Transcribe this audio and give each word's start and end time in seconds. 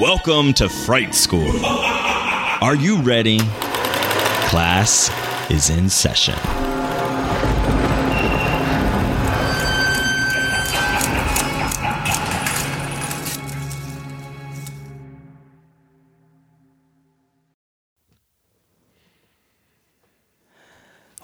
Welcome 0.00 0.52
to 0.54 0.68
Fright 0.68 1.14
School. 1.14 1.64
Are 1.64 2.74
you 2.74 3.00
ready? 3.00 3.38
Class 4.48 5.10
is 5.50 5.70
in 5.70 5.88
session. 5.88 6.34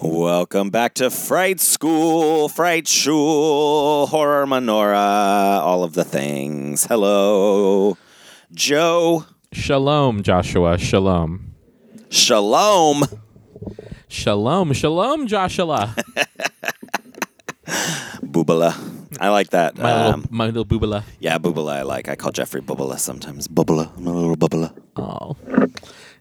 Welcome 0.00 0.70
back 0.70 0.95
to 0.95 1.10
Fright 1.10 1.60
School, 1.60 2.48
Fright 2.48 2.88
Shul, 2.88 4.07
Horror 4.07 4.46
Menorah, 4.46 5.60
all 5.60 5.84
of 5.84 5.92
the 5.92 6.04
things. 6.04 6.86
Hello, 6.86 7.96
Joe. 8.54 9.24
Shalom, 9.52 10.22
Joshua. 10.22 10.78
Shalom. 10.78 11.52
Shalom. 12.10 13.04
Shalom. 14.08 14.72
Shalom, 14.72 15.26
Joshua. 15.26 15.95
Boobala. 18.24 18.74
I 19.20 19.28
like 19.28 19.50
that. 19.50 19.76
My 19.78 19.92
Um, 19.92 20.20
little, 20.23 20.34
my 20.34 20.46
little 20.46 20.64
boobala. 20.64 21.04
yeah, 21.20 21.38
Boobala 21.38 21.73
I 21.76 21.82
like. 21.82 22.08
I 22.08 22.16
call 22.16 22.32
Jeffrey 22.32 22.60
Boobala 22.62 22.98
sometimes. 22.98 23.46
Boobala. 23.48 23.95
I'm 23.96 24.06
a 24.06 24.12
little 24.12 24.36
Boobala. 24.36 24.73
Oh, 24.96 25.36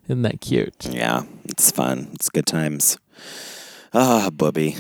isn't 0.08 0.22
that 0.24 0.42
cute? 0.42 0.88
Yeah, 0.92 1.24
it's 1.46 1.72
fun. 1.72 2.10
It's 2.14 2.30
good 2.30 2.46
times. 2.46 2.98
Ah, 3.94 4.30
Booby. 4.32 4.76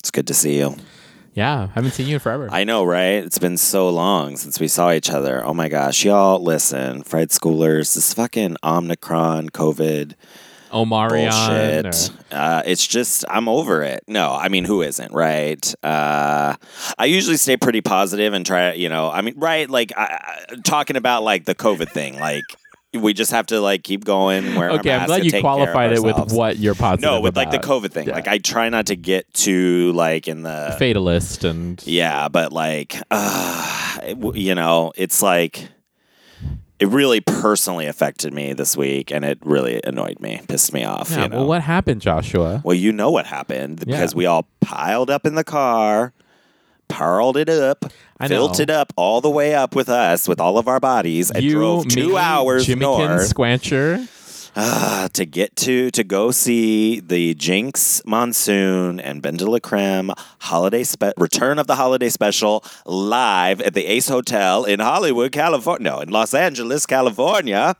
It's 0.00 0.10
good 0.10 0.26
to 0.26 0.34
see 0.34 0.58
you. 0.58 0.76
Yeah, 1.34 1.62
I 1.62 1.66
haven't 1.74 1.90
seen 1.90 2.06
you 2.06 2.14
in 2.14 2.20
forever. 2.20 2.48
I 2.50 2.62
know, 2.62 2.84
right? 2.84 3.24
It's 3.24 3.38
been 3.38 3.56
so 3.56 3.90
long 3.90 4.36
since 4.36 4.60
we 4.60 4.68
saw 4.68 4.92
each 4.92 5.10
other. 5.10 5.44
Oh 5.44 5.52
my 5.52 5.68
gosh, 5.68 6.04
y'all, 6.04 6.40
listen, 6.40 7.02
Fright 7.02 7.30
Schoolers, 7.30 7.94
this 7.94 8.14
fucking 8.14 8.56
Omicron, 8.62 9.50
COVID 9.50 10.14
Omarion. 10.70 11.82
bullshit. 11.82 12.10
Uh, 12.30 12.62
it's 12.64 12.86
just, 12.86 13.24
I'm 13.28 13.48
over 13.48 13.82
it. 13.82 14.04
No, 14.06 14.32
I 14.32 14.48
mean, 14.48 14.64
who 14.64 14.82
isn't, 14.82 15.12
right? 15.12 15.74
Uh, 15.82 16.54
I 16.98 17.04
usually 17.06 17.36
stay 17.36 17.56
pretty 17.56 17.80
positive 17.80 18.32
and 18.32 18.46
try, 18.46 18.72
you 18.74 18.88
know, 18.88 19.10
I 19.10 19.20
mean, 19.20 19.34
right? 19.36 19.68
Like, 19.68 19.92
I, 19.96 20.20
I, 20.50 20.54
talking 20.64 20.96
about 20.96 21.24
like 21.24 21.46
the 21.46 21.54
COVID 21.56 21.90
thing, 21.90 22.18
like, 22.20 22.44
we 22.94 23.12
just 23.12 23.30
have 23.32 23.46
to 23.46 23.60
like 23.60 23.82
keep 23.82 24.04
going. 24.04 24.54
Wear 24.54 24.68
or- 24.68 24.72
our 24.72 24.78
okay, 24.78 24.92
I'm 24.92 25.06
glad 25.06 25.24
you 25.24 25.30
take 25.30 25.42
care 25.42 25.50
of 25.50 25.56
qualified 25.56 25.92
it 25.92 26.02
with 26.02 26.32
what 26.32 26.58
you're 26.58 26.74
positive 26.74 27.10
No, 27.10 27.20
with 27.20 27.36
like 27.36 27.50
the. 27.50 27.58
COVID 27.58 27.92
thing. 27.92 28.06
Yeah. 28.08 28.14
Like, 28.14 28.28
I 28.28 28.38
try 28.38 28.68
not 28.68 28.86
to 28.86 28.96
get 28.96 29.32
too 29.34 29.92
like 29.92 30.28
in 30.28 30.42
the 30.42 30.76
fatalist 30.78 31.44
and 31.44 31.82
yeah, 31.86 32.28
but 32.28 32.52
like, 32.52 32.96
uh, 33.10 33.98
it 34.02 34.36
you 34.36 34.54
know, 34.54 34.92
it's 34.96 35.22
like 35.22 35.68
it 36.80 36.88
really 36.88 37.20
personally 37.20 37.86
affected 37.86 38.34
me 38.34 38.52
this 38.52 38.76
week, 38.76 39.12
and 39.12 39.24
it 39.24 39.38
really 39.44 39.80
annoyed 39.84 40.18
me, 40.20 40.40
pissed 40.48 40.72
me 40.72 40.84
off. 40.84 41.10
yeah. 41.10 41.22
you 41.22 41.28
know? 41.28 41.36
Well, 41.38 41.46
what 41.46 41.62
happened, 41.62 42.00
Joshua? 42.00 42.60
Well, 42.64 42.74
you 42.74 42.92
know 42.92 43.10
what 43.12 43.26
happened 43.26 43.84
Yeah. 43.86 43.96
because 43.96 44.14
we 44.14 44.26
all 44.26 44.48
piled 44.60 45.08
up 45.08 45.24
in 45.24 45.36
the 45.36 45.44
car, 45.44 46.12
parled 46.94 47.36
it 47.36 47.48
up, 47.48 47.84
I 48.20 48.28
filled 48.28 48.58
know. 48.58 48.62
it 48.62 48.70
up 48.70 48.92
all 48.96 49.20
the 49.20 49.30
way 49.30 49.54
up 49.54 49.74
with 49.74 49.88
us, 49.88 50.28
with 50.28 50.40
all 50.40 50.58
of 50.58 50.68
our 50.68 50.80
bodies, 50.80 51.30
and 51.30 51.42
you, 51.44 51.52
drove 51.52 51.88
two 51.88 52.10
me, 52.10 52.16
hours 52.16 52.66
Jimmykin 52.66 52.80
north 52.80 53.34
Squancher. 53.34 54.08
ah, 54.56 55.08
to 55.12 55.26
get 55.26 55.56
to 55.56 55.90
to 55.90 56.04
go 56.04 56.30
see 56.30 57.00
the 57.00 57.34
Jinx 57.34 58.00
Monsoon 58.06 59.00
and 59.00 59.20
Ben 59.20 59.36
de 59.36 59.44
la 59.50 59.58
Creme 59.58 60.12
holiday 60.40 60.84
spe- 60.84 61.12
return 61.18 61.58
of 61.58 61.66
the 61.66 61.74
holiday 61.74 62.08
special 62.08 62.62
live 62.86 63.60
at 63.60 63.74
the 63.74 63.86
Ace 63.86 64.08
Hotel 64.08 64.64
in 64.64 64.78
Hollywood, 64.80 65.32
California. 65.32 65.90
No, 65.90 66.00
in 66.00 66.10
Los 66.10 66.34
Angeles, 66.34 66.86
California. 66.86 67.74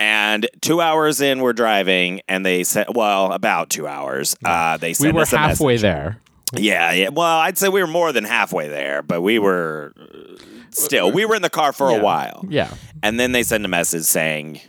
And 0.00 0.46
two 0.60 0.80
hours 0.80 1.20
in, 1.20 1.40
we're 1.40 1.52
driving, 1.52 2.20
and 2.28 2.46
they 2.46 2.62
said, 2.62 2.86
"Well, 2.94 3.32
about 3.32 3.68
two 3.68 3.88
hours." 3.88 4.36
Uh, 4.44 4.76
they 4.76 4.92
said, 4.94 5.06
We 5.06 5.12
were 5.12 5.26
halfway 5.26 5.72
message. 5.74 5.82
there. 5.82 6.20
Yeah, 6.54 6.92
yeah. 6.92 7.08
Well, 7.10 7.26
I'd 7.26 7.58
say 7.58 7.68
we 7.68 7.80
were 7.80 7.86
more 7.86 8.12
than 8.12 8.24
halfway 8.24 8.68
there, 8.68 9.02
but 9.02 9.20
we 9.20 9.38
were 9.38 9.92
uh, 10.00 10.36
still. 10.70 11.12
We 11.12 11.24
were 11.26 11.34
in 11.34 11.42
the 11.42 11.50
car 11.50 11.72
for 11.72 11.90
Yeah. 11.90 11.98
a 11.98 12.02
while. 12.02 12.44
Yeah. 12.48 12.72
And 13.02 13.18
then 13.20 13.32
they 13.32 13.42
send 13.42 13.64
a 13.64 13.68
message 13.68 14.04
saying 14.04 14.60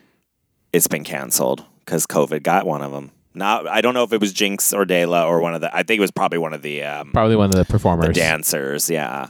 it's 0.73 0.87
been 0.87 1.03
canceled 1.03 1.63
because 1.85 2.05
COVID 2.05 2.43
got 2.43 2.65
one 2.65 2.81
of 2.81 2.91
them. 2.91 3.11
Not, 3.33 3.67
I 3.67 3.81
don't 3.81 3.93
know 3.93 4.03
if 4.03 4.11
it 4.11 4.19
was 4.19 4.33
Jinx 4.33 4.73
or 4.73 4.85
Dela 4.85 5.25
or 5.25 5.39
one 5.39 5.53
of 5.53 5.61
the. 5.61 5.73
I 5.73 5.83
think 5.83 5.99
it 5.99 6.01
was 6.01 6.11
probably 6.11 6.39
one 6.39 6.53
of 6.53 6.61
the 6.61 6.83
um, 6.83 7.11
Probably 7.11 7.35
one 7.35 7.45
of 7.49 7.55
the 7.55 7.63
performers. 7.65 8.07
the 8.07 8.13
dancers. 8.13 8.89
Yeah, 8.89 9.29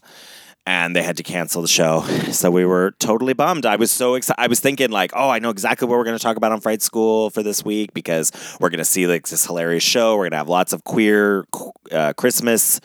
and 0.70 0.96
they 0.96 1.02
had 1.02 1.18
to 1.18 1.24
cancel 1.24 1.64
the 1.64 1.68
show, 1.68 2.02
so 2.32 2.52
we 2.52 2.64
were 2.64 2.92
totally 3.00 3.34
bummed. 3.34 3.66
I 3.66 3.76
was 3.76 3.92
so 3.92 4.14
excited. 4.14 4.40
I 4.40 4.46
was 4.46 4.60
thinking 4.60 4.92
like, 4.92 5.10
oh, 5.16 5.28
I 5.28 5.40
know 5.40 5.50
exactly 5.50 5.88
what 5.88 5.98
we're 5.98 6.04
going 6.04 6.18
to 6.18 6.22
talk 6.22 6.38
about 6.38 6.52
on 6.52 6.62
Fright 6.62 6.84
School 6.84 7.32
for 7.32 7.42
this 7.42 7.66
week 7.66 7.92
because 7.92 8.32
we're 8.60 8.70
going 8.70 8.78
to 8.78 8.86
see 8.86 9.08
like 9.08 9.28
this 9.28 9.48
hilarious 9.48 9.82
show. 9.82 10.16
We're 10.16 10.26
going 10.26 10.32
to 10.34 10.38
have 10.38 10.48
lots 10.48 10.72
of 10.72 10.84
queer 10.84 11.46
uh, 11.92 12.14
Christmas 12.14 12.80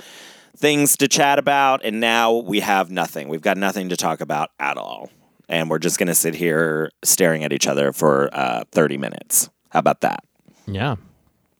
things 0.56 0.96
to 0.96 1.08
chat 1.08 1.38
about, 1.38 1.84
and 1.84 2.00
now 2.00 2.32
we 2.32 2.60
have 2.60 2.90
nothing. 2.90 3.28
We've 3.28 3.42
got 3.42 3.58
nothing 3.58 3.90
to 3.90 3.98
talk 3.98 4.22
about 4.22 4.50
at 4.58 4.78
all. 4.78 5.10
And 5.50 5.68
we're 5.68 5.78
just 5.78 5.98
going 5.98 6.06
to 6.06 6.14
sit 6.14 6.34
here 6.34 6.90
staring 7.02 7.44
at 7.44 7.52
each 7.52 7.66
other 7.66 7.92
for 7.92 8.30
uh, 8.32 8.64
30 8.72 8.96
minutes. 8.96 9.50
How 9.68 9.80
about 9.80 10.00
that? 10.00 10.24
Yeah. 10.66 10.96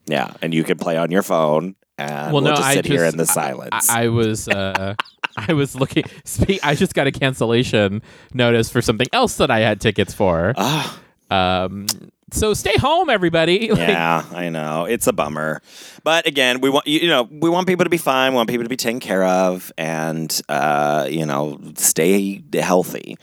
Yeah. 0.06 0.32
And 0.40 0.54
you 0.54 0.64
can 0.64 0.78
play 0.78 0.96
on 0.96 1.10
your 1.10 1.22
phone 1.22 1.76
and 1.98 2.32
Well, 2.32 2.42
we'll 2.42 2.52
no, 2.52 2.56
just 2.56 2.62
I 2.62 2.74
sit 2.74 2.86
here 2.86 3.04
in 3.04 3.16
the 3.16 3.26
silence. 3.26 3.90
I, 3.90 4.04
I 4.04 4.08
was 4.08 4.48
uh, 4.48 4.94
I 5.36 5.52
was 5.52 5.74
looking. 5.74 6.04
Speak. 6.24 6.60
I 6.62 6.74
just 6.74 6.94
got 6.94 7.06
a 7.06 7.12
cancellation 7.12 8.02
notice 8.32 8.70
for 8.70 8.80
something 8.82 9.08
else 9.12 9.36
that 9.38 9.50
I 9.50 9.60
had 9.60 9.80
tickets 9.80 10.14
for. 10.14 10.54
Ah. 10.56 11.00
Um, 11.30 11.86
so 12.34 12.52
stay 12.54 12.76
home, 12.78 13.10
everybody. 13.10 13.70
Like, 13.74 13.88
yeah, 13.88 14.24
I 14.32 14.50
know. 14.50 14.84
It's 14.84 15.06
a 15.08 15.12
bummer. 15.12 15.60
But 16.04 16.26
again, 16.26 16.60
we 16.60 16.70
want 16.70 16.86
you 16.86 17.00
you 17.00 17.08
know, 17.08 17.24
we 17.30 17.50
want 17.50 17.66
people 17.66 17.84
to 17.84 17.90
be 17.90 17.96
fine, 17.96 18.32
we 18.32 18.36
want 18.36 18.48
people 18.48 18.64
to 18.64 18.68
be 18.68 18.76
taken 18.76 19.00
care 19.00 19.24
of 19.24 19.72
and 19.76 20.40
uh, 20.48 21.08
you 21.10 21.26
know, 21.26 21.60
stay 21.76 22.42
healthy. 22.52 23.16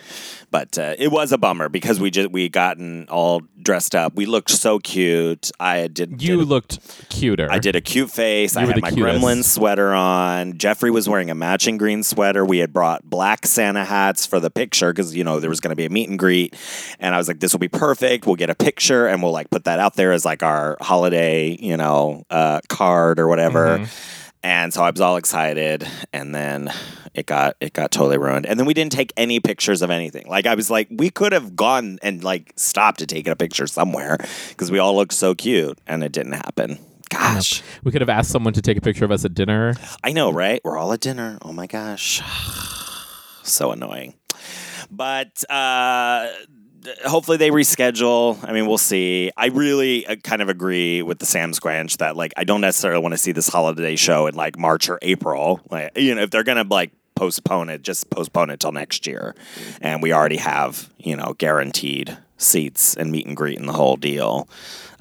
But 0.52 0.78
uh, 0.78 0.96
it 1.00 1.08
was 1.14 1.32
a 1.32 1.38
bummer 1.38 1.70
because 1.70 2.00
we 2.00 2.12
just 2.12 2.30
we 2.30 2.50
gotten 2.50 3.08
all 3.10 3.42
dressed 3.62 3.96
up. 3.96 4.16
We 4.16 4.26
looked 4.26 4.50
so 4.50 4.80
cute. 4.80 5.50
I 5.62 5.88
did 5.88 6.22
You 6.22 6.38
did- 6.40 6.48
looked 6.50 6.80
cuter. 7.10 7.48
I 7.50 7.58
did 7.60 7.76
a 7.78 7.82
cute 7.82 8.12
face. 8.12 8.58
I 8.58 8.62
You 8.62 8.68
were 8.68 8.74
had 8.74 8.82
my 8.82 8.90
cutest. 8.92 9.24
gremlin 9.24 9.44
sweater 9.46 9.94
on. 9.94 10.58
Jeffrey 10.58 10.92
was 10.92 11.08
wearing 11.08 11.30
a 11.30 11.36
matching 11.36 11.78
green 11.78 12.04
sweater. 12.04 12.44
We 12.44 12.58
had 12.58 12.74
brought 12.74 13.10
black 13.10 13.46
Santa 13.48 13.86
hats 13.86 14.26
for 14.26 14.42
the 14.42 14.50
picture 14.52 14.92
because, 14.92 15.16
you 15.16 15.24
know, 15.24 15.40
there 15.40 15.50
was 15.50 15.62
going 15.62 15.70
to 15.72 15.76
be 15.76 15.86
a 15.86 15.90
meet 15.90 16.10
and 16.10 16.20
greet. 16.20 16.54
And 17.00 17.16
I 17.16 17.18
was 17.18 17.30
like, 17.30 17.40
this 17.40 17.54
will 17.54 17.60
be 17.60 17.70
perfect. 17.70 18.26
We'll 18.26 18.36
get 18.36 18.50
a 18.50 18.56
picture 18.56 19.08
and 19.08 19.24
we'll 19.24 19.32
like 19.32 19.50
put 19.52 19.64
that 19.64 19.80
out 19.80 19.96
there 19.96 20.12
as 20.12 20.26
like 20.26 20.44
our 20.44 20.76
holiday, 20.82 21.56
you 21.62 21.78
know, 21.78 22.24
uh, 22.30 22.60
card 22.68 23.20
or 23.22 23.28
whatever. 23.30 23.78
Mm-hmm. 23.80 24.18
And 24.44 24.74
so 24.74 24.84
I 24.84 24.90
was 24.90 25.02
all 25.02 25.18
excited. 25.18 25.88
And 26.12 26.34
then 26.34 26.72
it 27.14 27.26
got 27.26 27.58
it 27.60 27.74
got 27.74 27.92
totally 27.92 28.18
ruined. 28.18 28.46
And 28.46 28.60
then 28.60 28.66
we 28.66 28.74
didn't 28.74 28.92
take 28.92 29.14
any 29.18 29.40
pictures 29.40 29.82
of 29.82 29.90
anything. 29.92 30.28
Like 30.28 30.46
I 30.46 30.56
was 30.56 30.70
like, 30.70 30.88
we 30.90 31.10
could 31.10 31.34
have 31.34 31.56
gone 31.56 32.00
and 32.02 32.24
like 32.24 32.54
stopped 32.56 33.00
to 33.00 33.06
take 33.06 33.28
a 33.28 33.36
picture 33.36 33.68
somewhere 33.68 34.18
because 34.50 34.72
we 34.72 34.80
all 34.80 34.96
looked 34.96 35.14
so 35.14 35.36
cute 35.36 35.78
and 35.88 36.04
it 36.04 36.12
didn't 36.12 36.34
happen. 36.34 36.80
Gosh. 37.10 37.62
We 37.84 37.92
could 37.92 38.02
have 38.02 38.10
asked 38.10 38.32
someone 38.32 38.54
to 38.54 38.62
take 38.62 38.78
a 38.78 38.82
picture 38.82 39.04
of 39.04 39.12
us 39.12 39.26
at 39.26 39.34
dinner. 39.34 39.74
I 40.04 40.14
know, 40.14 40.32
right? 40.32 40.62
We're 40.64 40.78
all 40.78 40.94
at 40.94 41.02
dinner. 41.02 41.38
Oh 41.42 41.52
my 41.52 41.68
gosh. 41.68 42.22
so 43.44 43.72
annoying. 43.72 44.16
But 44.90 45.44
uh 45.50 46.30
hopefully 47.06 47.38
they 47.38 47.50
reschedule. 47.50 48.38
I 48.48 48.54
mean, 48.54 48.68
we'll 48.68 48.78
see. 48.78 49.32
I 49.38 49.48
really 49.48 50.06
uh, 50.06 50.16
kind 50.18 50.42
of 50.42 50.50
agree 50.50 51.02
with 51.02 51.20
the 51.20 51.26
Sam 51.26 51.52
Squanch 51.52 51.98
that 51.98 52.16
like 52.16 52.34
I 52.38 52.44
don't 52.44 52.62
necessarily 52.62 53.02
want 53.02 53.14
to 53.14 53.18
see 53.18 53.32
this 53.32 53.48
holiday 53.48 53.96
show 53.96 54.28
in 54.28 54.36
like 54.36 54.58
March 54.58 54.90
or 54.90 55.00
April. 55.02 55.62
Like 55.70 55.98
you 55.98 56.16
know, 56.16 56.22
if 56.22 56.30
they're 56.30 56.44
to 56.44 56.64
like 56.64 56.92
postpone 57.16 57.70
it, 57.70 57.84
just 57.84 58.10
postpone 58.10 58.50
it 58.50 58.60
till 58.60 58.72
next 58.72 59.06
year. 59.06 59.36
And 59.80 60.02
we 60.02 60.12
already 60.14 60.38
have, 60.38 60.90
you 60.98 61.16
know, 61.16 61.36
guaranteed 61.38 62.18
seats 62.38 62.96
and 62.96 63.12
meet 63.12 63.28
and 63.28 63.38
greet 63.38 63.60
and 63.60 63.70
the 63.70 63.74
whole 63.74 63.96
deal. 63.96 64.50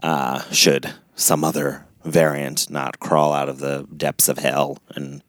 Uh, 0.03 0.43
should 0.51 0.93
some 1.15 1.45
other 1.45 1.87
variant 2.05 2.71
not 2.71 3.01
crawl 3.01 3.33
out 3.33 3.49
of 3.49 3.59
the 3.59 3.87
depths 3.97 4.29
of 4.29 4.39
hell 4.39 4.79
and 4.95 5.23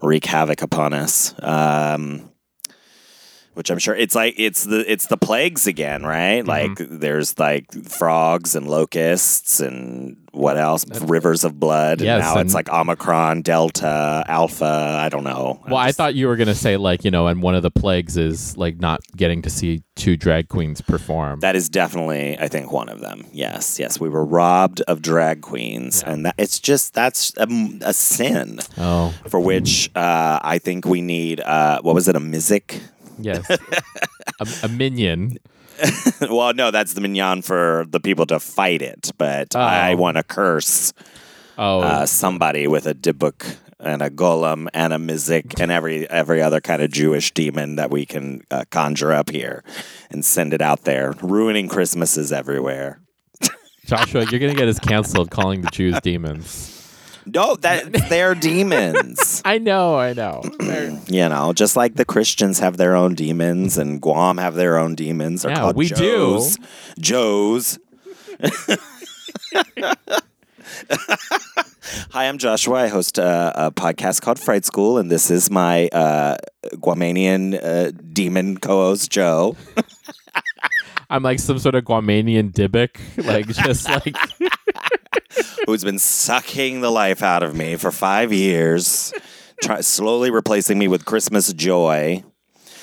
wreak 0.00 0.26
havoc 0.26 0.62
upon 0.62 0.92
us. 0.92 1.34
Um, 1.42 2.30
which 3.54 3.70
I'm 3.70 3.78
sure 3.78 3.94
it's 3.94 4.14
like 4.14 4.34
it's 4.36 4.64
the 4.64 4.90
it's 4.90 5.06
the 5.06 5.16
plagues 5.16 5.66
again, 5.66 6.04
right? 6.04 6.44
Like 6.44 6.76
there's 6.78 7.38
like 7.38 7.72
frogs 7.88 8.54
and 8.54 8.68
locusts 8.68 9.60
and 9.60 10.16
what 10.34 10.58
else? 10.58 10.84
Rivers 11.00 11.44
of 11.44 11.58
blood. 11.58 12.00
Yes, 12.00 12.24
and 12.24 12.34
now 12.34 12.40
it's 12.40 12.54
like 12.54 12.68
Omicron, 12.68 13.42
Delta, 13.42 14.24
Alpha. 14.26 14.98
I 15.00 15.08
don't 15.08 15.24
know. 15.24 15.62
Well, 15.66 15.76
I 15.76 15.92
thought 15.92 16.14
you 16.14 16.26
were 16.26 16.36
gonna 16.36 16.54
say 16.54 16.76
like 16.76 17.04
you 17.04 17.10
know, 17.10 17.28
and 17.28 17.42
one 17.42 17.54
of 17.54 17.62
the 17.62 17.70
plagues 17.70 18.16
is 18.16 18.56
like 18.56 18.78
not 18.78 19.00
getting 19.16 19.42
to 19.42 19.50
see 19.50 19.82
two 19.94 20.16
drag 20.16 20.48
queens 20.48 20.80
perform. 20.80 21.40
that 21.40 21.54
is 21.54 21.68
definitely, 21.68 22.36
I 22.38 22.48
think, 22.48 22.72
one 22.72 22.88
of 22.88 23.00
them. 23.00 23.26
Yes, 23.32 23.78
yes, 23.78 24.00
we 24.00 24.08
were 24.08 24.24
robbed 24.24 24.80
of 24.82 25.00
drag 25.00 25.40
queens, 25.40 26.02
and 26.02 26.26
that 26.26 26.34
it's 26.36 26.58
just 26.58 26.94
that's 26.94 27.32
a, 27.36 27.46
a 27.82 27.92
sin 27.92 28.58
oh, 28.78 29.14
for 29.28 29.38
which 29.38 29.90
uh, 29.94 30.40
I 30.42 30.58
think 30.58 30.84
we 30.84 31.00
need. 31.00 31.40
Uh, 31.40 31.80
what 31.82 31.94
was 31.94 32.08
it? 32.08 32.16
A 32.16 32.20
mizik? 32.20 32.80
Yes, 33.18 33.48
a, 34.40 34.46
a 34.64 34.68
minion. 34.68 35.38
well, 36.20 36.54
no, 36.54 36.70
that's 36.70 36.94
the 36.94 37.00
minyan 37.00 37.42
for 37.42 37.84
the 37.88 37.98
people 38.00 38.26
to 38.26 38.38
fight 38.38 38.80
it, 38.82 39.10
but 39.18 39.56
I 39.56 39.92
Oh. 39.92 39.96
want 39.96 40.16
to 40.16 40.22
curse 40.22 40.92
Oh, 41.58 41.80
uh, 41.80 42.06
somebody 42.06 42.66
with 42.66 42.86
a 42.86 42.94
dybbuk 42.94 43.56
and 43.80 44.02
a 44.02 44.10
golem 44.10 44.66
and 44.74 44.92
a 44.92 44.96
mizik 44.96 45.60
and 45.60 45.70
every 45.70 46.08
every 46.10 46.40
other 46.42 46.60
kind 46.60 46.80
of 46.82 46.90
Jewish 46.90 47.32
demon 47.32 47.76
that 47.76 47.90
we 47.90 48.06
can 48.06 48.42
uh, 48.50 48.64
conjure 48.70 49.12
up 49.12 49.30
here 49.30 49.62
and 50.10 50.24
send 50.24 50.52
it 50.54 50.62
out 50.62 50.82
there, 50.84 51.12
ruining 51.22 51.68
Christmases 51.68 52.32
everywhere. 52.32 53.00
Joshua, 53.86 54.24
you're 54.30 54.40
gonna 54.40 54.54
get 54.54 54.68
us 54.68 54.78
canceled 54.78 55.30
calling 55.30 55.60
the 55.60 55.68
Jews 55.70 56.00
demons. 56.00 56.73
No, 57.26 57.56
that 57.56 57.92
they're 58.08 58.34
demons. 58.34 59.42
I 59.44 59.58
know, 59.58 59.96
I 59.98 60.12
know. 60.12 60.42
You 61.06 61.28
know, 61.28 61.52
just 61.52 61.76
like 61.76 61.94
the 61.96 62.04
Christians 62.04 62.58
have 62.60 62.76
their 62.78 62.96
own 62.96 63.14
demons 63.14 63.76
and 63.78 64.00
Guam 64.00 64.38
have 64.38 64.54
their 64.54 64.78
own 64.78 64.94
demons. 64.94 65.42
They're 65.42 65.50
Yeah, 65.52 65.60
called 65.60 65.76
we 65.76 65.88
do. 65.88 65.94
Joes. 65.94 66.58
Joes. 66.98 67.78
Hi, 72.10 72.26
I'm 72.28 72.38
Joshua. 72.38 72.84
I 72.84 72.88
host 72.88 73.18
a, 73.18 73.66
a 73.66 73.70
podcast 73.70 74.22
called 74.22 74.38
Fright 74.38 74.64
School, 74.64 74.98
and 74.98 75.10
this 75.10 75.30
is 75.30 75.50
my 75.50 75.88
uh, 75.88 76.36
Guamanian 76.76 77.62
uh, 77.62 77.90
demon 78.12 78.56
co-host 78.58 79.10
Joe. 79.10 79.56
I'm 81.10 81.22
like 81.22 81.38
some 81.38 81.58
sort 81.58 81.74
of 81.74 81.84
Guamanian 81.84 82.50
Dybbuk, 82.52 83.24
like 83.26 83.46
just 83.48 83.88
like 83.88 84.16
who's 85.66 85.84
been 85.84 85.98
sucking 85.98 86.80
the 86.80 86.90
life 86.90 87.22
out 87.22 87.42
of 87.42 87.54
me 87.54 87.76
for 87.76 87.90
five 87.90 88.32
years, 88.32 89.12
try, 89.62 89.80
slowly 89.80 90.30
replacing 90.30 90.78
me 90.78 90.88
with 90.88 91.04
Christmas 91.04 91.52
joy. 91.52 92.22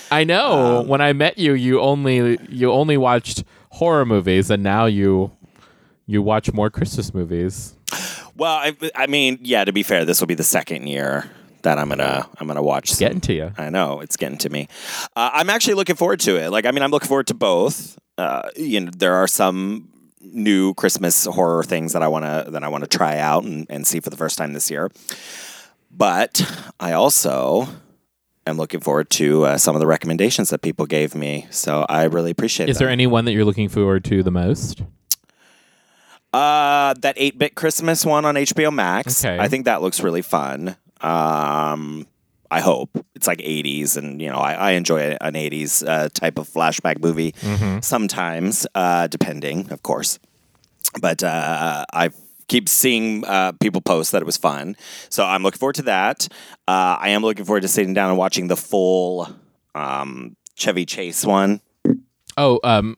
I 0.09 0.23
know. 0.23 0.79
Um, 0.81 0.87
when 0.87 1.01
I 1.01 1.13
met 1.13 1.37
you, 1.37 1.53
you 1.53 1.79
only 1.79 2.37
you 2.49 2.71
only 2.71 2.97
watched 2.97 3.43
horror 3.69 4.05
movies, 4.05 4.49
and 4.51 4.61
now 4.63 4.85
you 4.85 5.31
you 6.05 6.21
watch 6.21 6.51
more 6.51 6.69
Christmas 6.69 7.13
movies. 7.13 7.75
Well, 8.35 8.53
I, 8.53 8.75
I 8.95 9.07
mean, 9.07 9.39
yeah. 9.41 9.63
To 9.63 9.71
be 9.71 9.83
fair, 9.83 10.03
this 10.05 10.19
will 10.19 10.27
be 10.27 10.33
the 10.35 10.43
second 10.43 10.87
year 10.87 11.29
that 11.61 11.77
I'm 11.77 11.87
gonna 11.89 12.27
I'm 12.39 12.47
gonna 12.47 12.63
watch. 12.63 12.91
some- 12.91 13.05
Getting 13.05 13.21
to 13.21 13.33
you. 13.33 13.51
I 13.57 13.69
know 13.69 14.01
it's 14.01 14.17
getting 14.17 14.37
to 14.39 14.49
me. 14.49 14.67
Uh, 15.15 15.29
I'm 15.33 15.49
actually 15.49 15.75
looking 15.75 15.95
forward 15.95 16.19
to 16.21 16.35
it. 16.37 16.49
Like, 16.49 16.65
I 16.65 16.71
mean, 16.71 16.83
I'm 16.83 16.91
looking 16.91 17.07
forward 17.07 17.27
to 17.27 17.33
both. 17.33 17.97
Uh, 18.17 18.49
you 18.57 18.81
know, 18.81 18.91
there 18.97 19.13
are 19.15 19.27
some 19.27 19.87
new 20.23 20.73
Christmas 20.73 21.25
horror 21.25 21.63
things 21.63 21.93
that 21.93 22.03
I 22.03 22.07
want 22.07 22.25
to 22.25 22.51
that 22.51 22.63
I 22.63 22.67
want 22.67 22.83
to 22.83 22.97
try 22.97 23.17
out 23.17 23.43
and, 23.43 23.65
and 23.69 23.85
see 23.85 23.99
for 23.99 24.09
the 24.09 24.17
first 24.17 24.37
time 24.37 24.53
this 24.53 24.69
year. 24.71 24.89
But 25.89 26.41
I 26.79 26.93
also 26.93 27.67
am 28.47 28.57
looking 28.57 28.79
forward 28.79 29.09
to 29.11 29.45
uh, 29.45 29.57
some 29.57 29.75
of 29.75 29.79
the 29.79 29.87
recommendations 29.87 30.49
that 30.49 30.61
people 30.61 30.85
gave 30.85 31.15
me. 31.15 31.47
So 31.49 31.85
I 31.89 32.03
really 32.03 32.31
appreciate. 32.31 32.69
Is 32.69 32.77
there 32.77 32.87
them. 32.87 32.93
any 32.93 33.07
one 33.07 33.25
that 33.25 33.33
you're 33.33 33.45
looking 33.45 33.69
forward 33.69 34.03
to 34.05 34.23
the 34.23 34.31
most? 34.31 34.83
Uh, 36.33 36.93
that 36.99 37.15
8 37.17 37.37
bit 37.37 37.55
Christmas 37.55 38.05
one 38.05 38.23
on 38.23 38.35
HBO 38.35 38.73
Max. 38.73 39.23
Okay. 39.23 39.37
I 39.37 39.49
think 39.49 39.65
that 39.65 39.81
looks 39.81 40.01
really 40.01 40.21
fun. 40.21 40.77
Um, 41.01 42.07
I 42.51 42.59
hope 42.59 42.89
it's 43.15 43.27
like 43.27 43.39
80s, 43.39 43.95
and 43.97 44.21
you 44.21 44.29
know, 44.29 44.37
I, 44.37 44.53
I 44.53 44.71
enjoy 44.71 45.17
an 45.21 45.33
80s 45.33 45.87
uh, 45.87 46.09
type 46.09 46.37
of 46.37 46.49
flashback 46.49 47.01
movie 47.01 47.33
sometimes, 47.81 48.67
uh, 48.75 49.07
depending, 49.07 49.71
of 49.71 49.81
course. 49.83 50.19
But 51.01 51.23
uh, 51.23 51.85
I 51.93 52.09
keep 52.49 52.67
seeing 52.67 53.23
uh, 53.25 53.53
people 53.53 53.79
post 53.79 54.11
that 54.11 54.21
it 54.21 54.25
was 54.25 54.35
fun, 54.37 54.75
so 55.09 55.25
I'm 55.25 55.43
looking 55.43 55.59
forward 55.59 55.75
to 55.75 55.83
that. 55.83 56.27
Uh, 56.67 56.97
I 56.99 57.09
am 57.09 57.21
looking 57.21 57.45
forward 57.45 57.61
to 57.61 57.69
sitting 57.69 57.93
down 57.93 58.09
and 58.09 58.17
watching 58.17 58.47
the 58.47 58.57
full 58.57 59.29
um, 59.73 60.35
Chevy 60.55 60.85
Chase 60.85 61.25
one. 61.25 61.61
Oh, 62.37 62.59
um, 62.63 62.97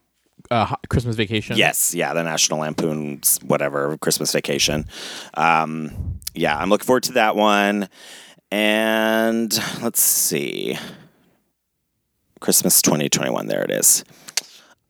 uh, 0.49 0.75
Christmas 0.89 1.15
Vacation. 1.15 1.57
Yes, 1.57 1.93
yeah, 1.93 2.13
the 2.13 2.23
National 2.23 2.59
Lampoon's 2.59 3.37
whatever 3.43 3.97
Christmas 3.97 4.31
Vacation. 4.33 4.85
Um, 5.35 6.19
yeah, 6.33 6.57
I'm 6.57 6.69
looking 6.69 6.85
forward 6.85 7.03
to 7.03 7.13
that 7.13 7.35
one. 7.35 7.89
And 8.53 9.51
let's 9.81 9.99
see, 9.99 10.77
Christmas 12.39 12.83
2021. 12.83 13.47
There 13.47 13.63
it 13.63 13.71
is. 13.71 14.05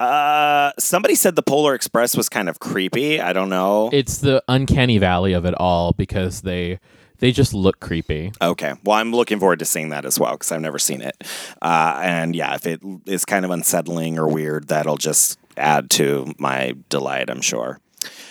Uh, 0.02 0.74
somebody 0.78 1.16
said 1.16 1.38
the 1.38 1.44
Polar 1.44 1.74
Express 1.74 2.18
was 2.18 2.28
kind 2.28 2.50
of 2.50 2.60
creepy. 2.60 3.22
I 3.22 3.32
don't 3.32 3.48
know. 3.48 3.90
It's 3.94 4.18
the 4.18 4.44
uncanny 4.50 4.98
valley 4.98 5.32
of 5.32 5.46
it 5.46 5.54
all 5.54 5.94
because 5.94 6.42
they 6.42 6.82
they 7.20 7.32
just 7.32 7.54
look 7.54 7.80
creepy. 7.80 8.34
Okay. 8.42 8.74
Well, 8.84 8.98
I'm 8.98 9.14
looking 9.14 9.40
forward 9.40 9.60
to 9.60 9.66
seeing 9.66 9.92
that 9.92 10.04
as 10.04 10.20
well 10.20 10.34
because 10.34 10.52
I've 10.52 10.60
never 10.60 10.78
seen 10.78 11.02
it. 11.02 11.16
Uh, 11.62 12.02
and 12.04 12.36
yeah, 12.36 12.56
if 12.56 12.68
it 12.68 12.82
is 13.06 13.24
kind 13.24 13.46
of 13.46 13.52
unsettling 13.52 14.20
or 14.20 14.28
weird, 14.28 14.68
that'll 14.68 14.98
just 14.98 15.40
add 15.56 15.90
to 15.92 16.34
my 16.38 16.76
delight, 16.90 17.30
I'm 17.30 17.40
sure. 17.40 17.80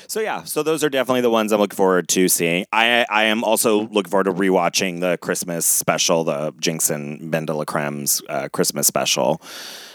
So 0.07 0.21
yeah, 0.21 0.45
so 0.45 0.63
those 0.63 0.85
are 0.85 0.91
definitely 0.91 1.23
the 1.23 1.31
ones 1.31 1.53
I'm 1.53 1.61
looking 1.61 1.77
forward 1.77 2.09
to 2.09 2.29
seeing. 2.29 2.67
I 2.73 3.07
I 3.09 3.25
am 3.25 3.45
also 3.45 3.89
looking 3.89 4.11
forward 4.11 4.25
to 4.25 4.33
rewatching 4.33 5.01
the 5.01 5.19
Christmas 5.19 5.65
special, 5.67 6.25
the 6.25 6.53
Jinx 6.61 6.91
and 6.91 7.31
Ben 7.31 7.47
de 7.47 7.55
la 7.55 7.65
Creme's 7.65 8.23
uh, 8.29 8.49
Christmas 8.53 8.87
special, 8.87 9.41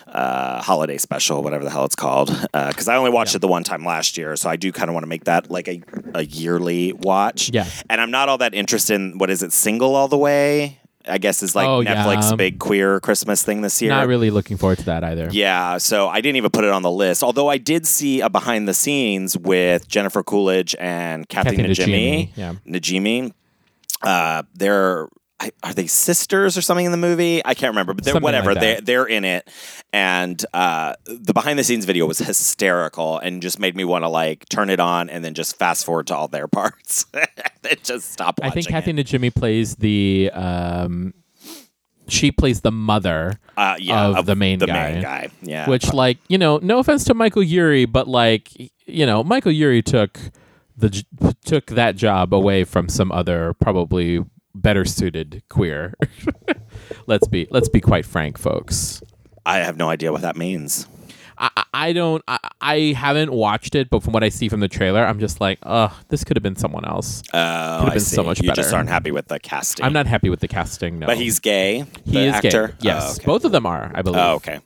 uh, 0.07 0.61
holiday 0.61 0.97
special, 0.97 1.43
whatever 1.43 1.63
the 1.63 1.69
hell 1.69 1.85
it's 1.85 1.95
called. 1.95 2.29
Because 2.51 2.87
I 2.87 2.95
only 2.95 3.11
watched 3.11 3.35
it 3.35 3.39
the 3.39 3.47
one 3.47 3.63
time 3.63 3.85
last 3.85 4.17
year, 4.17 4.35
so 4.35 4.49
I 4.49 4.55
do 4.55 4.71
kind 4.71 4.89
of 4.89 4.93
want 4.93 5.03
to 5.03 5.07
make 5.07 5.25
that 5.25 5.51
like 5.51 5.67
a, 5.67 5.81
a 6.13 6.23
yearly 6.25 6.93
watch. 6.93 7.51
Yeah. 7.53 7.67
And 7.89 8.01
I'm 8.01 8.11
not 8.11 8.29
all 8.29 8.39
that 8.39 8.53
interested 8.53 8.95
in 8.95 9.17
what 9.17 9.29
is 9.29 9.43
it, 9.43 9.51
single 9.53 9.95
all 9.95 10.07
the 10.07 10.17
way? 10.17 10.79
I 11.09 11.17
guess 11.17 11.41
is 11.43 11.55
like 11.55 11.67
Oh, 11.67 11.81
Netflix 11.83 12.29
yeah. 12.29 12.35
big 12.35 12.59
queer 12.59 12.99
Christmas 12.99 13.43
thing 13.43 13.61
this 13.61 13.81
year. 13.81 13.91
Not 13.91 14.07
really 14.07 14.29
looking 14.29 14.57
forward 14.57 14.77
to 14.79 14.85
that 14.85 15.03
either. 15.03 15.29
Yeah, 15.31 15.77
so 15.77 16.07
I 16.07 16.21
didn't 16.21 16.35
even 16.37 16.51
put 16.51 16.63
it 16.63 16.71
on 16.71 16.81
the 16.81 16.91
list. 16.91 17.23
Although 17.23 17.47
I 17.49 17.57
did 17.57 17.85
see 17.87 18.21
a 18.21 18.29
behind 18.29 18.67
the 18.67 18.73
scenes 18.73 19.37
with 19.37 19.87
Jennifer 19.87 20.23
Coolidge 20.23 20.75
and 20.79 21.27
Kathy, 21.29 21.55
Kathy 21.57 21.63
Najimy. 21.69 21.85
Najimy, 21.87 22.29
yeah. 22.35 22.53
Najimy. 22.67 23.33
Uh, 24.01 24.43
they're 24.53 25.07
I, 25.39 25.51
are 25.61 25.73
they 25.73 25.85
sisters 25.85 26.57
or 26.57 26.61
something 26.61 26.85
in 26.85 26.91
the 26.91 26.97
movie? 26.97 27.43
I 27.45 27.53
can't 27.53 27.69
remember, 27.71 27.93
but 27.93 28.03
they're 28.03 28.13
Something 28.13 28.23
whatever. 28.23 28.53
like 28.55 28.59
they 28.61 28.79
they're 28.81 29.05
in 29.05 29.23
it, 29.23 29.47
and 29.93 30.43
uh, 30.51 30.93
the 31.05 31.33
behind 31.33 31.59
the 31.59 31.63
scenes 31.63 31.85
video 31.85 32.07
was 32.07 32.17
hysterical 32.17 33.19
and 33.19 33.41
just 33.41 33.59
made 33.59 33.75
me 33.75 33.85
want 33.85 34.03
to 34.03 34.09
like 34.09 34.49
turn 34.49 34.71
it 34.71 34.79
on 34.79 35.09
and 35.11 35.23
then 35.23 35.35
just 35.35 35.57
fast 35.57 35.85
forward 35.85 36.07
to 36.07 36.15
all 36.15 36.27
their 36.27 36.47
parts. 36.47 37.05
and 37.13 37.83
just 37.83 38.11
stop 38.11 38.39
I 38.41 38.49
think 38.49 38.67
Kathy 38.67 38.91
it. 38.91 38.95
Najimy 38.95 39.33
plays 39.35 39.75
the 39.75 40.31
um, 40.33 41.13
she 42.07 42.31
plays 42.31 42.61
the 42.61 42.71
mother 42.71 43.39
uh, 43.57 43.75
yeah, 43.79 44.17
of 44.17 44.25
the 44.25 44.35
main 44.35 44.57
the 44.57 44.65
guy. 44.65 44.91
main 44.93 45.01
guy. 45.03 45.29
Yeah, 45.43 45.69
which 45.69 45.93
like 45.93 46.17
you 46.29 46.39
know 46.39 46.57
no 46.63 46.79
offense 46.79 47.03
to 47.05 47.13
michael 47.13 47.43
Urie, 47.43 47.85
but 47.85 48.07
like 48.07 48.49
you 48.87 49.05
know 49.05 49.23
michael 49.23 49.51
Urie 49.51 49.83
took 49.83 50.19
the 50.75 51.05
took 51.45 51.67
that 51.67 51.95
job 51.95 52.33
away 52.33 52.63
from 52.63 52.89
some 52.89 53.11
other 53.11 53.53
probably 53.53 54.23
better 54.61 54.85
suited 54.85 55.43
queer 55.49 55.93
let's 57.07 57.27
be 57.27 57.47
let's 57.51 57.69
be 57.69 57.81
quite 57.81 58.05
frank 58.05 58.37
folks 58.37 59.01
I 59.45 59.57
have 59.59 59.77
no 59.77 59.89
idea 59.89 60.11
what 60.11 60.23
that 60.23 60.35
means. 60.35 60.87
I, 61.37 61.49
I- 61.73 61.93
don't 61.93 62.21
I, 62.27 62.37
I 62.59 62.75
haven't 62.97 63.31
watched 63.31 63.75
it 63.75 63.89
but 63.91 64.01
from 64.03 64.11
what 64.13 64.23
i 64.23 64.29
see 64.29 64.49
from 64.49 64.59
the 64.59 64.67
trailer 64.67 65.05
i'm 65.05 65.19
just 65.19 65.39
like 65.39 65.59
ugh 65.63 65.93
this 66.09 66.23
could 66.23 66.35
have 66.35 66.43
been 66.43 66.55
someone 66.55 66.83
else 66.85 67.21
Oh, 67.33 67.83
have 67.83 67.91
been 67.93 67.99
see. 67.99 68.15
so 68.15 68.23
much 68.23 68.39
you 68.41 68.47
just 68.51 68.69
better. 68.69 68.77
aren't 68.77 68.89
happy 68.89 69.11
with 69.11 69.27
the 69.27 69.39
casting. 69.39 69.85
i'm 69.85 69.93
not 69.93 70.07
happy 70.07 70.29
with 70.29 70.39
the 70.39 70.47
casting 70.47 70.97
no 70.99 71.05
But 71.07 71.17
he's 71.17 71.39
gay. 71.39 71.85
he 72.05 72.11
the 72.13 72.19
is 72.21 72.33
actor. 72.33 72.67
gay 72.69 72.73
yes 72.81 73.03
Oh, 73.03 73.11
okay. 73.13 73.25
both 73.25 73.45
of 73.45 73.51
them 73.51 73.65
are 73.67 73.91
i 73.93 74.01
believe 74.01 74.19
Oh, 74.19 74.33
okay. 74.35 74.59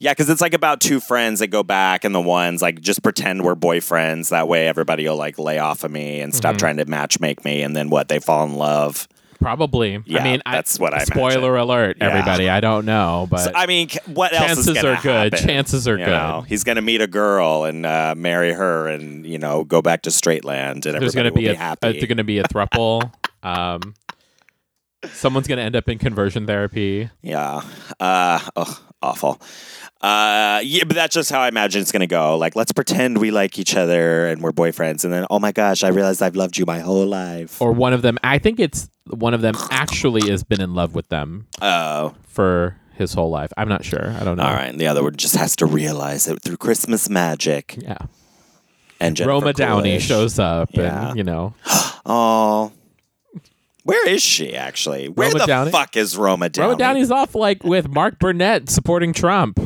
Yeah, 0.00 0.12
because 0.12 0.30
it's 0.30 0.40
like 0.40 0.54
about 0.54 0.80
two 0.80 1.00
friends 1.00 1.40
that 1.40 1.48
go 1.48 1.64
back, 1.64 2.04
and 2.04 2.14
the 2.14 2.20
ones 2.20 2.62
like 2.62 2.80
just 2.80 3.02
pretend 3.02 3.42
we're 3.42 3.56
boyfriends. 3.56 4.28
That 4.30 4.46
way, 4.46 4.68
everybody 4.68 5.06
will 5.08 5.16
like 5.16 5.38
lay 5.40 5.58
off 5.58 5.82
of 5.82 5.90
me 5.90 6.20
and 6.20 6.32
Mm-hmm. 6.32 6.36
stop 6.36 6.56
trying 6.56 6.76
to 6.76 6.84
match 6.84 7.18
make 7.18 7.44
me. 7.44 7.62
And 7.62 7.74
then 7.76 7.90
what? 7.90 8.08
They 8.08 8.20
fall 8.20 8.44
in 8.46 8.54
love. 8.54 9.08
Probably. 9.40 10.02
Yeah, 10.04 10.20
I 10.20 10.24
mean, 10.24 10.42
that's 10.44 10.78
I, 10.78 10.82
what 10.82 10.94
I 10.94 11.04
Spoiler 11.04 11.56
alert, 11.56 11.98
Yeah. 12.00 12.08
everybody. 12.08 12.48
I 12.48 12.60
don't 12.60 12.84
know, 12.84 13.28
but 13.30 13.38
So, 13.38 13.52
I 13.54 13.66
mean, 13.66 13.88
what 14.06 14.32
else 14.32 14.46
chances 14.46 14.68
is 14.68 14.84
are 14.84 14.96
good. 15.00 15.32
happen? 15.32 15.48
Chances 15.48 15.86
are 15.86 15.96
You 15.96 16.04
good. 16.06 16.10
know, 16.10 16.44
he's 16.48 16.64
going 16.64 16.76
to 16.76 16.82
meet 16.82 17.00
a 17.00 17.06
girl 17.06 17.64
and 17.64 17.86
uh, 17.86 18.14
marry 18.16 18.52
her, 18.52 18.88
and 18.88 19.24
you 19.24 19.38
know, 19.38 19.62
go 19.64 19.80
back 19.80 20.02
to 20.02 20.10
straight 20.10 20.44
land, 20.44 20.86
and 20.86 21.00
there's 21.00 21.14
going 21.14 21.26
to 21.26 21.32
be 21.32 21.46
a, 21.46 21.50
be 21.52 21.56
uh, 21.56 21.60
happy. 21.60 21.92
there's 21.92 22.04
going 22.06 22.16
to 22.18 22.24
be 22.24 22.38
a 22.38 22.44
thruple. 22.44 23.12
um, 23.44 23.94
someone's 25.12 25.46
going 25.46 25.58
to 25.58 25.64
end 25.64 25.76
up 25.76 25.88
in 25.88 25.98
conversion 25.98 26.46
therapy. 26.46 27.08
Yeah. 27.22 27.62
Uh, 28.00 28.40
oh, 28.56 28.80
awful. 29.02 29.40
Uh, 30.00 30.60
yeah, 30.62 30.84
but 30.84 30.94
that's 30.94 31.14
just 31.14 31.30
how 31.30 31.40
I 31.40 31.48
imagine 31.48 31.82
it's 31.82 31.90
gonna 31.90 32.06
go. 32.06 32.36
Like, 32.36 32.54
let's 32.54 32.70
pretend 32.72 33.18
we 33.18 33.30
like 33.32 33.58
each 33.58 33.74
other 33.74 34.26
and 34.26 34.40
we're 34.42 34.52
boyfriends, 34.52 35.02
and 35.04 35.12
then, 35.12 35.26
oh 35.30 35.38
my 35.40 35.50
gosh, 35.52 35.82
I 35.82 35.88
realized 35.88 36.22
I've 36.22 36.36
loved 36.36 36.56
you 36.56 36.64
my 36.66 36.78
whole 36.78 37.06
life. 37.06 37.60
Or 37.60 37.72
one 37.72 37.92
of 37.92 38.02
them. 38.02 38.16
I 38.22 38.38
think 38.38 38.60
it's 38.60 38.88
one 39.10 39.34
of 39.34 39.40
them 39.40 39.54
actually 39.70 40.30
has 40.30 40.44
been 40.44 40.60
in 40.60 40.74
love 40.74 40.94
with 40.94 41.08
them 41.08 41.46
Oh, 41.60 42.14
for 42.28 42.76
his 42.94 43.12
whole 43.14 43.30
life. 43.30 43.52
I'm 43.56 43.68
not 43.68 43.84
sure. 43.84 44.10
I 44.20 44.22
don't 44.24 44.36
know. 44.36 44.44
all 44.44 44.52
right. 44.54 44.68
And 44.68 44.80
the 44.80 44.86
other 44.86 45.02
one 45.02 45.16
just 45.16 45.34
has 45.36 45.56
to 45.56 45.66
realize 45.66 46.28
it 46.28 46.42
through 46.42 46.58
Christmas 46.58 47.08
magic. 47.08 47.76
Yeah. 47.78 47.96
And 49.00 49.16
Jennifer 49.16 49.30
Roma 49.32 49.52
Downey 49.52 49.98
shows 50.00 50.38
up, 50.38 50.70
Yeah. 50.72 51.08
and 51.10 51.16
you 51.18 51.24
know, 51.24 51.54
Oh, 52.06 52.72
where 53.84 54.06
is 54.08 54.22
she 54.22 54.54
actually? 54.54 55.08
Where 55.08 55.28
Roma 55.28 55.38
the 55.40 55.46
Downey? 55.46 55.70
fuck 55.70 55.96
is 55.96 56.16
Roma 56.16 56.48
Downey? 56.48 56.66
Roma 56.68 56.78
Downey's 56.78 57.10
off 57.10 57.34
like 57.34 57.64
with 57.64 57.88
Mark 57.88 58.18
Burnett 58.18 58.68
supporting 58.68 59.12
Trump. 59.12 59.58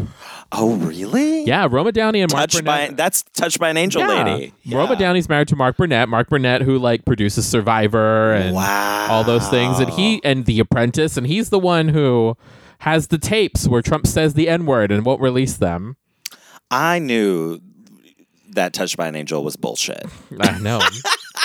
Oh, 0.54 0.76
really? 0.76 1.44
Yeah, 1.44 1.66
Roma 1.70 1.92
Downey 1.92 2.20
and 2.20 2.30
Mark 2.30 2.50
Touched 2.50 2.64
by 2.64 2.82
Burnett. 2.82 2.96
that's 2.96 3.22
touched 3.34 3.58
by 3.58 3.70
an 3.70 3.76
angel 3.76 4.02
yeah. 4.02 4.24
lady. 4.24 4.52
Roma 4.70 4.96
Downey's 4.96 5.28
married 5.28 5.48
to 5.48 5.56
Mark 5.56 5.76
Burnett. 5.76 6.08
Mark 6.08 6.28
Burnett, 6.28 6.62
who 6.62 6.78
like 6.78 7.04
produces 7.04 7.46
Survivor 7.46 8.34
and 8.34 8.54
Wow. 8.54 9.06
all 9.10 9.24
those 9.24 9.48
things, 9.48 9.78
and 9.78 9.90
he 9.90 10.20
and 10.24 10.44
The 10.44 10.60
Apprentice, 10.60 11.16
and 11.16 11.26
he's 11.26 11.48
the 11.50 11.58
one 11.58 11.88
who 11.88 12.36
has 12.80 13.08
the 13.08 13.18
tapes 13.18 13.66
where 13.66 13.80
Trump 13.80 14.06
says 14.06 14.34
the 14.34 14.48
N 14.48 14.66
word 14.66 14.92
and 14.92 15.04
won't 15.06 15.20
release 15.20 15.56
them. 15.56 15.96
I 16.70 16.98
knew 16.98 17.60
that 18.50 18.72
touched 18.74 18.96
by 18.96 19.08
an 19.08 19.14
angel 19.14 19.42
was 19.42 19.56
bullshit. 19.56 20.04
I 20.38 20.58
know. 20.58 20.80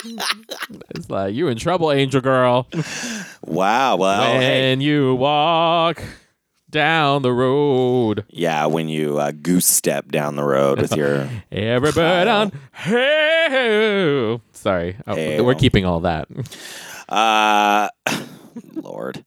it's 0.95 1.09
like 1.09 1.33
you 1.33 1.47
in 1.47 1.57
trouble, 1.57 1.91
Angel 1.91 2.21
Girl. 2.21 2.67
Wow. 3.45 3.95
Well, 3.95 4.33
when 4.33 4.79
hey. 4.79 4.85
you 4.85 5.15
walk 5.15 6.03
down 6.69 7.21
the 7.21 7.31
road, 7.33 8.25
yeah, 8.29 8.65
when 8.65 8.89
you 8.89 9.17
uh, 9.19 9.31
goose 9.31 9.65
step 9.65 10.09
down 10.11 10.35
the 10.35 10.43
road 10.43 10.79
with 10.81 10.95
your 10.95 11.29
every 11.51 11.91
bird 11.91 12.27
on. 12.27 12.51
Hey, 12.73 14.39
sorry, 14.51 14.97
Oh, 15.07 15.43
we're 15.43 15.55
keeping 15.55 15.85
all 15.85 16.01
that. 16.01 16.27
uh 17.09 17.89
Lord. 18.73 19.23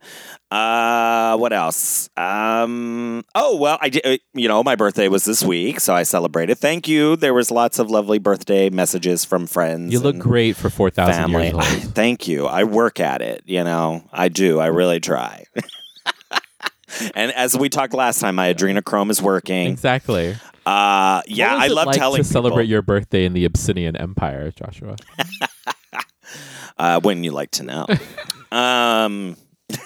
Uh 0.51 1.37
what 1.37 1.53
else? 1.53 2.11
Um 2.17 3.25
oh 3.37 3.57
well 3.57 3.79
I 3.81 3.89
did 3.89 4.05
uh, 4.05 4.17
you 4.35 4.49
know 4.49 4.65
my 4.65 4.75
birthday 4.75 5.07
was 5.07 5.25
this 5.25 5.43
week 5.45 5.79
so 5.79 5.95
I 5.95 6.03
celebrated. 6.03 6.59
Thank 6.59 6.89
you. 6.89 7.15
There 7.15 7.33
was 7.33 7.53
lots 7.53 7.79
of 7.79 7.91
lovely 7.91 8.19
birthday 8.19 8.71
messages 8.71 9.25
from 9.25 9.47
friends. 9.47 9.93
You 9.93 10.01
look 10.01 10.19
great 10.19 10.57
for 10.57 10.69
four 10.69 10.91
thousand 10.91 11.31
years 11.31 11.55
old. 11.55 11.63
Thank 11.95 12.27
you. 12.27 12.47
I 12.47 12.65
work 12.65 12.99
at 12.99 13.23
it, 13.23 13.43
you 13.47 13.63
know. 13.63 14.03
I 14.13 14.29
do. 14.29 14.59
I 14.59 14.67
really 14.67 14.99
try. 14.99 15.45
And 17.15 17.33
as 17.33 17.57
we 17.57 17.69
talked 17.69 17.95
last 17.95 18.21
time, 18.21 18.35
my 18.35 18.53
adrenochrome 18.53 19.11
is 19.11 19.21
working. 19.23 19.69
Exactly. 19.69 20.37
Uh 20.67 21.23
yeah, 21.27 21.57
I 21.57 21.69
love 21.69 21.87
like 21.87 21.97
telling 21.97 22.23
to 22.23 22.29
celebrate 22.29 22.69
your 22.69 22.83
birthday 22.83 23.25
in 23.25 23.33
the 23.33 23.45
Abyssinian 23.45 23.97
Empire, 23.97 24.51
Joshua. 24.53 24.97
uh 26.79 27.01
when 27.01 27.25
you 27.25 27.33
like 27.33 27.51
to 27.53 27.63
know. 27.63 27.87
um 28.57 29.37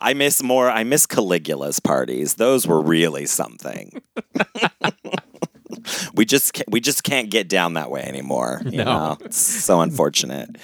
I 0.00 0.14
miss 0.14 0.42
more. 0.42 0.70
I 0.70 0.84
miss 0.84 1.06
Caligula's 1.06 1.78
parties. 1.80 2.34
Those 2.34 2.66
were 2.66 2.80
really 2.80 3.26
something. 3.26 4.00
we 6.14 6.24
just 6.24 6.62
we 6.68 6.80
just 6.80 7.02
can't 7.04 7.30
get 7.30 7.48
down 7.48 7.74
that 7.74 7.90
way 7.90 8.02
anymore. 8.02 8.62
You 8.64 8.78
No. 8.78 8.84
know, 8.84 9.18
it's 9.20 9.36
so 9.38 9.80
unfortunate. 9.80 10.56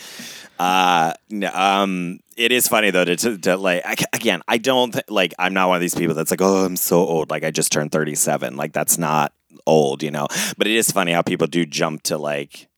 Uh, 0.59 1.13
n- 1.31 1.45
um, 1.55 2.21
it 2.37 2.51
is 2.53 2.67
funny 2.69 2.91
though 2.91 3.05
to, 3.05 3.17
to, 3.17 3.39
to 3.39 3.57
like 3.57 3.83
I, 3.85 3.95
again. 4.13 4.43
I 4.49 4.59
don't 4.59 4.93
th- 4.93 5.05
like. 5.09 5.35
I'm 5.39 5.55
not 5.55 5.69
one 5.69 5.77
of 5.77 5.81
these 5.81 5.95
people 5.95 6.15
that's 6.15 6.31
like, 6.31 6.43
oh, 6.43 6.65
I'm 6.65 6.77
so 6.77 6.99
old. 6.99 7.31
Like 7.31 7.45
I 7.45 7.51
just 7.51 7.71
turned 7.73 7.93
37. 7.93 8.57
Like 8.57 8.73
that's 8.73 8.99
not 8.99 9.33
old, 9.67 10.03
you 10.03 10.11
know. 10.11 10.27
But 10.57 10.67
it 10.67 10.75
is 10.75 10.91
funny 10.91 11.13
how 11.13 11.23
people 11.23 11.47
do 11.47 11.65
jump 11.65 12.03
to 12.05 12.19
like. 12.19 12.69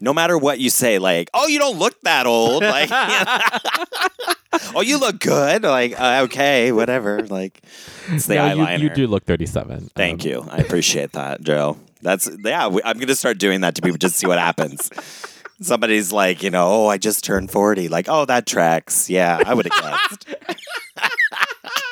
No 0.00 0.14
matter 0.14 0.38
what 0.38 0.60
you 0.60 0.70
say, 0.70 1.00
like, 1.00 1.28
oh, 1.34 1.48
you 1.48 1.58
don't 1.58 1.76
look 1.76 2.00
that 2.02 2.24
old. 2.24 2.62
Like, 2.62 2.88
oh, 4.74 4.80
you 4.80 4.98
look 4.98 5.18
good. 5.18 5.62
Like, 5.64 5.98
uh, 6.00 6.20
okay, 6.24 6.70
whatever. 6.70 7.22
Like, 7.26 7.60
it's 8.08 8.26
the 8.26 8.36
No, 8.36 8.46
you, 8.54 8.62
eyeliner. 8.64 8.78
you 8.80 8.90
do 8.90 9.06
look 9.08 9.24
thirty-seven. 9.24 9.90
Thank 9.96 10.22
Um, 10.22 10.28
you. 10.28 10.46
I 10.50 10.58
appreciate 10.58 11.12
that, 11.12 11.40
Joe. 11.42 11.78
That's 12.00 12.30
yeah. 12.44 12.68
We, 12.68 12.80
I'm 12.84 12.98
gonna 12.98 13.16
start 13.16 13.38
doing 13.38 13.62
that 13.62 13.74
to 13.74 13.82
people 13.82 13.98
just 13.98 14.14
to 14.14 14.18
see 14.20 14.26
what 14.28 14.38
happens. 14.38 14.88
Somebody's 15.60 16.12
like, 16.12 16.42
you 16.42 16.50
know, 16.50 16.68
oh, 16.68 16.86
I 16.86 16.98
just 16.98 17.24
turned 17.24 17.50
forty. 17.50 17.88
Like, 17.88 18.06
oh, 18.08 18.24
that 18.26 18.46
tracks. 18.46 19.10
Yeah, 19.10 19.42
I 19.44 19.54
would 19.54 19.66
have 19.70 19.82
guessed. 19.82 20.26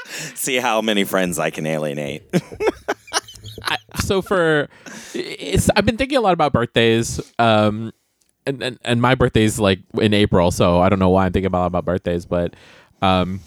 see 0.34 0.56
how 0.56 0.80
many 0.80 1.04
friends 1.04 1.38
I 1.38 1.50
can 1.50 1.66
alienate. 1.66 2.22
I, 3.62 3.76
so 4.04 4.22
for 4.22 4.68
I've 5.14 5.86
been 5.86 5.96
thinking 5.96 6.18
a 6.18 6.20
lot 6.20 6.32
about 6.32 6.52
birthdays. 6.52 7.20
Um, 7.38 7.92
and, 8.46 8.62
and 8.62 8.78
and 8.82 9.02
my 9.02 9.14
birthday's 9.14 9.58
like 9.58 9.80
in 10.00 10.14
April, 10.14 10.50
so 10.50 10.80
I 10.80 10.88
don't 10.88 10.98
know 10.98 11.10
why 11.10 11.26
I'm 11.26 11.32
thinking 11.32 11.46
about 11.46 11.66
about 11.66 11.84
birthdays, 11.84 12.26
but 12.26 12.54
um, 13.02 13.40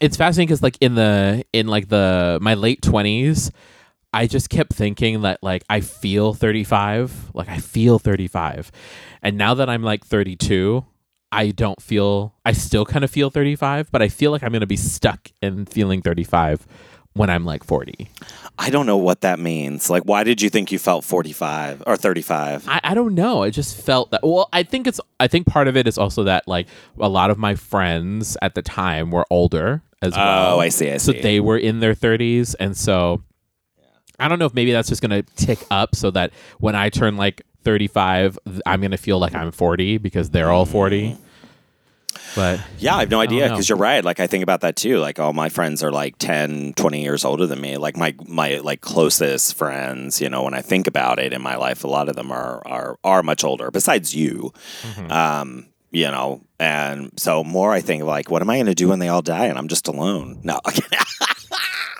it's 0.00 0.16
fascinating 0.16 0.48
because 0.48 0.62
like 0.62 0.78
in 0.80 0.94
the 0.94 1.44
in 1.52 1.66
like 1.66 1.88
the 1.88 2.38
my 2.40 2.54
late 2.54 2.82
twenties, 2.82 3.50
I 4.12 4.26
just 4.26 4.48
kept 4.48 4.72
thinking 4.72 5.22
that 5.22 5.42
like 5.42 5.64
I 5.68 5.80
feel 5.80 6.34
35, 6.34 7.32
like 7.34 7.48
I 7.48 7.58
feel 7.58 7.98
35, 7.98 8.70
and 9.22 9.36
now 9.36 9.54
that 9.54 9.68
I'm 9.68 9.82
like 9.82 10.04
32. 10.04 10.84
I 11.32 11.50
don't 11.50 11.82
feel 11.82 12.34
I 12.46 12.52
still 12.52 12.86
kind 12.86 13.04
of 13.04 13.10
feel 13.10 13.30
35, 13.30 13.90
but 13.90 14.00
I 14.00 14.08
feel 14.08 14.30
like 14.30 14.44
I'm 14.44 14.52
going 14.52 14.60
to 14.60 14.66
be 14.66 14.76
stuck 14.76 15.32
in 15.42 15.66
feeling 15.66 16.00
35 16.00 16.66
when 17.16 17.30
I'm 17.30 17.44
like 17.44 17.64
40. 17.64 18.08
I 18.58 18.70
don't 18.70 18.86
know 18.86 18.96
what 18.96 19.22
that 19.22 19.38
means. 19.38 19.90
Like, 19.90 20.04
why 20.04 20.22
did 20.22 20.40
you 20.40 20.50
think 20.50 20.70
you 20.70 20.78
felt 20.78 21.04
45 21.04 21.82
or 21.86 21.96
35? 21.96 22.68
I, 22.68 22.80
I 22.84 22.94
don't 22.94 23.14
know. 23.14 23.42
I 23.42 23.50
just 23.50 23.80
felt 23.80 24.10
that. 24.10 24.20
Well, 24.22 24.48
I 24.52 24.62
think 24.62 24.86
it's. 24.86 25.00
I 25.18 25.26
think 25.26 25.46
part 25.46 25.68
of 25.68 25.76
it 25.76 25.86
is 25.86 25.98
also 25.98 26.24
that 26.24 26.46
like 26.46 26.68
a 26.98 27.08
lot 27.08 27.30
of 27.30 27.38
my 27.38 27.54
friends 27.54 28.36
at 28.40 28.54
the 28.54 28.62
time 28.62 29.10
were 29.10 29.26
older 29.30 29.82
as 30.02 30.14
oh, 30.14 30.16
well. 30.16 30.56
Oh, 30.56 30.60
I 30.60 30.68
see. 30.68 30.90
I 30.90 30.98
see. 30.98 31.12
So 31.12 31.22
they 31.22 31.40
were 31.40 31.58
in 31.58 31.80
their 31.80 31.94
thirties, 31.94 32.54
and 32.54 32.76
so 32.76 33.22
I 34.18 34.28
don't 34.28 34.38
know 34.38 34.46
if 34.46 34.54
maybe 34.54 34.72
that's 34.72 34.88
just 34.88 35.02
gonna 35.02 35.22
tick 35.22 35.58
up 35.70 35.94
so 35.94 36.10
that 36.12 36.32
when 36.58 36.74
I 36.74 36.88
turn 36.90 37.16
like 37.16 37.42
thirty-five, 37.62 38.38
I'm 38.64 38.80
gonna 38.80 38.96
feel 38.96 39.18
like 39.18 39.34
I'm 39.34 39.52
forty 39.52 39.98
because 39.98 40.30
they're 40.30 40.50
all 40.50 40.66
forty. 40.66 41.16
But 42.34 42.60
Yeah, 42.78 42.96
I 42.96 43.00
have 43.00 43.10
no 43.10 43.20
idea 43.20 43.48
because 43.48 43.68
you're 43.68 43.78
right. 43.78 44.04
Like 44.04 44.20
I 44.20 44.26
think 44.26 44.42
about 44.42 44.60
that 44.60 44.76
too. 44.76 44.98
Like 44.98 45.18
all 45.18 45.32
my 45.32 45.48
friends 45.48 45.82
are 45.82 45.90
like 45.90 46.18
10, 46.18 46.74
20 46.74 47.02
years 47.02 47.24
older 47.24 47.46
than 47.46 47.60
me. 47.60 47.76
Like 47.76 47.96
my 47.96 48.14
my 48.26 48.56
like 48.58 48.80
closest 48.80 49.54
friends, 49.54 50.20
you 50.20 50.28
know, 50.28 50.42
when 50.42 50.54
I 50.54 50.60
think 50.60 50.86
about 50.86 51.18
it 51.18 51.32
in 51.32 51.40
my 51.42 51.56
life, 51.56 51.84
a 51.84 51.88
lot 51.88 52.08
of 52.08 52.16
them 52.16 52.30
are 52.30 52.62
are 52.66 52.98
are 53.04 53.22
much 53.22 53.44
older 53.44 53.70
besides 53.70 54.14
you. 54.14 54.52
Mm-hmm. 54.82 55.10
Um, 55.10 55.66
you 55.90 56.10
know, 56.10 56.42
and 56.58 57.10
so 57.16 57.42
more 57.42 57.72
I 57.72 57.80
think 57.80 58.04
like 58.04 58.30
what 58.30 58.42
am 58.42 58.50
I 58.50 58.56
going 58.56 58.66
to 58.66 58.74
do 58.74 58.88
when 58.88 58.98
they 58.98 59.08
all 59.08 59.22
die 59.22 59.46
and 59.46 59.58
I'm 59.58 59.68
just 59.68 59.88
alone? 59.88 60.40
No. 60.42 60.60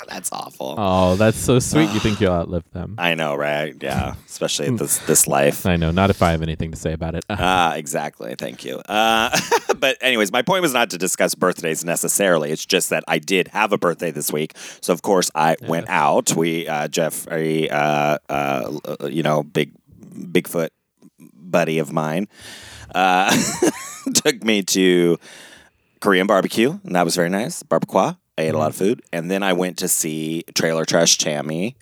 That's 0.08 0.30
awful. 0.32 0.74
oh, 0.78 1.16
that's 1.16 1.38
so 1.38 1.58
sweet. 1.58 1.90
You 1.90 2.00
think 2.00 2.20
you'll 2.20 2.32
outlive 2.42 2.64
them? 2.72 2.94
I 2.98 3.14
know, 3.14 3.34
right? 3.34 3.74
Yeah, 3.80 4.14
especially 4.26 4.66
in 4.66 4.76
this 4.76 4.98
this 5.06 5.26
life. 5.26 5.66
I 5.66 5.76
know. 5.76 5.90
Not 5.90 6.10
if 6.10 6.22
I 6.22 6.30
have 6.30 6.42
anything 6.42 6.70
to 6.70 6.76
say 6.76 6.92
about 6.92 7.14
it. 7.14 7.24
Ah, 7.38 7.74
exactly. 7.74 8.34
Thank 8.36 8.64
you. 8.64 8.78
Uh, 8.88 9.30
but 9.78 9.96
anyways, 10.00 10.32
my 10.32 10.42
point 10.42 10.62
was 10.62 10.72
not 10.72 10.90
to 10.90 10.98
discuss 10.98 11.34
birthdays 11.34 11.84
necessarily. 11.84 12.50
It's 12.50 12.64
just 12.66 12.90
that 12.90 13.04
I 13.08 13.18
did 13.18 13.48
have 13.48 13.72
a 13.72 13.78
birthday 13.78 14.10
this 14.10 14.32
week, 14.32 14.52
so 14.80 14.92
of 14.92 15.02
course 15.02 15.30
I 15.34 15.56
went 15.62 15.88
out. 15.88 16.34
We 16.34 16.66
uh, 16.66 16.88
Jeffrey, 16.88 17.70
uh, 17.70 18.18
uh, 18.28 18.72
you 19.08 19.22
know, 19.22 19.42
big 19.42 19.72
Bigfoot 20.16 20.70
buddy 21.34 21.78
of 21.78 21.92
mine, 21.92 22.26
uh, 22.94 23.30
took 24.14 24.42
me 24.42 24.62
to 24.62 25.18
Korean 26.00 26.26
barbecue, 26.26 26.78
and 26.84 26.94
that 26.96 27.04
was 27.04 27.14
very 27.16 27.28
nice. 27.28 27.62
Barbacoa. 27.62 28.16
I 28.38 28.42
ate 28.42 28.54
a 28.54 28.58
lot 28.58 28.68
of 28.68 28.76
food, 28.76 29.02
and 29.12 29.30
then 29.30 29.42
I 29.42 29.52
went 29.52 29.78
to 29.78 29.88
see 29.88 30.44
Trailer 30.54 30.84
Trash 30.84 31.18
Tammy. 31.18 31.76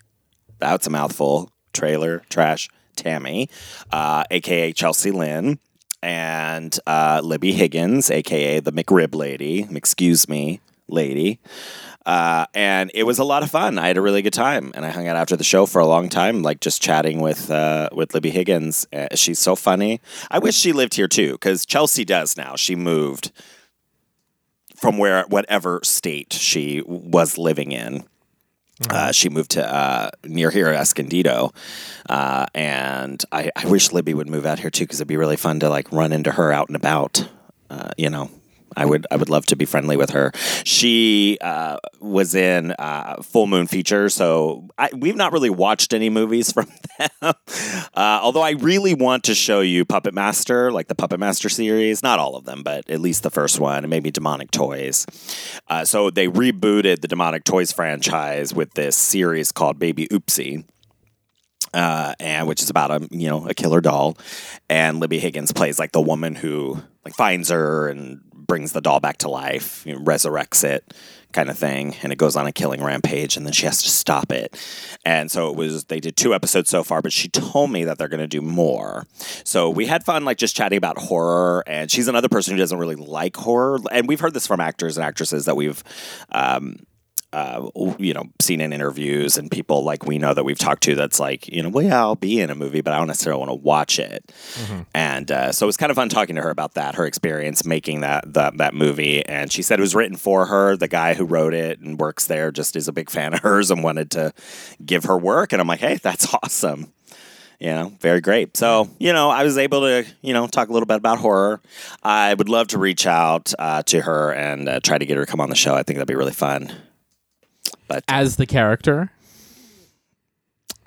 That's 0.59 0.87
a 0.87 0.89
mouthful. 0.89 1.51
Trailer 1.73 2.23
Trash 2.29 2.69
Tammy, 2.95 3.49
uh, 3.91 4.23
aka 4.31 4.71
Chelsea 4.71 5.11
Lynn, 5.11 5.59
and 6.01 6.79
uh, 6.87 7.19
Libby 7.23 7.51
Higgins, 7.51 8.09
aka 8.09 8.61
the 8.61 8.71
McRib 8.71 9.13
Lady. 9.13 9.67
Excuse 9.69 10.29
me, 10.29 10.61
lady. 10.87 11.39
Uh, 12.05 12.45
and 12.53 12.91
it 12.93 13.03
was 13.03 13.17
a 13.17 13.23
lot 13.23 13.41
of 13.41 13.49
fun. 13.49 13.79
I 13.79 13.87
had 13.87 13.97
a 13.97 14.01
really 14.01 14.21
good 14.21 14.31
time, 14.33 14.71
and 14.75 14.85
I 14.85 14.91
hung 14.91 15.07
out 15.07 15.17
after 15.17 15.35
the 15.35 15.43
show 15.43 15.65
for 15.65 15.81
a 15.81 15.87
long 15.87 16.07
time, 16.07 16.43
like 16.43 16.59
just 16.59 16.81
chatting 16.81 17.19
with 17.19 17.49
uh, 17.49 17.89
with 17.91 18.13
Libby 18.13 18.29
Higgins. 18.29 18.87
Uh, 18.93 19.07
she's 19.15 19.39
so 19.39 19.55
funny. 19.55 19.99
I 20.29 20.39
wish 20.39 20.55
she 20.55 20.71
lived 20.71 20.93
here 20.93 21.07
too, 21.07 21.33
because 21.33 21.65
Chelsea 21.65 22.05
does 22.05 22.37
now. 22.37 22.55
She 22.55 22.75
moved 22.75 23.31
from 24.75 24.97
where 24.97 25.23
whatever 25.23 25.79
state 25.83 26.33
she 26.33 26.81
was 26.85 27.37
living 27.37 27.71
in. 27.71 28.03
Uh, 28.89 29.13
she 29.13 29.29
moved 29.29 29.51
to 29.51 29.65
uh, 29.65 30.11
near 30.25 30.51
here, 30.51 30.67
Escondido, 30.67 31.53
uh, 32.09 32.45
and 32.53 33.23
I, 33.31 33.49
I 33.55 33.67
wish 33.67 33.93
Libby 33.93 34.13
would 34.13 34.27
move 34.27 34.45
out 34.45 34.59
here 34.59 34.69
too 34.69 34.83
because 34.83 34.99
it'd 34.99 35.07
be 35.07 35.15
really 35.15 35.37
fun 35.37 35.61
to 35.61 35.69
like 35.69 35.89
run 35.93 36.11
into 36.11 36.31
her 36.31 36.51
out 36.51 36.67
and 36.67 36.75
about. 36.75 37.25
Uh, 37.69 37.91
you 37.97 38.09
know, 38.09 38.29
I 38.75 38.85
would 38.85 39.07
I 39.11 39.15
would 39.15 39.29
love 39.29 39.45
to 39.47 39.55
be 39.55 39.65
friendly 39.65 39.97
with 39.97 40.11
her. 40.11 40.31
She 40.63 41.37
uh, 41.41 41.77
was 41.99 42.35
in 42.35 42.71
uh, 42.77 43.21
Full 43.21 43.47
Moon 43.47 43.67
Feature, 43.67 44.09
so 44.09 44.67
I, 44.77 44.89
we've 44.95 45.15
not 45.15 45.31
really 45.31 45.49
watched 45.49 45.93
any 45.93 46.09
movies 46.09 46.51
from 46.53 46.67
them. 46.97 47.33
Uh, 47.93 48.19
although 48.21 48.41
I 48.41 48.51
really 48.51 48.93
want 48.93 49.23
to 49.25 49.35
show 49.35 49.61
you 49.61 49.85
Puppet 49.85 50.13
Master, 50.13 50.71
like 50.71 50.87
the 50.87 50.95
Puppet 50.95 51.19
Master 51.19 51.49
series. 51.49 52.03
Not 52.03 52.19
all 52.19 52.35
of 52.35 52.45
them, 52.45 52.63
but 52.63 52.89
at 52.89 52.99
least 52.99 53.23
the 53.23 53.31
first 53.31 53.59
one, 53.59 53.83
and 53.83 53.89
maybe 53.89 54.11
Demonic 54.11 54.51
Toys. 54.51 55.05
Uh, 55.67 55.85
so 55.85 56.09
they 56.09 56.27
rebooted 56.27 57.01
the 57.01 57.07
Demonic 57.07 57.43
Toys 57.43 57.71
franchise 57.71 58.53
with 58.53 58.73
this 58.73 58.95
series 58.95 59.51
called 59.51 59.79
Baby 59.79 60.07
Oopsie 60.07 60.65
uh, 61.75 62.15
and 62.19 62.47
which 62.47 62.61
is 62.63 62.69
about 62.69 62.89
a 62.89 63.07
you 63.11 63.27
know 63.27 63.47
a 63.47 63.53
killer 63.53 63.81
doll, 63.81 64.17
and 64.69 64.99
Libby 64.99 65.19
Higgins 65.19 65.51
plays 65.51 65.77
like 65.77 65.91
the 65.91 66.01
woman 66.01 66.33
who 66.33 66.81
like 67.03 67.13
finds 67.13 67.49
her 67.49 67.89
and 67.89 68.21
brings 68.47 68.71
the 68.71 68.81
doll 68.81 68.99
back 68.99 69.17
to 69.19 69.29
life, 69.29 69.85
you 69.85 69.93
know, 69.93 70.01
resurrects 70.01 70.63
it, 70.63 70.93
kind 71.31 71.49
of 71.49 71.57
thing, 71.57 71.95
and 72.01 72.11
it 72.11 72.17
goes 72.17 72.35
on 72.35 72.47
a 72.47 72.51
killing 72.51 72.83
rampage, 72.83 73.37
and 73.37 73.45
then 73.45 73.53
she 73.53 73.65
has 73.65 73.83
to 73.83 73.89
stop 73.89 74.31
it. 74.31 74.57
And 75.05 75.29
so 75.29 75.49
it 75.49 75.55
was 75.55 75.85
they 75.85 75.99
did 75.99 76.15
two 76.15 76.33
episodes 76.33 76.69
so 76.69 76.83
far, 76.83 77.01
but 77.01 77.13
she 77.13 77.27
told 77.27 77.71
me 77.71 77.83
that 77.83 77.97
they're 77.97 78.07
going 78.07 78.19
to 78.19 78.27
do 78.27 78.41
more. 78.41 79.05
So 79.43 79.69
we 79.69 79.85
had 79.85 80.03
fun 80.03 80.25
like 80.25 80.37
just 80.37 80.55
chatting 80.55 80.77
about 80.77 80.97
horror, 80.97 81.63
and 81.67 81.91
she's 81.91 82.07
another 82.07 82.29
person 82.29 82.53
who 82.53 82.57
doesn't 82.57 82.77
really 82.77 82.95
like 82.95 83.35
horror, 83.35 83.79
and 83.91 84.07
we've 84.07 84.19
heard 84.19 84.33
this 84.33 84.47
from 84.47 84.59
actors 84.59 84.97
and 84.97 85.05
actresses 85.05 85.45
that 85.45 85.55
we've. 85.55 85.83
Um, 86.31 86.77
uh, 87.35 87.69
you 87.99 88.13
know, 88.13 88.23
seen 88.39 88.61
in 88.61 88.71
interviews 88.71 89.35
and 89.35 89.51
people 89.51 89.83
like 89.83 90.05
we 90.05 90.17
know 90.17 90.33
that 90.33 90.45
we've 90.45 90.57
talked 90.57 90.83
to 90.83 90.95
that's 90.95 91.19
like, 91.19 91.49
you 91.49 91.61
know, 91.61 91.67
well, 91.67 91.83
yeah, 91.83 91.99
I'll 91.99 92.15
be 92.15 92.39
in 92.39 92.49
a 92.49 92.55
movie, 92.55 92.79
but 92.79 92.93
I 92.93 92.97
don't 92.97 93.07
necessarily 93.07 93.39
want 93.39 93.49
to 93.49 93.55
watch 93.55 93.99
it. 93.99 94.31
And 94.93 95.29
uh, 95.29 95.51
so 95.51 95.65
it 95.65 95.67
was 95.67 95.75
kind 95.75 95.89
of 95.89 95.97
fun 95.97 96.07
talking 96.07 96.37
to 96.37 96.41
her 96.41 96.49
about 96.49 96.75
that, 96.75 96.95
her 96.95 97.05
experience 97.05 97.65
making 97.65 97.99
that, 98.01 98.33
that 98.33 98.57
that 98.59 98.73
movie. 98.73 99.25
And 99.25 99.51
she 99.51 99.63
said 99.63 99.79
it 99.79 99.81
was 99.81 99.93
written 99.93 100.15
for 100.15 100.45
her. 100.45 100.77
The 100.77 100.87
guy 100.87 101.13
who 101.13 101.25
wrote 101.25 101.53
it 101.53 101.79
and 101.81 101.99
works 101.99 102.25
there 102.27 102.53
just 102.53 102.77
is 102.77 102.87
a 102.87 102.93
big 102.93 103.09
fan 103.09 103.33
of 103.33 103.41
hers 103.41 103.69
and 103.69 103.83
wanted 103.83 104.11
to 104.11 104.33
give 104.85 105.03
her 105.03 105.17
work. 105.17 105.51
And 105.51 105.61
I'm 105.61 105.67
like, 105.67 105.81
hey, 105.81 105.95
that's 105.95 106.33
awesome. 106.43 106.93
You 107.59 107.71
know, 107.71 107.93
very 107.99 108.21
great. 108.21 108.55
So, 108.55 108.89
you 108.97 109.11
know, 109.11 109.29
I 109.29 109.43
was 109.43 109.57
able 109.57 109.81
to, 109.81 110.05
you 110.21 110.33
know, 110.33 110.47
talk 110.47 110.69
a 110.69 110.71
little 110.71 110.87
bit 110.87 110.97
about 110.97 111.17
horror. 111.19 111.59
I 112.01 112.33
would 112.33 112.47
love 112.47 112.67
to 112.69 112.77
reach 112.77 113.05
out 113.05 113.53
uh, 113.59 113.83
to 113.83 114.01
her 114.01 114.31
and 114.31 114.69
uh, 114.69 114.79
try 114.81 114.97
to 114.97 115.05
get 115.05 115.17
her 115.17 115.25
to 115.25 115.29
come 115.31 115.41
on 115.41 115.49
the 115.49 115.55
show. 115.55 115.73
I 115.73 115.83
think 115.83 115.97
that'd 115.97 116.07
be 116.07 116.15
really 116.15 116.31
fun. 116.31 116.71
But 117.87 118.03
As 118.07 118.37
the 118.37 118.45
character, 118.45 119.11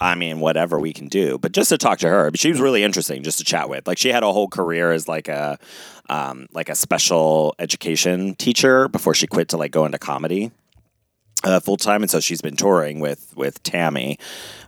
I 0.01 0.15
mean, 0.15 0.41
whatever 0.41 0.79
we 0.79 0.93
can 0.93 1.09
do, 1.09 1.39
but 1.39 1.53
just 1.53 1.71
to 1.71 1.79
talk 1.79 1.99
to 2.01 2.09
her, 2.09 2.31
she 2.35 2.51
was 2.51 2.61
really 2.61 2.85
interesting 2.85 3.23
just 3.23 3.39
to 3.39 3.45
chat 3.45 3.69
with. 3.69 3.87
Like 3.87 3.99
she 3.99 4.11
had 4.11 4.23
a 4.23 4.33
whole 4.33 4.49
career 4.49 4.93
as 4.93 5.09
like 5.09 5.29
a 5.29 5.59
um, 6.09 6.47
like 6.53 6.69
a 6.69 6.75
special 6.75 7.55
education 7.59 8.35
teacher 8.35 8.89
before 8.89 9.15
she 9.15 9.27
quit 9.27 9.49
to 9.49 9.57
like 9.57 9.73
go 9.73 9.85
into 9.85 9.99
comedy 9.99 10.53
uh, 11.45 11.61
full 11.61 11.77
time, 11.77 12.03
and 12.03 12.11
so 12.11 12.21
she's 12.21 12.41
been 12.41 12.57
touring 12.57 13.01
with 13.01 13.33
with 13.37 13.63
Tammy, 13.63 14.19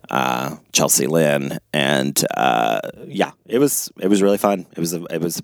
uh, 0.08 0.56
Chelsea 0.72 1.06
Lynn, 1.06 1.58
and 1.72 2.22
uh, 2.36 2.80
yeah, 3.06 3.32
it 3.46 3.58
was 3.58 3.90
it 3.98 4.08
was 4.08 4.22
really 4.22 4.38
fun. 4.38 4.66
It 4.72 4.78
was 4.78 4.94
a, 4.94 5.04
it 5.04 5.20
was 5.20 5.42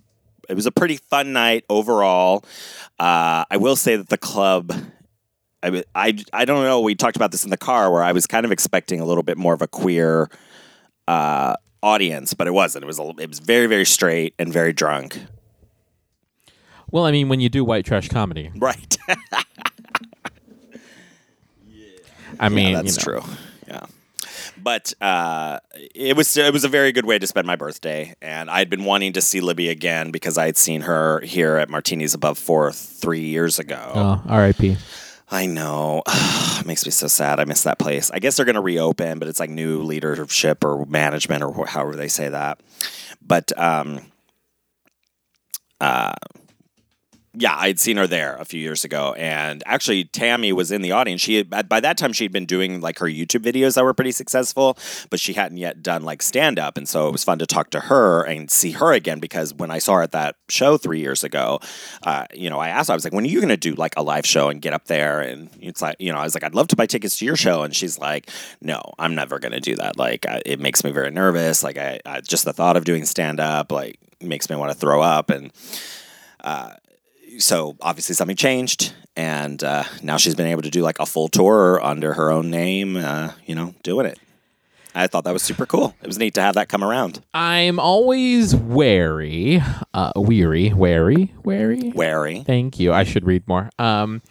it 0.48 0.54
was 0.54 0.66
a 0.66 0.72
pretty 0.72 0.96
fun 0.96 1.32
night 1.32 1.64
overall. 1.68 2.44
Uh, 2.98 3.44
I 3.50 3.56
will 3.58 3.76
say 3.76 3.96
that 3.96 4.08
the 4.08 4.18
club 4.18 4.72
I, 5.62 5.82
I, 5.94 6.16
I 6.32 6.44
don't 6.44 6.62
know. 6.64 6.80
We 6.80 6.94
talked 6.94 7.16
about 7.16 7.32
this 7.32 7.44
in 7.44 7.50
the 7.50 7.56
car 7.56 7.90
where 7.90 8.02
I 8.02 8.12
was 8.12 8.26
kind 8.26 8.44
of 8.44 8.52
expecting 8.52 9.00
a 9.00 9.04
little 9.04 9.22
bit 9.22 9.36
more 9.38 9.54
of 9.54 9.62
a 9.62 9.66
queer 9.68 10.28
uh, 11.08 11.54
audience, 11.82 12.34
but 12.34 12.46
it 12.46 12.52
wasn't. 12.52 12.84
It 12.84 12.86
was 12.86 12.98
a, 12.98 13.12
it 13.18 13.28
was 13.28 13.38
very 13.38 13.66
very 13.66 13.84
straight 13.86 14.34
and 14.38 14.52
very 14.52 14.72
drunk. 14.72 15.18
well, 16.90 17.04
I 17.04 17.10
mean, 17.10 17.28
when 17.28 17.40
you 17.40 17.48
do 17.48 17.64
white 17.64 17.84
trash 17.84 18.08
comedy, 18.08 18.50
Right. 18.56 18.96
I 22.38 22.48
mean, 22.50 22.72
yeah, 22.72 22.82
that's 22.82 23.06
you 23.06 23.12
know, 23.12 23.20
true. 23.20 23.30
Yeah. 23.66 23.86
But 24.62 24.92
uh, 25.00 25.60
it 25.94 26.16
was 26.16 26.36
it 26.36 26.52
was 26.52 26.64
a 26.64 26.68
very 26.68 26.92
good 26.92 27.06
way 27.06 27.18
to 27.18 27.26
spend 27.26 27.46
my 27.46 27.56
birthday, 27.56 28.14
and 28.20 28.50
I'd 28.50 28.68
been 28.68 28.84
wanting 28.84 29.12
to 29.14 29.20
see 29.20 29.40
Libby 29.40 29.68
again 29.68 30.10
because 30.10 30.36
I 30.38 30.46
had 30.46 30.56
seen 30.56 30.82
her 30.82 31.20
here 31.20 31.56
at 31.56 31.70
Martinis 31.70 32.14
Above 32.14 32.36
Fourth 32.38 32.76
three 32.76 33.20
years 33.24 33.58
ago. 33.58 33.92
Oh, 33.94 34.22
R.I.P. 34.28 34.76
I 35.28 35.46
know. 35.46 36.02
it 36.08 36.66
makes 36.66 36.84
me 36.84 36.92
so 36.92 37.08
sad. 37.08 37.40
I 37.40 37.44
miss 37.44 37.62
that 37.64 37.78
place. 37.78 38.10
I 38.10 38.18
guess 38.18 38.36
they're 38.36 38.46
going 38.46 38.54
to 38.54 38.60
reopen, 38.60 39.18
but 39.18 39.28
it's 39.28 39.40
like 39.40 39.50
new 39.50 39.82
leadership 39.82 40.64
or 40.64 40.84
management 40.86 41.42
or 41.42 41.66
however 41.66 41.96
they 41.96 42.08
say 42.08 42.28
that. 42.28 42.60
But 43.20 43.56
um, 43.58 44.12
uh, 45.80 46.14
yeah, 47.38 47.54
I'd 47.54 47.78
seen 47.78 47.98
her 47.98 48.06
there 48.06 48.36
a 48.36 48.44
few 48.46 48.60
years 48.60 48.84
ago, 48.84 49.12
and 49.14 49.62
actually, 49.66 50.04
Tammy 50.04 50.52
was 50.52 50.72
in 50.72 50.80
the 50.80 50.92
audience. 50.92 51.20
She 51.20 51.36
had, 51.36 51.68
by- 51.68 51.80
that 51.80 51.98
time 51.98 52.12
she 52.14 52.24
had 52.24 52.32
been 52.32 52.46
doing 52.46 52.80
like 52.80 52.98
her 52.98 53.06
YouTube 53.06 53.42
videos 53.42 53.74
that 53.74 53.84
were 53.84 53.92
pretty 53.92 54.12
successful, 54.12 54.78
but 55.10 55.20
she 55.20 55.34
hadn't 55.34 55.58
yet 55.58 55.82
done 55.82 56.02
like 56.02 56.22
stand 56.22 56.58
up, 56.58 56.78
and 56.78 56.88
so 56.88 57.08
it 57.08 57.12
was 57.12 57.22
fun 57.24 57.38
to 57.38 57.46
talk 57.46 57.70
to 57.70 57.80
her 57.80 58.22
and 58.22 58.50
see 58.50 58.70
her 58.72 58.92
again 58.92 59.20
because 59.20 59.52
when 59.52 59.70
I 59.70 59.78
saw 59.78 59.96
her 59.96 60.02
at 60.02 60.12
that 60.12 60.36
show 60.48 60.78
three 60.78 61.00
years 61.00 61.22
ago, 61.24 61.60
uh, 62.04 62.24
you 62.34 62.48
know, 62.48 62.58
I 62.58 62.68
asked 62.68 62.88
her, 62.88 62.92
I 62.92 62.96
was 62.96 63.04
like, 63.04 63.12
"When 63.12 63.24
are 63.24 63.28
you 63.28 63.40
going 63.40 63.50
to 63.50 63.56
do 63.58 63.74
like 63.74 63.94
a 63.96 64.02
live 64.02 64.24
show 64.26 64.48
and 64.48 64.62
get 64.62 64.72
up 64.72 64.86
there?" 64.86 65.20
And 65.20 65.50
it's 65.60 65.82
like, 65.82 65.96
you 65.98 66.10
know, 66.12 66.18
I 66.18 66.24
was 66.24 66.34
like, 66.34 66.44
"I'd 66.44 66.54
love 66.54 66.68
to 66.68 66.76
buy 66.76 66.86
tickets 66.86 67.18
to 67.18 67.26
your 67.26 67.36
show," 67.36 67.62
and 67.62 67.74
she's 67.76 67.98
like, 67.98 68.30
"No, 68.62 68.80
I'm 68.98 69.14
never 69.14 69.38
going 69.38 69.52
to 69.52 69.60
do 69.60 69.76
that. 69.76 69.98
Like, 69.98 70.24
I, 70.26 70.40
it 70.46 70.58
makes 70.60 70.82
me 70.84 70.90
very 70.90 71.10
nervous. 71.10 71.62
Like, 71.62 71.76
I, 71.76 72.00
I 72.06 72.20
just 72.22 72.44
the 72.46 72.52
thought 72.54 72.76
of 72.78 72.84
doing 72.84 73.04
stand 73.04 73.40
up 73.40 73.70
like 73.70 73.98
makes 74.22 74.48
me 74.48 74.56
want 74.56 74.72
to 74.72 74.78
throw 74.78 75.02
up 75.02 75.28
and." 75.30 75.52
So 77.38 77.76
obviously 77.80 78.14
something 78.14 78.36
changed 78.36 78.94
and 79.16 79.62
uh, 79.64 79.84
now 80.02 80.16
she's 80.16 80.34
been 80.34 80.46
able 80.46 80.62
to 80.62 80.70
do 80.70 80.82
like 80.82 80.98
a 80.98 81.06
full 81.06 81.28
tour 81.28 81.82
under 81.82 82.14
her 82.14 82.30
own 82.30 82.50
name 82.50 82.96
uh, 82.96 83.32
you 83.46 83.54
know 83.54 83.74
doing 83.82 84.06
it 84.06 84.18
i 84.94 85.06
thought 85.06 85.24
that 85.24 85.32
was 85.32 85.42
super 85.42 85.66
cool 85.66 85.94
it 86.02 86.06
was 86.06 86.18
neat 86.18 86.34
to 86.34 86.40
have 86.40 86.54
that 86.54 86.68
come 86.68 86.82
around 86.82 87.22
I'm 87.34 87.78
always 87.78 88.54
wary, 88.56 89.62
uh, 89.94 90.12
weary, 90.16 90.72
wary, 90.72 91.34
wary. 91.44 91.92
wary 91.94 92.42
Thank 92.44 92.78
you. 92.80 92.92
I 92.92 93.04
should 93.04 93.26
read 93.26 93.46
more. 93.46 93.68
Um, 93.78 94.22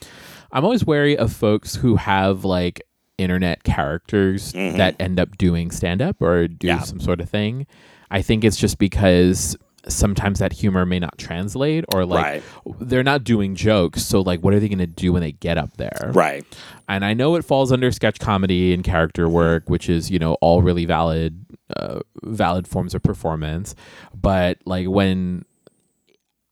I'm 0.52 0.64
always 0.64 0.86
wary 0.86 1.18
of 1.18 1.32
folks 1.34 1.76
who 1.76 1.98
have 1.98 2.44
like 2.46 2.82
internet 3.18 3.64
characters 3.64 4.52
that 4.54 4.96
end 5.00 5.20
up 5.20 5.38
doing 5.38 5.70
stand 5.72 6.02
up 6.02 6.22
or 6.22 6.48
do 6.48 6.68
Yeah. 6.68 6.80
some 6.82 7.00
sort 7.00 7.22
of 7.22 7.30
thing. 7.30 7.68
I 8.12 8.22
think 8.22 8.44
it's 8.44 8.58
just 8.58 8.78
because 8.80 9.56
sometimes 9.88 10.40
that 10.40 10.52
humor 10.54 10.86
may 10.86 11.00
not 11.00 11.18
translate 11.18 11.86
or 11.94 12.06
like 12.06 12.24
Right. 12.24 12.44
they're 12.80 13.04
not 13.04 13.24
doing 13.24 13.56
jokes. 13.56 14.04
So 14.04 14.22
like 14.22 14.42
what 14.42 14.54
are 14.54 14.60
they 14.60 14.68
going 14.68 14.80
to 14.80 14.88
do 14.88 15.14
when 15.14 15.22
they 15.22 15.32
get 15.34 15.58
up 15.58 15.78
there? 15.78 16.12
right 16.14 16.46
and 16.88 17.04
I 17.04 17.14
know 17.14 17.36
it 17.36 17.44
falls 17.46 17.72
under 17.72 17.92
sketch 17.92 18.20
comedy 18.20 18.74
and 18.74 18.84
character 18.84 19.28
work, 19.30 19.70
which 19.70 19.90
is 19.90 20.10
you 20.12 20.20
know 20.20 20.34
all 20.42 20.62
really 20.62 20.86
valid, 20.86 21.46
uh, 21.76 22.00
valid 22.24 22.68
forms 22.68 22.94
of 22.94 23.02
performance. 23.04 23.74
But 24.14 24.60
like 24.66 24.88
when 24.88 25.46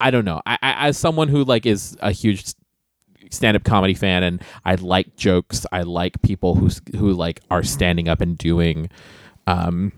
I 0.00 0.10
don't 0.10 0.24
know, 0.24 0.42
I, 0.44 0.58
I 0.62 0.88
as 0.88 0.98
someone 0.98 1.28
who 1.28 1.44
like 1.44 1.66
is 1.66 1.96
a 2.00 2.10
huge 2.12 2.44
stand-up 3.30 3.64
comedy 3.64 3.94
fan 3.94 4.22
and 4.22 4.42
I 4.64 4.74
like 4.74 5.16
jokes, 5.16 5.66
I 5.72 5.82
like 5.82 6.20
people 6.22 6.54
who 6.56 6.68
who 6.96 7.12
like 7.12 7.40
are 7.50 7.62
standing 7.62 8.08
up 8.08 8.20
and 8.20 8.36
doing, 8.36 8.90
um, 9.46 9.92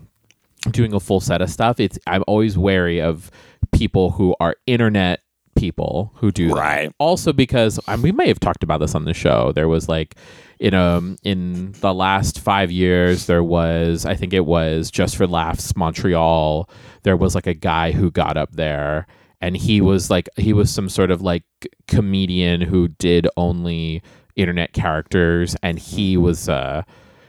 doing 0.71 0.93
a 0.93 0.99
full 0.99 1.19
set 1.19 1.41
of 1.41 1.49
stuff. 1.49 1.79
It's 1.79 1.97
I'm 2.07 2.23
always 2.27 2.57
wary 2.57 3.01
of 3.01 3.31
people 3.71 4.11
who 4.11 4.35
are 4.39 4.55
internet 4.67 5.21
people 5.55 6.11
who 6.17 6.31
do 6.31 6.49
that 6.49 6.53
Right. 6.55 6.91
also 6.99 7.33
because 7.33 7.79
um, 7.87 8.03
we 8.03 8.11
may 8.11 8.27
have 8.27 8.39
talked 8.39 8.61
about 8.61 8.77
this 8.79 8.93
on 8.93 9.05
the 9.05 9.13
show 9.15 9.51
there 9.53 9.67
was 9.67 9.89
like 9.89 10.13
in 10.59 10.75
um 10.75 11.17
in 11.23 11.71
the 11.81 11.95
last 11.95 12.39
five 12.39 12.69
years 12.69 13.25
there 13.25 13.43
was 13.43 14.05
i 14.05 14.13
think 14.13 14.33
it 14.33 14.45
was 14.45 14.91
just 14.91 15.17
for 15.17 15.25
laughs 15.25 15.75
montreal 15.75 16.69
there 17.01 17.17
was 17.17 17.33
like 17.33 17.47
a 17.47 17.55
guy 17.55 17.91
who 17.91 18.11
got 18.11 18.37
up 18.37 18.51
there 18.51 19.07
and 19.41 19.57
he 19.57 19.81
was 19.81 20.11
like 20.11 20.29
he 20.37 20.53
was 20.53 20.69
some 20.71 20.89
sort 20.89 21.09
of 21.09 21.23
like 21.23 21.43
comedian 21.87 22.61
who 22.61 22.87
did 22.87 23.27
only 23.35 24.03
internet 24.35 24.73
characters 24.73 25.55
and 25.63 25.79
he 25.79 26.17
was 26.17 26.47
uh 26.47 26.83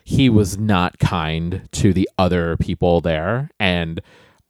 he 0.08 0.30
was 0.30 0.56
not 0.56 0.98
kind 0.98 1.68
to 1.70 1.92
the 1.92 2.08
other 2.16 2.56
people 2.56 3.02
there 3.02 3.50
and 3.60 4.00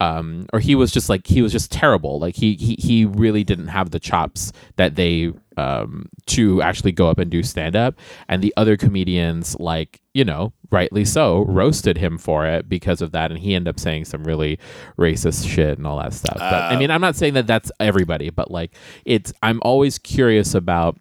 um, 0.01 0.47
or 0.53 0.61
he 0.61 0.77
was 0.77 0.93
just 0.93 1.09
like 1.09 1.27
he 1.27 1.43
was 1.43 1.51
just 1.51 1.73
terrible. 1.73 2.21
Like 2.21 2.37
he 2.37 2.55
he 2.55 2.77
he 2.79 3.05
really 3.05 3.43
didn't 3.43 3.67
have 3.67 3.91
the 3.91 3.99
chops 3.99 4.53
that 4.77 4.95
they 4.95 5.33
um, 5.57 6.09
to 6.27 6.63
actually 6.63 6.93
go 6.93 7.09
up 7.09 7.19
and 7.19 7.29
do 7.29 7.43
stand 7.43 7.75
up. 7.75 7.97
And 8.29 8.41
the 8.41 8.55
other 8.57 8.77
comedians, 8.77 9.59
like 9.59 10.01
you 10.15 10.25
know, 10.25 10.53
rightly 10.71 11.05
so, 11.05 11.41
roasted 11.47 11.99
him 11.99 12.17
for 12.17 12.47
it 12.47 12.69
because 12.69 13.03
of 13.03 13.11
that, 13.11 13.33
and 13.33 13.41
he 13.41 13.57
ended 13.57 13.75
up 13.75 13.81
saying 13.81 14.05
some 14.05 14.23
really 14.23 14.61
racist 14.97 15.49
shit 15.49 15.77
and 15.77 15.89
all 15.89 15.99
that 15.99 16.13
stuff. 16.13 16.39
But 16.39 16.63
I 16.73 16.77
mean, 16.77 16.93
I'm 16.93 17.01
not 17.01 17.17
saying 17.17 17.35
that 17.35 17.49
that's 17.49 17.73
everybody, 17.81 18.31
but 18.31 18.53
like 18.53 18.77
it's 19.05 19.33
I'm 19.43 19.59
always 19.63 19.99
curious 19.99 20.55
about 20.55 20.97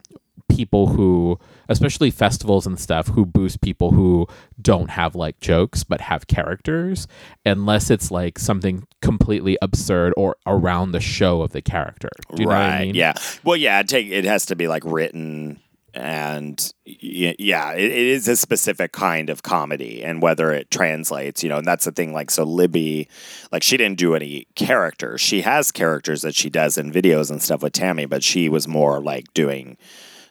people 0.50 0.88
who 0.88 1.38
especially 1.70 2.12
festivals 2.12 2.66
and 2.66 2.80
stuff 2.80 3.08
who 3.10 3.26
boost 3.26 3.62
people 3.62 3.92
who 3.92 4.28
don't 4.62 4.90
have 4.92 5.16
like 5.16 5.40
jokes 5.40 5.84
but 5.84 6.02
have 6.02 6.28
characters 6.28 7.08
unless 7.46 7.90
it's 7.90 8.12
like 8.12 8.40
something 8.40 8.86
completely 9.02 9.58
absurd 9.62 10.14
or 10.18 10.36
around 10.46 10.92
the 10.92 11.00
show 11.00 11.42
of 11.42 11.52
the 11.52 11.62
character 11.62 12.10
Do 12.36 12.42
you 12.44 12.46
know 12.46 12.54
what 12.54 12.62
I 12.62 12.70
right. 12.70 12.86
mean? 12.88 12.96
Yeah. 12.96 13.14
Well, 13.44 13.58
yeah. 13.58 13.82
Take 13.84 14.08
it 14.08 14.26
has 14.26 14.46
to 14.48 14.56
be 14.56 14.68
like 14.68 14.84
written, 14.86 15.60
and 15.94 16.74
yeah, 16.86 17.74
it, 17.74 17.92
it 17.92 17.92
is 17.92 18.28
a 18.28 18.36
specific 18.36 18.92
kind 18.92 19.30
of 19.30 19.44
comedy, 19.44 20.04
and 20.04 20.22
whether 20.22 20.52
it 20.52 20.70
translates, 20.70 21.44
you 21.44 21.50
know, 21.50 21.58
and 21.58 21.66
that's 21.68 21.86
the 21.86 21.92
thing. 21.92 22.14
Like, 22.14 22.30
so 22.30 22.44
Libby, 22.44 23.08
like, 23.52 23.64
she 23.64 23.78
didn't 23.78 23.98
do 23.98 24.16
any 24.16 24.48
characters. 24.56 25.22
She 25.22 25.42
has 25.42 25.72
characters 25.72 26.22
that 26.22 26.36
she 26.36 26.50
does 26.50 26.78
in 26.78 26.92
videos 26.92 27.32
and 27.32 27.42
stuff 27.42 27.64
with 27.64 27.74
Tammy, 27.74 28.06
but 28.06 28.24
she 28.24 28.50
was 28.50 28.68
more 28.68 29.02
like 29.02 29.34
doing 29.34 29.78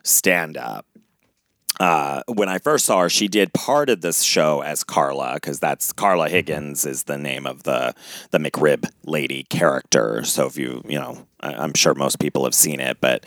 stand 0.02 0.56
up. 0.56 0.86
Uh, 1.78 2.22
when 2.28 2.48
I 2.48 2.58
first 2.58 2.86
saw 2.86 3.02
her, 3.02 3.10
she 3.10 3.28
did 3.28 3.52
part 3.52 3.90
of 3.90 4.00
this 4.00 4.22
show 4.22 4.62
as 4.62 4.82
Carla 4.82 5.34
because 5.34 5.60
that's 5.60 5.92
Carla 5.92 6.28
Higgins 6.28 6.86
is 6.86 7.04
the 7.04 7.18
name 7.18 7.46
of 7.46 7.64
the 7.64 7.94
the 8.30 8.38
McRib 8.38 8.88
lady 9.04 9.44
character. 9.44 10.24
So 10.24 10.46
if 10.46 10.56
you 10.56 10.82
you 10.88 10.98
know, 10.98 11.26
I, 11.40 11.54
I'm 11.54 11.74
sure 11.74 11.94
most 11.94 12.18
people 12.18 12.44
have 12.44 12.54
seen 12.54 12.80
it, 12.80 12.98
but 13.00 13.24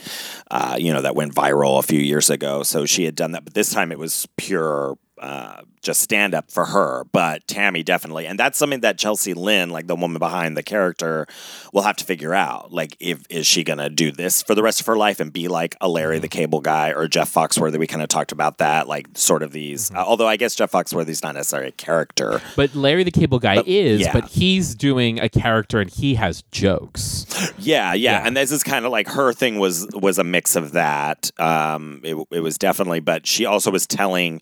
uh, 0.50 0.78
you 0.80 0.92
know 0.94 1.02
that 1.02 1.16
went 1.16 1.36
viral 1.36 1.78
a 1.78 1.84
few 1.84 2.00
years 2.00 2.30
ago. 2.30 2.64
So 2.64 2.86
she 2.86 3.04
had 3.06 3.16
done 3.16 3.34
that, 3.34 3.44
but 3.46 3.54
this 3.54 3.72
time 3.72 3.92
it 3.92 4.00
was 4.00 4.28
pure. 4.38 4.98
Uh, 5.19 5.62
just 5.82 6.01
stand 6.01 6.34
up 6.36 6.51
for 6.51 6.65
her, 6.65 7.05
but 7.13 7.47
Tammy 7.47 7.84
definitely, 7.84 8.25
and 8.27 8.38
that's 8.38 8.58
something 8.58 8.82
that 8.82 8.97
Chelsea 8.97 9.34
Lynn, 9.34 9.69
like 9.69 9.88
the 9.88 9.95
woman 9.95 10.19
behind 10.19 10.58
the 10.58 10.63
character, 10.63 11.25
will 11.73 11.84
have 11.84 11.95
to 11.97 12.03
figure 12.05 12.34
out. 12.34 12.71
Like, 12.73 12.97
if 12.99 13.23
is 13.29 13.47
she 13.47 13.63
gonna 13.63 13.89
do 13.89 14.12
this 14.12 14.43
for 14.43 14.55
the 14.55 14.63
rest 14.63 14.82
of 14.82 14.86
her 14.88 14.97
life 14.97 15.19
and 15.19 15.32
be 15.32 15.47
like 15.47 15.75
a 15.79 15.88
Larry 15.88 16.19
the 16.19 16.27
Cable 16.27 16.60
Guy 16.62 16.91
or 16.91 17.08
Jeff 17.08 17.34
Foxworthy? 17.34 17.79
We 17.79 17.88
kind 17.88 18.01
of 18.01 18.10
talked 18.10 18.32
about 18.32 18.58
that, 18.58 18.88
like 18.88 19.08
sort 19.13 19.41
of 19.41 19.51
these. 19.53 19.89
Uh, 19.91 20.03
although 20.05 20.27
I 20.27 20.36
guess 20.38 20.53
Jeff 20.55 20.71
Foxworthy's 20.71 21.23
not 21.23 21.36
necessarily 21.36 21.69
a 21.69 21.73
character. 21.73 22.41
But 22.55 22.75
Larry 22.75 23.03
the 23.03 23.12
Cable 23.12 23.39
Guy 23.39 23.63
is, 23.65 24.01
yeah. 24.01 24.13
but 24.13 24.25
he's 24.27 24.75
doing 24.75 25.19
a 25.19 25.29
character 25.29 25.79
and 25.79 25.89
he 25.89 26.15
has 26.15 26.43
jokes. 26.51 27.25
Yeah, 27.58 27.93
yeah, 27.93 28.19
Yeah. 28.19 28.27
and 28.27 28.38
this 28.38 28.51
is 28.51 28.63
kind 28.63 28.86
of 28.86 28.91
like 28.91 29.08
her 29.10 29.34
thing 29.34 29.60
was 29.60 29.88
was 29.93 30.17
a 30.17 30.23
mix 30.23 30.55
of 30.55 30.71
that. 30.73 31.29
Um, 31.39 32.01
it, 32.03 32.15
it 32.32 32.39
was 32.39 32.58
definitely, 32.58 32.99
but 33.01 33.27
she 33.27 33.45
also 33.45 33.69
was 33.71 33.86
telling. 33.86 34.41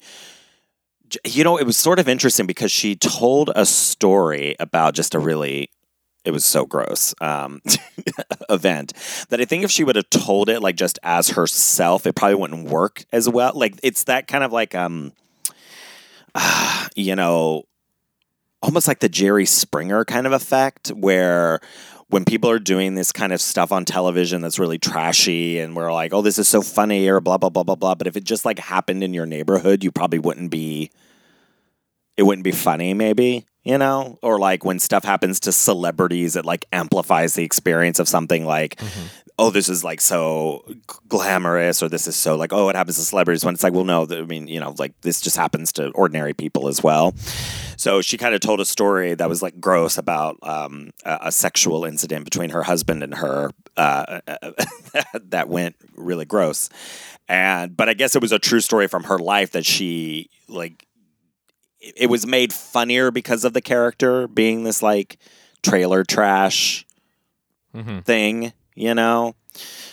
You 1.25 1.43
know, 1.43 1.57
it 1.57 1.65
was 1.65 1.77
sort 1.77 1.99
of 1.99 2.07
interesting 2.07 2.47
because 2.47 2.71
she 2.71 2.95
told 2.95 3.51
a 3.55 3.65
story 3.65 4.55
about 4.59 4.93
just 4.93 5.15
a 5.15 5.19
really, 5.19 5.69
it 6.25 6.31
was 6.31 6.43
so 6.43 6.65
gross 6.65 7.13
um, 7.21 7.61
event 8.49 8.93
that 9.29 9.39
I 9.39 9.45
think 9.45 9.63
if 9.63 9.71
she 9.71 9.83
would 9.83 9.95
have 9.95 10.09
told 10.09 10.49
it 10.49 10.61
like 10.61 10.75
just 10.75 10.99
as 11.03 11.29
herself, 11.29 12.05
it 12.05 12.15
probably 12.15 12.35
wouldn't 12.35 12.69
work 12.69 13.05
as 13.11 13.29
well. 13.29 13.51
Like 13.55 13.79
it's 13.83 14.05
that 14.05 14.27
kind 14.27 14.43
of 14.43 14.51
like, 14.51 14.75
um, 14.75 15.13
uh, 16.35 16.87
you 16.95 17.15
know, 17.15 17.63
almost 18.61 18.87
like 18.87 18.99
the 18.99 19.09
Jerry 19.09 19.45
Springer 19.45 20.03
kind 20.03 20.25
of 20.25 20.33
effect 20.33 20.89
where 20.89 21.59
when 22.09 22.23
people 22.23 22.49
are 22.49 22.59
doing 22.59 22.95
this 22.95 23.11
kind 23.11 23.33
of 23.33 23.41
stuff 23.41 23.71
on 23.71 23.83
television 23.83 24.41
that's 24.41 24.59
really 24.59 24.77
trashy 24.77 25.59
and 25.59 25.75
we're 25.75 25.91
like, 25.91 26.13
oh, 26.13 26.21
this 26.21 26.39
is 26.39 26.47
so 26.47 26.61
funny 26.61 27.07
or 27.07 27.19
blah, 27.19 27.37
blah, 27.37 27.49
blah, 27.49 27.63
blah, 27.63 27.75
blah. 27.75 27.95
But 27.95 28.07
if 28.07 28.15
it 28.15 28.23
just 28.23 28.45
like 28.45 28.59
happened 28.59 29.03
in 29.03 29.13
your 29.13 29.25
neighborhood, 29.25 29.83
you 29.83 29.91
probably 29.91 30.19
wouldn't 30.19 30.49
be, 30.49 30.89
it 32.15 32.23
wouldn't 32.23 32.45
be 32.45 32.53
funny, 32.53 32.93
maybe, 32.93 33.45
you 33.63 33.77
know? 33.77 34.17
Or 34.21 34.39
like 34.39 34.63
when 34.63 34.79
stuff 34.79 35.03
happens 35.03 35.41
to 35.41 35.51
celebrities, 35.51 36.37
it 36.37 36.45
like 36.45 36.65
amplifies 36.71 37.33
the 37.33 37.43
experience 37.43 37.99
of 37.99 38.07
something 38.07 38.45
like, 38.45 38.77
mm-hmm. 38.77 39.07
Oh, 39.39 39.51
this 39.51 39.69
is 39.69 39.83
like 39.83 40.01
so 40.01 40.63
glamorous 41.07 41.83
or 41.83 41.89
this 41.89 42.07
is 42.07 42.15
so 42.15 42.35
like, 42.35 42.51
oh, 42.51 42.69
it 42.69 42.75
happens 42.75 42.97
to 42.97 43.03
celebrities 43.03 43.45
when 43.45 43.53
it's 43.53 43.63
like, 43.63 43.73
well, 43.73 43.83
no, 43.83 44.07
I 44.09 44.23
mean, 44.23 44.47
you 44.47 44.59
know, 44.59 44.73
like 44.79 44.99
this 45.01 45.21
just 45.21 45.37
happens 45.37 45.71
to 45.73 45.89
ordinary 45.91 46.33
people 46.33 46.67
as 46.67 46.81
well. 46.81 47.13
So 47.77 48.01
she 48.01 48.17
kind 48.17 48.33
of 48.33 48.41
told 48.41 48.59
a 48.59 48.65
story 48.65 49.13
that 49.13 49.29
was 49.29 49.43
like 49.43 49.59
gross 49.59 49.99
about 49.99 50.37
um, 50.41 50.91
a, 51.05 51.19
a 51.25 51.31
sexual 51.31 51.85
incident 51.85 52.25
between 52.25 52.49
her 52.49 52.63
husband 52.63 53.03
and 53.03 53.13
her 53.13 53.51
uh, 53.75 54.21
that 55.13 55.47
went 55.47 55.75
really 55.95 56.25
gross. 56.25 56.69
And 57.27 57.77
but 57.77 57.89
I 57.89 57.93
guess 57.93 58.15
it 58.15 58.21
was 58.21 58.31
a 58.31 58.39
true 58.39 58.61
story 58.61 58.87
from 58.87 59.03
her 59.03 59.19
life 59.19 59.51
that 59.51 59.65
she 59.65 60.29
like 60.47 60.87
it, 61.79 61.93
it 61.97 62.05
was 62.07 62.25
made 62.25 62.53
funnier 62.53 63.11
because 63.11 63.43
of 63.43 63.53
the 63.53 63.61
character 63.61 64.27
being 64.27 64.63
this 64.63 64.81
like 64.81 65.17
trailer 65.61 66.03
trash 66.03 66.85
thing, 68.03 68.53
you 68.77 68.93
know? 68.93 69.35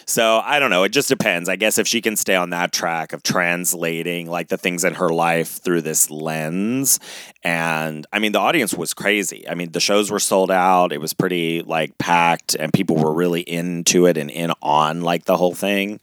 So 0.07 0.43
I 0.45 0.59
don't 0.59 0.71
know. 0.71 0.83
It 0.83 0.91
just 0.91 1.09
depends. 1.09 1.49
I 1.49 1.57
guess 1.57 1.79
if 1.79 1.89
she 1.89 2.03
can 2.03 2.17
stay 2.17 2.35
on 2.35 2.51
that 2.51 2.73
track 2.73 3.15
of 3.15 3.23
translating 3.23 4.29
like 4.29 4.49
the 4.49 4.59
things 4.59 4.85
in 4.85 4.95
her 4.95 5.09
life 5.09 5.63
through 5.63 5.81
this 5.81 6.11
lens. 6.11 7.01
And 7.43 8.07
I 8.13 8.19
mean, 8.19 8.33
the 8.33 8.41
audience 8.41 8.75
was 8.75 8.93
crazy. 8.93 9.49
I 9.49 9.55
mean, 9.55 9.73
the 9.73 9.81
shows 9.81 10.11
were 10.11 10.19
sold 10.19 10.51
out. 10.51 10.93
It 10.93 11.01
was 11.01 11.15
pretty 11.15 11.63
like 11.63 11.97
packed 11.97 12.55
and 12.55 12.73
people 12.73 12.97
were 12.97 13.15
really 13.15 13.41
into 13.41 14.07
it 14.07 14.19
and 14.19 14.31
in 14.31 14.53
on 14.61 15.01
like 15.01 15.25
the 15.25 15.37
whole 15.37 15.55
thing. 15.55 16.01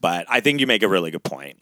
But 0.00 0.24
I 0.30 0.40
think 0.40 0.60
you 0.60 0.66
make 0.66 0.82
a 0.82 0.88
really 0.88 1.10
good 1.10 1.24
point. 1.24 1.58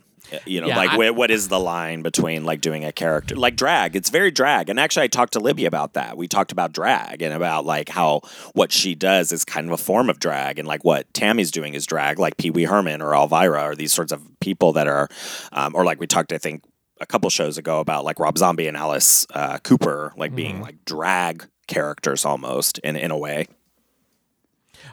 You 0.46 0.60
know, 0.60 0.68
Yeah, 0.68 0.76
like 0.76 0.90
I- 0.90 0.96
wh- 1.10 1.16
what 1.16 1.30
is 1.30 1.48
the 1.48 1.58
line 1.60 2.02
between 2.02 2.44
like 2.44 2.60
doing 2.60 2.84
a 2.84 2.92
character 2.92 3.36
like 3.36 3.56
drag? 3.56 3.94
It's 3.96 4.10
very 4.10 4.30
drag. 4.30 4.68
And 4.68 4.78
actually, 4.80 5.04
I 5.04 5.06
talked 5.08 5.32
to 5.34 5.40
Libby 5.40 5.64
about 5.64 5.92
that. 5.94 6.16
We 6.16 6.28
talked 6.28 6.52
about 6.52 6.72
drag 6.72 7.22
and 7.22 7.34
about 7.34 7.64
like 7.64 7.88
how 7.88 8.20
what 8.54 8.72
she 8.72 8.94
does 8.94 9.32
is 9.32 9.44
kind 9.44 9.66
of 9.66 9.72
a 9.72 9.76
form 9.76 10.08
of 10.10 10.18
drag, 10.20 10.58
and 10.58 10.66
like 10.68 10.84
what 10.84 11.12
Tammy's 11.14 11.50
doing 11.50 11.74
is 11.74 11.86
drag, 11.86 12.18
like 12.18 12.36
Pee 12.36 12.50
Wee 12.50 12.64
Herman 12.64 13.02
or 13.02 13.14
Elvira 13.14 13.62
or 13.70 13.74
these 13.74 13.92
sorts 13.92 14.12
of 14.12 14.22
people 14.40 14.72
that 14.72 14.86
are, 14.88 15.08
um, 15.52 15.74
or 15.74 15.84
like 15.84 16.00
we 16.00 16.06
talked, 16.06 16.32
I 16.32 16.38
think, 16.38 16.62
a 17.00 17.06
couple 17.06 17.28
shows 17.30 17.58
ago 17.58 17.80
about 17.80 18.04
like 18.04 18.20
Rob 18.20 18.38
Zombie 18.38 18.68
and 18.68 18.76
Alice 18.76 19.26
uh, 19.34 19.58
Cooper, 19.58 20.12
like 20.16 20.34
being 20.34 20.60
like 20.60 20.84
drag 20.84 21.46
characters 21.66 22.24
almost 22.24 22.78
in 22.78 22.96
in 22.96 23.10
a 23.10 23.18
way. 23.18 23.46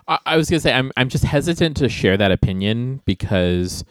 I, 0.08 0.20
I 0.26 0.38
was 0.38 0.50
gonna 0.50 0.60
say 0.60 0.74
I'm 0.74 0.92
I'm 0.98 1.10
just 1.10 1.24
hesitant 1.24 1.78
to 1.78 1.90
share 1.90 2.18
that 2.18 2.32
opinion 2.32 3.02
because 3.06 3.84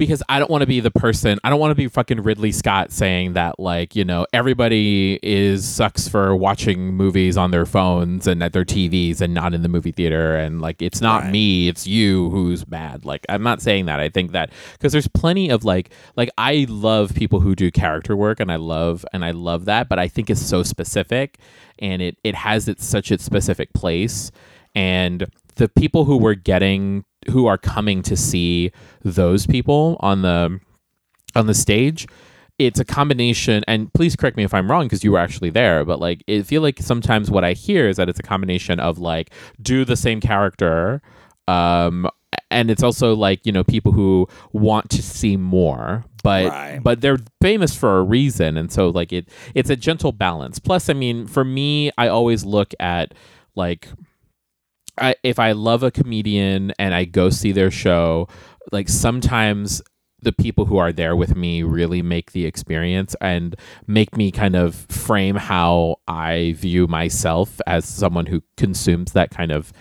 because 0.00 0.22
I 0.30 0.38
don't 0.38 0.50
want 0.50 0.62
to 0.62 0.66
be 0.66 0.80
the 0.80 0.90
person. 0.90 1.38
I 1.44 1.50
don't 1.50 1.60
want 1.60 1.72
to 1.72 1.74
be 1.76 1.86
fucking 1.86 2.22
Ridley 2.22 2.52
Scott 2.52 2.90
saying 2.90 3.34
that 3.34 3.60
like 3.60 3.94
you 3.94 4.04
know 4.04 4.26
everybody 4.32 5.20
is 5.22 5.68
sucks 5.68 6.08
for 6.08 6.34
watching 6.34 6.94
movies 6.94 7.36
on 7.36 7.50
their 7.50 7.66
phones 7.66 8.26
and 8.26 8.42
at 8.42 8.54
their 8.54 8.64
TVs 8.64 9.20
and 9.20 9.34
not 9.34 9.52
in 9.52 9.62
the 9.62 9.68
movie 9.68 9.92
theater 9.92 10.34
and 10.36 10.60
like 10.62 10.80
it's 10.80 11.02
not 11.02 11.24
Right. 11.24 11.32
me, 11.32 11.68
it's 11.68 11.86
you 11.86 12.30
who's 12.30 12.64
bad. 12.64 13.04
Like 13.04 13.26
I'm 13.28 13.42
not 13.42 13.60
saying 13.60 13.86
that. 13.86 14.00
I 14.00 14.08
think 14.08 14.32
that 14.32 14.50
because 14.72 14.92
there's 14.92 15.06
plenty 15.08 15.50
of 15.50 15.64
like 15.64 15.90
like 16.16 16.30
I 16.38 16.66
love 16.68 17.14
people 17.14 17.40
who 17.40 17.54
do 17.54 17.70
character 17.70 18.16
work 18.16 18.40
and 18.40 18.50
I 18.50 18.56
love 18.56 19.04
and 19.12 19.22
I 19.22 19.32
love 19.32 19.66
that, 19.66 19.90
but 19.90 19.98
I 19.98 20.08
think 20.08 20.30
it's 20.30 20.40
so 20.40 20.62
specific 20.62 21.38
and 21.78 22.00
it 22.00 22.16
it 22.24 22.34
has 22.34 22.68
its 22.68 22.86
such 22.86 23.12
its 23.12 23.22
specific 23.22 23.72
place 23.74 24.30
and 24.74 25.26
the 25.56 25.68
people 25.68 26.06
who 26.06 26.16
were 26.16 26.34
getting 26.34 27.04
who 27.28 27.46
are 27.46 27.58
coming 27.58 28.02
to 28.02 28.16
see 28.16 28.70
those 29.02 29.46
people 29.46 29.96
on 30.00 30.22
the 30.22 30.58
on 31.34 31.46
the 31.46 31.54
stage 31.54 32.06
it's 32.58 32.78
a 32.80 32.84
combination 32.84 33.62
and 33.68 33.92
please 33.94 34.16
correct 34.16 34.36
me 34.36 34.42
if 34.44 34.52
i'm 34.54 34.70
wrong 34.70 34.84
because 34.86 35.04
you 35.04 35.12
were 35.12 35.18
actually 35.18 35.50
there 35.50 35.84
but 35.84 36.00
like 36.00 36.22
i 36.28 36.42
feel 36.42 36.62
like 36.62 36.78
sometimes 36.80 37.30
what 37.30 37.44
i 37.44 37.52
hear 37.52 37.88
is 37.88 37.96
that 37.96 38.08
it's 38.08 38.18
a 38.18 38.22
combination 38.22 38.80
of 38.80 38.98
like 38.98 39.30
do 39.62 39.84
the 39.84 39.96
same 39.96 40.20
character 40.20 41.00
um 41.48 42.08
and 42.50 42.70
it's 42.70 42.82
also 42.82 43.14
like 43.14 43.44
you 43.46 43.52
know 43.52 43.62
people 43.64 43.92
who 43.92 44.26
want 44.52 44.88
to 44.90 45.02
see 45.02 45.36
more 45.36 46.04
but 46.22 46.48
Right. 46.50 46.80
but 46.82 47.00
they're 47.00 47.18
famous 47.40 47.74
for 47.74 47.98
a 47.98 48.02
reason 48.02 48.56
and 48.56 48.70
so 48.72 48.88
like 48.90 49.12
it 49.12 49.28
it's 49.54 49.70
a 49.70 49.76
gentle 49.76 50.12
balance 50.12 50.58
plus 50.58 50.88
i 50.88 50.92
mean 50.92 51.26
for 51.26 51.44
me 51.44 51.90
i 51.96 52.08
always 52.08 52.44
look 52.44 52.74
at 52.80 53.14
like 53.54 53.88
I, 55.00 55.14
if 55.22 55.38
I 55.38 55.52
love 55.52 55.82
a 55.82 55.90
comedian 55.90 56.72
and 56.78 56.94
I 56.94 57.04
go 57.04 57.30
see 57.30 57.52
their 57.52 57.70
show, 57.70 58.28
like 58.72 58.88
sometimes 58.88 59.82
the 60.22 60.32
people 60.32 60.66
who 60.66 60.76
are 60.76 60.92
there 60.92 61.16
with 61.16 61.34
me 61.34 61.62
really 61.62 62.02
make 62.02 62.32
the 62.32 62.44
experience 62.44 63.16
and 63.20 63.56
make 63.86 64.16
me 64.16 64.30
kind 64.30 64.54
of 64.54 64.74
frame 64.74 65.36
how 65.36 65.96
I 66.06 66.54
view 66.58 66.86
myself 66.86 67.60
as 67.66 67.86
someone 67.86 68.26
who 68.26 68.42
consumes 68.56 69.12
that 69.12 69.30
kind 69.30 69.50
of 69.50 69.72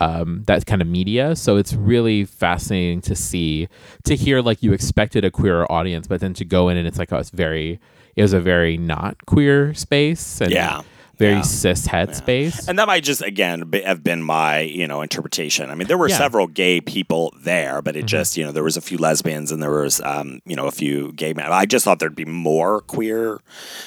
um, 0.00 0.42
that 0.46 0.66
kind 0.66 0.82
of 0.82 0.88
media. 0.88 1.36
So 1.36 1.58
it's 1.58 1.74
really 1.74 2.24
fascinating 2.24 3.02
to 3.02 3.14
see 3.14 3.68
to 4.04 4.16
hear 4.16 4.40
like 4.40 4.62
you 4.62 4.72
expected 4.72 5.24
a 5.24 5.30
queer 5.30 5.66
audience, 5.70 6.08
but 6.08 6.20
then 6.20 6.34
to 6.34 6.44
go 6.44 6.68
in 6.68 6.76
and 6.76 6.88
it's 6.88 6.98
like 6.98 7.12
oh, 7.12 7.18
it's 7.18 7.30
very 7.30 7.78
it 8.16 8.22
was 8.22 8.32
a 8.32 8.40
very 8.40 8.76
not 8.76 9.26
queer 9.26 9.74
space 9.74 10.40
and 10.40 10.50
Yeah. 10.50 10.82
Very 11.24 11.34
Yeah. 11.40 11.42
cis 11.62 11.86
het 11.86 12.10
space. 12.16 12.68
And 12.68 12.78
that 12.78 12.86
might 12.92 13.04
just 13.10 13.22
again 13.22 13.58
be, 13.72 13.80
have 13.90 14.02
been 14.02 14.22
my 14.22 14.60
you 14.80 14.86
know 14.90 15.00
interpretation. 15.02 15.70
I 15.70 15.74
mean, 15.76 15.88
there 15.88 15.98
were 15.98 16.08
Yeah. 16.10 16.18
several 16.24 16.46
gay 16.62 16.80
people 16.80 17.22
there, 17.50 17.76
but 17.86 17.94
it 17.96 18.04
Mhm. 18.04 18.08
just 18.16 18.36
you 18.36 18.44
know 18.44 18.52
there 18.52 18.64
was 18.70 18.76
a 18.76 18.80
few 18.88 18.98
lesbians 18.98 19.52
and 19.52 19.62
there 19.62 19.70
was 19.82 20.00
um, 20.12 20.40
you 20.50 20.56
know 20.56 20.66
a 20.66 20.70
few 20.82 21.12
gay 21.22 21.32
men. 21.32 21.46
I 21.62 21.64
just 21.74 21.84
thought 21.84 21.98
there'd 22.00 22.16
be 22.26 22.30
more 22.48 22.80
queer 22.94 23.40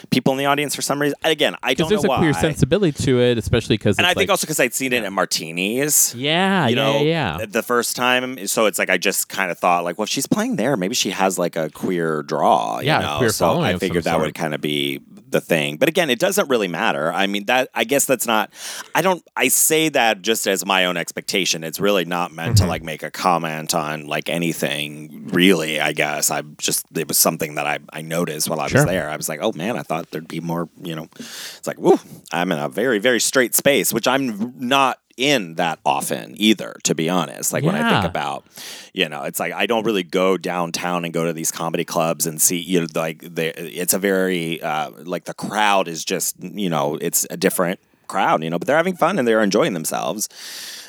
people 0.10 0.32
in 0.34 0.38
the 0.40 0.46
audience 0.52 0.74
for 0.76 0.82
some 0.90 1.02
reason. 1.02 1.16
Again, 1.24 1.56
I 1.64 1.74
don't 1.74 1.86
know 1.86 1.90
there's 1.90 2.04
a 2.06 2.08
why. 2.08 2.18
queer 2.20 2.34
sensibility 2.34 2.94
to 3.06 3.20
it, 3.22 3.38
especially 3.38 3.78
because 3.78 3.98
and 3.98 4.06
I 4.06 4.10
like, 4.12 4.18
think 4.18 4.30
also 4.30 4.46
because 4.46 4.60
I'd 4.60 4.74
seen 4.74 4.94
it 4.94 5.04
at 5.04 5.12
Martini's. 5.14 6.14
yeah, 6.18 6.68
you 6.68 6.76
yeah, 6.76 6.84
know, 6.84 7.02
yeah, 7.04 7.38
yeah. 7.40 7.46
the 7.48 7.64
first 7.64 7.96
time. 7.96 8.48
So 8.48 8.66
it's 8.66 8.80
like 8.80 8.90
I 8.90 8.98
just 8.98 9.30
kind 9.30 9.52
of 9.52 9.58
thought, 9.60 9.84
like, 9.84 9.98
well, 9.98 10.04
if 10.04 10.10
she's 10.10 10.28
playing 10.28 10.56
there, 10.58 10.78
maybe 10.78 10.96
she 10.96 11.12
has 11.12 11.38
like 11.40 11.56
a 11.56 11.70
queer 11.70 12.24
draw. 12.24 12.80
You 12.80 12.88
Yeah, 12.88 13.00
know? 13.00 13.18
queer 13.18 13.30
so 13.30 13.62
I 13.62 13.78
figured 13.78 14.04
that 14.06 14.12
sort. 14.12 14.24
would 14.26 14.36
kind 14.36 14.54
of 14.54 14.62
be 14.62 15.02
the 15.36 15.42
thing. 15.42 15.76
But 15.76 15.90
again, 15.90 16.10
it 16.10 16.18
doesn't 16.18 16.50
really 16.50 16.70
matter. 16.70 17.12
I 17.12 17.28
mean, 17.28 17.46
that 17.46 17.70
I 17.74 17.84
guess 17.84 18.06
that's 18.06 18.26
not. 18.26 18.52
I 18.96 19.02
don't. 19.02 19.22
I 19.36 19.50
say 19.50 19.90
that 19.90 20.22
just 20.22 20.48
as 20.48 20.66
my 20.66 20.86
own 20.86 20.96
expectation. 20.98 21.64
It's 21.64 21.80
really 21.80 22.06
not 22.06 22.32
meant 22.32 22.56
Mm-hmm. 22.56 22.64
to 22.66 22.70
like 22.70 22.84
make 22.84 23.04
a 23.04 23.12
comment 23.12 23.76
on 23.76 24.06
like 24.08 24.30
anything. 24.30 25.28
Really, 25.28 25.80
I 25.82 25.92
guess 25.94 26.32
I 26.32 26.42
just 26.58 26.86
it 26.96 27.08
was 27.08 27.18
something 27.20 27.56
that 27.56 27.68
I 27.68 27.80
I 27.92 28.02
noticed 28.02 28.50
while 28.50 28.60
I 28.62 28.68
Sure. 28.68 28.82
was 28.82 28.86
there. 28.86 29.10
I 29.10 29.18
was 29.18 29.28
like, 29.28 29.40
oh 29.42 29.52
man, 29.54 29.78
I 29.78 29.84
thought 29.84 30.12
there'd 30.12 30.28
be 30.28 30.40
more. 30.40 30.70
You 30.82 30.96
know, 30.96 31.08
it's 31.18 31.68
like, 31.68 31.80
woo, 31.80 32.00
I'm 32.32 32.52
in 32.52 32.60
a 32.60 32.70
very 32.70 33.00
very 33.00 33.20
straight 33.20 33.54
space, 33.56 33.94
which 33.94 34.08
I'm 34.08 34.54
not 34.58 35.00
in 35.18 35.56
that 35.56 35.80
often 35.86 36.34
either 36.38 36.76
to 36.84 36.94
be 36.94 37.10
honest. 37.10 37.54
Like 37.54 37.64
when 37.64 37.76
i 37.76 37.90
think 37.90 38.04
about 38.10 38.46
you 38.94 39.08
know 39.08 39.24
it's 39.24 39.40
like 39.40 39.54
i 39.54 39.66
don't 39.66 39.86
really 39.86 40.04
go 40.04 40.38
downtown 40.38 41.06
and 41.06 41.14
go 41.14 41.24
to 41.26 41.34
these 41.34 41.52
comedy 41.52 41.86
clubs 41.86 42.28
and 42.28 42.42
see 42.42 42.58
you 42.60 42.82
know 42.82 42.88
like 42.96 43.20
they, 43.22 43.50
it's 43.54 43.94
a 43.94 44.00
very 44.00 44.62
uh, 44.62 44.92
like 45.04 45.24
the 45.26 45.34
crowd 45.34 45.88
is 45.88 46.04
just 46.04 46.36
you 46.44 46.70
know 46.70 46.98
it's 47.02 47.26
a 47.30 47.38
different 47.38 47.80
crowd 48.08 48.44
you 48.44 48.50
know 48.50 48.60
but 48.60 48.68
they're 48.68 48.76
having 48.78 48.96
fun 48.98 49.18
and 49.18 49.28
they're 49.28 49.42
enjoying 49.42 49.74
themselves. 49.74 50.28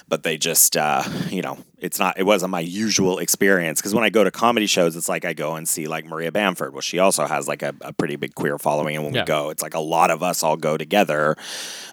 But 0.09 0.23
they 0.23 0.37
just 0.39 0.77
uh, 0.77 1.03
you 1.31 1.43
know 1.43 1.59
it's 1.79 1.99
not 1.99 2.17
it 2.17 2.23
wasn't 2.23 2.51
my 2.53 2.61
usual 2.61 3.19
experience. 3.19 3.81
Because 3.81 3.93
when 3.95 4.05
i 4.05 4.09
go 4.11 4.23
to 4.23 4.31
comedy 4.31 4.67
shows 4.67 4.95
it's 4.95 5.09
like 5.09 5.25
i 5.25 5.33
go 5.33 5.57
and 5.57 5.69
see 5.69 5.89
like 5.89 6.05
maria 6.05 6.31
bamford. 6.31 6.73
Well 6.73 6.81
she 6.81 7.01
also 7.01 7.27
has 7.27 7.49
like 7.49 7.63
a, 7.63 7.75
a 7.81 7.93
pretty 7.93 8.15
big 8.15 8.35
queer 8.37 8.57
following. 8.59 8.95
And 8.97 9.05
when 9.05 9.15
Yeah. 9.15 9.23
we 9.23 9.27
go 9.27 9.51
it's 9.51 9.63
like 9.65 9.75
a 9.75 9.81
lot 9.81 10.11
of 10.13 10.23
us 10.23 10.45
all 10.45 10.57
go 10.57 10.77
together. 10.77 11.37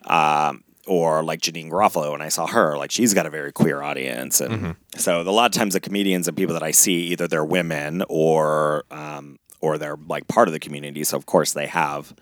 Um, 0.05 0.63
or 0.87 1.23
like 1.23 1.41
Janeane 1.41 1.69
Garofalo, 1.69 2.13
and 2.13 2.21
I 2.21 2.29
saw 2.29 2.47
her, 2.47 2.77
like 2.77 2.91
she's 2.91 3.13
got 3.13 3.25
a 3.25 3.29
very 3.29 3.51
queer 3.51 3.81
audience, 3.81 4.41
and 4.41 4.75
so 4.95 5.21
a 5.21 5.23
lot 5.23 5.45
of 5.45 5.51
times 5.51 5.73
the 5.73 5.79
comedians 5.79 6.27
and 6.27 6.35
people 6.35 6.53
that 6.53 6.63
I 6.63 6.71
see, 6.71 7.07
either 7.07 7.27
they're 7.27 7.45
women 7.45 8.03
or 8.09 8.83
um, 8.91 9.37
or 9.61 9.77
they're 9.77 9.97
like 10.07 10.27
part 10.27 10.47
of 10.47 10.53
the 10.53 10.59
community, 10.59 11.03
so 11.03 11.17
of 11.17 11.25
course 11.25 11.53
they 11.53 11.67
have 11.67 12.13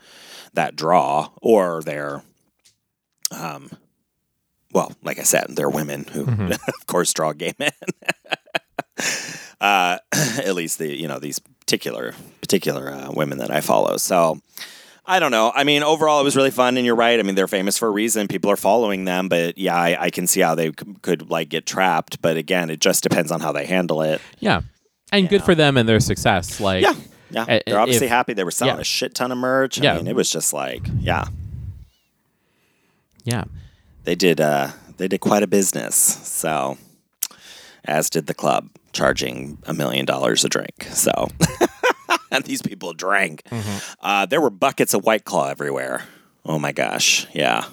that 0.54 0.76
draw, 0.76 1.30
or 1.40 1.82
they're, 1.82 2.22
um, 3.30 3.70
well, 4.72 4.92
like 5.02 5.18
I 5.18 5.24
said, 5.24 5.46
they're 5.50 5.70
women 5.70 6.04
who, 6.04 6.24
of 6.52 6.86
course, 6.86 7.12
draw 7.12 7.32
gay 7.32 7.54
men. 7.58 7.72
uh, 9.60 9.98
at 10.12 10.54
least 10.54 10.78
the 10.78 10.94
you 10.94 11.08
know 11.08 11.18
these 11.18 11.38
particular 11.38 12.14
particular 12.40 12.90
uh, 12.90 13.10
women 13.12 13.38
that 13.38 13.50
I 13.50 13.60
follow. 13.60 13.96
So 13.96 14.40
I 15.04 15.18
don't 15.18 15.32
know. 15.32 15.50
I 15.54 15.64
mean, 15.64 15.82
overall, 15.82 16.20
it 16.20 16.24
was 16.24 16.36
really 16.36 16.52
fun, 16.52 16.76
and 16.76 16.86
you're 16.86 16.94
right. 16.94 17.18
I 17.18 17.22
mean, 17.24 17.34
they're 17.34 17.48
famous 17.48 17.76
for 17.76 17.88
a 17.88 17.90
reason. 17.90 18.28
People 18.28 18.50
are 18.52 18.56
following 18.56 19.04
them, 19.04 19.28
but 19.28 19.58
yeah, 19.58 19.74
I, 19.76 20.04
I 20.04 20.10
can 20.10 20.26
see 20.28 20.40
how 20.40 20.54
they 20.54 20.68
c- 20.68 20.74
could 21.02 21.28
like 21.28 21.48
get 21.48 21.66
trapped. 21.66 22.22
But 22.22 22.36
again, 22.36 22.70
it 22.70 22.80
just 22.80 23.02
depends 23.02 23.32
on 23.32 23.40
how 23.40 23.50
they 23.52 23.66
handle 23.66 24.02
it. 24.02 24.20
yeah. 24.38 24.60
And 25.10 25.28
good 25.28 25.42
for 25.42 25.54
them 25.54 25.76
and 25.76 25.86
their 25.88 26.00
success. 26.00 26.58
Like, 26.60 26.82
Yeah, 26.82 26.94
yeah. 27.30 27.42
Uh, 27.42 27.60
They're 27.66 27.78
obviously 27.80 28.06
if- 28.06 28.12
happy. 28.12 28.32
They 28.32 28.44
were 28.44 28.50
selling 28.50 28.76
yeah. 28.76 28.80
a 28.80 28.84
shit 28.84 29.14
ton 29.14 29.30
of 29.32 29.36
merch. 29.38 29.78
I 29.80 29.84
Yeah. 29.84 29.96
mean, 29.96 30.06
it 30.06 30.14
was 30.16 30.30
just 30.30 30.52
like, 30.54 30.86
yeah, 31.00 31.24
yeah, 33.24 33.44
they 34.04 34.14
did. 34.14 34.40
uh 34.40 34.68
They 34.98 35.08
did 35.08 35.20
quite 35.20 35.42
a 35.42 35.46
business. 35.46 35.94
So, 35.96 36.78
as 37.84 38.08
did 38.08 38.26
the 38.26 38.34
club, 38.34 38.68
charging 38.92 39.58
a 39.66 39.74
million 39.74 40.06
dollars 40.06 40.44
a 40.44 40.48
drink. 40.48 40.86
So. 40.92 41.10
And 42.32 42.44
these 42.50 42.62
people 42.62 42.92
drank. 42.94 43.42
Uh, 44.00 44.26
there 44.26 44.40
were 44.40 44.50
buckets 44.50 44.94
of 44.94 45.04
White 45.04 45.24
Claw 45.24 45.48
everywhere. 45.48 46.02
Oh 46.44 46.58
my 46.58 46.72
gosh. 46.72 47.26
Yeah. 47.32 47.64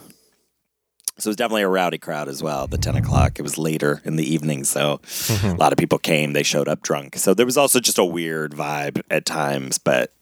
So 1.17 1.27
it 1.27 1.31
was 1.31 1.35
definitely 1.35 1.63
a 1.63 1.67
rowdy 1.67 1.97
crowd 1.97 2.29
as 2.29 2.41
well. 2.41 2.67
The 2.67 2.77
10 2.77 2.95
o'clock, 2.95 3.39
it 3.39 3.41
was 3.41 3.57
later 3.57 4.01
in 4.05 4.15
the 4.15 4.23
evening. 4.33 4.63
So 4.63 5.01
a 5.43 5.53
lot 5.55 5.73
of 5.73 5.77
people 5.77 5.97
came. 5.97 6.31
They 6.31 6.43
showed 6.43 6.69
up 6.69 6.81
drunk. 6.81 7.17
So 7.17 7.33
there 7.33 7.45
was 7.45 7.57
also 7.57 7.81
just 7.81 7.97
a 7.97 8.05
weird 8.05 8.53
vibe 8.53 9.01
at 9.09 9.25
times. 9.25 9.79
But 9.79 10.13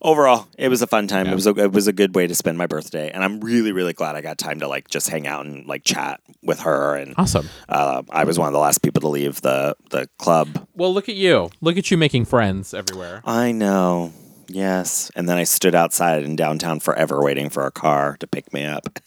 overall, 0.00 0.48
it 0.56 0.68
was 0.68 0.82
a 0.82 0.86
fun 0.86 1.06
time. 1.08 1.26
It 1.26 1.34
was 1.34 1.46
a, 1.46 1.54
it 1.56 1.72
was 1.72 1.86
a 1.86 1.92
good 1.92 2.14
way 2.14 2.26
to 2.26 2.34
spend 2.34 2.58
my 2.58 2.66
birthday. 2.66 3.10
And 3.10 3.24
I'm 3.24 3.40
really, 3.40 3.72
really 3.72 3.92
glad 3.92 4.16
I 4.16 4.20
got 4.20 4.38
time 4.38 4.60
to 4.60 4.68
like 4.68 4.88
just 4.88 5.08
hang 5.08 5.26
out 5.26 5.46
and 5.46 5.66
like 5.66 5.84
chat 5.84 6.20
with 6.42 6.60
her. 6.60 6.96
And 6.96 7.14
awesome. 7.16 7.48
uh, 7.68 8.02
I 8.10 8.24
was 8.24 8.38
one 8.38 8.48
of 8.48 8.52
the 8.52 8.60
last 8.60 8.82
people 8.82 9.00
to 9.02 9.08
leave 9.08 9.40
the, 9.40 9.76
the 9.90 10.08
club. 10.18 10.66
Well, 10.74 10.92
look 10.92 11.08
at 11.08 11.16
you. 11.16 11.50
Look 11.60 11.76
at 11.76 11.90
you 11.90 11.96
making 11.96 12.26
friends 12.26 12.74
everywhere. 12.74 13.22
I 13.24 13.52
know. 13.52 14.12
Yes. 14.48 15.10
And 15.14 15.28
then 15.28 15.36
I 15.36 15.44
stood 15.44 15.74
outside 15.74 16.22
in 16.22 16.36
downtown 16.36 16.80
forever 16.80 17.22
waiting 17.22 17.50
for 17.50 17.66
a 17.66 17.70
car 17.70 18.16
to 18.20 18.26
pick 18.26 18.52
me 18.52 18.64
up. 18.64 18.98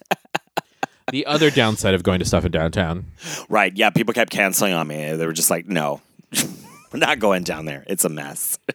the 1.12 1.25
other 1.25 1.49
downside 1.49 1.93
of 1.93 2.04
going 2.04 2.19
to 2.19 2.25
stuff 2.25 2.45
in 2.45 2.51
downtown. 2.51 3.06
Right. 3.49 3.75
Yeah. 3.75 3.89
People 3.89 4.13
kept 4.13 4.32
canceling 4.32 4.73
on 4.73 4.88
me. 4.88 5.15
They 5.15 5.25
were 5.25 5.34
just 5.34 5.49
like, 5.49 5.67
no, 5.67 6.01
we're 6.91 6.99
not 6.99 7.19
going 7.19 7.43
down 7.43 7.65
there. 7.65 7.84
It's 7.88 8.06
a 8.06 8.10
mess. 8.10 8.60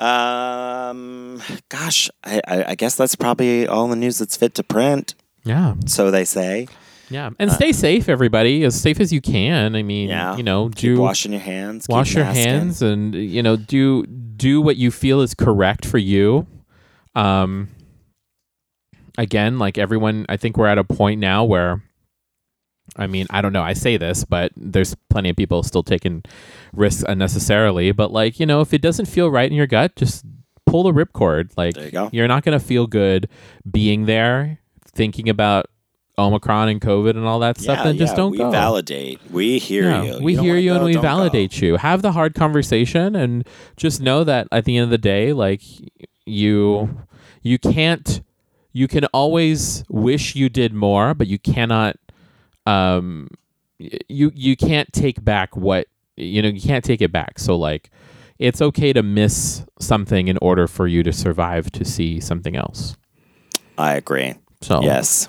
um, 0.00 1.40
gosh, 1.68 2.10
I, 2.24 2.40
I, 2.46 2.64
I 2.70 2.74
guess 2.74 2.96
that's 2.96 3.14
probably 3.14 3.66
all 3.66 3.86
the 3.88 3.96
news 3.96 4.18
that's 4.18 4.36
fit 4.36 4.54
to 4.54 4.62
print. 4.64 5.14
Yeah, 5.44 5.74
So 5.86 6.10
they 6.10 6.24
say. 6.24 6.68
yeah. 7.08 7.30
And 7.38 7.50
stay 7.52 7.72
safe, 7.72 8.08
everybody. 8.08 8.62
As 8.64 8.78
safe 8.80 9.00
as 9.00 9.12
you 9.12 9.20
can. 9.20 9.74
I 9.76 9.82
mean, 9.82 10.08
Yeah. 10.08 10.36
you 10.36 10.42
know, 10.42 10.68
Keep 10.68 10.96
do 10.96 11.00
washing 11.00 11.32
your 11.32 11.40
hands. 11.40 11.86
keep 11.86 11.94
wash 11.94 12.14
your 12.14 12.24
masking. 12.24 12.44
hands 12.44 12.82
and 12.82 13.14
you 13.14 13.42
know 13.42 13.56
do 13.56 14.04
do 14.06 14.60
what 14.60 14.76
you 14.76 14.90
feel 14.90 15.20
is 15.20 15.34
correct 15.34 15.84
for 15.86 15.98
you 15.98 16.46
um 17.14 17.68
again 19.18 19.58
like 19.58 19.76
everyone 19.76 20.24
i 20.30 20.36
think 20.36 20.56
we're 20.56 20.66
at 20.68 20.78
a 20.78 20.84
point 20.84 21.20
now 21.20 21.44
where 21.44 21.82
i 22.96 23.06
mean 23.06 23.26
i 23.30 23.40
don't 23.40 23.52
know 23.52 23.62
i 23.62 23.72
say 23.72 23.96
this 23.96 24.24
but 24.24 24.52
there's 24.56 24.94
plenty 25.08 25.30
of 25.30 25.36
people 25.36 25.62
still 25.62 25.82
taking 25.82 26.22
risks 26.72 27.04
unnecessarily 27.08 27.92
but 27.92 28.12
like 28.12 28.40
you 28.40 28.46
know 28.46 28.60
if 28.60 28.72
it 28.74 28.82
doesn't 28.82 29.06
feel 29.06 29.30
right 29.30 29.50
in 29.50 29.56
your 29.56 29.66
gut 29.66 29.94
just 29.96 30.24
pull 30.66 30.82
the 30.82 30.92
ripcord 30.92 31.50
like 31.56 31.76
you 31.76 32.08
you're 32.12 32.28
not 32.28 32.44
going 32.44 32.58
to 32.58 32.64
feel 32.64 32.86
good 32.86 33.28
being 33.70 34.06
there 34.06 34.58
thinking 34.86 35.28
about 35.28 35.66
omicron 36.18 36.68
and 36.68 36.80
covid 36.80 37.10
and 37.10 37.24
all 37.24 37.38
that 37.38 37.58
stuff 37.58 37.78
Yeah, 37.78 37.84
then 37.84 37.96
just 37.98 38.14
don't 38.14 38.32
we 38.32 38.38
go 38.38 38.50
validate. 38.50 39.20
We 39.30 39.58
hear 39.58 39.84
yeah, 39.84 40.02
you. 40.02 40.18
we 40.22 40.34
don't 40.34 40.44
hear 40.44 40.56
you 40.56 40.72
and 40.72 40.80
go, 40.80 40.86
we 40.86 40.92
don't 40.92 41.02
go. 41.02 41.08
validate 41.08 41.62
you. 41.62 41.76
Have 41.76 42.02
the 42.02 42.12
hard 42.12 42.34
conversation 42.34 43.16
and 43.16 43.46
just 43.76 44.02
know 44.02 44.22
that 44.24 44.46
at 44.52 44.66
the 44.66 44.76
end 44.76 44.84
of 44.84 44.90
the 44.90 44.98
day, 44.98 45.32
like 45.32 45.62
you 46.26 47.04
you 47.42 47.58
can't 47.58 48.20
you 48.72 48.86
can 48.86 49.06
always 49.06 49.82
wish 49.88 50.36
you 50.36 50.48
did 50.50 50.74
more, 50.74 51.14
but 51.14 51.26
you 51.26 51.38
cannot 51.38 51.96
um 52.66 53.28
you 53.78 54.30
you 54.34 54.56
can't 54.56 54.92
take 54.92 55.24
back 55.24 55.56
what 55.56 55.86
you 56.16 56.42
know, 56.42 56.48
you 56.48 56.60
can't 56.60 56.84
take 56.84 57.00
it 57.00 57.12
back. 57.12 57.38
So 57.38 57.56
like 57.56 57.90
it's 58.38 58.60
okay 58.62 58.92
to 58.92 59.02
miss 59.02 59.64
something 59.78 60.28
in 60.28 60.38
order 60.40 60.66
for 60.66 60.86
you 60.86 61.02
to 61.02 61.12
survive 61.12 61.70
to 61.72 61.84
see 61.84 62.20
something 62.20 62.56
else. 62.56 62.96
I 63.78 63.94
agree. 63.94 64.34
So 64.60 64.82
Yes. 64.82 65.28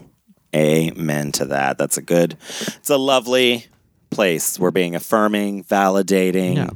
Amen 0.54 1.32
to 1.34 1.46
that. 1.46 1.78
That's 1.78 1.98
a 1.98 2.02
good, 2.02 2.34
it's 2.34 2.90
a 2.90 2.98
lovely 2.98 3.68
place. 4.10 4.60
We're 4.60 4.72
being 4.72 4.96
affirming, 4.96 5.64
validating. 5.64 6.58
Yeah. 6.58 6.70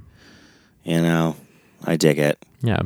You 0.85 1.01
know, 1.01 1.35
I 1.83 1.97
dig 1.97 2.17
it. 2.17 2.37
Yeah. 2.61 2.81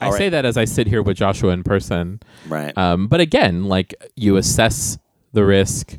I 0.00 0.06
All 0.06 0.12
right. 0.12 0.18
say 0.18 0.28
that 0.30 0.44
as 0.44 0.56
I 0.56 0.64
sit 0.64 0.88
here 0.88 1.02
with 1.02 1.16
Joshua 1.16 1.52
in 1.52 1.62
person. 1.62 2.20
Right. 2.48 2.76
Um, 2.76 3.06
but 3.06 3.20
again, 3.20 3.64
like 3.64 3.94
you 4.16 4.36
assess 4.36 4.98
the 5.32 5.44
risk, 5.44 5.96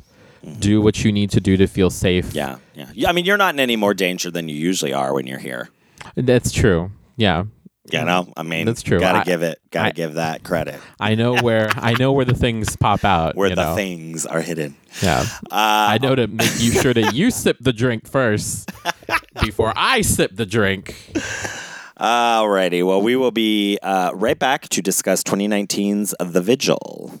do 0.58 0.80
what 0.80 1.04
you 1.04 1.12
need 1.12 1.30
to 1.30 1.40
do 1.40 1.56
to 1.56 1.66
feel 1.66 1.90
safe. 1.90 2.34
Yeah. 2.34 2.58
Yeah. 2.74 2.88
Yeah. 2.94 3.08
I 3.08 3.12
mean, 3.12 3.24
you're 3.24 3.36
not 3.36 3.54
in 3.54 3.60
any 3.60 3.76
more 3.76 3.94
danger 3.94 4.30
than 4.30 4.48
you 4.48 4.56
usually 4.56 4.92
are 4.92 5.12
when 5.14 5.26
you're 5.26 5.38
here. 5.38 5.68
That's 6.16 6.52
true. 6.52 6.90
Yeah. 7.16 7.44
You 7.92 8.02
know, 8.02 8.32
I 8.34 8.42
mean, 8.44 8.64
That's 8.64 8.80
true. 8.82 8.98
Gotta 8.98 9.18
I- 9.18 9.24
give 9.24 9.42
it, 9.42 9.60
gotta 9.70 9.88
I- 9.88 9.92
give 9.92 10.14
that 10.14 10.42
credit 10.42 10.80
I 10.98 11.14
know 11.16 11.36
where 11.42 11.68
I 11.76 11.92
know 11.92 12.12
where 12.12 12.24
the 12.24 12.34
things 12.34 12.74
pop 12.76 13.04
out. 13.04 13.36
where 13.36 13.50
the 13.50 13.56
know? 13.56 13.74
things 13.76 14.24
are 14.24 14.40
hidden. 14.40 14.74
Yeah. 15.02 15.20
Uh, 15.44 15.92
I 15.92 15.98
know 16.00 16.14
to 16.14 16.26
make 16.26 16.58
you 16.60 16.72
sure 16.72 16.94
that 16.94 17.12
you 17.14 17.30
sip 17.30 17.58
the 17.60 17.74
drink 17.74 18.06
first 18.08 18.70
before 19.42 19.74
I 19.76 20.00
sip 20.00 20.34
the 20.34 20.46
drink. 20.46 21.12
Alrighty. 22.00 22.84
Well, 22.86 23.02
we 23.02 23.16
will 23.16 23.30
be 23.30 23.78
uh, 23.82 24.12
right 24.14 24.38
back 24.38 24.68
to 24.70 24.82
discuss 24.82 25.22
2019's 25.22 26.14
The 26.18 26.40
Vigil. 26.40 27.20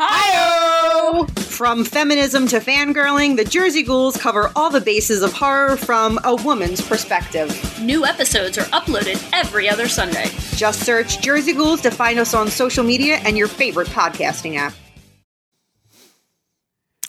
Hi! 0.00 1.26
From 1.36 1.84
feminism 1.84 2.46
to 2.48 2.60
fangirling, 2.60 3.36
the 3.36 3.44
Jersey 3.44 3.82
Ghouls 3.82 4.16
cover 4.16 4.52
all 4.54 4.70
the 4.70 4.80
bases 4.80 5.22
of 5.22 5.32
horror 5.32 5.76
from 5.76 6.20
a 6.22 6.36
woman's 6.36 6.80
perspective. 6.80 7.50
New 7.80 8.04
episodes 8.06 8.56
are 8.58 8.64
uploaded 8.66 9.20
every 9.32 9.68
other 9.68 9.88
Sunday. 9.88 10.26
Just 10.54 10.84
search 10.86 11.20
Jersey 11.20 11.52
Ghouls 11.52 11.80
to 11.80 11.90
find 11.90 12.20
us 12.20 12.32
on 12.32 12.46
social 12.46 12.84
media 12.84 13.16
and 13.24 13.36
your 13.36 13.48
favorite 13.48 13.88
podcasting 13.88 14.54
app. 14.56 14.72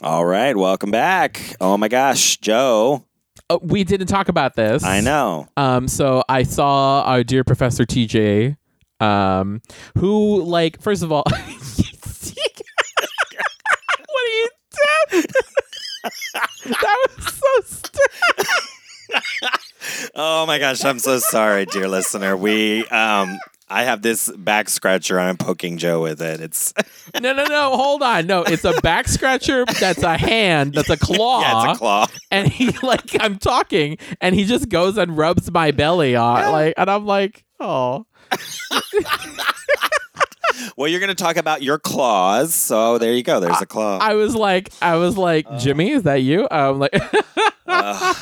All 0.02 0.25
right, 0.25 0.58
welcome 0.58 0.89
back. 0.89 1.56
Oh 1.62 1.78
my 1.78 1.89
gosh, 1.89 2.38
Joe. 2.38 3.06
Oh, 3.52 3.60
we 3.62 3.84
didn't 3.84 4.08
talk 4.08 4.30
about 4.30 4.56
this. 4.56 4.84
I 4.84 5.02
know. 5.02 5.47
Um, 5.58 5.88
so 5.88 6.23
I 6.28 6.41
saw 6.41 7.04
our 7.04 7.23
dear 7.23 7.43
Professor 7.43 7.86
TJ, 7.86 8.58
um, 8.99 9.62
who 9.97 10.41
like 10.41 10.82
first 10.82 11.04
of 11.04 11.12
all, 11.12 11.23
what 14.19 14.28
are 14.28 14.34
you 14.34 14.49
doing? 14.71 14.99
That 15.12 17.08
was 17.17 17.34
so 17.34 17.62
stupid. 17.62 18.48
Oh 20.13 20.45
my 20.45 20.60
gosh, 20.60 20.84
I'm 20.86 21.00
so 21.00 21.17
sorry, 21.17 21.65
dear 21.65 21.88
listener. 21.88 22.38
We 22.38 22.86
um 22.88 23.39
I 23.67 23.84
have 23.84 24.02
this 24.02 24.30
back 24.38 24.69
scratcher 24.69 25.17
and 25.17 25.30
I'm 25.30 25.38
poking 25.38 25.78
Joe 25.78 26.02
with 26.02 26.22
it. 26.22 26.41
It's 26.41 26.74
No, 27.19 27.34
no, 27.34 27.43
no. 27.45 27.76
Hold 27.76 28.04
on. 28.04 28.28
No, 28.28 28.43
it's 28.43 28.65
a 28.65 28.80
back 28.82 29.08
scratcher. 29.08 29.65
That's 29.80 30.04
a 30.04 30.17
hand. 30.17 30.74
That's 30.74 30.89
a 30.89 30.98
claw. 30.98 31.41
yeah, 31.65 31.69
it's 31.69 31.78
a 31.78 31.80
claw. 31.80 32.08
And 32.30 32.48
he 32.48 32.72
like 32.84 33.22
I'm 33.24 33.38
talking, 33.39 33.98
and 34.22 34.36
he 34.36 34.45
just 34.45 34.69
goes 34.69 34.98
and 34.98 35.17
rubs 35.17 35.50
my 35.52 35.72
belly 35.72 36.15
on 36.15 36.52
like, 36.52 36.74
and 36.78 36.89
I'm 36.89 37.06
like, 37.06 37.45
oh. 37.60 38.06
Well, 40.78 40.88
you're 40.88 41.00
going 41.00 41.10
to 41.10 41.15
talk 41.15 41.38
about 41.38 41.62
your 41.62 41.80
claws. 41.80 42.54
So 42.56 42.98
there 42.98 43.13
you 43.13 43.24
go. 43.24 43.39
There's 43.39 43.62
a 43.62 43.65
claw. 43.65 44.00
I 44.00 44.13
was 44.15 44.36
like, 44.36 44.72
I 44.82 44.95
was 44.95 45.17
like, 45.17 45.45
Jimmy, 45.60 45.91
is 45.91 46.04
that 46.04 46.22
you? 46.22 46.48
I'm 46.50 46.80
like, 46.80 46.93
um. 47.67 48.15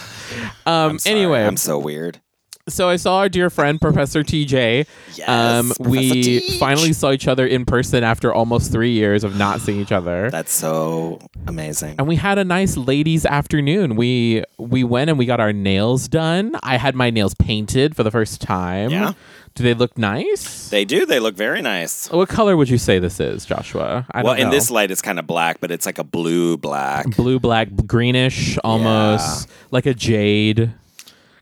I'm 0.65 0.99
sorry. 0.99 1.15
Anyway, 1.15 1.43
I'm 1.43 1.57
so 1.57 1.77
weird. 1.79 2.19
So 2.67 2.89
I 2.89 2.95
saw 2.97 3.17
our 3.19 3.29
dear 3.29 3.49
friend 3.49 3.79
Professor 3.79 4.23
TJ. 4.23 4.87
Yes, 5.15 5.27
um, 5.29 5.71
we 5.79 6.11
Teach. 6.21 6.59
finally 6.59 6.93
saw 6.93 7.11
each 7.11 7.27
other 7.27 7.45
in 7.47 7.65
person 7.65 8.03
after 8.03 8.33
almost 8.33 8.71
three 8.71 8.91
years 8.91 9.23
of 9.23 9.37
not 9.37 9.61
seeing 9.61 9.79
each 9.79 9.91
other. 9.91 10.29
That's 10.29 10.51
so 10.51 11.19
amazing. 11.47 11.95
and 11.97 12.07
we 12.07 12.15
had 12.15 12.37
a 12.37 12.43
nice 12.43 12.77
ladies' 12.77 13.25
afternoon. 13.25 13.95
We 13.95 14.43
we 14.57 14.83
went 14.83 15.09
and 15.09 15.17
we 15.17 15.25
got 15.25 15.39
our 15.39 15.53
nails 15.53 16.07
done. 16.07 16.55
I 16.63 16.77
had 16.77 16.95
my 16.95 17.09
nails 17.09 17.33
painted 17.35 17.95
for 17.95 18.03
the 18.03 18.11
first 18.11 18.41
time. 18.41 18.89
Yeah. 18.89 19.13
Do 19.55 19.63
they 19.63 19.73
look 19.73 19.97
nice? 19.97 20.69
They 20.69 20.85
do. 20.85 21.07
They 21.07 21.19
look 21.19 21.35
very 21.35 21.63
nice. 21.63 22.11
what 22.11 22.29
color 22.29 22.55
would 22.55 22.69
you 22.69 22.77
say 22.77 22.99
this 22.99 23.19
is, 23.19 23.43
Joshua? 23.43 24.05
I 24.11 24.21
well, 24.21 24.33
in 24.35 24.51
this 24.51 24.69
light, 24.69 24.91
it's 24.91 25.01
kind 25.01 25.17
of 25.17 25.25
black, 25.25 25.59
but 25.59 25.71
it's 25.71 25.87
like 25.87 25.97
a 25.97 26.03
blue 26.03 26.57
black. 26.57 27.07
blue, 27.15 27.39
black, 27.39 27.69
greenish, 27.87 28.59
almost 28.63 29.49
like 29.71 29.87
a 29.87 29.95
jade, 29.95 30.71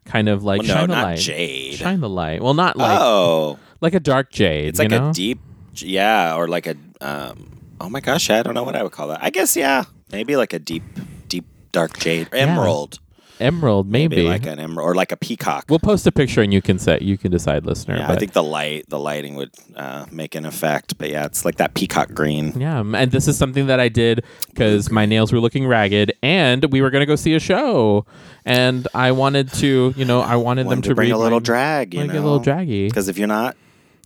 kind 0.05 0.29
of 0.29 0.43
like 0.43 0.61
Well, 0.61 0.67
no, 0.67 0.73
shine 0.73 0.89
the 0.89 0.95
not 0.95 1.03
light. 1.03 1.19
jade. 1.19 1.73
Shine 1.75 1.99
the 1.99 2.09
light. 2.09 2.41
Well, 2.41 2.53
not 2.53 2.77
like 2.77 2.99
oh, 2.99 3.59
like 3.81 3.93
a 3.93 3.99
dark 3.99 4.31
jade. 4.31 4.69
it's 4.69 4.79
like 4.79 4.89
know? 4.89 5.09
a 5.09 5.13
deep, 5.13 5.39
yeah, 5.75 6.35
or 6.35 6.47
like 6.47 6.67
a. 6.67 6.75
Um, 7.01 7.59
oh 7.81 7.89
my 7.89 7.99
gosh, 7.99 8.29
I 8.29 8.41
don't 8.43 8.53
know 8.53 8.63
what 8.63 8.75
I 8.75 8.83
would 8.83 8.91
call 8.91 9.09
that. 9.09 9.23
I 9.23 9.29
guess 9.29 9.55
yeah, 9.55 9.85
maybe 10.11 10.35
like 10.35 10.53
a 10.53 10.59
deep, 10.59 10.83
deep 11.27 11.45
dark 11.71 11.97
jade, 11.99 12.29
emerald, 12.31 12.99
emerald, 13.39 13.89
maybe. 13.89 14.24
like 14.24 14.45
an 14.45 14.60
emerald, 14.60 14.88
or 14.89 14.95
like 14.95 15.12
a 15.12 15.17
peacock. 15.17 15.65
we'll 15.69 15.80
post 15.80 16.06
a 16.08 16.12
picture 16.12 16.41
and 16.41 16.54
you 16.54 16.62
can 16.62 16.80
set. 16.80 17.02
You 17.02 17.17
can 17.17 17.32
decide, 17.32 17.65
listener. 17.65 17.98
yeah, 17.98 18.08
but- 18.08 18.15
I 18.15 18.19
think 18.19 18.34
the 18.34 18.43
light, 18.43 18.86
the 18.89 19.00
lighting 19.00 19.36
would 19.36 19.52
uh, 19.76 20.06
make 20.12 20.36
an 20.36 20.45
effect. 20.45 20.98
But 20.98 21.10
yeah, 21.10 21.26
it's 21.26 21.45
like 21.45 21.56
that 21.58 21.74
peacock 21.74 22.13
green. 22.13 22.54
Yeah, 22.60 22.80
and 22.82 23.12
this 23.12 23.28
is 23.28 23.38
something 23.38 23.67
that 23.67 23.80
I 23.80 23.89
did 23.89 24.24
because 24.50 24.89
my 24.91 25.06
nails 25.06 25.32
were 25.34 25.39
looking 25.39 25.67
ragged, 25.67 26.13
and 26.24 26.65
we 26.71 26.82
were 26.82 26.89
gonna 26.89 27.06
go 27.06 27.15
see 27.15 27.34
a 27.34 27.39
show, 27.39 28.06
and 28.45 28.88
I 28.93 29.12
wanted 29.12 29.52
to, 29.54 29.93
you 29.98 30.06
know, 30.06 30.21
I 30.21 30.36
wanted 30.36 30.69
them 30.69 30.82
to, 30.82 30.89
to 30.89 30.95
bring 30.95 31.12
a 31.12 31.17
little 31.17 31.39
my- 31.39 31.43
drag, 31.43 31.93
you 31.93 32.06
know, 32.06 32.13
a 32.13 32.15
little 32.15 32.39
draggy. 32.39 32.88
Because 32.88 33.08
if 33.10 33.17
you're 33.17 33.28
not, 33.28 33.56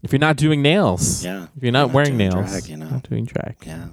If 0.02 0.14
you're 0.14 0.20
not 0.20 0.38
doing 0.38 0.62
nails, 0.62 1.26
Yeah, 1.26 1.48
if 1.58 1.62
you're 1.64 1.72
not 1.74 1.88
not 1.88 1.94
wearing 1.94 2.16
nails, 2.18 2.50
drag, 2.50 2.68
you 2.68 2.78
know. 2.78 2.88
not 2.90 3.10
doing 3.10 3.26
drag. 3.26 3.56
yeah. 3.66 3.88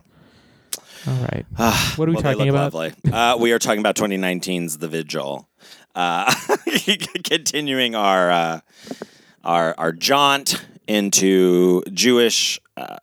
All 1.07 1.15
right. 1.15 1.47
What 1.97 2.09
are 2.09 2.13
we 2.13 2.17
well, 2.17 2.23
talking 2.23 2.49
about? 2.49 2.75
Uh, 3.13 3.37
we 3.39 3.53
are 3.53 3.59
talking 3.59 3.81
about 3.81 3.95
2019's 3.97 4.79
The 4.79 4.89
Vigil. 4.89 5.49
Uh, 5.95 6.33
continuing 7.25 7.95
our 7.95 8.31
uh, 8.31 8.61
our 9.45 9.75
our 9.79 9.93
jaunt 9.93 10.65
into 10.87 11.83
Jewish 11.93 12.61
uh, 12.77 12.97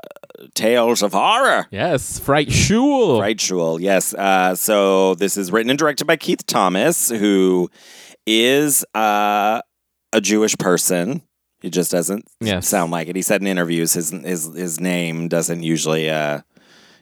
tales 0.54 1.02
of 1.02 1.14
horror. 1.14 1.66
Yes, 1.72 2.20
Fright 2.20 2.52
Shul. 2.52 3.20
Right, 3.20 3.40
Shul. 3.40 3.80
Yes. 3.82 4.14
Uh, 4.14 4.54
so 4.56 5.16
this 5.16 5.38
is 5.38 5.52
written 5.52 5.70
and 5.72 5.80
directed 5.80 6.06
by 6.06 6.18
Keith 6.18 6.46
Thomas, 6.46 7.10
who 7.10 7.70
is 8.28 8.86
uh, 8.94 9.62
a 10.12 10.22
Jewish 10.22 10.56
person. 10.58 11.24
He 11.62 11.70
just 11.70 11.92
doesn't 11.92 12.26
Yes. 12.42 12.68
sound 12.68 12.92
like 12.92 13.08
it. 13.08 13.16
He 13.16 13.22
said 13.22 13.42
in 13.42 13.48
interviews 13.48 13.94
his 13.94 14.12
his 14.12 14.54
his 14.54 14.80
name 14.80 15.30
doesn't 15.30 15.64
usually, 15.64 16.10
uh, 16.10 16.42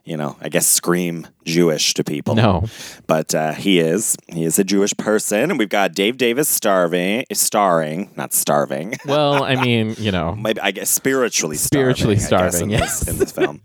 you 0.03 0.17
know, 0.17 0.35
I 0.41 0.49
guess 0.49 0.65
scream 0.67 1.27
Jewish 1.45 1.93
to 1.95 2.03
people. 2.03 2.35
No. 2.35 2.65
but 3.07 3.33
uh, 3.35 3.53
he 3.53 3.79
is. 3.79 4.15
He 4.27 4.43
is 4.43 4.57
a 4.59 4.63
Jewish 4.63 4.95
person, 4.97 5.49
and 5.51 5.59
we've 5.59 5.69
got 5.69 5.93
Dave 5.93 6.17
Davis 6.17 6.49
starving, 6.49 7.25
starring, 7.33 8.09
not 8.15 8.33
starving. 8.33 8.95
Well, 9.05 9.43
I 9.43 9.55
mean, 9.55 9.95
you 9.97 10.11
know, 10.11 10.35
Maybe 10.35 10.59
I 10.61 10.71
guess 10.71 10.89
spiritually 10.89 11.57
starving. 11.57 11.83
Spiritually 11.95 12.15
guess, 12.15 12.27
starving, 12.27 12.61
in, 12.61 12.69
yes. 12.69 12.99
this, 13.01 13.09
in 13.09 13.17
this 13.19 13.31
film. 13.31 13.61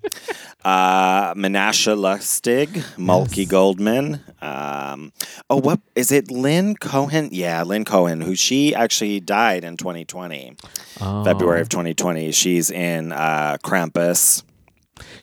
uh, 0.64 1.34
Menashe 1.34 1.94
Lustig, 1.96 2.68
Malky 2.96 3.48
Goldman. 3.48 4.20
Um, 4.42 5.12
oh, 5.50 5.56
what 5.58 5.80
is 5.94 6.10
it? 6.10 6.30
Lynn 6.30 6.74
Cohen? 6.76 7.28
Yeah, 7.32 7.62
Lynn 7.62 7.84
Cohen, 7.84 8.20
who 8.20 8.34
she 8.34 8.74
actually 8.74 9.20
died 9.20 9.64
in 9.64 9.76
2020, 9.76 10.56
Oh. 11.00 11.24
February 11.24 11.60
of 11.60 11.68
2020. 11.68 12.32
She's 12.32 12.70
in 12.70 13.12
uh, 13.12 13.58
Krampus. 13.62 14.42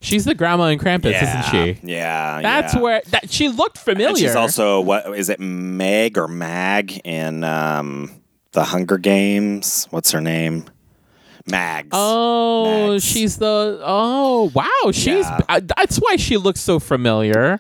She's 0.02 0.26
the 0.26 0.36
grandma 0.36 0.66
in 0.66 0.80
Krampus, 0.80 1.12
yeah, 1.12 1.40
isn't 1.40 1.52
she? 1.82 1.88
Yeah, 1.88 2.42
That's 2.42 2.74
yeah. 2.76 2.82
where 2.82 3.02
that 3.10 3.30
she 3.32 3.50
looked 3.50 3.78
familiar. 3.78 4.10
And 4.10 4.18
she's 4.18 4.36
also 4.36 4.82
what 4.82 5.18
is 5.18 5.30
it? 5.30 5.40
Meg 5.40 6.18
or 6.18 6.28
Mag 6.28 7.00
in 7.04 7.44
um, 7.44 8.12
the 8.52 8.64
Hunger 8.66 8.98
Games? 8.98 9.88
What's 9.92 10.12
her 10.12 10.22
name? 10.22 10.66
Mags. 11.46 11.90
Oh, 11.92 12.92
Max. 12.94 13.04
she's 13.04 13.38
the 13.38 13.80
oh 13.84 14.50
wow, 14.54 14.92
she's 14.92 15.26
Yeah. 15.26 15.40
uh, 15.50 15.60
that's 15.78 15.98
why 15.98 16.16
she 16.16 16.38
looks 16.38 16.62
so 16.62 16.80
familiar. 16.80 17.60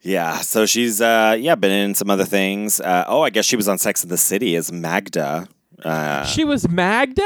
Yeah, 0.00 0.38
so 0.38 0.64
she's 0.66 1.00
uh 1.00 1.36
yeah 1.38 1.54
been 1.54 1.70
in 1.70 1.94
some 1.94 2.10
other 2.10 2.24
things. 2.24 2.80
Uh, 2.80 3.04
oh, 3.06 3.22
I 3.22 3.30
guess 3.30 3.44
she 3.44 3.56
was 3.56 3.68
on 3.68 3.78
Sex 3.78 4.02
in 4.02 4.08
the 4.10 4.16
City 4.16 4.56
as 4.56 4.72
Magda. 4.72 5.46
Uh, 5.84 6.24
she 6.24 6.44
was 6.44 6.68
Magda. 6.68 7.22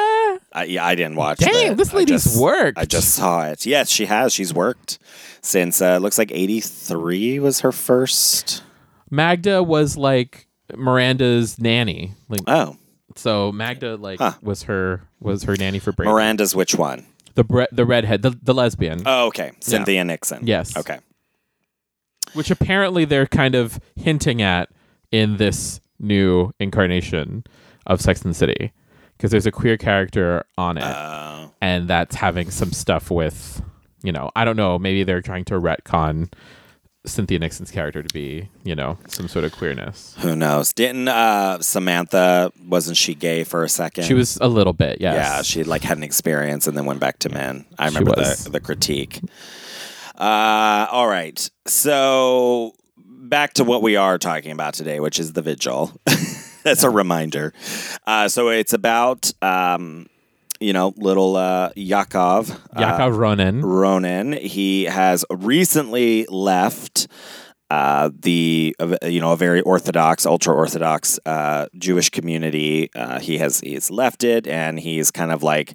I, 0.53 0.65
yeah, 0.65 0.85
I 0.85 0.95
didn't 0.95 1.17
watch. 1.17 1.39
Dang, 1.39 1.73
it. 1.73 1.77
this 1.77 1.93
I 1.95 1.97
lady's 1.99 2.25
just- 2.25 2.41
worked. 2.41 2.79
I 2.79 2.85
just 2.85 3.15
saw 3.15 3.47
it. 3.47 3.65
Yes, 3.67 3.89
she 3.89 4.07
has. 4.07 4.33
She's 4.33 4.53
worked 4.53 4.99
since 5.41 5.81
uh, 5.81 5.99
looks 5.99 6.19
like 6.19 6.31
eighty 6.33 6.61
three 6.61 7.39
was 7.39 7.61
her 7.61 7.73
first. 7.73 8.63
Magda 9.11 9.63
was 9.63 9.97
like 9.97 10.47
Miranda's 10.75 11.59
nanny. 11.59 12.15
Like 12.29 12.43
Oh, 12.47 12.77
so, 13.17 13.53
Magda 13.53 13.97
like 13.97 14.19
Huh. 14.19 14.33
was 14.43 14.65
her 14.65 15.03
was 15.21 15.45
her 15.45 15.57
nanny 15.57 15.79
for 15.79 15.93
Brady. 15.93 16.11
Miranda's 16.11 16.55
which 16.55 16.75
one? 16.75 17.07
the 17.35 17.45
bre- 17.45 17.65
the 17.73 17.87
redhead, 17.87 18.21
the 18.23 18.39
the 18.43 18.53
lesbian, 18.53 19.03
Oh, 19.07 19.29
okay, 19.29 19.53
Cynthia 19.61 20.05
Nixon. 20.05 20.47
Yes. 20.47 20.77
Okay. 20.77 20.99
which 22.35 22.51
apparently 22.51 23.05
they're 23.05 23.27
kind 23.27 23.55
of 23.55 23.81
hinting 23.97 24.41
at 24.43 24.69
in 25.11 25.37
this 25.39 25.81
new 25.99 26.51
incarnation 26.59 27.45
of 27.87 28.01
Sex 28.01 28.23
and 28.23 28.31
the 28.31 28.39
City, 28.39 28.73
because 29.17 29.31
there's 29.31 29.47
a 29.47 29.53
queer 29.53 29.77
character 29.77 30.45
on 30.59 30.79
it. 30.79 30.85
Uh, 30.85 31.49
and 31.61 31.89
that's 31.89 32.17
having 32.17 32.51
some 32.51 32.73
stuff 32.73 33.11
with, 33.11 33.63
you 34.03 34.13
know, 34.13 34.31
I 34.35 34.45
don't 34.45 34.57
know, 34.57 34.79
maybe 34.79 35.05
they're 35.05 35.23
trying 35.23 35.45
to 35.47 35.55
retcon 35.55 36.33
Cynthia 37.05 37.39
Nixon's 37.39 37.71
character 37.73 38.03
to 38.03 38.15
be, 38.15 38.49
you 38.63 38.75
know, 38.77 38.97
some 39.09 39.27
sort 39.27 39.45
of 39.45 39.53
queerness. 39.53 40.15
who 40.21 40.37
knows? 40.37 40.73
Didn't 40.73 41.09
uh, 41.09 41.61
Samantha? 41.61 42.53
Wasn't 42.65 42.97
she 42.97 43.15
gay 43.15 43.43
for 43.43 43.65
a 43.65 43.69
second? 43.69 44.05
She 44.05 44.15
was 44.15 44.39
a 44.41 44.47
little 44.49 44.73
bit, 44.73 45.01
yes. 45.01 45.15
Yeah, 45.15 45.43
she 45.43 45.65
like 45.65 45.83
had 45.83 45.97
an 45.97 46.05
experience 46.05 46.67
and 46.69 46.77
then 46.77 46.85
went 46.87 47.01
back 47.01 47.19
to 47.21 47.29
men. 47.29 47.65
I 47.79 47.87
remember 47.87 48.13
the 48.15 48.49
the 48.53 48.61
critique. 48.61 49.21
Uh, 50.17 50.87
all 50.93 51.09
right, 51.09 51.51
so 51.67 52.75
back 52.97 53.55
to 53.55 53.65
what 53.65 53.83
we 53.83 53.97
are 53.97 54.19
talking 54.19 54.53
about 54.53 54.75
today, 54.75 55.01
which 55.01 55.19
is 55.19 55.33
the 55.33 55.43
vigil. 55.43 55.93
That's 56.65 56.85
a 56.85 56.91
reminder. 56.91 57.53
Uh, 58.07 58.29
so 58.29 58.49
it's 58.49 58.73
about, 58.73 59.33
um, 59.43 60.07
you 60.61 60.73
know, 60.73 60.95
little 60.97 61.37
uh, 61.37 61.71
Yakov. 61.75 62.51
uh, 62.51 62.81
Yakov 62.81 63.17
Ronin. 63.17 63.63
Ronan. 63.65 64.33
He 64.33 64.85
has 64.85 65.25
recently 65.31 66.25
left 66.29 67.09
uh, 67.73 68.11
the 68.21 68.77
uh, 68.79 68.97
you 69.05 69.19
know 69.19 69.33
a 69.33 69.37
very 69.37 69.63
orthodox, 69.63 70.27
ultra 70.27 70.55
orthodox 70.55 71.19
uh, 71.25 71.67
Jewish 71.79 72.11
community. 72.11 72.91
Uh, 72.95 73.19
he 73.19 73.39
has 73.39 73.61
he's 73.61 73.91
left 73.91 74.25
it, 74.25 74.47
and 74.47 74.79
he's 74.79 75.11
kind 75.11 75.33
of 75.33 75.43
like 75.43 75.75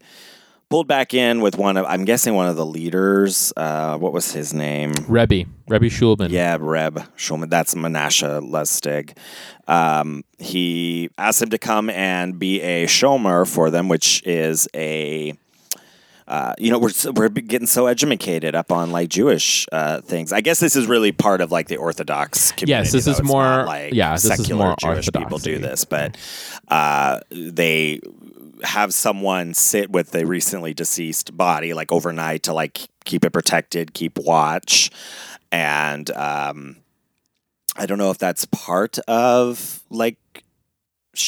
pulled 0.69 0.87
back 0.87 1.13
in 1.13 1.41
with 1.41 1.57
one 1.57 1.77
of 1.77 1.85
I'm 1.85 2.05
guessing 2.05 2.33
one 2.35 2.47
of 2.47 2.55
the 2.55 2.65
leaders. 2.65 3.53
Uh, 3.55 3.97
what 3.97 4.13
was 4.13 4.31
his 4.33 4.53
name? 4.53 4.93
Rebbe. 5.07 5.45
Rebbe 5.67 5.85
Shulman. 5.85 6.29
Yeah, 6.29 6.57
Reb 6.59 6.95
Shulman. 7.17 7.49
That's 7.49 7.73
Menashe 7.75 8.27
Lustig. 8.41 9.17
Um, 9.67 10.23
he 10.39 11.09
asked 11.17 11.41
him 11.41 11.49
to 11.49 11.57
come 11.57 11.89
and 11.89 12.37
be 12.39 12.61
a 12.61 12.85
shomer 12.85 13.47
for 13.47 13.69
them, 13.69 13.87
which 13.89 14.21
is 14.25 14.67
a. 14.73 15.33
Uh, 16.29 16.53
you 16.59 16.69
know, 16.69 16.77
we're 16.77 16.91
we're 17.15 17.29
getting 17.29 17.65
so 17.67 17.87
educated 17.87 18.53
up 18.53 18.69
on 18.69 18.91
like 18.91 19.07
Jewish 19.07 19.65
uh, 19.71 20.01
things. 20.01 20.33
I 20.33 20.41
guess 20.41 20.59
this 20.59 20.75
is 20.75 20.85
really 20.85 21.13
part 21.13 21.39
of 21.39 21.53
like 21.53 21.69
the 21.69 21.77
Orthodox 21.77 22.51
community. 22.51 22.83
Yes, 22.83 22.91
this 22.91 23.05
though. 23.05 23.11
is 23.11 23.19
It's 23.19 23.27
more- 23.27 23.63
like 23.63 23.93
yeah, 23.93 24.11
this 24.11 24.25
is 24.25 24.35
secular 24.35 24.65
more 24.65 24.75
Jewish 24.77 25.09
people 25.15 25.37
do 25.37 25.57
this, 25.57 25.85
but 25.85 26.17
uh, 26.67 27.21
they 27.31 28.01
have 28.63 28.93
someone 28.93 29.53
sit 29.53 29.89
with 29.89 30.11
the 30.11 30.25
recently 30.25 30.73
deceased 30.73 31.35
body 31.37 31.73
like 31.73 31.91
overnight 31.91 32.43
to 32.43 32.53
like 32.53 32.87
keep 33.05 33.25
it 33.25 33.31
protected, 33.31 33.93
keep 33.93 34.17
watch, 34.17 34.91
and 35.51 36.09
um, 36.11 36.77
I 37.75 37.85
don't 37.85 37.97
know 37.97 38.11
if 38.11 38.17
that's 38.17 38.45
part 38.45 38.99
of 39.07 39.83
like. 39.89 40.17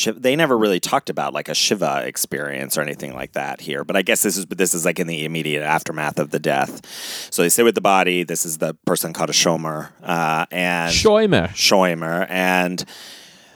They 0.06 0.36
never 0.36 0.56
really 0.56 0.80
talked 0.80 1.10
about 1.10 1.34
like 1.34 1.50
a 1.50 1.56
Shiva 1.56 2.04
experience 2.06 2.78
or 2.78 2.82
anything 2.82 3.16
like 3.16 3.32
that 3.32 3.60
here, 3.60 3.84
but 3.84 3.96
I 3.96 4.04
guess 4.04 4.22
this 4.22 4.38
is 4.38 4.46
but 4.46 4.60
this 4.60 4.76
is 4.76 4.86
like 4.86 5.00
in 5.00 5.08
the 5.08 5.26
immediate 5.26 5.64
aftermath 5.64 6.20
of 6.20 6.30
the 6.30 6.38
death. 6.38 6.86
So 7.32 7.42
they 7.42 7.50
sit 7.50 7.66
with 7.66 7.74
the 7.74 7.82
body. 7.82 8.22
This 8.22 8.46
is 8.46 8.60
the 8.60 8.76
person 8.86 9.14
called 9.14 9.32
a 9.32 9.34
shomer, 9.34 9.90
uh, 10.04 10.46
and 10.52 10.94
Shoimer. 10.94 11.50
Scheumer. 11.50 12.28
And 12.30 12.86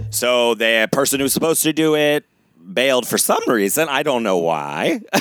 so 0.10 0.56
the 0.56 0.90
person 0.92 1.20
who's 1.20 1.34
supposed 1.34 1.62
to 1.64 1.74
do 1.74 1.96
it 1.96 2.26
bailed 2.72 3.08
for 3.08 3.18
some 3.18 3.42
reason. 3.48 3.90
I 3.90 4.04
don't 4.04 4.24
know 4.24 4.38
why. 4.38 5.02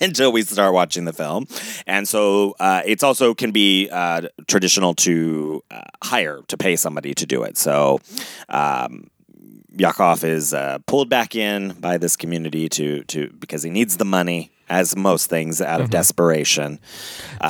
Until 0.00 0.32
we 0.32 0.42
start 0.42 0.74
watching 0.74 1.04
the 1.04 1.12
film, 1.12 1.46
and 1.86 2.08
so 2.08 2.56
uh, 2.58 2.82
it's 2.84 3.04
also 3.04 3.34
can 3.34 3.52
be 3.52 3.88
uh, 3.88 4.22
traditional 4.48 4.94
to 4.94 5.62
uh, 5.70 5.82
hire 6.02 6.40
to 6.48 6.56
pay 6.56 6.74
somebody 6.74 7.14
to 7.14 7.24
do 7.24 7.44
it. 7.44 7.56
So 7.56 8.00
um, 8.48 9.11
Yakov 9.76 10.24
is 10.24 10.52
uh, 10.54 10.78
pulled 10.86 11.08
back 11.08 11.34
in 11.34 11.72
by 11.80 11.98
this 11.98 12.16
community 12.16 12.68
to 12.70 13.04
to 13.04 13.30
because 13.38 13.62
he 13.62 13.70
needs 13.70 13.96
the 13.96 14.04
money, 14.04 14.52
as 14.68 14.94
most 14.96 15.28
things, 15.30 15.60
out 15.60 15.80
of 15.80 15.90
desperation. 15.90 16.78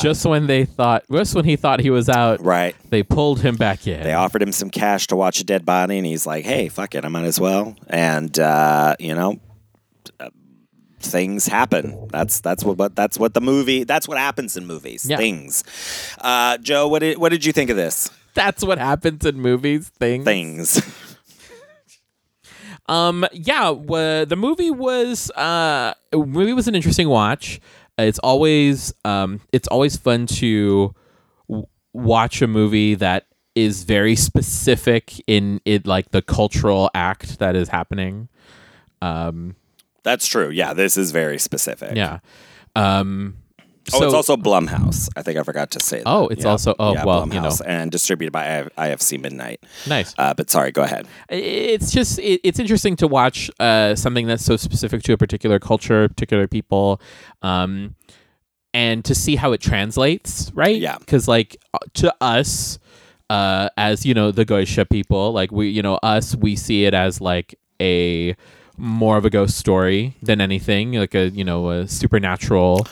just 0.01 0.25
when 0.25 0.47
they 0.47 0.65
thought, 0.65 1.05
just 1.11 1.35
when 1.35 1.45
he 1.45 1.57
thought 1.57 1.81
he 1.81 1.91
was 1.91 2.09
out, 2.09 2.41
Right. 2.45 2.75
they 2.91 3.03
pulled 3.03 3.41
him 3.41 3.57
back 3.57 3.87
in. 3.87 4.03
They 4.03 4.15
offered 4.15 4.43
him 4.43 4.53
some 4.53 4.71
cash 4.71 5.07
to 5.09 5.17
watch 5.17 5.41
a 5.41 5.45
dead 5.45 5.65
body, 5.65 5.99
and 5.99 6.07
he's 6.07 6.27
like, 6.27 6.45
"Hey, 6.45 6.69
fuck 6.69 6.95
it, 6.95 7.05
I 7.05 7.09
might 7.09 7.25
as 7.25 7.41
well." 7.41 7.77
And 7.89 8.39
uh, 8.39 8.95
you 8.99 9.15
know, 9.15 9.41
uh, 10.21 10.31
things 11.01 11.47
happen. 11.47 12.09
That's 12.13 12.41
that's 12.41 12.63
what, 12.65 12.79
what 12.79 12.95
that's 12.95 13.19
what 13.19 13.35
the 13.35 13.41
movie. 13.41 13.85
That's 13.85 14.07
what 14.07 14.19
happens 14.19 14.57
in 14.57 14.67
movies. 14.67 15.07
Yeah. 15.09 15.17
Things. 15.17 15.65
Uh, 16.21 16.59
Joe, 16.59 16.87
what 16.89 17.01
did 17.01 17.19
what 17.19 17.31
did 17.31 17.45
you 17.45 17.53
think 17.53 17.71
of 17.71 17.77
this? 17.77 18.11
That's 18.35 18.65
what 18.65 18.79
happens 18.79 19.27
in 19.27 19.39
movies. 19.41 19.89
Things. 19.99 20.25
Things. 20.25 20.99
Um, 22.87 23.25
yeah, 23.33 23.71
wa- 23.71 24.25
the 24.25 24.37
movie 24.37 24.71
was 24.71 25.31
uh, 25.33 25.95
movie 26.13 26.53
was 26.53 26.69
an 26.69 26.75
interesting 26.75 27.09
watch. 27.09 27.61
It's 27.99 28.19
always 28.19 28.93
um, 29.05 29.41
it's 29.53 29.69
always 29.69 29.97
fun 29.97 30.27
to 30.27 30.95
w- 31.49 31.67
watch 31.93 32.43
a 32.43 32.47
movie 32.47 32.95
that 32.97 33.27
is 33.55 33.85
very 33.85 34.17
specific 34.17 35.23
in 35.27 35.61
it, 35.65 35.87
like 35.87 36.11
the 36.11 36.23
cultural 36.23 36.91
act 36.95 37.39
that 37.39 37.55
is 37.55 37.69
happening. 37.69 38.29
Um, 39.03 39.57
That's 40.03 40.27
true. 40.27 40.49
Yeah, 40.51 40.73
this 40.73 40.97
is 40.97 41.13
very 41.13 41.39
specific. 41.39 41.95
yeah. 41.97 42.21
Um, 42.75 43.37
Oh, 43.93 43.99
so- 43.99 44.05
it's 44.07 44.15
also 44.15 44.37
Blumhouse. 44.37 45.09
I 45.17 45.23
think 45.23 45.39
I 45.39 45.43
forgot 45.43 45.71
to 45.73 45.81
say 45.81 45.99
that. 45.99 46.07
Oh, 46.07 46.29
it's 46.29 46.45
also- 46.45 46.75
oh, 46.79 46.93
yeah, 46.95 47.05
well, 47.05 47.27
you 47.27 47.35
know. 47.41 47.49
Blumhouse, 47.49 47.61
and 47.67 47.91
distributed 47.91 48.33
by 48.33 48.69
IFC 48.79 49.19
Midnight. 49.21 49.61
nice. 49.89 50.15
Uh, 50.19 50.35
but 50.35 50.51
sorry, 50.51 50.71
go 50.73 50.83
ahead. 50.83 51.07
it's 51.29 51.91
just 51.91 52.19
it, 52.19 52.41
it's 52.45 52.59
interesting 52.59 52.97
to 52.97 53.07
watch 53.09 53.51
uh, 53.61 53.95
something 53.95 54.27
that's 54.27 54.45
so 54.45 54.57
specific 54.57 55.03
to 55.05 55.13
a 55.13 55.17
particular 55.17 55.59
culture, 55.59 56.09
particular 56.09 56.47
people, 56.47 57.01
um, 57.43 57.95
and 58.75 59.05
to 59.05 59.15
see 59.15 59.37
how 59.37 59.53
it 59.53 59.61
translates, 59.61 60.51
right? 60.55 60.77
Yeah. 60.77 60.99
Because 60.99 61.29
like 61.29 61.57
uh, 61.75 61.79
to 61.95 62.15
us, 62.21 62.79
uh, 63.31 63.69
as 63.77 64.07
you 64.07 64.15
know, 64.15 64.31
the 64.31 64.45
Goisha 64.47 64.89
people, 64.89 65.33
like 65.33 65.51
we, 65.53 65.69
you 65.69 65.83
know, 65.83 65.97
us, 66.03 66.35
we 66.37 66.57
see 66.57 66.85
it 66.85 66.95
as 66.95 67.21
like 67.21 67.55
a 67.81 68.35
more 68.79 69.17
of 69.19 69.25
a 69.25 69.31
ghost 69.31 69.59
story 69.59 70.15
than 70.23 70.41
anything, 70.41 70.93
like 70.95 71.15
a 71.15 71.29
you 71.31 71.45
know 71.45 71.71
a 71.71 71.87
supernatural. 71.89 72.87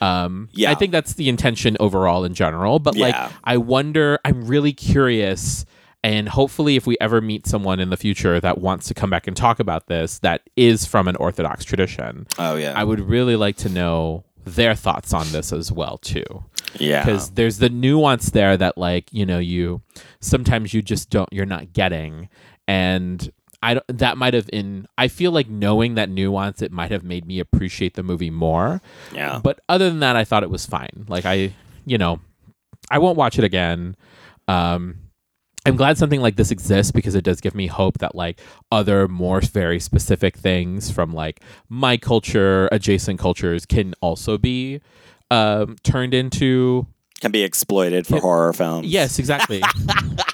Um, 0.00 0.48
Yeah. 0.52 0.70
I 0.70 0.74
think 0.74 0.92
that's 0.92 1.14
the 1.14 1.28
intention 1.28 1.76
overall 1.80 2.24
in 2.24 2.34
general. 2.34 2.78
But 2.78 2.96
like, 2.96 3.14
I 3.44 3.56
wonder. 3.56 4.18
I'm 4.24 4.46
really 4.46 4.72
curious, 4.72 5.64
and 6.02 6.28
hopefully, 6.28 6.76
if 6.76 6.86
we 6.86 6.96
ever 7.00 7.20
meet 7.20 7.46
someone 7.46 7.80
in 7.80 7.90
the 7.90 7.96
future 7.96 8.40
that 8.40 8.58
wants 8.58 8.88
to 8.88 8.94
come 8.94 9.10
back 9.10 9.26
and 9.26 9.36
talk 9.36 9.60
about 9.60 9.86
this, 9.88 10.18
that 10.20 10.42
is 10.56 10.84
from 10.86 11.08
an 11.08 11.16
Orthodox 11.16 11.64
tradition, 11.64 12.26
Oh 12.38 12.56
yeah. 12.56 12.72
I 12.76 12.84
would 12.84 13.00
really 13.00 13.36
like 13.36 13.56
to 13.58 13.68
know 13.68 14.24
their 14.44 14.76
thoughts 14.76 15.12
on 15.12 15.26
this 15.32 15.52
as 15.52 15.72
well 15.72 15.98
too 15.98 16.44
yeah. 16.78 17.04
because 17.04 17.30
there's 17.30 17.58
the 17.58 17.68
nuance 17.68 18.30
there 18.30 18.56
that 18.56 18.78
like 18.78 19.12
you 19.12 19.26
know 19.26 19.38
you 19.38 19.82
sometimes 20.20 20.72
you 20.72 20.82
just 20.82 21.10
don't 21.10 21.28
you're 21.32 21.44
not 21.46 21.72
getting 21.72 22.28
and 22.68 23.32
i 23.66 23.74
don't 23.74 23.84
that 23.98 24.16
might 24.16 24.34
have 24.34 24.48
in 24.52 24.86
i 24.96 25.08
feel 25.08 25.32
like 25.32 25.48
knowing 25.48 25.94
that 25.96 26.08
nuance 26.08 26.62
it 26.62 26.70
might 26.72 26.90
have 26.90 27.02
made 27.04 27.26
me 27.26 27.38
appreciate 27.40 27.94
the 27.94 28.02
movie 28.02 28.30
more 28.30 28.80
Yeah. 29.12 29.40
but 29.42 29.60
other 29.68 29.88
than 29.90 30.00
that 30.00 30.16
i 30.16 30.24
thought 30.24 30.42
it 30.42 30.50
was 30.50 30.64
fine 30.66 31.04
like 31.08 31.24
i 31.26 31.52
you 31.84 31.98
know 31.98 32.20
i 32.90 32.98
won't 32.98 33.16
watch 33.16 33.38
it 33.38 33.44
again 33.44 33.96
um 34.48 34.96
I'm 35.68 35.74
glad 35.74 35.98
something 35.98 36.20
like 36.20 36.36
this 36.36 36.52
exists 36.52 36.92
because 36.92 37.16
it 37.16 37.24
does 37.24 37.40
give 37.40 37.56
me 37.56 37.66
hope 37.66 37.98
that 37.98 38.14
like 38.14 38.38
other 38.70 39.08
more 39.08 39.40
very 39.40 39.80
specific 39.80 40.36
things 40.36 40.92
from 40.92 41.12
like 41.12 41.42
my 41.68 41.96
culture, 41.96 42.68
adjacent 42.70 43.18
cultures 43.18 43.66
can 43.66 43.92
also 44.00 44.38
be 44.38 44.80
um, 45.28 45.74
turned 45.82 46.14
into 46.14 46.86
Can 47.20 47.32
be 47.32 47.42
exploited 47.42 48.06
for 48.06 48.20
horror 48.20 48.52
films. 48.52 48.86
yes, 48.86 49.18
exactly. 49.18 49.60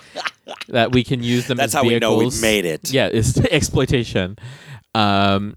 that 0.69 0.93
we 0.93 1.05
can 1.05 1.23
use 1.23 1.47
them. 1.47 1.57
That's 1.57 1.73
how 1.73 1.85
we 1.85 1.99
know 1.99 2.17
we've 2.17 2.41
made 2.41 2.65
it. 2.65 2.93
Yeah, 2.93 3.09
it's 3.13 3.39
exploitation. 3.51 4.37
Um, 4.95 5.57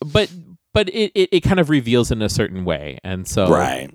but 0.00 0.30
but 0.74 0.88
it, 0.90 1.12
it, 1.14 1.28
it 1.32 1.40
kind 1.40 1.58
of 1.60 1.70
reveals 1.70 2.10
in 2.10 2.22
a 2.22 2.28
certain 2.28 2.64
way, 2.64 2.98
and 3.02 3.26
so 3.26 3.48
Right. 3.48 3.90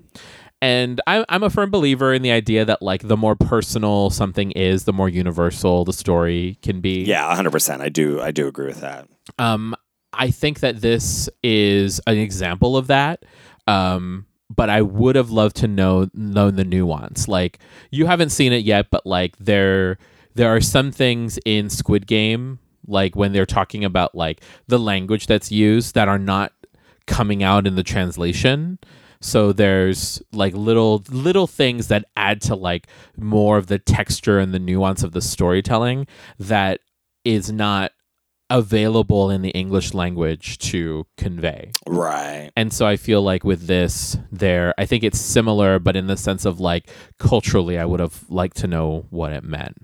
and 0.60 1.00
I'm 1.06 1.24
I'm 1.28 1.42
a 1.42 1.50
firm 1.50 1.70
believer 1.70 2.12
in 2.12 2.22
the 2.22 2.30
idea 2.32 2.64
that 2.64 2.82
like 2.82 3.06
the 3.08 3.16
more 3.16 3.36
personal 3.36 4.10
something 4.10 4.50
is, 4.52 4.84
the 4.84 4.92
more 4.92 5.08
universal 5.08 5.84
the 5.84 5.92
story 5.92 6.58
can 6.62 6.80
be. 6.80 7.04
Yeah, 7.04 7.34
100%. 7.34 7.80
I 7.80 7.88
do 7.88 8.20
I 8.20 8.30
do 8.30 8.46
agree 8.46 8.66
with 8.66 8.80
that. 8.80 9.08
Um, 9.38 9.74
I 10.12 10.30
think 10.30 10.60
that 10.60 10.80
this 10.80 11.28
is 11.42 12.00
an 12.06 12.18
example 12.18 12.76
of 12.76 12.86
that. 12.88 13.24
Um, 13.66 14.26
but 14.54 14.68
I 14.68 14.82
would 14.82 15.16
have 15.16 15.30
loved 15.30 15.56
to 15.56 15.66
know 15.68 16.08
know 16.12 16.50
the 16.50 16.64
nuance. 16.64 17.26
Like 17.28 17.58
you 17.90 18.04
haven't 18.06 18.28
seen 18.30 18.52
it 18.52 18.62
yet, 18.64 18.90
but 18.90 19.06
like 19.06 19.36
there 19.38 19.96
there 20.34 20.54
are 20.54 20.60
some 20.60 20.90
things 20.92 21.38
in 21.44 21.70
Squid 21.70 22.06
Game, 22.06 22.58
like 22.86 23.16
when 23.16 23.32
they're 23.32 23.46
talking 23.46 23.84
about 23.84 24.14
like 24.14 24.42
the 24.66 24.78
language 24.78 25.26
that's 25.26 25.50
used 25.50 25.94
that 25.94 26.08
are 26.08 26.18
not 26.18 26.52
coming 27.06 27.42
out 27.42 27.66
in 27.66 27.76
the 27.76 27.82
translation. 27.82 28.78
So 29.20 29.52
there's 29.52 30.22
like 30.32 30.54
little 30.54 31.02
little 31.08 31.46
things 31.46 31.88
that 31.88 32.04
add 32.16 32.42
to 32.42 32.54
like 32.54 32.88
more 33.16 33.56
of 33.56 33.68
the 33.68 33.78
texture 33.78 34.38
and 34.38 34.52
the 34.52 34.58
nuance 34.58 35.02
of 35.02 35.12
the 35.12 35.22
storytelling 35.22 36.06
that 36.38 36.80
is 37.24 37.50
not 37.50 37.92
available 38.50 39.30
in 39.30 39.40
the 39.40 39.48
English 39.50 39.94
language 39.94 40.58
to 40.58 41.06
convey. 41.16 41.72
Right. 41.86 42.50
And 42.54 42.70
so 42.70 42.86
I 42.86 42.96
feel 42.96 43.22
like 43.22 43.44
with 43.44 43.66
this 43.66 44.18
there 44.30 44.74
I 44.76 44.84
think 44.84 45.02
it's 45.02 45.18
similar 45.18 45.78
but 45.78 45.96
in 45.96 46.06
the 46.06 46.18
sense 46.18 46.44
of 46.44 46.60
like 46.60 46.90
culturally 47.18 47.78
I 47.78 47.86
would 47.86 48.00
have 48.00 48.24
liked 48.28 48.58
to 48.58 48.66
know 48.66 49.06
what 49.08 49.32
it 49.32 49.42
meant. 49.42 49.78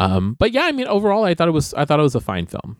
Um 0.00 0.34
but 0.38 0.50
yeah, 0.52 0.64
I 0.64 0.72
mean 0.72 0.88
overall 0.88 1.24
I 1.24 1.34
thought 1.34 1.48
it 1.48 1.52
was 1.52 1.72
I 1.74 1.84
thought 1.84 2.00
it 2.00 2.02
was 2.02 2.14
a 2.16 2.20
fine 2.20 2.46
film. 2.46 2.76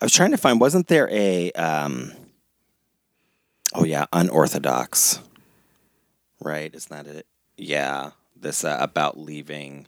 I 0.00 0.04
was 0.04 0.12
trying 0.12 0.32
to 0.32 0.36
find 0.36 0.60
wasn't 0.60 0.88
there 0.88 1.08
a 1.10 1.52
um 1.52 2.12
Oh 3.74 3.84
yeah, 3.84 4.06
unorthodox. 4.12 5.20
Right, 6.40 6.74
isn't 6.74 6.90
that 6.90 7.06
it? 7.06 7.26
Yeah. 7.56 8.10
this 8.34 8.64
uh, 8.64 8.76
about 8.80 9.18
leaving 9.18 9.86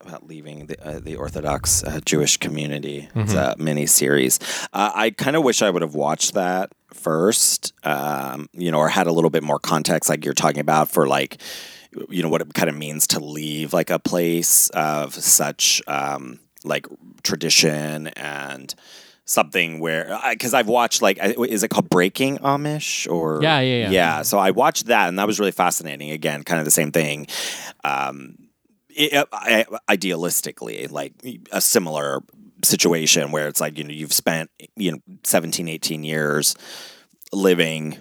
about 0.00 0.26
leaving 0.26 0.66
the 0.66 0.86
uh, 0.86 1.00
the 1.00 1.16
Orthodox 1.16 1.82
uh, 1.84 2.00
Jewish 2.04 2.36
community. 2.36 3.08
It's 3.14 3.32
a 3.34 3.54
mini 3.58 3.86
series. 3.86 4.38
Uh, 4.72 4.90
I 4.94 5.10
kind 5.10 5.36
of 5.36 5.42
wish 5.44 5.62
I 5.62 5.70
would 5.70 5.82
have 5.82 5.94
watched 5.94 6.34
that 6.34 6.72
first, 6.92 7.72
um, 7.84 8.48
you 8.52 8.70
know, 8.70 8.78
or 8.78 8.88
had 8.88 9.06
a 9.06 9.12
little 9.12 9.30
bit 9.30 9.42
more 9.42 9.58
context, 9.58 10.08
like 10.10 10.24
you're 10.24 10.34
talking 10.34 10.60
about, 10.60 10.90
for 10.90 11.06
like, 11.06 11.40
you 12.08 12.22
know, 12.22 12.28
what 12.28 12.40
it 12.40 12.54
kind 12.54 12.68
of 12.68 12.76
means 12.76 13.06
to 13.08 13.20
leave 13.20 13.72
like 13.72 13.90
a 13.90 13.98
place 13.98 14.70
of 14.70 15.14
such 15.14 15.82
um, 15.86 16.40
like 16.64 16.86
tradition 17.22 18.08
and 18.08 18.74
something 19.26 19.80
where 19.80 20.18
because 20.30 20.52
I've 20.52 20.68
watched 20.68 21.00
like 21.00 21.18
is 21.22 21.62
it 21.62 21.68
called 21.68 21.88
Breaking 21.88 22.38
Amish 22.38 23.10
or 23.10 23.42
Yeah, 23.42 23.60
yeah, 23.60 23.76
yeah. 23.76 23.90
yeah. 23.90 24.22
So 24.22 24.38
I 24.38 24.50
watched 24.50 24.86
that 24.86 25.08
and 25.08 25.18
that 25.18 25.26
was 25.26 25.40
really 25.40 25.52
fascinating. 25.52 26.10
Again, 26.10 26.42
kind 26.42 26.58
of 26.58 26.64
the 26.64 26.70
same 26.70 26.92
thing. 26.92 27.26
Um, 27.84 28.36
it, 28.90 29.26
I, 29.32 29.64
idealistically, 29.88 30.90
like 30.90 31.14
a 31.50 31.60
similar 31.60 32.22
situation 32.62 33.30
where 33.30 33.48
it's 33.48 33.60
like 33.60 33.78
you 33.78 33.84
know 33.84 33.92
you've 33.92 34.12
spent 34.12 34.50
you 34.76 34.92
know 34.92 34.98
17 35.24 35.68
18 35.68 36.04
years 36.04 36.54
living 37.32 37.98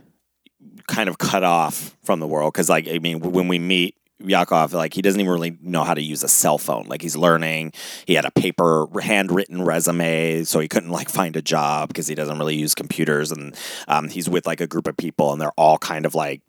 kind 0.88 1.10
of 1.10 1.18
cut 1.18 1.44
off 1.44 1.96
from 2.04 2.20
the 2.20 2.28
world 2.28 2.54
because 2.54 2.70
like 2.70 2.88
i 2.88 3.00
mean 3.00 3.20
when 3.20 3.48
we 3.48 3.60
meet 3.60 3.96
Yakov, 4.20 4.74
like 4.74 4.94
he 4.94 5.02
doesn't 5.02 5.20
even 5.20 5.34
really 5.34 5.58
know 5.62 5.84
how 5.84 5.94
to 5.94 6.02
use 6.02 6.24
a 6.24 6.28
cell 6.28 6.58
phone. 6.58 6.86
Like 6.88 7.02
he's 7.02 7.16
learning. 7.16 7.74
He 8.06 8.14
had 8.14 8.26
a 8.26 8.32
paper 8.32 8.88
handwritten 9.02 9.64
resume, 9.64 10.44
so 10.44 10.60
he 10.60 10.68
couldn't 10.68 10.92
like 10.92 11.10
find 11.10 11.36
a 11.36 11.42
job 11.42 11.90
because 11.90 12.08
he 12.08 12.16
doesn't 12.16 12.38
really 12.38 12.56
use 12.56 12.74
computers. 12.74 13.32
And 13.32 13.56
um, 13.88 14.10
he's 14.10 14.30
with 14.30 14.46
like 14.46 14.62
a 14.62 14.68
group 14.68 14.88
of 14.88 14.98
people, 14.98 15.32
and 15.32 15.42
they're 15.42 15.52
all 15.58 15.78
kind 15.78 16.06
of 16.06 16.16
like 16.16 16.42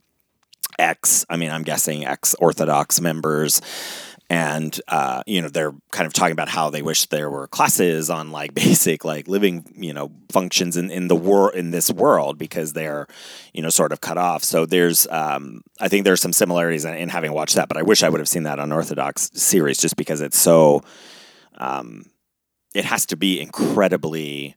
ex. 0.78 1.24
I 1.28 1.36
mean, 1.36 1.50
I'm 1.50 1.62
guessing 1.62 2.04
ex 2.04 2.34
Orthodox 2.34 3.00
members. 3.00 3.60
And 4.30 4.80
uh, 4.88 5.22
you 5.26 5.42
know 5.42 5.48
they're 5.48 5.74
kind 5.92 6.06
of 6.06 6.12
talking 6.12 6.32
about 6.32 6.48
how 6.48 6.70
they 6.70 6.80
wish 6.80 7.06
there 7.06 7.28
were 7.30 7.46
classes 7.46 8.08
on 8.08 8.32
like 8.32 8.54
basic 8.64 9.04
like 9.04 9.28
living 9.28 9.64
you 9.76 9.92
know 9.92 10.10
functions 10.30 10.76
in, 10.76 10.90
in 10.90 11.08
the 11.08 11.16
world 11.16 11.54
in 11.54 11.70
this 11.70 11.90
world 11.90 12.38
because 12.38 12.72
they're 12.72 13.06
you 13.52 13.62
know 13.62 13.70
sort 13.70 13.92
of 13.92 14.00
cut 14.00 14.16
off. 14.18 14.42
So 14.42 14.64
there's 14.66 15.06
um, 15.08 15.62
I 15.80 15.88
think 15.88 16.04
there's 16.04 16.22
some 16.22 16.32
similarities 16.32 16.84
in, 16.84 16.94
in 16.94 17.08
having 17.10 17.32
watched 17.32 17.56
that, 17.56 17.68
but 17.68 17.76
I 17.76 17.82
wish 17.82 18.02
I 18.02 18.08
would 18.08 18.20
have 18.20 18.28
seen 18.28 18.44
that 18.44 18.58
unorthodox 18.58 19.30
series 19.34 19.78
just 19.78 19.96
because 19.96 20.20
it's 20.20 20.38
so 20.38 20.82
um, 21.58 22.06
it 22.74 22.84
has 22.84 23.06
to 23.06 23.16
be 23.16 23.40
incredibly 23.40 24.56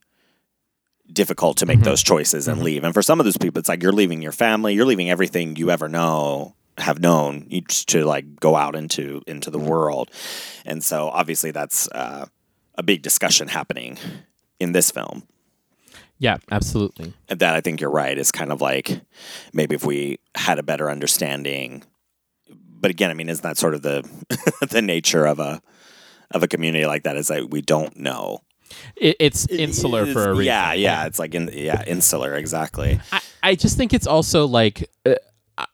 difficult 1.12 1.56
to 1.58 1.66
make 1.66 1.80
those 1.80 2.02
choices 2.02 2.48
and 2.48 2.62
leave. 2.62 2.84
And 2.84 2.92
for 2.92 3.02
some 3.02 3.20
of 3.20 3.24
those 3.24 3.38
people, 3.38 3.58
it's 3.58 3.68
like 3.68 3.82
you're 3.82 3.92
leaving 3.92 4.20
your 4.20 4.32
family, 4.32 4.74
you're 4.74 4.84
leaving 4.84 5.10
everything 5.10 5.56
you 5.56 5.70
ever 5.70 5.88
know 5.88 6.54
have 6.78 7.00
known 7.00 7.48
to 7.86 8.04
like 8.04 8.36
go 8.40 8.56
out 8.56 8.76
into 8.76 9.22
into 9.26 9.50
the 9.50 9.58
world. 9.58 10.10
And 10.64 10.82
so 10.82 11.08
obviously 11.08 11.50
that's 11.50 11.88
uh, 11.88 12.26
a 12.74 12.82
big 12.82 13.02
discussion 13.02 13.48
happening 13.48 13.98
in 14.60 14.72
this 14.72 14.90
film. 14.90 15.24
Yeah, 16.18 16.38
absolutely. 16.50 17.14
And 17.28 17.38
that 17.40 17.54
I 17.54 17.60
think 17.60 17.80
you're 17.80 17.90
right 17.90 18.18
is 18.18 18.32
kind 18.32 18.50
of 18.50 18.60
like 18.60 19.00
maybe 19.52 19.76
if 19.76 19.84
we 19.84 20.18
had 20.34 20.58
a 20.58 20.62
better 20.62 20.90
understanding. 20.90 21.84
But 22.48 22.90
again, 22.90 23.10
I 23.10 23.14
mean, 23.14 23.28
isn't 23.28 23.42
that 23.42 23.56
sort 23.56 23.74
of 23.74 23.82
the 23.82 24.08
the 24.70 24.82
nature 24.82 25.26
of 25.26 25.38
a 25.38 25.62
of 26.32 26.42
a 26.42 26.48
community 26.48 26.86
like 26.86 27.04
that? 27.04 27.16
Is 27.16 27.28
that 27.28 27.50
we 27.50 27.62
don't 27.62 27.96
know. 27.96 28.42
It, 28.96 29.16
it's 29.18 29.46
insular 29.48 30.06
for 30.06 30.30
a 30.30 30.32
reason. 30.32 30.46
Yeah, 30.46 30.72
yeah, 30.74 31.06
it's 31.06 31.18
like 31.18 31.34
in 31.34 31.50
yeah, 31.52 31.84
insular 31.86 32.34
exactly. 32.34 33.00
I, 33.12 33.20
I 33.42 33.54
just 33.54 33.76
think 33.76 33.94
it's 33.94 34.06
also 34.06 34.46
like 34.46 34.90
uh, 35.06 35.14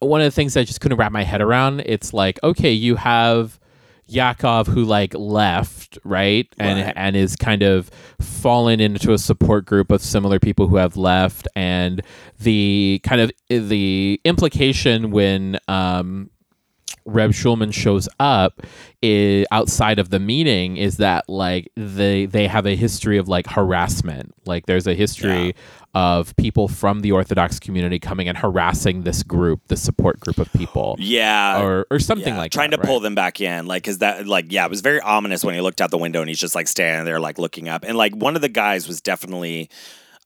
one 0.00 0.20
of 0.20 0.24
the 0.26 0.30
things 0.30 0.56
I 0.56 0.64
just 0.64 0.80
couldn't 0.80 0.98
wrap 0.98 1.12
my 1.12 1.24
head 1.24 1.40
around. 1.40 1.80
It's 1.86 2.12
like, 2.12 2.38
okay, 2.42 2.72
you 2.72 2.96
have 2.96 3.58
Yakov 4.06 4.66
who 4.66 4.84
like 4.84 5.14
left, 5.14 5.98
right? 6.04 6.46
And 6.58 6.80
Right. 6.80 6.92
and 6.96 7.16
is 7.16 7.36
kind 7.36 7.62
of 7.62 7.90
fallen 8.20 8.80
into 8.80 9.12
a 9.12 9.18
support 9.18 9.64
group 9.64 9.90
of 9.90 10.02
similar 10.02 10.38
people 10.38 10.68
who 10.68 10.76
have 10.76 10.96
left 10.96 11.48
and 11.56 12.02
the 12.40 13.00
kind 13.02 13.20
of 13.20 13.30
the 13.48 14.20
implication 14.24 15.10
when 15.10 15.58
um 15.68 16.30
Reb 17.06 17.32
Shulman 17.32 17.72
shows 17.72 18.08
up 18.18 18.62
i 19.02 19.44
outside 19.52 19.98
of 19.98 20.08
the 20.08 20.18
meeting 20.18 20.78
is 20.78 20.96
that 20.98 21.28
like 21.28 21.70
they 21.76 22.24
they 22.26 22.46
have 22.46 22.64
a 22.66 22.76
history 22.76 23.18
of 23.18 23.28
like 23.28 23.46
harassment. 23.46 24.34
Like 24.46 24.64
there's 24.66 24.86
a 24.86 24.94
history 24.94 25.54
of 25.94 26.34
people 26.36 26.66
from 26.66 27.00
the 27.00 27.12
Orthodox 27.12 27.60
community 27.60 27.98
coming 27.98 28.28
and 28.28 28.36
harassing 28.36 29.02
this 29.02 29.22
group, 29.22 29.60
the 29.68 29.76
support 29.76 30.18
group 30.20 30.38
of 30.38 30.52
people. 30.52 30.96
Yeah, 30.98 31.62
Or 31.62 31.86
or 31.90 31.98
something 31.98 32.34
yeah, 32.34 32.38
like 32.38 32.52
trying 32.52 32.70
that, 32.70 32.78
to 32.80 32.86
pull 32.86 33.00
them 33.00 33.14
back 33.14 33.40
in 33.40 33.66
like 33.66 33.84
because 33.84 33.98
that 33.98 34.26
like 34.26 34.46
yeah 34.50 34.64
it 34.64 34.70
was 34.70 34.80
very 34.80 35.00
ominous 35.00 35.44
when 35.44 35.54
he 35.54 35.60
looked 35.60 35.80
out 35.80 35.90
the 35.90 35.98
window 35.98 36.20
and 36.20 36.28
he's 36.28 36.38
just 36.38 36.54
like 36.54 36.68
standing 36.68 37.04
there 37.04 37.20
like 37.20 37.38
looking 37.38 37.68
up. 37.68 37.84
And 37.84 37.96
like 37.96 38.14
one 38.14 38.36
of 38.36 38.42
the 38.42 38.48
guys 38.48 38.88
was 38.88 39.00
definitely 39.00 39.70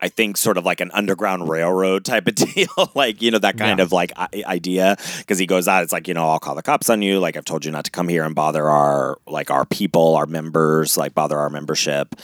i 0.01 0.09
think 0.09 0.37
sort 0.37 0.57
of 0.59 0.65
like 0.65 0.81
an 0.81 0.91
underground 0.93 1.49
railroad 1.49 2.05
type 2.05 2.27
of 2.29 2.35
deal 2.55 2.69
like 2.95 3.21
you 3.23 3.31
know 3.31 3.39
that 3.39 3.57
kind 3.59 3.79
Yeah. 3.79 3.85
of 3.85 3.93
like 3.93 4.13
I- 4.17 4.45
idea 4.47 4.97
because 5.19 5.39
he 5.39 5.47
goes 5.47 5.69
out 5.69 5.83
it's 5.83 5.93
like 5.93 6.09
you 6.09 6.15
know 6.15 6.29
i'll 6.31 6.39
call 6.39 6.55
the 6.55 6.63
cops 6.63 6.89
on 6.91 7.03
you 7.03 7.19
like 7.21 7.37
i've 7.37 7.45
told 7.45 7.65
you 7.65 7.71
not 7.71 7.85
to 7.85 7.91
come 7.91 8.09
here 8.09 8.25
and 8.25 8.35
bother 8.35 8.69
our 8.69 9.19
like 9.27 9.51
our 9.51 9.65
people 9.65 10.17
our 10.17 10.27
members 10.27 10.97
like 10.97 11.15
bother 11.15 11.39
our 11.39 11.51
membership 11.51 12.15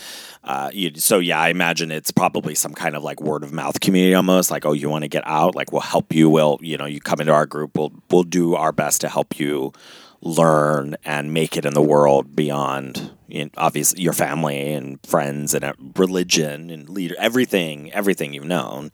uh, 0.46 0.68
you, 0.74 0.90
so 0.96 1.20
yeah, 1.20 1.40
I 1.40 1.48
imagine 1.48 1.90
it's 1.90 2.10
probably 2.10 2.54
some 2.54 2.74
kind 2.74 2.94
of 2.94 3.02
like 3.02 3.18
word 3.18 3.42
of 3.44 3.50
mouth 3.54 3.80
community 3.80 4.12
almost 4.14 4.50
like, 4.50 4.66
oh, 4.66 4.74
you 4.74 4.90
want 4.90 5.02
to 5.02 5.08
get 5.08 5.22
out? 5.26 5.54
Like 5.54 5.72
we'll 5.72 5.80
help 5.80 6.12
you. 6.12 6.28
We'll, 6.28 6.58
you 6.60 6.76
know, 6.76 6.84
you 6.84 7.00
come 7.00 7.18
into 7.20 7.32
our 7.32 7.46
group. 7.46 7.78
We'll, 7.78 7.94
we'll 8.10 8.24
do 8.24 8.54
our 8.54 8.70
best 8.70 9.00
to 9.00 9.08
help 9.08 9.40
you 9.40 9.72
learn 10.24 10.96
and 11.04 11.32
make 11.32 11.56
it 11.56 11.64
in 11.66 11.74
the 11.74 11.82
world 11.82 12.34
beyond 12.34 13.12
know, 13.44 13.50
obviously 13.56 14.00
your 14.02 14.12
family 14.12 14.72
and 14.72 14.98
friends 15.06 15.54
and 15.54 15.64
uh, 15.64 15.72
religion 15.96 16.70
and 16.70 16.88
leader, 16.88 17.14
everything, 17.18 17.92
everything 17.92 18.32
you've 18.32 18.44
known. 18.44 18.90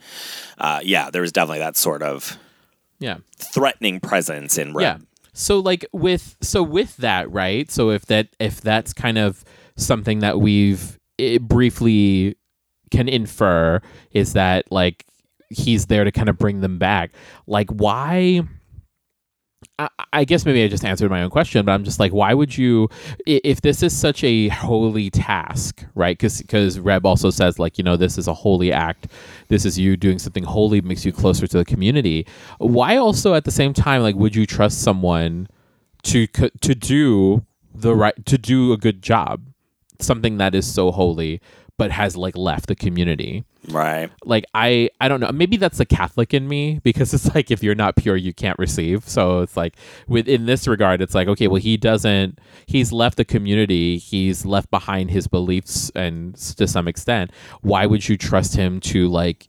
Uh, 0.59 0.81
yeah, 0.83 1.11
there 1.11 1.23
was 1.23 1.33
definitely 1.33 1.59
that 1.61 1.77
sort 1.77 2.03
of 2.03 2.37
Yeah. 2.99 3.19
threatening 3.39 4.01
presence 4.01 4.59
in 4.59 4.73
Reb. 4.75 4.83
Yeah. 4.83 4.99
So 5.33 5.61
like 5.61 5.87
with 5.93 6.37
so 6.41 6.63
with 6.63 6.97
that, 6.99 7.31
right? 7.31 7.71
So 7.71 7.91
if 7.91 8.07
that 8.07 8.29
if 8.41 8.61
that's 8.61 8.93
kind 8.93 9.17
of 9.19 9.45
something 9.77 10.19
that 10.21 10.41
we've 10.41 10.99
briefly 11.43 12.37
can 12.91 13.09
infer 13.09 13.81
is 14.11 14.33
that 14.33 14.71
like 14.73 15.05
he's 15.49 15.87
there 15.87 16.05
to 16.05 16.11
kind 16.11 16.29
of 16.29 16.39
bring 16.39 16.61
them 16.61 16.79
back. 16.79 17.13
Like 17.47 17.71
why 17.71 18.43
I, 20.13 20.25
guess 20.25 20.45
maybe 20.45 20.63
I 20.63 20.69
just 20.69 20.85
answered 20.85 21.11
my 21.11 21.23
own 21.23 21.31
question, 21.31 21.65
but 21.65 21.73
I'm 21.73 21.85
just 21.85 22.01
like, 22.01 22.13
why 22.13 22.35
would 22.35 22.57
you, 22.57 22.89
if 23.27 23.61
this 23.61 23.83
is 23.83 23.97
such 23.97 24.25
a 24.25 24.49
holy 24.49 25.11
task, 25.11 25.85
right? 25.95 26.17
Because 26.17 26.41
because 26.41 26.79
Reb 26.79 27.07
also 27.07 27.31
says, 27.31 27.59
like, 27.59 27.79
you 27.79 27.85
know, 27.85 27.97
this 27.97 28.19
is 28.19 28.27
a 28.27 28.35
holy 28.35 28.73
act. 28.73 29.09
This 29.49 29.65
is 29.65 29.79
you 29.79 29.97
doing 29.97 30.19
something 30.19 30.45
holy, 30.45 30.81
makes 30.81 31.05
you 31.05 31.13
closer 31.13 31.47
to 31.47 31.59
the 31.59 31.65
community. 31.65 32.27
Why 32.59 32.97
also 32.97 33.35
at 33.35 33.45
the 33.45 33.51
same 33.51 33.73
time, 33.73 34.03
like, 34.03 34.17
would 34.17 34.35
you 34.35 34.47
trust 34.47 34.81
someone 34.83 35.49
to 36.05 36.27
to 36.27 36.75
do 36.75 37.45
the 37.75 37.95
right 37.95 38.27
to 38.27 38.39
do 38.39 38.73
a 38.73 38.79
good 38.79 39.03
job, 39.03 39.47
something 39.99 40.39
that 40.39 40.55
is 40.55 40.71
so 40.73 40.91
holy, 40.91 41.41
but 41.77 41.91
has 41.91 42.17
like 42.17 42.37
left 42.37 42.67
the 42.67 42.77
community? 42.77 43.45
Right. 43.69 44.11
like 44.25 44.45
I 44.55 44.89
I 45.01 45.09
don't 45.09 45.21
know 45.21 45.31
maybe 45.33 45.57
that's 45.57 45.79
the 45.79 45.85
Catholic 45.85 46.33
in 46.33 46.49
me 46.49 46.81
because 46.83 47.13
it's 47.13 47.35
like 47.35 47.51
if 47.51 47.63
you're 47.63 47.75
not 47.75 47.95
pure 47.97 48.17
you 48.17 48.33
can't 48.33 48.59
receive 48.59 49.07
so 49.09 49.41
it's 49.41 49.57
like 49.57 49.75
with 50.09 50.29
in 50.29 50.47
this 50.47 50.67
regard 50.67 51.03
it's 51.03 51.15
like 51.15 51.29
okay 51.29 51.47
well 51.47 51.61
he 51.61 51.77
doesn't 51.77 52.39
he's 52.67 52.91
left 52.93 53.17
the 53.19 53.25
community 53.25 53.99
he's 53.99 54.47
left 54.47 54.71
behind 54.71 55.11
his 55.11 55.27
beliefs 55.27 55.91
and 55.95 56.35
to 56.37 56.67
some 56.67 56.89
extent 56.89 57.31
why 57.61 57.85
would 57.87 58.09
you 58.09 58.17
trust 58.17 58.57
him 58.57 58.81
to 58.81 59.09
like 59.09 59.49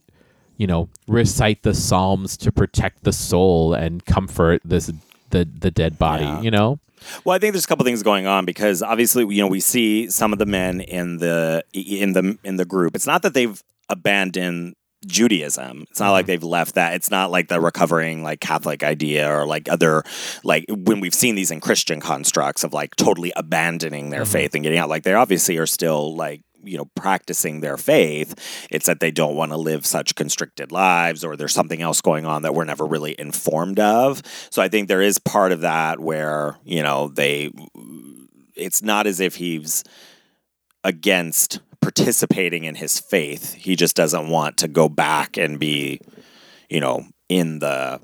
you 0.58 0.68
know 0.68 0.90
recite 1.08 1.64
the 1.64 1.74
psalms 1.74 2.36
to 2.38 2.52
protect 2.52 3.04
the 3.04 3.14
soul 3.14 3.74
and 3.74 4.06
comfort 4.06 4.62
this 4.66 4.92
the 5.30 5.46
the 5.60 5.72
dead 5.72 5.98
body 5.98 6.26
Yeah. 6.26 6.42
you 6.42 6.52
know 6.52 6.80
Well, 7.24 7.36
I 7.36 7.40
think 7.40 7.54
there's 7.54 7.66
a 7.66 7.68
couple 7.68 7.84
things 7.86 8.04
going 8.04 8.28
on 8.28 8.46
because 8.46 8.84
obviously, 8.84 9.24
you 9.34 9.42
know, 9.42 9.48
we 9.48 9.60
see 9.60 10.08
some 10.12 10.34
of 10.34 10.38
the 10.38 10.46
men 10.46 10.82
in 10.82 11.18
the 11.18 11.64
in 11.74 12.14
the 12.14 12.38
in 12.44 12.58
the 12.58 12.66
group. 12.66 12.96
It's 12.96 13.08
not 13.08 13.24
that 13.24 13.34
they've 13.34 13.60
abandoned 13.92 14.76
Judaism. 15.06 15.86
It's 15.90 16.00
not 16.00 16.12
like 16.12 16.24
mm-hmm. 16.24 16.28
they've 16.28 16.44
left 16.44 16.76
that. 16.76 16.94
It's 16.94 17.10
not 17.10 17.32
like 17.32 17.48
the 17.48 17.60
recovering 17.60 18.24
like 18.24 18.40
Catholic 18.40 18.84
idea 18.84 19.32
or 19.32 19.46
like 19.46 19.70
other 19.70 20.04
like 20.44 20.66
when 20.70 21.00
we've 21.00 21.14
seen 21.14 21.36
these 21.36 21.52
in 21.52 21.60
Christian 21.60 22.00
constructs 22.00 22.64
of 22.64 22.74
like 22.74 22.96
totally 22.96 23.34
abandoning 23.36 24.10
their 24.12 24.24
mm-hmm. 24.24 24.32
faith 24.32 24.56
and 24.56 24.64
getting 24.64 24.78
out. 24.78 24.90
Like 24.90 25.04
they 25.04 25.14
obviously 25.14 25.58
are 25.58 25.66
still 25.66 26.16
like 26.16 26.42
you 26.64 26.78
know 26.78 26.86
practicing 26.96 27.62
their 27.62 27.76
faith 27.76 28.68
it's 28.70 28.86
that 28.86 29.00
they 29.00 29.10
don't 29.10 29.36
want 29.36 29.52
to 29.52 29.58
live 29.58 29.84
such 29.84 30.14
constricted 30.14 30.72
lives 30.72 31.24
or 31.24 31.36
there's 31.36 31.56
something 31.56 31.82
else 31.82 32.02
going 32.02 32.24
on 32.24 32.44
that 32.44 32.54
we're 32.54 32.64
never 32.66 32.86
really 32.86 33.16
informed 33.18 33.80
of 33.80 34.22
so 34.52 34.62
i 34.62 34.68
think 34.68 34.88
there 34.88 35.02
is 35.02 35.18
part 35.18 35.52
of 35.52 35.62
that 35.62 36.00
where 36.00 36.56
you 36.64 36.84
know 36.84 37.08
they 37.10 37.50
it's 38.56 38.84
not 38.84 39.08
as 39.08 39.20
if 39.20 39.36
he's 39.36 39.84
against 40.84 41.62
participating 41.82 42.64
in 42.64 42.76
his 42.76 43.00
faith 43.00 43.54
he 43.54 43.76
just 43.76 43.96
doesn't 43.96 44.30
want 44.30 44.58
to 44.58 44.68
go 44.68 44.88
back 44.88 45.38
and 45.38 45.60
be 45.60 46.00
you 46.70 46.80
know 46.80 47.04
in 47.28 47.60
the 47.60 48.00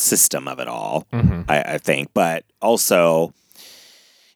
system 0.00 0.48
of 0.48 0.58
it 0.58 0.68
all. 0.68 1.06
Mm-hmm. 1.12 1.42
I, 1.48 1.62
I 1.74 1.78
think, 1.78 2.10
but 2.14 2.44
also 2.60 3.32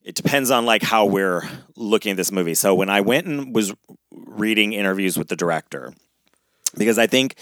it 0.04 0.14
depends 0.14 0.50
on 0.50 0.66
like 0.66 0.82
how 0.82 1.06
we're 1.06 1.42
looking 1.76 2.12
at 2.12 2.16
this 2.16 2.30
movie. 2.30 2.54
So 2.54 2.74
when 2.74 2.90
I 2.90 3.00
went 3.00 3.26
and 3.26 3.54
was 3.54 3.72
reading 4.12 4.74
interviews 4.74 5.16
with 5.16 5.28
the 5.28 5.36
director, 5.36 5.94
because 6.76 6.98
I 6.98 7.06
think 7.06 7.36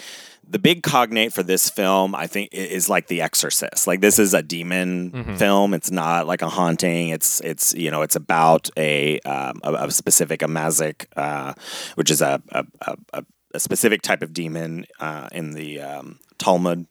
the 0.47 0.59
big 0.59 0.83
cognate 0.83 1.33
for 1.33 1.43
this 1.43 1.69
film, 1.69 2.15
I 2.15 2.27
think, 2.27 2.49
is 2.51 2.89
like 2.89 3.07
The 3.07 3.21
Exorcist. 3.21 3.87
Like 3.87 4.01
this 4.01 4.19
is 4.19 4.33
a 4.33 4.41
demon 4.41 5.35
film. 5.37 5.73
It's 5.73 5.91
not 5.91 6.27
like 6.27 6.41
a 6.41 6.49
haunting. 6.49 7.09
It's 7.09 7.39
it's 7.41 7.73
you 7.73 7.89
know 7.89 8.01
it's 8.01 8.15
about 8.15 8.69
a 8.77 9.19
um, 9.21 9.59
a, 9.63 9.73
a 9.73 9.91
specific 9.91 10.41
a 10.41 10.47
mazik, 10.47 11.05
uh, 11.15 11.53
which 11.95 12.11
is 12.11 12.21
a 12.21 12.41
a, 12.49 12.65
a, 13.13 13.25
a 13.53 13.59
specific 13.59 14.01
type 14.01 14.21
of 14.21 14.33
demon 14.33 14.85
uh, 14.99 15.29
in 15.31 15.51
the 15.51 15.81
um, 15.81 16.19
Talmud 16.37 16.87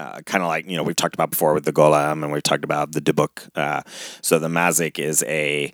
uh, 0.00 0.20
kind 0.22 0.42
of 0.42 0.48
like 0.48 0.66
you 0.68 0.76
know 0.76 0.82
we've 0.82 0.96
talked 0.96 1.14
about 1.14 1.30
before 1.30 1.52
with 1.52 1.64
the 1.64 1.72
golem 1.72 2.22
and 2.22 2.32
we've 2.32 2.42
talked 2.42 2.64
about 2.64 2.92
the 2.92 3.00
dybbuk 3.00 3.48
uh, 3.54 3.82
so 4.22 4.38
the 4.38 4.48
mazik 4.48 4.98
is 4.98 5.22
a 5.26 5.72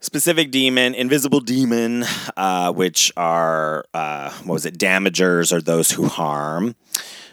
specific 0.00 0.50
demon 0.50 0.94
invisible 0.94 1.40
demon 1.40 2.04
uh, 2.36 2.72
which 2.72 3.12
are 3.16 3.84
uh, 3.94 4.30
what 4.44 4.54
was 4.54 4.66
it? 4.66 4.78
Damagers 4.78 5.52
or 5.52 5.60
those 5.60 5.90
who 5.90 6.06
harm. 6.06 6.74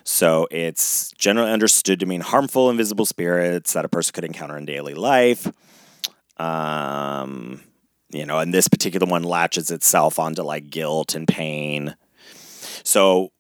So 0.04 0.48
it's 0.52 1.12
generally 1.12 1.52
understood 1.52 2.00
to 2.02 2.06
mean 2.06 2.22
harmful 2.22 2.70
invisible 2.70 3.06
spirits 3.06 3.74
that 3.74 3.86
a 3.86 3.90
person 3.90 4.14
could 4.14 4.26
encounter 4.26 4.58
in 4.58 4.66
daily 4.66 4.94
life. 4.94 5.48
Um, 6.38 7.62
you 8.10 8.26
know 8.26 8.40
and 8.40 8.54
this 8.54 8.68
particular 8.68 9.08
one 9.08 9.24
latches 9.24 9.72
itself 9.72 10.20
onto 10.20 10.44
like 10.44 10.70
guilt 10.70 11.16
and 11.16 11.28
pain. 11.28 11.96
So 12.84 13.32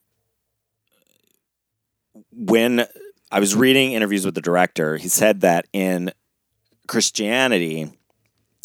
when 2.31 2.85
I 3.31 3.39
was 3.39 3.55
reading 3.55 3.93
interviews 3.93 4.25
with 4.25 4.35
the 4.35 4.41
director, 4.41 4.97
he 4.97 5.07
said 5.07 5.41
that 5.41 5.65
in 5.73 6.11
Christianity, 6.87 7.91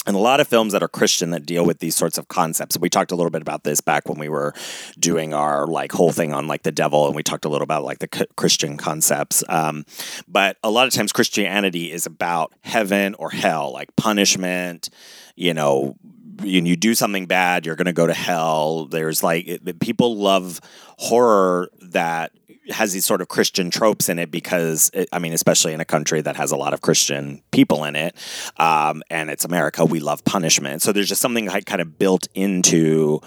and 0.09 0.17
a 0.17 0.21
lot 0.21 0.41
of 0.41 0.49
films 0.49 0.73
that 0.73 0.83
are 0.83 0.89
Christian 0.89 1.33
that 1.33 1.45
deal 1.45 1.67
with 1.67 1.81
these 1.81 1.95
sorts 1.95 2.17
of 2.17 2.29
concepts. 2.29 2.79
We 2.79 2.89
talked 2.89 3.13
a 3.13 3.15
little 3.15 3.31
bit 3.31 3.43
about 3.43 3.65
this 3.65 3.83
back 3.83 4.09
when 4.09 4.19
we 4.19 4.31
were 4.31 4.55
doing 4.99 5.35
our 5.35 5.67
like 5.67 5.93
whole 5.93 6.13
thing 6.13 6.33
on 6.33 6.47
like 6.47 6.63
the 6.63 6.73
devil, 6.73 7.07
and 7.07 7.15
we 7.15 7.23
talked 7.23 7.45
a 7.45 7.51
little 7.51 7.63
about 7.63 7.85
like 7.85 7.99
the 7.99 8.09
c- 8.13 8.25
Christian 8.35 8.79
concepts. 8.79 9.45
Um, 9.51 9.85
but 10.27 10.57
a 10.65 10.71
lot 10.71 10.87
of 10.87 10.95
times 10.95 11.13
Christianity 11.13 11.93
is 11.93 12.07
about 12.07 12.55
heaven 12.63 13.17
or 13.17 13.29
hell, 13.29 13.71
like 13.71 13.95
punishment. 13.97 14.89
You 15.37 15.53
know, 15.53 15.97
you, 16.43 16.63
you 16.63 16.75
do 16.75 16.95
something 16.95 17.27
bad, 17.27 17.67
you're 17.67 17.77
going 17.77 17.85
to 17.85 17.93
go 17.93 18.07
to 18.07 18.15
hell. 18.15 18.87
There's 18.87 19.23
like 19.23 19.47
it, 19.47 19.79
people 19.79 20.17
love 20.17 20.63
horror 20.97 21.69
that 21.83 22.33
has 22.71 22.93
these 22.93 23.05
sort 23.05 23.21
of 23.21 23.29
Christian 23.29 23.71
tropes 23.71 24.09
in 24.09 24.19
it 24.19 24.31
because 24.31 24.91
it, 24.95 25.09
I 25.13 25.19
mean, 25.19 25.33
especially 25.33 25.73
in 25.73 25.81
a 25.81 25.85
country 25.85 26.21
that 26.21 26.37
has 26.37 26.51
a 26.53 26.57
lot 26.57 26.73
of 26.75 26.81
Christian 26.81 27.43
people 27.51 27.85
in 27.85 27.97
it, 27.97 28.15
um, 28.59 29.03
and 29.11 29.31
it's 29.31 29.45
America, 29.45 29.85
we 29.85 30.01
love 30.01 30.25
punishment. 30.25 30.83
So 30.83 30.93
there's 30.93 31.09
just 31.09 31.21
something 31.21 31.47
like 31.47 31.67
kind 31.67 31.81
of 31.81 31.99
built 31.99 32.29
into. 32.35 33.21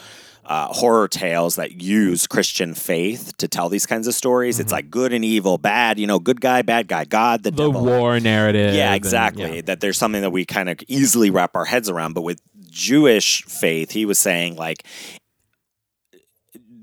Uh, 0.43 0.67
horror 0.73 1.07
tales 1.07 1.55
that 1.55 1.81
use 1.81 2.25
Christian 2.27 2.73
faith 2.73 3.31
to 3.37 3.47
tell 3.47 3.69
these 3.69 3.85
kinds 3.85 4.05
of 4.07 4.13
stories. 4.15 4.59
It's 4.59 4.71
like 4.71 4.89
good 4.89 5.13
and 5.13 5.23
evil, 5.23 5.57
bad, 5.59 5.97
you 5.99 6.07
know, 6.07 6.19
good 6.19 6.41
guy, 6.41 6.61
bad 6.63 6.87
guy, 6.89 7.05
God, 7.05 7.43
the, 7.43 7.51
The 7.51 7.67
devil. 7.67 7.85
war 7.85 8.19
narrative. 8.19 8.73
Yeah, 8.75 8.87
and- 8.87 8.95
exactly. 8.95 9.57
yeah. 9.57 9.61
That 9.61 9.79
there's 9.79 9.97
something 9.99 10.19
that 10.21 10.31
we 10.31 10.43
kind 10.43 10.67
of 10.67 10.79
easily 10.89 11.29
wrap 11.29 11.55
our 11.55 11.63
heads 11.65 11.89
around. 11.89 12.13
But 12.13 12.23
with 12.23 12.41
Jewish 12.71 13.43
faith, 13.43 13.91
he 13.91 14.03
was 14.05 14.17
saying 14.19 14.55
like 14.55 14.83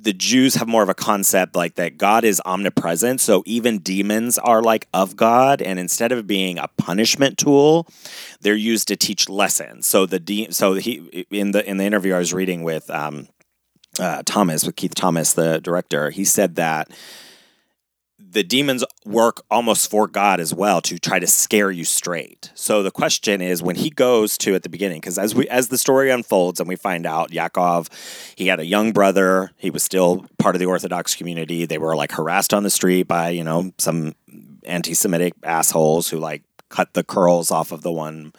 the 0.08 0.14
Jews 0.14 0.54
have 0.54 0.66
more 0.66 0.82
of 0.82 0.88
a 0.88 0.94
concept 0.94 1.54
like 1.54 1.74
that 1.74 1.98
God 1.98 2.24
is 2.24 2.40
omnipresent. 2.46 3.20
So 3.20 3.42
even 3.44 3.76
demons 3.76 4.38
are 4.38 4.62
like 4.62 4.88
of 4.94 5.16
God, 5.16 5.60
and 5.60 5.78
instead 5.78 6.12
of 6.12 6.26
being 6.26 6.56
a 6.56 6.66
punishment 6.78 7.36
tool, 7.36 7.86
they're 8.40 8.54
used 8.54 8.88
to 8.88 8.96
teach 8.96 9.28
lessons. 9.28 9.84
So 9.84 10.06
the 10.06 10.18
de- 10.18 10.50
so 10.50 10.72
he 10.72 11.26
in 11.30 11.50
the 11.50 11.62
in 11.68 11.76
the 11.76 11.84
interview 11.84 12.14
I 12.14 12.20
was 12.20 12.32
reading 12.32 12.62
with 12.62 12.88
um, 12.88 13.28
uh, 14.00 14.22
Thomas 14.24 14.64
with 14.64 14.76
Keith 14.76 14.94
Thomas, 14.94 15.34
the 15.34 15.60
director, 15.60 16.08
he 16.08 16.24
said 16.24 16.54
that 16.54 16.90
the 18.30 18.42
demons 18.42 18.84
work 19.06 19.42
almost 19.50 19.90
for 19.90 20.06
God 20.06 20.38
as 20.40 20.52
well 20.52 20.80
to 20.82 20.98
try 20.98 21.18
to 21.18 21.26
scare 21.26 21.70
you 21.70 21.84
straight. 21.84 22.50
So 22.54 22.82
the 22.82 22.90
question 22.90 23.40
is 23.40 23.62
when 23.62 23.76
he 23.76 23.90
goes 23.90 24.36
to 24.38 24.54
at 24.54 24.62
the 24.62 24.68
beginning, 24.68 25.00
because 25.00 25.18
as 25.18 25.34
we 25.34 25.48
as 25.48 25.68
the 25.68 25.78
story 25.78 26.10
unfolds 26.10 26.60
and 26.60 26.68
we 26.68 26.76
find 26.76 27.06
out 27.06 27.30
Yaakov, 27.30 27.88
he 28.36 28.48
had 28.48 28.60
a 28.60 28.66
young 28.66 28.92
brother, 28.92 29.50
he 29.56 29.70
was 29.70 29.82
still 29.82 30.26
part 30.38 30.54
of 30.54 30.60
the 30.60 30.66
Orthodox 30.66 31.14
community. 31.14 31.64
They 31.64 31.78
were 31.78 31.96
like 31.96 32.12
harassed 32.12 32.52
on 32.52 32.62
the 32.62 32.70
street 32.70 33.04
by, 33.04 33.30
you 33.30 33.44
know, 33.44 33.72
some 33.78 34.14
anti-Semitic 34.64 35.34
assholes 35.42 36.08
who 36.08 36.18
like 36.18 36.42
cut 36.68 36.92
the 36.92 37.04
curls 37.04 37.50
off 37.50 37.72
of 37.72 37.82
the 37.82 37.92
one 37.92 38.32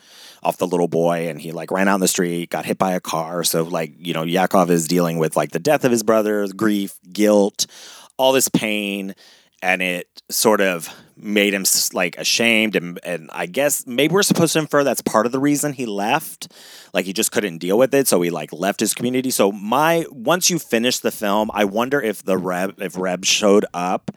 off 0.43 0.57
the 0.57 0.67
little 0.67 0.87
boy 0.87 1.27
and 1.27 1.41
he 1.41 1.51
like 1.51 1.71
ran 1.71 1.87
out 1.87 1.95
in 1.95 2.01
the 2.01 2.07
street, 2.07 2.49
got 2.49 2.65
hit 2.65 2.77
by 2.77 2.93
a 2.93 2.99
car. 2.99 3.43
So 3.43 3.63
like, 3.63 3.93
you 3.97 4.13
know, 4.13 4.23
Yakov 4.23 4.69
is 4.69 4.87
dealing 4.87 5.17
with 5.17 5.35
like 5.35 5.51
the 5.51 5.59
death 5.59 5.83
of 5.83 5.91
his 5.91 6.03
brother, 6.03 6.47
grief, 6.55 6.99
guilt, 7.11 7.65
all 8.17 8.31
this 8.31 8.49
pain 8.49 9.15
and 9.62 9.82
it 9.82 10.22
sort 10.30 10.62
of 10.62 10.89
made 11.18 11.53
him 11.53 11.66
like 11.93 12.18
ashamed 12.18 12.78
and 12.78 12.97
and 13.03 13.30
I 13.34 13.45
guess 13.45 13.86
maybe 13.86 14.14
we're 14.14 14.24
supposed 14.24 14.53
to 14.53 14.60
infer 14.60 14.86
that's 14.86 15.01
part 15.01 15.26
of 15.26 15.32
the 15.34 15.39
reason 15.39 15.74
he 15.74 15.86
left. 15.86 16.51
Like 16.93 17.05
he 17.05 17.14
just 17.14 17.32
couldn't 17.32 17.57
deal 17.57 17.78
with 17.78 17.93
it, 17.93 18.07
so 18.07 18.22
he 18.22 18.30
like 18.30 18.53
left 18.53 18.80
his 18.80 18.93
community. 18.93 19.30
So 19.32 19.51
my 19.51 20.05
once 20.12 20.49
you 20.49 20.60
finish 20.60 20.99
the 20.99 21.12
film, 21.12 21.51
I 21.53 21.66
wonder 21.66 22.01
if 22.01 22.24
the 22.24 22.38
Reb 22.38 22.82
if 22.82 22.97
Reb 22.97 23.26
showed 23.26 23.66
up 23.74 24.12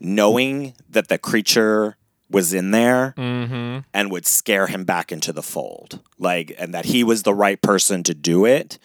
knowing 0.00 0.74
that 0.88 1.08
the 1.08 1.18
creature 1.18 1.96
was 2.30 2.52
in 2.52 2.70
there 2.72 3.14
Mm-hmm. 3.16 3.78
and 3.94 4.10
would 4.10 4.26
scare 4.26 4.66
him 4.66 4.84
back 4.84 5.10
into 5.10 5.32
the 5.32 5.42
fold. 5.42 6.00
Like, 6.18 6.54
and 6.58 6.74
that 6.74 6.84
he 6.84 7.02
was 7.02 7.22
the 7.22 7.34
right 7.34 7.60
person 7.60 8.02
to 8.04 8.14
do 8.14 8.44
it 8.44 8.78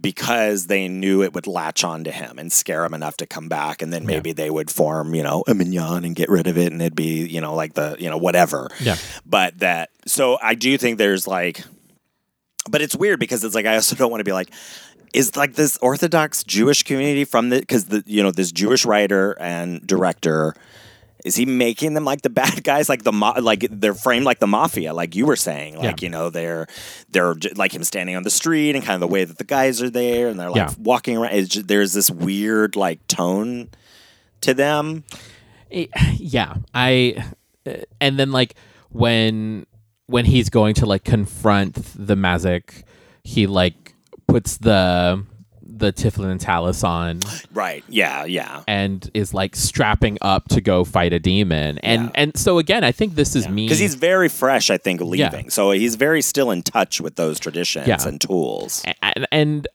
because 0.00 0.66
they 0.66 0.88
knew 0.88 1.22
it 1.22 1.34
would 1.34 1.46
latch 1.46 1.82
onto 1.82 2.10
him 2.10 2.38
and 2.38 2.52
scare 2.52 2.84
him 2.84 2.94
enough 2.94 3.16
to 3.16 3.26
come 3.26 3.48
back. 3.48 3.82
And 3.82 3.92
then 3.92 4.06
maybe 4.06 4.32
they 4.32 4.50
would 4.50 4.70
form, 4.70 5.14
you 5.14 5.22
know, 5.22 5.42
a 5.48 5.54
minyan 5.54 6.04
and 6.04 6.14
get 6.14 6.28
rid 6.28 6.46
of 6.46 6.56
it. 6.58 6.72
And 6.72 6.80
it'd 6.80 6.94
be, 6.94 7.26
you 7.26 7.40
know, 7.40 7.54
like 7.54 7.74
the, 7.74 7.96
you 7.98 8.08
know, 8.08 8.18
whatever. 8.18 8.68
Yeah. 8.80 8.96
But 9.24 9.58
that, 9.58 9.90
so 10.06 10.38
I 10.42 10.54
do 10.54 10.76
think 10.78 10.98
there's 10.98 11.26
like, 11.26 11.64
but 12.70 12.82
it's 12.82 12.94
weird 12.94 13.18
because 13.18 13.42
it's 13.42 13.54
like, 13.54 13.66
I 13.66 13.74
also 13.74 13.96
don't 13.96 14.10
want 14.10 14.20
to 14.20 14.24
be 14.24 14.32
like, 14.32 14.50
is 15.14 15.36
like 15.36 15.54
this 15.54 15.78
Orthodox 15.78 16.44
Jewish 16.44 16.82
community 16.82 17.24
from 17.24 17.48
the, 17.48 17.60
because 17.60 17.86
the, 17.86 18.04
you 18.06 18.22
know, 18.22 18.30
this 18.30 18.52
Jewish 18.52 18.84
writer 18.84 19.36
and 19.40 19.84
director, 19.86 20.54
is 21.26 21.34
he 21.36 21.44
making 21.44 21.94
them 21.94 22.04
like 22.04 22.22
the 22.22 22.30
bad 22.30 22.62
guys? 22.64 22.88
Like 22.88 23.02
the 23.02 23.12
ma- 23.12 23.34
like 23.40 23.66
they're 23.70 23.94
framed 23.94 24.24
like 24.24 24.38
the 24.38 24.46
mafia 24.46 24.94
like 24.94 25.14
you 25.16 25.26
were 25.26 25.36
saying. 25.36 25.76
Like 25.76 26.00
Yeah. 26.00 26.06
you 26.06 26.08
know 26.10 26.30
they're 26.30 26.66
they're 27.10 27.34
j- 27.34 27.50
like 27.56 27.74
him 27.74 27.84
standing 27.84 28.14
on 28.16 28.22
the 28.22 28.30
street 28.30 28.74
and 28.76 28.84
kind 28.84 28.94
of 28.94 29.00
the 29.00 29.12
way 29.12 29.24
that 29.24 29.38
the 29.38 29.44
guys 29.44 29.82
are 29.82 29.90
there 29.90 30.28
and 30.28 30.38
they're 30.38 30.50
like 30.50 30.70
Yeah. 30.70 30.74
walking 30.78 31.16
around. 31.18 31.50
There's 31.50 31.92
this 31.92 32.10
weird 32.10 32.76
like 32.76 33.06
tone 33.08 33.68
to 34.42 34.54
them. 34.54 35.04
Eh, 35.70 35.86
yeah. 36.16 36.54
I 36.72 37.24
uh, 37.66 37.72
and 38.00 38.18
then 38.18 38.30
like 38.32 38.54
when 38.90 39.66
when 40.06 40.24
he's 40.24 40.48
going 40.48 40.74
to 40.74 40.86
like 40.86 41.02
confront 41.04 41.74
the 41.96 42.14
mazik 42.14 42.84
he 43.24 43.48
like 43.48 43.94
puts 44.28 44.58
the 44.58 45.24
the 45.78 45.92
tefillin 45.92 46.30
and 46.30 46.40
tallis 46.40 46.82
on 46.84 47.20
right. 47.52 47.84
Yeah 47.88 48.24
yeah. 48.24 48.62
And 48.66 49.10
is 49.14 49.34
like 49.34 49.54
strapping 49.56 50.18
up 50.22 50.48
to 50.48 50.60
go 50.60 50.84
fight 50.84 51.12
a 51.12 51.18
demon. 51.18 51.78
And 51.78 52.04
Yeah. 52.04 52.10
and 52.14 52.36
so 52.36 52.58
again 52.58 52.82
i 52.84 52.92
think 52.92 53.14
this 53.14 53.36
is 53.36 53.48
me 53.48 53.66
because 53.66 53.78
he's 53.78 53.94
very 53.94 54.28
fresh 54.28 54.70
i 54.70 54.78
think 54.78 55.00
Yeah. 55.00 55.06
leaving. 55.30 55.50
So 55.50 55.70
he's 55.72 55.94
very 55.96 56.22
still 56.22 56.50
in 56.50 56.62
touch 56.62 57.00
with 57.00 57.16
those 57.16 57.38
traditions 57.38 57.86
Yeah. 57.88 58.06
and 58.06 58.20
tools. 58.20 58.82
And, 59.02 59.26
and 59.30 59.68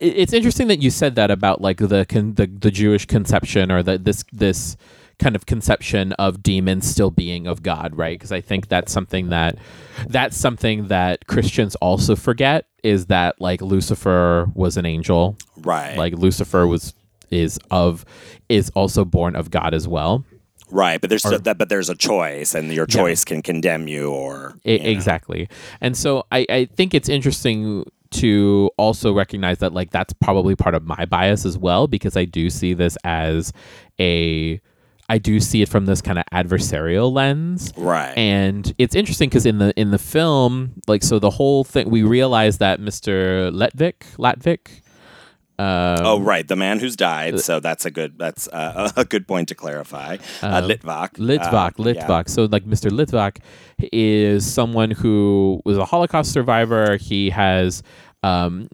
it's 0.00 0.32
interesting 0.32 0.68
that 0.68 0.80
you 0.80 0.90
said 0.90 1.16
that 1.16 1.30
about 1.30 1.60
like 1.60 1.78
the 1.78 2.06
con- 2.08 2.34
the, 2.34 2.46
the 2.46 2.70
Jewish 2.70 3.04
conception 3.06 3.70
or 3.72 3.82
that 3.82 4.04
this 4.04 4.24
this 4.32 4.76
kind 5.18 5.34
of 5.34 5.46
conception 5.46 6.12
of 6.14 6.42
demons 6.42 6.86
still 6.86 7.10
being 7.10 7.46
of 7.46 7.62
God, 7.62 7.96
right? 7.96 8.18
Because 8.18 8.32
I 8.32 8.40
think 8.40 8.68
that's 8.68 8.92
something 8.92 9.30
that 9.30 9.56
that's 10.08 10.36
something 10.36 10.88
that 10.88 11.26
Christians 11.26 11.74
also 11.76 12.14
forget 12.16 12.66
is 12.84 13.06
that 13.06 13.40
like 13.40 13.60
Lucifer 13.60 14.48
was 14.54 14.76
an 14.76 14.86
angel, 14.86 15.36
right 15.56 15.96
like 15.98 16.14
Lucifer 16.14 16.66
was 16.66 16.94
is 17.30 17.58
of 17.70 18.04
is 18.48 18.70
also 18.70 19.04
born 19.04 19.36
of 19.36 19.50
God 19.50 19.74
as 19.74 19.86
well. 19.88 20.24
right 20.70 21.00
but 21.00 21.10
there's 21.10 21.22
that 21.22 21.56
but 21.58 21.68
there's 21.68 21.88
a 21.90 21.94
choice 21.94 22.54
and 22.54 22.72
your 22.72 22.86
choice 22.86 23.24
can 23.24 23.42
condemn 23.42 23.88
you 23.88 24.10
or 24.10 24.54
I- 24.64 24.70
you 24.70 24.78
know. 24.78 24.88
exactly 24.90 25.48
and 25.80 25.96
so 25.96 26.24
I, 26.30 26.46
I 26.48 26.64
think 26.66 26.94
it's 26.94 27.08
interesting 27.08 27.84
to 28.12 28.70
also 28.78 29.12
recognize 29.12 29.58
that 29.58 29.72
like 29.74 29.90
that's 29.90 30.12
probably 30.14 30.54
part 30.56 30.74
of 30.74 30.84
my 30.86 31.04
bias 31.04 31.44
as 31.44 31.58
well 31.58 31.86
because 31.86 32.16
i 32.16 32.24
do 32.24 32.48
see 32.48 32.72
this 32.72 32.96
as 33.04 33.52
a 34.00 34.58
i 35.08 35.18
do 35.18 35.40
see 35.40 35.62
it 35.62 35.68
from 35.68 35.86
this 35.86 36.00
kind 36.00 36.18
of 36.18 36.24
adversarial 36.32 37.12
lens 37.12 37.72
right 37.76 38.16
and 38.16 38.74
it's 38.78 38.94
interesting 38.94 39.28
because 39.28 39.46
in 39.46 39.58
the 39.58 39.72
in 39.78 39.90
the 39.90 39.98
film 39.98 40.72
like 40.86 41.02
so 41.02 41.18
the 41.18 41.30
whole 41.30 41.64
thing 41.64 41.88
we 41.90 42.02
realize 42.02 42.58
that 42.58 42.80
mr 42.80 43.50
letvik 43.52 43.94
latvik 44.18 44.82
Um, 45.60 45.98
oh, 46.06 46.20
right, 46.20 46.46
the 46.46 46.54
man 46.54 46.78
who's 46.78 46.94
died. 46.94 47.40
So 47.40 47.58
that's 47.58 47.84
a 47.84 47.90
good 47.90 48.16
that's 48.16 48.46
uh, 48.46 48.92
a 48.96 49.04
good 49.04 49.26
point 49.26 49.48
to 49.48 49.56
clarify. 49.56 50.18
Uh, 50.40 50.62
Litvak. 50.62 51.18
Litvak, 51.18 51.80
Uh, 51.84 51.90
yeah. 51.98 52.22
So, 52.28 52.44
like, 52.44 52.64
Mr. 52.64 52.90
Litvak 52.90 53.38
is 53.92 54.46
someone 54.46 54.92
who 54.92 55.60
was 55.64 55.76
a 55.76 55.84
Holocaust 55.84 56.30
survivor. 56.30 56.96
He 56.96 57.30
has. 57.30 57.82
Um, 58.22 58.68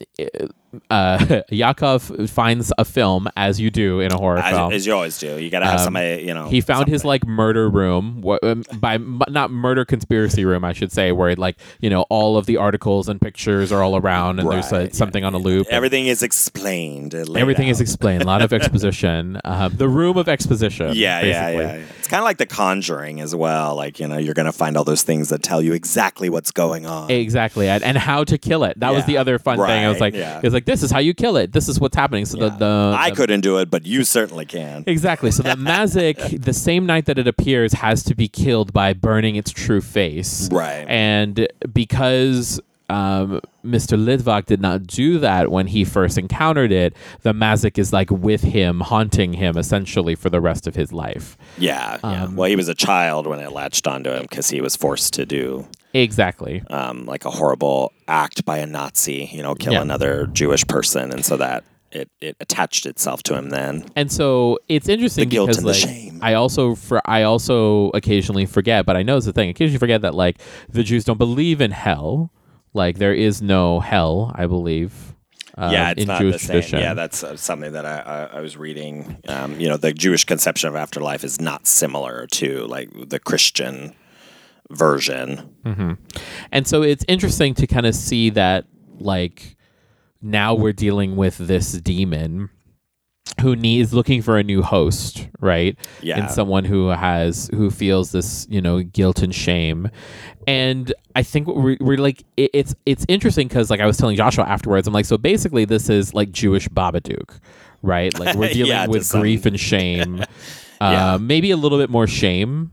uh, 0.90 1.42
Yakov 1.50 2.28
finds 2.30 2.72
a 2.78 2.84
film, 2.84 3.28
as 3.36 3.60
you 3.60 3.70
do 3.70 4.00
in 4.00 4.12
a 4.12 4.16
horror 4.18 4.42
film. 4.42 4.72
As, 4.72 4.76
as 4.82 4.86
you 4.86 4.92
always 4.94 5.18
do, 5.18 5.38
you 5.40 5.50
gotta 5.50 5.66
have 5.66 5.80
Um, 5.80 5.84
somebody. 5.84 6.22
You 6.24 6.34
know, 6.34 6.48
he 6.48 6.60
found 6.60 6.88
his 6.88 7.04
like 7.04 7.26
murder 7.26 7.68
room 7.68 8.22
wh- 8.26 8.44
um, 8.46 8.64
by 8.78 8.94
m- 8.94 9.20
not 9.28 9.50
murder 9.50 9.84
conspiracy 9.84 10.44
room, 10.44 10.64
I 10.64 10.72
should 10.72 10.92
say, 10.92 11.12
where 11.12 11.34
like 11.36 11.56
you 11.80 11.90
know 11.90 12.02
all 12.10 12.36
of 12.36 12.46
the 12.46 12.56
articles 12.56 13.08
and 13.08 13.20
pictures 13.20 13.72
are 13.72 13.82
all 13.82 13.96
around, 13.96 14.40
and 14.40 14.50
there's 14.50 14.70
Right, 14.72 14.90
uh, 14.90 14.92
something 14.92 15.24
on 15.24 15.34
a 15.34 15.38
loop. 15.38 15.66
Everything 15.70 16.06
is 16.06 16.22
explained. 16.22 17.14
uh, 17.14 17.24
everything 17.34 17.68
is 17.68 17.80
explained. 17.80 18.22
A 18.22 18.26
lot 18.26 18.42
of 18.42 18.52
exposition. 18.58 19.40
Um, 19.44 19.74
the 19.76 19.88
room 19.88 20.16
of 20.16 20.28
exposition. 20.28 20.92
Yeah, 20.94 21.20
yeah, 21.20 21.50
yeah, 21.50 21.76
yeah. 21.76 21.84
Kind 22.14 22.22
of 22.22 22.26
like 22.26 22.38
The 22.38 22.46
Conjuring 22.46 23.20
as 23.20 23.34
well. 23.34 23.74
Like 23.74 23.98
you 23.98 24.06
know, 24.06 24.18
you're 24.18 24.34
gonna 24.34 24.52
find 24.52 24.76
all 24.76 24.84
those 24.84 25.02
things 25.02 25.30
that 25.30 25.42
tell 25.42 25.60
you 25.60 25.72
exactly 25.72 26.28
what's 26.28 26.52
going 26.52 26.86
on. 26.86 27.10
Exactly, 27.10 27.68
and, 27.68 27.82
and 27.82 27.98
how 27.98 28.22
to 28.22 28.38
kill 28.38 28.62
it. 28.62 28.78
That 28.78 28.94
was 28.94 29.04
the 29.04 29.16
other 29.16 29.36
fun 29.40 29.58
thing. 29.58 29.84
I 29.84 29.88
was 29.88 29.98
like, 29.98 30.14
yeah. 30.14 30.40
it's 30.40 30.54
like 30.54 30.64
this 30.64 30.84
is 30.84 30.92
how 30.92 31.00
you 31.00 31.12
kill 31.12 31.36
it. 31.36 31.50
This 31.50 31.68
is 31.68 31.80
what's 31.80 31.96
happening. 31.96 32.24
So 32.24 32.38
the, 32.38 32.50
the 32.50 32.94
I 32.96 33.10
the- 33.10 33.16
couldn't 33.16 33.40
do 33.40 33.58
it, 33.58 33.68
but 33.68 33.84
you 33.84 34.04
certainly 34.04 34.46
can. 34.46 34.84
Exactly. 34.86 35.32
So 35.32 35.42
the 35.42 35.56
Mazik, 35.56 36.40
the 36.44 36.52
same 36.52 36.86
night 36.86 37.06
that 37.06 37.18
it 37.18 37.26
appears, 37.26 37.72
has 37.72 38.04
to 38.04 38.14
be 38.14 38.28
killed 38.28 38.72
by 38.72 38.92
burning 38.92 39.34
its 39.34 39.50
true 39.50 39.80
face. 39.80 40.48
Right. 40.52 40.86
And 40.88 41.48
because 41.72 42.60
um, 42.90 43.40
Mr. 43.64 43.98
Litvak 43.98 44.44
did 44.46 44.60
not 44.60 44.86
do 44.86 45.18
that 45.18 45.50
when 45.50 45.66
he 45.68 45.84
first 45.84 46.18
encountered 46.18 46.70
it, 46.72 46.94
the 47.22 47.32
Mazik 47.32 47.78
is 47.78 47.92
like 47.92 48.10
with 48.10 48.42
him, 48.42 48.80
haunting 48.80 49.32
him 49.34 49.56
essentially 49.56 50.14
for 50.14 50.28
the 50.30 50.40
rest 50.40 50.66
of 50.66 50.74
his 50.74 50.92
life. 50.92 51.36
Yeah, 51.58 51.98
yeah. 52.04 52.24
Um, 52.24 52.36
well, 52.36 52.48
he 52.48 52.56
was 52.56 52.68
a 52.68 52.74
child 52.74 53.26
when 53.26 53.40
it 53.40 53.52
latched 53.52 53.86
onto 53.86 54.10
him 54.10 54.22
because 54.22 54.50
he 54.50 54.60
was 54.60 54.76
forced 54.76 55.14
to 55.14 55.24
do 55.26 55.66
Exactly. 55.94 56.62
um, 56.70 57.06
like 57.06 57.24
a 57.24 57.30
horrible 57.30 57.92
act 58.08 58.44
by 58.44 58.58
a 58.58 58.66
Nazi. 58.66 59.30
You 59.32 59.42
know, 59.42 59.54
kill 59.54 59.74
Yeah. 59.74 59.82
another 59.82 60.26
Jewish 60.26 60.66
person, 60.66 61.10
and 61.12 61.24
so 61.24 61.36
that 61.38 61.64
it, 61.92 62.10
it 62.20 62.36
attached 62.40 62.86
itself 62.86 63.22
to 63.22 63.34
him. 63.36 63.50
Then 63.50 63.84
And 63.94 64.10
so 64.10 64.58
it's 64.68 64.88
interesting 64.88 65.28
The 65.28 65.30
guilt 65.30 65.46
because 65.50 65.58
and 65.58 65.66
the 65.66 65.70
like 65.72 65.78
shame. 65.80 66.18
I 66.20 66.34
also 66.34 66.74
for 66.74 67.00
I 67.08 67.22
also 67.22 67.90
occasionally 67.94 68.46
forget, 68.46 68.84
but 68.84 68.96
I 68.96 69.02
know 69.04 69.16
it's 69.16 69.26
the 69.26 69.32
thing. 69.32 69.48
Occasionally 69.48 69.78
forget 69.78 70.02
that 70.02 70.14
like 70.14 70.38
the 70.68 70.82
Jews 70.82 71.04
don't 71.04 71.18
believe 71.18 71.60
in 71.60 71.70
hell. 71.70 72.30
Like 72.74 72.98
there 72.98 73.14
is 73.14 73.40
no 73.40 73.80
hell, 73.80 74.32
I 74.34 74.46
believe. 74.46 75.14
um, 75.56 75.72
yeah, 75.72 75.90
it's 75.90 76.02
in 76.02 76.08
not 76.08 76.20
Jewish 76.20 76.34
the 76.34 76.38
same. 76.40 76.46
tradition. 76.48 76.80
Yeah, 76.80 76.94
that's 76.94 77.22
uh, 77.22 77.36
something 77.36 77.72
that 77.72 77.86
I, 77.86 77.98
I, 78.00 78.38
I 78.38 78.40
was 78.40 78.56
reading. 78.56 79.18
Um, 79.28 79.60
you 79.60 79.68
know, 79.68 79.76
the 79.76 79.92
Jewish 79.92 80.24
conception 80.24 80.68
of 80.68 80.74
afterlife 80.76 81.22
is 81.24 81.40
not 81.40 81.66
similar 81.66 82.26
to 82.32 82.66
like 82.66 82.90
the 83.08 83.20
Christian 83.20 83.94
version. 84.70 85.54
And 86.50 86.66
so 86.66 86.82
it's 86.82 87.04
interesting 87.06 87.54
to 87.54 87.66
kind 87.66 87.86
of 87.86 87.94
see 87.94 88.30
that, 88.30 88.66
like, 88.98 89.56
now 90.22 90.54
we're 90.54 90.72
dealing 90.72 91.16
with 91.16 91.38
this 91.38 91.72
demon 91.72 92.48
who 93.40 93.56
needs 93.56 93.92
looking 93.94 94.22
for 94.22 94.36
a 94.38 94.42
new 94.42 94.62
host, 94.62 95.28
right? 95.40 95.76
Yeah. 96.02 96.18
And 96.18 96.30
someone 96.30 96.64
who 96.64 96.88
has 96.88 97.50
who 97.54 97.70
feels 97.70 98.12
this, 98.12 98.46
you 98.50 98.60
know, 98.60 98.82
guilt 98.82 99.22
and 99.22 99.34
shame. 99.34 99.90
And 100.46 100.92
I 101.16 101.22
think 101.22 101.48
we're, 101.48 101.76
we're 101.80 101.98
like, 101.98 102.22
it, 102.36 102.50
it's 102.52 102.74
it's 102.86 103.04
interesting 103.08 103.48
because 103.48 103.70
like 103.70 103.80
I 103.80 103.86
was 103.86 103.96
telling 103.96 104.16
Joshua 104.16 104.44
afterwards, 104.44 104.86
I'm 104.86 104.94
like, 104.94 105.06
so 105.06 105.16
basically 105.16 105.64
this 105.64 105.88
is 105.88 106.12
like 106.14 106.32
Jewish 106.32 106.68
Babadook, 106.68 107.38
right? 107.82 108.16
Like 108.18 108.36
we're 108.36 108.48
dealing 108.52 108.70
Yeah, 108.70 108.86
with 108.86 109.06
some- 109.06 109.20
grief 109.20 109.46
and 109.46 109.58
shame, 109.58 110.22
Yeah. 110.80 111.14
uh, 111.14 111.18
maybe 111.18 111.50
a 111.50 111.56
little 111.56 111.78
bit 111.78 111.88
more 111.90 112.06
shame 112.06 112.72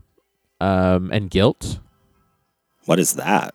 um, 0.60 1.10
and 1.12 1.30
guilt. 1.30 1.78
What 2.84 2.98
is 2.98 3.14
that? 3.14 3.54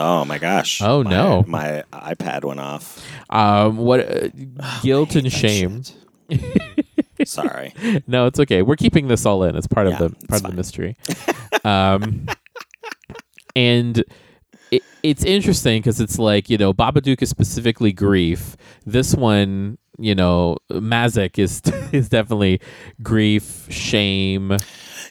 Oh 0.00 0.24
my 0.24 0.38
gosh! 0.38 0.80
Oh, 0.80 1.02
My- 1.02 1.10
no. 1.10 1.44
my 1.48 1.82
iPad 1.92 2.44
went 2.44 2.60
off. 2.60 3.04
Um, 3.30 3.76
what 3.78 4.00
uh, 4.00 4.28
guilt 4.82 5.16
and 5.16 5.30
shame? 5.32 5.82
Sorry. 7.24 7.74
No, 8.06 8.26
it's 8.26 8.38
okay. 8.38 8.62
We're 8.62 8.76
keeping 8.76 9.08
this 9.08 9.26
all 9.26 9.42
in. 9.42 9.56
It's 9.56 9.66
part 9.66 9.88
Yeah, 9.88 9.94
of 9.94 9.98
the 10.20 10.26
part 10.28 10.44
of 10.44 10.50
the 10.50 10.56
mystery. 10.56 10.96
um, 11.64 12.28
and 13.56 14.04
it, 14.70 14.82
it's 15.02 15.24
interesting 15.24 15.80
because 15.80 16.00
it's 16.00 16.18
like 16.18 16.48
you 16.48 16.58
know, 16.58 16.72
Babadook 16.72 17.20
is 17.22 17.28
specifically 17.30 17.92
grief. 17.92 18.56
This 18.86 19.14
one, 19.16 19.78
you 19.98 20.14
know, 20.14 20.58
Mazik 20.70 21.38
is 21.38 21.60
is 21.92 22.08
definitely 22.08 22.60
grief, 23.02 23.66
shame. 23.68 24.56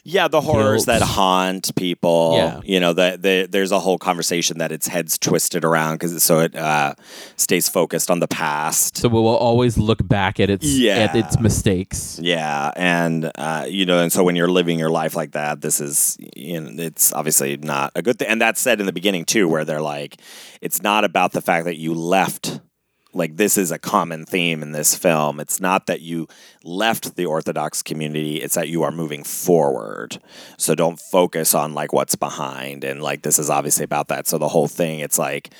Yeah, 0.08 0.26
the 0.28 0.40
horrors 0.40 0.86
Guilt. 0.86 1.00
that 1.00 1.04
haunt 1.04 1.74
people. 1.76 2.32
Yeah. 2.36 2.60
You 2.64 2.80
know, 2.80 2.94
that 2.94 3.20
the, 3.20 3.46
there's 3.46 3.72
a 3.72 3.78
whole 3.78 3.98
conversation 3.98 4.56
that 4.56 4.72
its 4.72 4.86
head's 4.86 5.18
twisted 5.18 5.66
around 5.66 5.96
because 5.96 6.22
so 6.22 6.38
it 6.40 6.56
uh, 6.56 6.94
stays 7.36 7.68
focused 7.68 8.10
on 8.10 8.20
the 8.20 8.26
past. 8.26 8.96
So 8.96 9.08
we 9.10 9.20
will 9.20 9.36
always 9.36 9.76
look 9.76 10.06
back 10.08 10.40
at 10.40 10.48
its 10.48 10.64
at 10.86 11.14
its 11.14 11.38
mistakes. 11.38 12.18
Yeah, 12.22 12.70
and 12.74 13.30
uh, 13.34 13.66
you 13.68 13.84
know, 13.84 14.00
and 14.00 14.10
so 14.10 14.24
when 14.24 14.34
you're 14.34 14.48
living 14.48 14.78
your 14.78 14.88
life 14.88 15.14
like 15.14 15.32
that, 15.32 15.60
this 15.60 15.78
is 15.78 16.16
you 16.34 16.58
know, 16.58 16.82
it's 16.82 17.12
obviously 17.12 17.58
not 17.58 17.92
a 17.94 18.00
good 18.00 18.18
thing. 18.18 18.28
And 18.28 18.40
that's 18.40 18.62
said 18.62 18.80
in 18.80 18.86
the 18.86 18.94
beginning 18.94 19.26
too, 19.26 19.46
where 19.46 19.66
they're 19.66 19.82
like, 19.82 20.20
it's 20.62 20.80
not 20.82 21.04
about 21.04 21.32
the 21.32 21.42
fact 21.42 21.66
that 21.66 21.76
you 21.76 21.92
left. 21.92 22.60
Like 23.18 23.36
this 23.36 23.58
is 23.58 23.70
a 23.70 23.78
common 23.78 24.24
theme 24.24 24.62
in 24.62 24.72
this 24.72 24.94
film. 24.94 25.40
It's 25.40 25.60
not 25.60 25.86
that 25.86 26.00
you 26.00 26.28
left 26.64 27.16
the 27.16 27.26
Orthodox 27.26 27.82
community; 27.82 28.36
it's 28.36 28.54
that 28.54 28.68
you 28.68 28.82
are 28.84 28.92
moving 28.92 29.24
forward. 29.24 30.18
So 30.56 30.74
don't 30.74 30.98
focus 30.98 31.54
on 31.54 31.74
like 31.74 31.92
what's 31.92 32.16
behind. 32.16 32.84
And 32.84 33.02
like 33.02 33.22
this 33.22 33.38
is 33.38 33.50
obviously 33.50 33.84
about 33.84 34.08
that. 34.08 34.26
So 34.26 34.38
the 34.38 34.48
whole 34.48 34.68
thing, 34.68 35.00
it's 35.00 35.18
like 35.18 35.50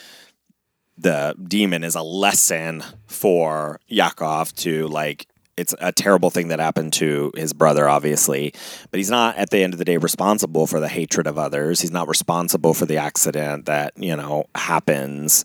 the 0.96 1.34
demon 1.42 1.84
is 1.84 1.94
a 1.94 2.02
lesson 2.02 2.82
for 3.06 3.80
Yakov 3.86 4.54
to 4.56 4.88
like 4.88 5.26
it's 5.56 5.74
a 5.80 5.90
terrible 5.90 6.30
thing 6.30 6.48
that 6.48 6.60
happened 6.60 6.92
to 6.92 7.32
his 7.36 7.52
brother 7.52 7.88
obviously 7.88 8.52
but 8.90 8.98
he's 8.98 9.10
not 9.10 9.36
at 9.36 9.50
the 9.50 9.58
end 9.58 9.74
of 9.74 9.78
the 9.78 9.84
day 9.84 9.96
responsible 9.96 10.66
for 10.66 10.78
the 10.78 10.88
hatred 10.88 11.26
of 11.26 11.36
others 11.36 11.80
he's 11.80 11.90
not 11.90 12.06
responsible 12.06 12.74
for 12.74 12.86
the 12.86 12.96
accident 12.96 13.66
that 13.66 13.92
you 13.96 14.14
know 14.14 14.44
happens 14.54 15.44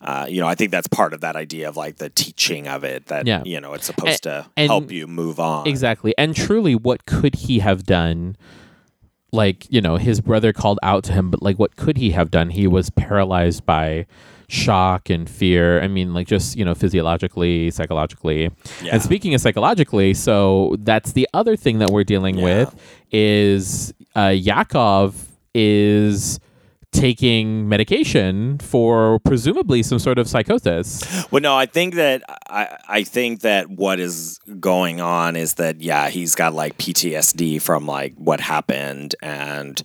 uh, 0.00 0.26
you 0.28 0.40
know 0.40 0.46
i 0.46 0.54
think 0.54 0.70
that's 0.70 0.86
part 0.88 1.12
of 1.12 1.20
that 1.22 1.34
idea 1.36 1.68
of 1.68 1.76
like 1.76 1.96
the 1.96 2.08
teaching 2.10 2.68
of 2.68 2.84
it 2.84 3.06
that 3.06 3.26
Yeah. 3.26 3.42
you 3.44 3.60
know 3.60 3.72
it's 3.74 3.86
supposed 3.86 4.26
A- 4.26 4.28
to 4.44 4.46
and- 4.56 4.68
help 4.70 4.90
you 4.92 5.06
move 5.06 5.38
on 5.40 5.66
Exactly. 5.66 6.14
And 6.16 6.34
truly, 6.36 6.74
what 6.74 7.04
could 7.06 7.34
he 7.34 7.58
have 7.60 7.84
done? 7.84 8.36
Like, 9.30 9.66
you 9.68 9.82
know, 9.82 9.96
his 9.96 10.22
brother 10.22 10.54
called 10.54 10.78
out 10.82 11.04
to 11.04 11.12
him, 11.12 11.30
but 11.30 11.42
like, 11.42 11.58
what 11.58 11.76
could 11.76 11.98
he 11.98 12.12
have 12.12 12.30
done? 12.30 12.48
He 12.48 12.66
was 12.66 12.88
paralyzed 12.88 13.66
by 13.66 14.06
shock 14.48 15.10
and 15.10 15.28
fear. 15.28 15.82
I 15.82 15.88
mean, 15.88 16.14
like, 16.14 16.26
just, 16.26 16.56
you 16.56 16.64
know, 16.64 16.74
physiologically, 16.74 17.70
psychologically. 17.70 18.50
Yeah. 18.82 18.94
And 18.94 19.02
speaking 19.02 19.34
of 19.34 19.42
psychologically, 19.42 20.14
so 20.14 20.76
that's 20.78 21.12
the 21.12 21.28
other 21.34 21.56
thing 21.56 21.78
that 21.80 21.90
we're 21.90 22.04
dealing 22.04 22.38
Yeah. 22.38 22.44
with 22.44 22.74
is 23.12 23.92
uh, 24.16 24.28
Yakov 24.34 25.26
is 25.54 26.40
taking 26.98 27.68
medication 27.68 28.58
for 28.58 29.20
presumably 29.20 29.82
some 29.82 29.98
sort 30.00 30.18
of 30.18 30.28
psychosis. 30.28 31.02
Well, 31.30 31.40
no, 31.40 31.56
I 31.56 31.66
think 31.66 31.94
that 31.94 32.22
I, 32.48 32.76
I 32.88 33.04
think 33.04 33.40
that 33.42 33.70
what 33.70 34.00
is 34.00 34.40
going 34.58 35.00
on 35.00 35.36
is 35.36 35.54
that 35.54 35.80
yeah, 35.80 36.08
he's 36.08 36.34
got 36.34 36.54
like 36.54 36.76
PTSD 36.76 37.62
from 37.62 37.86
like 37.86 38.14
what 38.16 38.40
happened, 38.40 39.14
and 39.22 39.80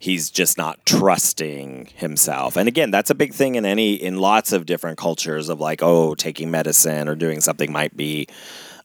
he's 0.00 0.28
just 0.28 0.58
not 0.58 0.84
trusting 0.84 1.90
himself. 1.94 2.56
And 2.56 2.68
again, 2.68 2.90
that's 2.90 3.10
a 3.10 3.14
big 3.14 3.32
thing 3.32 3.54
in 3.54 3.64
any 3.64 3.94
in 3.94 4.18
lots 4.18 4.52
of 4.52 4.66
different 4.66 4.98
cultures 4.98 5.48
of 5.48 5.60
like 5.60 5.82
oh, 5.82 6.14
taking 6.16 6.50
medicine 6.50 7.08
or 7.08 7.14
doing 7.14 7.40
something 7.40 7.70
might 7.70 7.96
be 7.96 8.26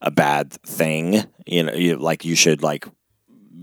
a 0.02 0.12
bad 0.12 0.52
thing. 0.52 1.24
You 1.48 1.64
know, 1.64 1.74
you, 1.74 1.98
like 1.98 2.26
you 2.26 2.36
should 2.36 2.62
like 2.62 2.86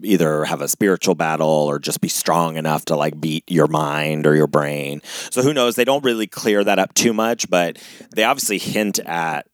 either 0.03 0.45
have 0.45 0.61
a 0.61 0.69
spiritual 0.69 1.15
battle 1.15 1.49
or 1.49 1.79
just 1.79 2.01
be 2.01 2.09
strong 2.09 2.57
enough 2.57 2.85
to 2.87 2.97
like 2.97 3.21
beat 3.21 3.45
your 3.51 3.67
mind 3.67 4.27
or 4.27 4.35
your 4.35 4.47
brain. 4.47 5.01
So 5.31 5.43
who 5.43 5.53
knows? 5.53 5.77
They 5.77 5.85
don't 5.85 6.05
really 6.05 6.27
clear 6.27 6.65
that 6.65 6.79
up 6.79 6.95
too 6.95 7.13
much, 7.13 7.49
but 7.51 7.79
they 8.15 8.25
obviously 8.25 8.59
hint 8.59 8.99
at 9.01 9.47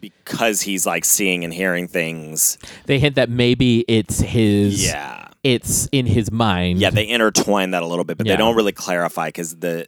because 0.00 0.60
he's 0.62 0.86
like 0.86 1.04
seeing 1.04 1.44
and 1.44 1.52
hearing 1.52 1.88
things. 1.88 2.58
They 2.86 2.98
hint 2.98 3.16
that 3.16 3.30
maybe 3.30 3.84
it's 3.88 4.20
his. 4.20 4.84
Yeah. 4.84 5.28
It's 5.42 5.88
in 5.92 6.06
his 6.06 6.32
mind. 6.32 6.80
Yeah, 6.80 6.90
they 6.90 7.08
intertwine 7.08 7.70
that 7.70 7.82
a 7.82 7.86
little 7.86 8.04
bit, 8.04 8.18
but 8.18 8.26
Yeah. 8.26 8.32
they 8.32 8.36
don't 8.38 8.56
really 8.56 8.72
clarify 8.72 9.28
because 9.28 9.56
the 9.56 9.86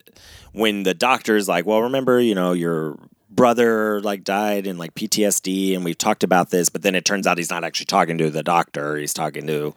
when 0.53 0.85
the 0.85 0.95
doctor's 0.95 1.49
like, 1.49 1.67
"Well, 1.67 1.83
remember, 1.83 2.21
you 2.21 2.35
know, 2.35 2.53
your 2.53 2.97
brother 3.31 4.01
like 4.01 4.25
died 4.25 4.67
in 4.67 4.79
like 4.79 4.95
PTSD, 4.95 5.75
and 5.75 5.85
we've 5.85 5.99
talked 5.99 6.25
about 6.25 6.51
this," 6.51 6.69
but 6.69 6.83
then 6.83 6.95
it 6.95 7.05
turns 7.05 7.27
out 7.27 7.39
he's 7.39 7.51
not 7.51 7.65
actually 7.65 7.87
talking 7.87 8.19
to 8.19 8.31
the 8.31 8.43
doctor; 8.43 8.97
he's 8.97 9.15
talking 9.15 9.47
to, 9.47 9.75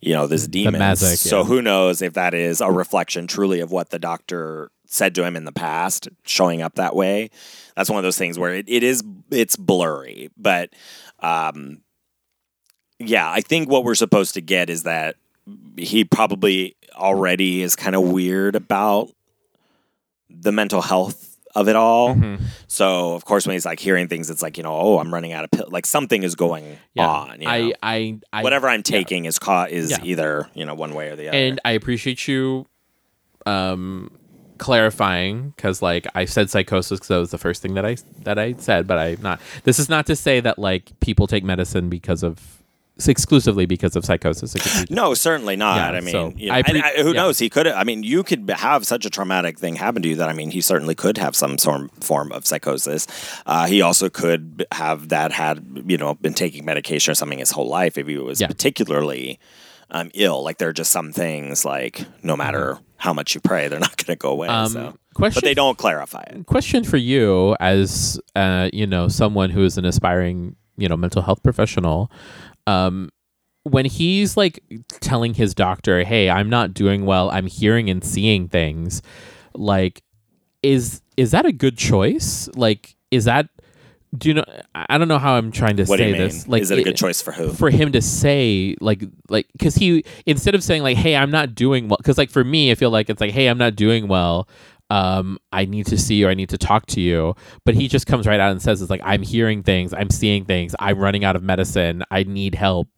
you 0.00 0.12
know, 0.12 0.26
this 0.26 0.46
demon. 0.46 0.80
Mazik, 0.80 1.16
so 1.16 1.38
yeah. 1.38 1.44
who 1.44 1.62
knows 1.62 2.02
if 2.02 2.14
that 2.14 2.34
is 2.34 2.60
a 2.60 2.70
reflection 2.70 3.26
truly 3.26 3.60
of 3.60 3.70
what 3.70 3.90
the 3.90 3.98
doctor 3.98 4.70
said 4.86 5.14
to 5.16 5.24
him 5.24 5.36
in 5.36 5.44
the 5.44 5.52
past 5.52 6.08
showing 6.24 6.62
up 6.62 6.76
that 6.76 6.94
way. 6.94 7.30
That's 7.76 7.90
one 7.90 7.98
of 7.98 8.04
those 8.04 8.18
things 8.18 8.38
where 8.38 8.54
it, 8.54 8.66
it 8.68 8.82
is 8.82 9.02
it's 9.30 9.56
blurry, 9.56 10.30
but 10.36 10.70
um, 11.20 11.82
yeah, 12.98 13.30
I 13.30 13.40
think 13.40 13.68
what 13.68 13.84
we're 13.84 13.94
supposed 13.94 14.34
to 14.34 14.40
get 14.40 14.70
is 14.70 14.84
that 14.84 15.16
he 15.76 16.04
probably 16.04 16.76
already 16.94 17.62
is 17.62 17.76
kind 17.76 17.94
of 17.94 18.02
weird 18.02 18.56
about 18.56 19.10
the 20.30 20.52
mental 20.52 20.82
health 20.82 21.35
of 21.56 21.68
it 21.68 21.74
all. 21.74 22.14
Mm-hmm. 22.14 22.44
So 22.68 23.14
of 23.14 23.24
course, 23.24 23.46
when 23.46 23.54
he's 23.54 23.66
like 23.66 23.80
hearing 23.80 24.06
things, 24.06 24.30
it's 24.30 24.42
like 24.42 24.56
you 24.56 24.62
know, 24.62 24.72
oh, 24.74 24.98
I'm 24.98 25.12
running 25.12 25.32
out 25.32 25.44
of 25.44 25.50
pill. 25.50 25.66
Like 25.70 25.86
something 25.86 26.22
is 26.22 26.34
going 26.36 26.78
Yeah. 26.94 27.08
on. 27.08 27.40
You 27.40 27.48
I, 27.48 27.60
know? 27.60 27.72
I, 27.82 28.18
I, 28.32 28.42
Whatever 28.42 28.68
I'm 28.68 28.82
taking 28.84 29.24
is 29.24 29.38
caught 29.38 29.70
is 29.70 29.90
Yeah. 29.90 29.98
either 30.04 30.48
you 30.54 30.64
know 30.64 30.74
one 30.74 30.94
way 30.94 31.08
or 31.08 31.16
the 31.16 31.28
other. 31.28 31.36
and 31.36 31.60
I 31.64 31.72
appreciate 31.72 32.28
you, 32.28 32.66
um, 33.46 34.10
clarifying 34.58 35.50
because 35.50 35.82
like 35.82 36.06
I 36.14 36.24
said 36.24 36.48
psychosis 36.50 36.98
because 36.98 37.08
that 37.08 37.18
was 37.18 37.30
the 37.30 37.38
first 37.38 37.60
thing 37.62 37.74
that 37.74 37.84
I 37.84 37.96
that 38.24 38.38
I 38.38 38.54
said, 38.58 38.86
but 38.86 38.98
I'm 38.98 39.20
not. 39.22 39.40
This 39.64 39.78
is 39.78 39.88
not 39.88 40.06
to 40.06 40.16
say 40.16 40.40
that 40.40 40.58
like 40.58 40.98
people 41.00 41.26
take 41.26 41.44
medicine 41.44 41.88
because 41.88 42.22
of 42.22 42.55
exclusively 43.06 43.66
because 43.66 43.94
of 43.96 44.04
psychosis. 44.04 44.54
It 44.54 44.62
could 44.62 44.88
be 44.88 44.94
No, 44.94 45.12
certainly 45.14 45.54
not. 45.56 45.76
Yeah, 45.92 45.98
I 45.98 46.00
mean, 46.00 46.12
so 46.12 46.32
you 46.36 46.48
know, 46.48 46.54
I 46.54 46.62
pre- 46.62 46.80
I- 46.82 47.02
who 47.02 47.08
yeah. 47.08 47.22
knows? 47.22 47.38
He 47.38 47.50
could. 47.50 47.66
I 47.66 47.84
mean, 47.84 48.02
you 48.02 48.22
could 48.22 48.48
have 48.50 48.86
such 48.86 49.04
a 49.04 49.10
traumatic 49.10 49.58
thing 49.58 49.76
happen 49.76 50.00
to 50.02 50.08
you 50.08 50.16
that 50.16 50.28
I 50.28 50.32
mean, 50.32 50.50
he 50.50 50.60
certainly 50.60 50.94
could 50.94 51.18
have 51.18 51.36
some 51.36 51.58
form 51.58 51.90
form 52.00 52.32
of 52.32 52.46
psychosis. 52.46 53.06
Uh, 53.44 53.66
he 53.66 53.82
also 53.82 54.08
could 54.08 54.64
have 54.72 55.10
that 55.10 55.32
had 55.32 55.82
you 55.86 55.98
know 55.98 56.14
been 56.14 56.34
taking 56.34 56.64
medication 56.64 57.12
or 57.12 57.14
something 57.14 57.38
his 57.38 57.50
whole 57.50 57.68
life 57.68 57.98
if 57.98 58.06
he 58.06 58.16
was 58.16 58.40
Yeah. 58.40 58.46
particularly 58.46 59.38
um, 59.90 60.10
ill. 60.14 60.42
Like 60.42 60.58
there 60.58 60.68
are 60.70 60.72
just 60.72 60.90
some 60.90 61.12
things 61.12 61.64
like 61.64 62.04
no 62.22 62.36
matter 62.36 62.78
how 62.96 63.12
much 63.12 63.34
you 63.34 63.40
pray, 63.42 63.68
they're 63.68 63.78
not 63.78 63.96
going 64.04 64.16
to 64.16 64.16
go 64.16 64.30
away. 64.30 64.48
Um, 64.48 64.68
so. 64.68 64.96
question 65.14 65.40
But 65.40 65.44
they 65.44 65.54
don't 65.54 65.76
clarify 65.76 66.22
it. 66.22 66.46
question 66.46 66.82
for 66.82 66.96
you 66.96 67.54
as 67.60 68.18
uh, 68.34 68.70
you 68.72 68.86
know 68.86 69.08
someone 69.08 69.50
who 69.50 69.64
is 69.64 69.76
an 69.76 69.84
aspiring 69.84 70.56
you 70.78 70.88
know 70.88 70.96
mental 70.96 71.22
health 71.22 71.42
professional 71.42 72.10
um, 72.66 73.10
when 73.64 73.84
he's 73.84 74.36
like 74.36 74.60
telling 75.00 75.34
his 75.34 75.54
doctor 75.54 76.04
hey 76.04 76.30
i'm 76.30 76.48
not 76.48 76.72
doing 76.72 77.04
well. 77.04 77.30
I'm 77.30 77.46
hearing 77.46 77.90
and 77.90 78.04
seeing 78.04 78.48
things 78.48 79.02
like 79.54 80.02
is 80.62 81.02
is 81.16 81.30
that 81.32 81.46
a 81.46 81.52
good 81.52 81.76
choice? 81.78 82.48
Like 82.54 82.94
is 83.10 83.24
that 83.24 83.48
do 84.16 84.28
you 84.28 84.34
know 84.34 84.44
i 84.74 84.96
don't 84.96 85.08
know 85.08 85.18
how 85.18 85.34
i'm 85.34 85.50
trying 85.50 85.76
to 85.76 85.84
What 85.84 85.98
say 85.98 86.12
this. 86.12 86.46
like 86.48 86.62
is 86.62 86.70
it 86.70 86.78
a 86.78 86.82
good 86.84 86.96
choice 86.96 87.20
for 87.20 87.32
who? 87.32 87.52
for 87.52 87.70
him 87.70 87.92
to 87.92 88.00
say 88.00 88.76
like 88.80 89.02
like 89.28 89.46
because 89.52 89.74
he 89.74 90.04
instead 90.24 90.54
of 90.54 90.62
saying 90.62 90.82
like 90.82 90.96
hey 90.96 91.16
i'm 91.16 91.30
not 91.30 91.54
doing 91.54 91.88
well 91.88 91.98
because 91.98 92.16
like 92.16 92.30
for 92.30 92.44
me 92.44 92.70
i 92.70 92.76
feel 92.76 92.90
like 92.90 93.10
it's 93.10 93.20
like 93.20 93.32
hey 93.32 93.48
i'm 93.48 93.58
not 93.58 93.74
doing 93.76 94.06
well 94.08 94.48
um 94.90 95.36
i 95.50 95.64
need 95.64 95.84
to 95.86 95.98
see 95.98 96.14
you 96.14 96.28
i 96.28 96.34
need 96.34 96.48
to 96.48 96.58
talk 96.58 96.86
to 96.86 97.00
you. 97.00 97.34
But 97.64 97.74
he 97.74 97.88
just 97.88 98.06
comes 98.06 98.26
right 98.26 98.40
out 98.40 98.52
and 98.52 98.62
says 98.62 98.80
it's 98.80 98.90
like 98.90 99.00
i'm 99.04 99.22
hearing 99.22 99.62
things 99.62 99.92
i'm 99.92 100.10
seeing 100.10 100.44
things 100.44 100.74
i'm 100.78 100.98
running 100.98 101.24
out 101.24 101.36
of 101.36 101.42
medicine 101.42 102.04
i 102.10 102.22
need 102.22 102.54
help. 102.54 102.88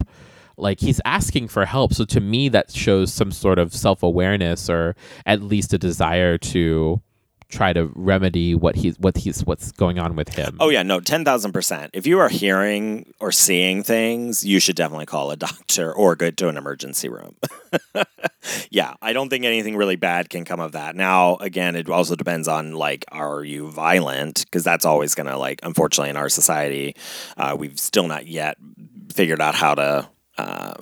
Like 0.60 0.80
he's 0.80 1.00
asking 1.04 1.48
for 1.48 1.64
help. 1.64 1.94
So 1.94 2.04
to 2.06 2.20
me 2.20 2.48
that 2.48 2.72
shows 2.72 3.12
some 3.12 3.30
sort 3.30 3.60
of 3.60 3.72
self-awareness 3.72 4.68
or 4.68 4.96
at 5.24 5.40
least 5.40 5.72
a 5.72 5.78
desire 5.78 6.36
to 6.38 7.00
try 7.48 7.72
to 7.72 7.90
remedy 7.94 8.54
what 8.54 8.76
he's 8.76 8.98
what 8.98 9.16
he's 9.16 9.44
what's 9.44 9.72
going 9.72 9.98
on 9.98 10.14
with 10.14 10.28
him 10.28 10.58
Oh 10.60 10.68
yeah, 10.68 10.82
no, 10.82 11.00
ten 11.00 11.24
thousand 11.24 11.52
percent. 11.52 11.90
If 11.94 12.06
you 12.06 12.18
are 12.18 12.28
hearing 12.28 13.12
or 13.20 13.32
seeing 13.32 13.82
things, 13.82 14.44
you 14.44 14.60
should 14.60 14.76
definitely 14.76 15.06
call 15.06 15.30
a 15.30 15.36
doctor 15.48 15.92
or 15.92 16.16
go 16.16 16.30
to 16.30 16.48
an 16.48 16.56
emergency 16.56 17.08
room. 17.08 17.36
yeah, 18.70 18.94
I 19.00 19.12
don't 19.12 19.28
think 19.28 19.44
anything 19.44 19.76
really 19.76 19.96
bad 19.96 20.30
can 20.30 20.44
come 20.44 20.60
of 20.60 20.72
that. 20.72 20.96
Now, 20.96 21.36
again, 21.36 21.76
it 21.76 21.88
also 21.88 22.16
depends 22.16 22.48
on 22.48 22.72
like, 22.72 23.04
are 23.10 23.44
you 23.44 23.70
violent? 23.70 24.44
Because 24.44 24.64
that's 24.64 24.84
always 24.84 25.14
gonna 25.14 25.38
like, 25.38 25.60
unfortunately, 25.62 26.10
in 26.10 26.16
our 26.16 26.28
society, 26.28 26.96
uh, 27.36 27.56
we've 27.58 27.78
still 27.78 28.08
not 28.08 28.26
yet 28.26 28.56
figured 29.12 29.40
out 29.40 29.54
how 29.54 29.74
to. 29.74 30.08
Uh, 30.36 30.74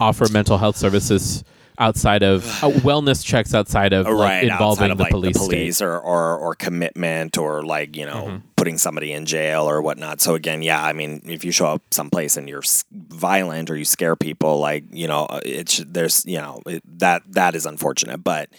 offer 0.00 0.26
mental 0.30 0.58
health 0.58 0.76
services 0.76 1.44
outside 1.80 2.22
of 2.22 2.44
uh, 2.62 2.70
wellness 2.86 3.24
checks 3.24 3.54
outside 3.54 3.92
of 3.92 4.06
like, 4.06 4.44
involving 4.44 4.90
outside 4.90 4.90
of 4.92 4.98
the 4.98 5.04
like 5.04 5.10
police, 5.10 5.34
the 5.38 5.38
police 5.46 5.82
or, 5.82 5.98
or 5.98 6.36
or 6.36 6.54
commitment 6.54 7.36
or 7.38 7.62
like 7.64 7.96
you 7.96 8.06
know 8.06 8.10
Mm-hmm. 8.26 8.46
putting 8.56 8.76
somebody 8.78 9.12
in 9.12 9.24
jail 9.24 9.68
or 9.68 9.80
whatnot. 9.82 10.20
So 10.20 10.34
again 10.34 10.62
yeah 10.62 10.84
i 10.84 10.92
mean 10.92 11.22
if 11.24 11.44
you 11.44 11.50
show 11.52 11.66
up 11.66 11.82
someplace 11.90 12.36
and 12.36 12.48
you're 12.48 12.62
violent 12.92 13.70
or 13.70 13.76
you 13.76 13.84
scare 13.86 14.14
people 14.14 14.58
like 14.60 14.84
you 14.92 15.08
know 15.08 15.24
uh, 15.24 15.40
it's 15.44 15.78
there's 15.78 16.24
you 16.26 16.38
know 16.38 16.60
it, 16.66 16.82
that 16.98 17.22
that 17.32 17.54
is 17.54 17.66
unfortunate. 17.66 18.22
But 18.22 18.50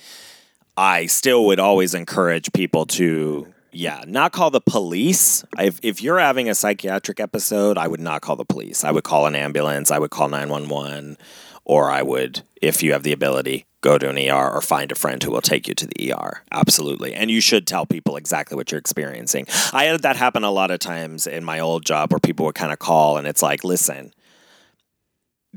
i 0.77 1.05
still 1.05 1.45
would 1.45 1.59
always 1.59 1.93
encourage 1.93 2.51
people 2.53 2.85
to 2.85 3.45
yeah 3.71 4.03
not 4.07 4.31
call 4.31 4.49
the 4.49 4.61
police. 4.61 5.43
If, 5.59 5.79
if 5.83 6.01
you're 6.01 6.19
having 6.19 6.49
a 6.49 6.55
psychiatric 6.55 7.19
episode 7.19 7.77
i 7.77 7.87
would 7.87 7.99
not 8.01 8.21
call 8.21 8.35
the 8.35 8.45
police. 8.45 8.83
I 8.83 8.91
would 8.91 9.03
call 9.03 9.27
an 9.27 9.35
ambulance. 9.35 9.91
I 9.91 9.99
would 9.99 10.11
call 10.11 10.27
911 10.29 11.17
or 11.63 11.91
I 11.91 12.01
would, 12.01 12.41
if 12.61 12.83
you 12.83 12.93
have 12.93 13.03
the 13.03 13.11
ability, 13.11 13.65
go 13.81 13.97
to 13.97 14.09
an 14.09 14.17
ER 14.17 14.49
or 14.51 14.61
find 14.61 14.91
a 14.91 14.95
friend 14.95 15.21
who 15.21 15.31
will 15.31 15.41
take 15.41 15.67
you 15.67 15.73
to 15.73 15.87
the 15.87 16.13
ER. 16.13 16.43
Absolutely. 16.51 17.13
And 17.13 17.31
you 17.31 17.41
should 17.41 17.65
tell 17.65 17.85
people 17.85 18.15
exactly 18.15 18.55
what 18.55 18.71
you're 18.71 18.79
experiencing. 18.79 19.47
I 19.73 19.85
had 19.85 20.03
that 20.03 20.15
happen 20.15 20.43
a 20.43 20.51
lot 20.51 20.71
of 20.71 20.79
times 20.79 21.25
in 21.25 21.43
my 21.43 21.59
old 21.59 21.85
job 21.85 22.11
where 22.11 22.19
people 22.19 22.45
would 22.45 22.55
kind 22.55 22.71
of 22.71 22.79
call 22.79 23.17
and 23.17 23.27
it's 23.27 23.41
like, 23.41 23.63
listen, 23.63 24.13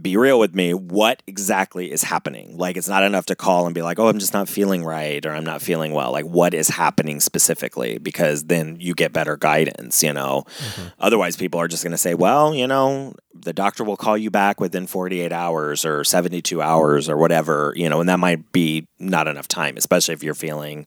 be 0.01 0.17
real 0.17 0.41
with 0.41 0.55
me. 0.55 0.75
What 0.75 1.23
exactly 1.27 1.93
is 1.93 2.03
happening? 2.03 2.57
Like, 2.57 2.77
it's 2.77 2.89
not 2.89 3.05
enough 3.05 3.27
to 3.27 3.37
call 3.37 3.67
and 3.67 3.75
be 3.75 3.83
like, 3.83 3.99
oh, 3.99 4.09
I'm 4.09 4.19
just 4.19 4.33
not 4.33 4.49
feeling 4.49 4.85
right 4.85 5.25
or 5.25 5.31
I'm 5.31 5.45
not 5.45 5.63
feeling 5.63 5.93
well. 5.93 6.11
Like, 6.11 6.25
what 6.25 6.53
is 6.53 6.69
happening 6.69 7.21
specifically? 7.21 7.99
Because 7.99 8.45
then 8.45 8.77
you 8.81 8.95
get 8.95 9.13
better 9.13 9.37
guidance, 9.37 10.03
you 10.03 10.13
know? 10.13 10.45
Mm-hmm. 10.59 10.89
Otherwise, 10.99 11.37
people 11.37 11.61
are 11.61 11.69
just 11.69 11.85
going 11.85 11.93
to 11.93 11.99
say, 11.99 12.15
well, 12.15 12.55
you 12.55 12.67
know, 12.67 13.15
the 13.33 13.53
doctor 13.53 13.85
will 13.85 13.97
call 13.97 14.19
you 14.19 14.31
back 14.31 14.61
within 14.61 14.87
48 14.87 15.33
hours 15.33 15.85
or 15.85 16.03
72 16.03 16.61
hours 16.61 17.09
or 17.09 17.17
whatever, 17.17 17.73
you 17.77 17.89
know, 17.89 18.01
and 18.01 18.09
that 18.09 18.19
might 18.19 18.51
be 18.51 18.89
not 18.99 19.29
enough 19.29 19.47
time, 19.47 19.77
especially 19.77 20.15
if 20.15 20.25
you're 20.25 20.35
feeling 20.35 20.87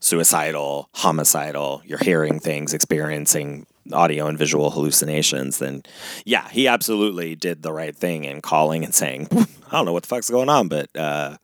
suicidal, 0.00 0.88
homicidal, 0.94 1.82
you're 1.84 1.98
hearing 1.98 2.40
things, 2.40 2.74
experiencing 2.74 3.66
audio 3.94 4.26
and 4.26 4.38
visual 4.38 4.70
hallucinations, 4.70 5.58
then 5.58 5.82
yeah, 6.24 6.48
he 6.48 6.68
absolutely 6.68 7.34
did 7.34 7.62
the 7.62 7.72
right 7.72 7.96
thing 7.96 8.24
in 8.24 8.40
calling 8.40 8.84
and 8.84 8.94
saying, 8.94 9.28
I 9.32 9.72
don't 9.72 9.86
know 9.86 9.92
what 9.92 10.02
the 10.02 10.08
fuck's 10.08 10.30
going 10.30 10.48
on, 10.48 10.68
but 10.68 10.94
uh, 10.96 11.36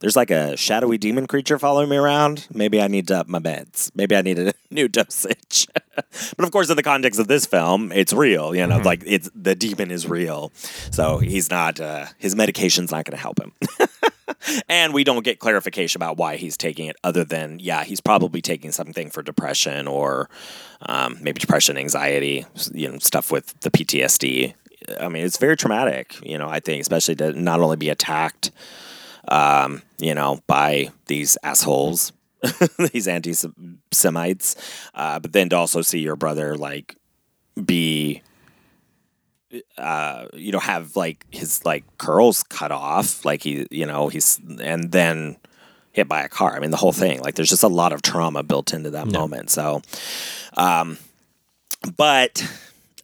there's 0.00 0.16
like 0.16 0.30
a 0.30 0.56
shadowy 0.56 0.98
demon 0.98 1.26
creature 1.26 1.58
following 1.58 1.88
me 1.88 1.96
around. 1.96 2.46
Maybe 2.52 2.80
I 2.80 2.88
need 2.88 3.08
to 3.08 3.18
up 3.18 3.28
my 3.28 3.38
meds. 3.38 3.90
Maybe 3.94 4.16
I 4.16 4.22
need 4.22 4.38
a 4.38 4.54
new 4.70 4.88
dosage. 4.88 5.68
but 5.94 6.44
of 6.44 6.50
course, 6.50 6.70
in 6.70 6.76
the 6.76 6.82
context 6.82 7.20
of 7.20 7.28
this 7.28 7.46
film, 7.46 7.92
it's 7.92 8.12
real. 8.12 8.54
You 8.54 8.66
know, 8.66 8.78
like 8.78 9.02
it's 9.06 9.30
the 9.34 9.54
demon 9.54 9.90
is 9.90 10.08
real, 10.08 10.52
so 10.90 11.18
he's 11.18 11.50
not. 11.50 11.80
Uh, 11.80 12.06
his 12.18 12.34
medication's 12.34 12.90
not 12.90 13.04
going 13.04 13.16
to 13.16 13.22
help 13.22 13.38
him. 13.38 13.52
and 14.68 14.94
we 14.94 15.04
don't 15.04 15.24
get 15.24 15.38
clarification 15.38 15.98
about 15.98 16.16
why 16.16 16.36
he's 16.36 16.56
taking 16.56 16.86
it, 16.86 16.96
other 17.04 17.24
than 17.24 17.58
yeah, 17.60 17.84
he's 17.84 18.00
probably 18.00 18.40
taking 18.40 18.72
something 18.72 19.10
for 19.10 19.22
depression 19.22 19.86
or 19.86 20.30
um, 20.82 21.18
maybe 21.20 21.38
depression, 21.38 21.76
anxiety, 21.76 22.46
you 22.72 22.90
know, 22.90 22.98
stuff 22.98 23.30
with 23.30 23.58
the 23.60 23.70
PTSD. 23.70 24.54
I 24.98 25.08
mean, 25.08 25.26
it's 25.26 25.36
very 25.36 25.58
traumatic. 25.58 26.16
You 26.24 26.38
know, 26.38 26.48
I 26.48 26.60
think 26.60 26.80
especially 26.80 27.16
to 27.16 27.32
not 27.34 27.60
only 27.60 27.76
be 27.76 27.90
attacked 27.90 28.50
um, 29.30 29.82
you 29.98 30.14
know, 30.14 30.40
by 30.46 30.90
these 31.06 31.38
assholes, 31.42 32.12
these 32.92 33.08
anti 33.08 33.34
Semites, 33.92 34.56
uh, 34.94 35.18
but 35.18 35.32
then 35.32 35.48
to 35.50 35.56
also 35.56 35.82
see 35.82 36.00
your 36.00 36.16
brother 36.16 36.56
like 36.56 36.96
be, 37.64 38.22
uh, 39.78 40.26
you 40.34 40.52
know, 40.52 40.58
have 40.58 40.96
like 40.96 41.24
his 41.30 41.64
like 41.64 41.84
curls 41.98 42.42
cut 42.42 42.72
off, 42.72 43.24
like 43.24 43.42
he, 43.42 43.66
you 43.70 43.86
know, 43.86 44.08
he's, 44.08 44.40
and 44.60 44.92
then 44.92 45.36
hit 45.92 46.08
by 46.08 46.22
a 46.22 46.28
car. 46.28 46.54
I 46.54 46.60
mean, 46.60 46.70
the 46.70 46.76
whole 46.76 46.92
thing, 46.92 47.20
like, 47.20 47.34
there's 47.34 47.50
just 47.50 47.62
a 47.62 47.68
lot 47.68 47.92
of 47.92 48.02
trauma 48.02 48.42
built 48.42 48.72
into 48.72 48.90
that 48.90 49.08
moment. 49.08 49.50
So, 49.50 49.82
um, 50.56 50.98
but 51.96 52.46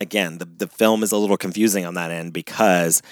again, 0.00 0.38
the, 0.38 0.44
the 0.44 0.68
film 0.68 1.02
is 1.02 1.12
a 1.12 1.16
little 1.16 1.36
confusing 1.36 1.84
on 1.84 1.94
that 1.94 2.10
end 2.10 2.32
because 2.32 3.02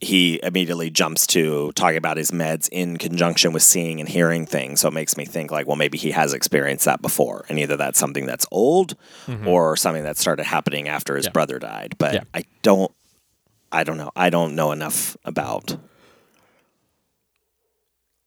he 0.00 0.40
immediately 0.42 0.88
jumps 0.90 1.26
to 1.28 1.72
talking 1.72 1.98
about 1.98 2.16
his 2.16 2.30
meds 2.30 2.68
in 2.72 2.96
conjunction 2.96 3.52
with 3.52 3.62
seeing 3.62 4.00
and 4.00 4.08
hearing 4.08 4.46
things. 4.46 4.80
So 4.80 4.88
it 4.88 4.94
makes 4.94 5.16
me 5.16 5.26
think 5.26 5.50
like, 5.50 5.66
well, 5.66 5.76
maybe 5.76 5.98
he 5.98 6.10
has 6.12 6.32
experienced 6.32 6.86
that 6.86 7.02
before, 7.02 7.44
and 7.48 7.58
either 7.58 7.76
that's 7.76 7.98
something 7.98 8.24
that's 8.24 8.46
old 8.50 8.96
mm-hmm. 9.26 9.46
or 9.46 9.76
something 9.76 10.04
that 10.04 10.16
started 10.16 10.44
happening 10.44 10.88
after 10.88 11.16
his 11.16 11.26
Yeah. 11.26 11.32
brother 11.32 11.58
died. 11.58 11.96
But 11.98 12.14
Yeah. 12.14 12.20
I 12.32 12.44
don't, 12.62 12.90
I 13.70 13.84
don't 13.84 13.98
know. 13.98 14.10
I 14.16 14.30
don't 14.30 14.54
know 14.54 14.72
enough 14.72 15.16
about 15.24 15.76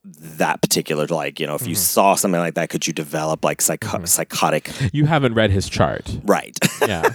that 0.05 0.61
particular 0.61 1.07
like 1.07 1.39
you 1.39 1.47
know 1.47 1.55
if 1.55 1.61
you 1.65 1.75
mm-hmm. 1.75 1.81
saw 1.81 2.15
something 2.15 2.39
like 2.39 2.55
that 2.55 2.69
could 2.69 2.85
you 2.85 2.91
develop 2.91 3.45
like 3.45 3.61
psycho- 3.61 3.87
mm-hmm. 3.97 4.05
psychotic 4.05 4.69
You 4.91 5.05
haven't 5.05 5.33
read 5.33 5.49
his 5.49 5.69
chart. 5.69 6.17
right 6.25 6.57
Yeah. 6.81 7.09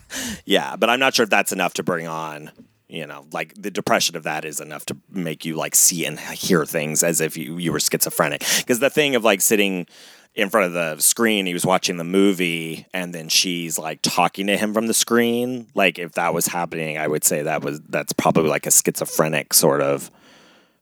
yeah 0.46 0.74
but 0.76 0.88
i'm 0.88 0.98
not 0.98 1.14
sure 1.14 1.24
if 1.24 1.28
that's 1.28 1.52
enough 1.52 1.74
to 1.74 1.82
bring 1.82 2.06
on 2.06 2.50
You 2.90 3.06
know, 3.06 3.26
like 3.32 3.54
the 3.54 3.70
depression 3.70 4.16
of 4.16 4.24
that 4.24 4.44
is 4.44 4.60
enough 4.60 4.84
to 4.86 4.96
make 5.10 5.44
you 5.44 5.54
like 5.54 5.74
see 5.74 6.04
and 6.04 6.18
hear 6.18 6.66
things 6.66 7.02
as 7.02 7.20
if 7.20 7.36
you, 7.36 7.56
you 7.58 7.72
were 7.72 7.78
schizophrenic. 7.78 8.44
Because 8.58 8.80
the 8.80 8.90
thing 8.90 9.14
of 9.14 9.22
like 9.22 9.40
sitting 9.40 9.86
in 10.34 10.48
front 10.48 10.66
of 10.66 10.72
the 10.72 10.98
screen, 11.00 11.46
he 11.46 11.52
was 11.52 11.66
watching 11.66 11.96
the 11.96 12.04
movie, 12.04 12.86
and 12.92 13.14
then 13.14 13.28
she's 13.28 13.78
like 13.78 14.00
talking 14.02 14.46
to 14.46 14.56
him 14.56 14.72
from 14.72 14.86
the 14.86 14.94
screen. 14.94 15.68
Like 15.74 15.98
if 15.98 16.12
that 16.12 16.34
was 16.34 16.46
happening, 16.46 16.98
I 16.98 17.06
would 17.06 17.24
say 17.24 17.42
that 17.42 17.62
was 17.62 17.80
that's 17.88 18.12
probably 18.12 18.50
like 18.50 18.66
a 18.66 18.70
schizophrenic 18.70 19.54
sort 19.54 19.80
of 19.80 20.10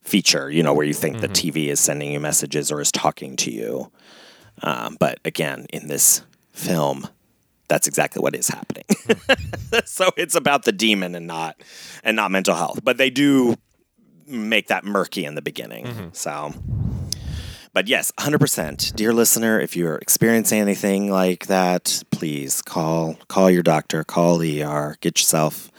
feature. 0.03 0.51
You 0.51 0.63
know, 0.63 0.75
where 0.75 0.87
you 0.87 0.95
think 0.95 1.21
the 1.21 1.29
TV 1.29 1.69
is 1.69 1.81
sending 1.81 2.13
you 2.13 2.21
messages 2.21 2.73
or 2.73 2.81
is 2.81 2.93
talking 2.93 3.37
to 3.37 3.51
you. 3.51 3.91
Um, 4.63 4.97
but 4.99 5.21
again, 5.25 5.67
in 5.73 5.89
this 5.89 6.23
film, 6.53 7.09
that's 7.69 7.87
exactly 7.87 8.21
what 8.21 8.35
is 8.35 8.49
happening. 8.49 8.85
so 9.85 10.11
it's 10.17 10.35
about 10.35 10.65
the 10.65 10.73
demon 10.73 11.15
and 11.15 11.27
not 11.27 11.61
and 12.03 12.17
not 12.17 12.31
mental 12.31 12.55
health. 12.55 12.81
But 12.83 12.97
they 12.97 13.11
do 13.11 13.57
make 14.27 14.69
that 14.69 14.85
murky 14.85 15.25
in 15.25 15.35
the 15.35 15.43
beginning. 15.43 15.87
So 16.13 16.53
but 17.73 17.87
yes, 17.87 18.11
100%. 18.19 18.97
Dear 18.97 19.13
listener, 19.13 19.61
if 19.61 19.77
you're 19.77 19.97
experiencing 19.97 20.59
anything 20.61 21.11
like 21.13 21.47
that, 21.47 22.03
please 22.11 22.61
call 22.63 23.15
call 23.29 23.51
your 23.51 23.63
doctor, 23.63 24.03
call 24.05 24.39
the 24.39 24.65
ER, 24.65 24.97
get 25.01 25.19
yourself 25.19 25.71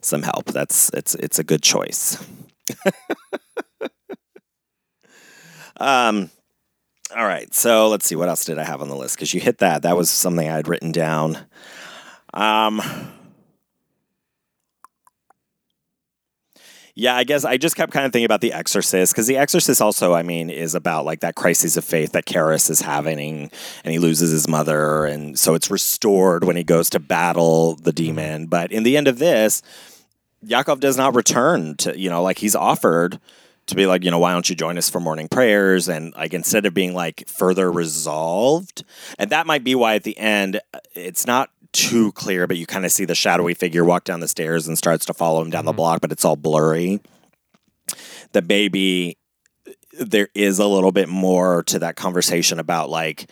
some 0.00 0.22
help. 0.22 0.46
That's 0.46 0.90
it's 0.94 1.14
it's 1.16 1.38
a 1.38 1.44
good 1.44 1.62
choice. 1.62 2.16
um 5.76 6.30
all 7.16 7.26
right. 7.26 7.52
So, 7.54 7.88
let's 7.88 8.06
see 8.06 8.16
what 8.16 8.28
else 8.28 8.44
did 8.44 8.58
I 8.58 8.64
have 8.64 8.82
on 8.82 8.88
the 8.88 8.96
list 8.96 9.18
cuz 9.18 9.32
you 9.34 9.40
hit 9.40 9.58
that. 9.58 9.82
That 9.82 9.96
was 9.96 10.10
something 10.10 10.48
I 10.48 10.56
had 10.56 10.68
written 10.68 10.92
down. 10.92 11.38
Um 12.32 12.80
Yeah, 16.96 17.16
I 17.16 17.24
guess 17.24 17.44
I 17.44 17.56
just 17.56 17.74
kept 17.74 17.92
kind 17.92 18.06
of 18.06 18.12
thinking 18.12 18.24
about 18.24 18.40
The 18.40 18.52
Exorcist 18.52 19.12
because 19.12 19.26
The 19.26 19.36
Exorcist 19.36 19.82
also, 19.82 20.14
I 20.14 20.22
mean, 20.22 20.48
is 20.48 20.76
about 20.76 21.04
like 21.04 21.20
that 21.20 21.34
crisis 21.34 21.76
of 21.76 21.84
faith 21.84 22.12
that 22.12 22.24
Karras 22.24 22.70
is 22.70 22.80
having, 22.82 23.50
and 23.82 23.92
he 23.92 23.98
loses 23.98 24.30
his 24.30 24.46
mother, 24.46 25.04
and 25.04 25.36
so 25.36 25.54
it's 25.54 25.72
restored 25.72 26.44
when 26.44 26.54
he 26.54 26.62
goes 26.62 26.88
to 26.90 27.00
battle 27.00 27.74
the 27.74 27.92
demon. 27.92 28.46
But 28.46 28.70
in 28.70 28.84
the 28.84 28.96
end 28.96 29.08
of 29.08 29.18
this, 29.18 29.60
Yakov 30.42 30.78
does 30.80 30.96
not 30.96 31.16
return 31.16 31.76
to, 31.78 31.98
you 31.98 32.10
know, 32.10 32.22
like 32.22 32.38
he's 32.38 32.54
offered 32.54 33.18
to 33.66 33.74
be 33.74 33.86
like, 33.86 34.04
you 34.04 34.10
know, 34.10 34.18
why 34.18 34.32
don't 34.32 34.48
you 34.48 34.56
join 34.56 34.78
us 34.78 34.90
for 34.90 35.00
morning 35.00 35.28
prayers? 35.28 35.88
And 35.88 36.14
like 36.14 36.34
instead 36.34 36.66
of 36.66 36.74
being 36.74 36.94
like 36.94 37.24
further 37.26 37.70
resolved, 37.70 38.84
and 39.18 39.30
that 39.30 39.46
might 39.46 39.64
be 39.64 39.74
why 39.74 39.94
at 39.94 40.04
the 40.04 40.16
end 40.18 40.60
uh, 40.72 40.80
it's 40.94 41.26
not 41.26 41.50
too 41.72 42.12
clear, 42.12 42.46
but 42.46 42.56
you 42.56 42.66
kind 42.66 42.84
of 42.84 42.92
see 42.92 43.04
the 43.04 43.14
shadowy 43.14 43.52
figure 43.52 43.84
walk 43.84 44.04
down 44.04 44.20
the 44.20 44.28
stairs 44.28 44.66
and 44.66 44.78
starts 44.78 45.04
to 45.06 45.14
follow 45.14 45.42
him 45.42 45.50
down 45.50 45.64
the 45.64 45.72
mm-hmm. 45.72 45.76
block, 45.76 46.00
but 46.00 46.12
it's 46.12 46.24
all 46.24 46.36
blurry. 46.36 47.00
The 48.32 48.42
baby, 48.42 49.18
there 49.98 50.28
is 50.34 50.58
a 50.58 50.66
little 50.66 50.92
bit 50.92 51.08
more 51.08 51.62
to 51.64 51.78
that 51.80 51.96
conversation 51.96 52.58
about 52.58 52.90
like 52.90 53.30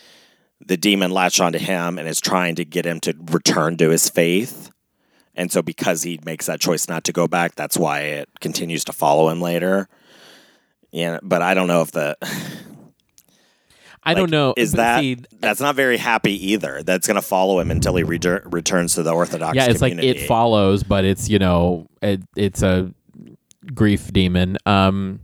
the 0.65 0.77
demon 0.77 1.11
latched 1.11 1.41
onto 1.41 1.59
him 1.59 1.99
and 1.99 2.09
is 2.09 2.21
trying 2.21 2.57
to 2.57 2.65
get 2.65 2.85
him 2.85 3.01
to 3.01 3.15
return 3.31 3.77
to 3.79 3.91
his 3.91 4.09
faith. 4.09 4.71
And 5.35 5.51
so 5.51 5.63
because 5.63 6.03
he 6.03 6.21
makes 6.25 6.47
that 6.47 6.61
choice 6.61 6.89
not 6.89 7.05
to 7.05 7.13
go 7.13 7.27
back, 7.27 7.55
that's 7.55 7.79
why 7.79 8.01
it 8.01 8.29
continues 8.41 8.85
to 8.85 8.93
follow 8.93 9.29
him 9.29 9.41
later. 9.41 9.89
Yeah, 10.93 11.19
but 11.23 11.43
I 11.43 11.55
don't 11.55 11.67
know 11.69 11.81
if 11.83 11.91
the 11.91 12.17
I 14.05 14.15
don't 14.15 14.31
know. 14.31 14.53
Is 14.57 14.73
that 14.73 15.01
see, 15.01 15.17
that's 15.41 15.61
not 15.61 15.77
very 15.77 15.97
happy 15.97 16.53
either? 16.53 16.83
That's 16.83 17.07
going 17.07 17.15
to 17.15 17.23
follow 17.23 17.61
him 17.61 17.71
until 17.71 17.95
he 17.97 18.03
retur- 18.03 18.43
returns 18.53 18.95
to 18.97 19.03
the 19.03 19.13
Orthodox. 19.13 19.55
yeah, 19.55 19.67
it's 19.71 19.81
like 19.81 19.93
it 19.95 20.27
follows, 20.27 20.83
but 20.83 21.05
it's 21.05 21.29
you 21.29 21.39
know 21.39 21.87
it, 22.03 22.21
it's 22.37 22.63
a 22.63 22.93
grief 23.75 24.13
demon. 24.13 24.59
Um, 24.67 25.21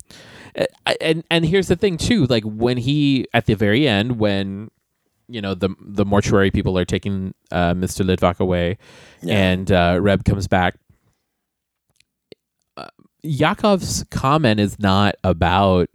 and 1.00 1.24
and 1.30 1.44
here's 1.44 1.68
the 1.68 1.76
thing 1.76 1.96
too, 1.96 2.26
like 2.26 2.44
when 2.44 2.76
he 2.78 3.26
at 3.34 3.46
the 3.46 3.54
very 3.54 3.88
end 3.88 4.18
when 4.20 4.70
you 5.28 5.40
know 5.40 5.54
the 5.54 5.70
the 5.80 6.04
mortuary 6.04 6.50
people 6.52 6.78
are 6.78 6.84
taking 6.84 7.34
uh, 7.50 7.74
Mr. 7.74 8.06
Litvak 8.06 8.38
away, 8.38 8.78
Yeah. 9.22 9.38
and 9.38 9.72
uh, 9.72 9.98
Reb 10.00 10.24
comes 10.24 10.46
back. 10.46 10.76
Yakov's 13.22 14.04
comment 14.10 14.60
is 14.60 14.78
not 14.78 15.16
about 15.24 15.88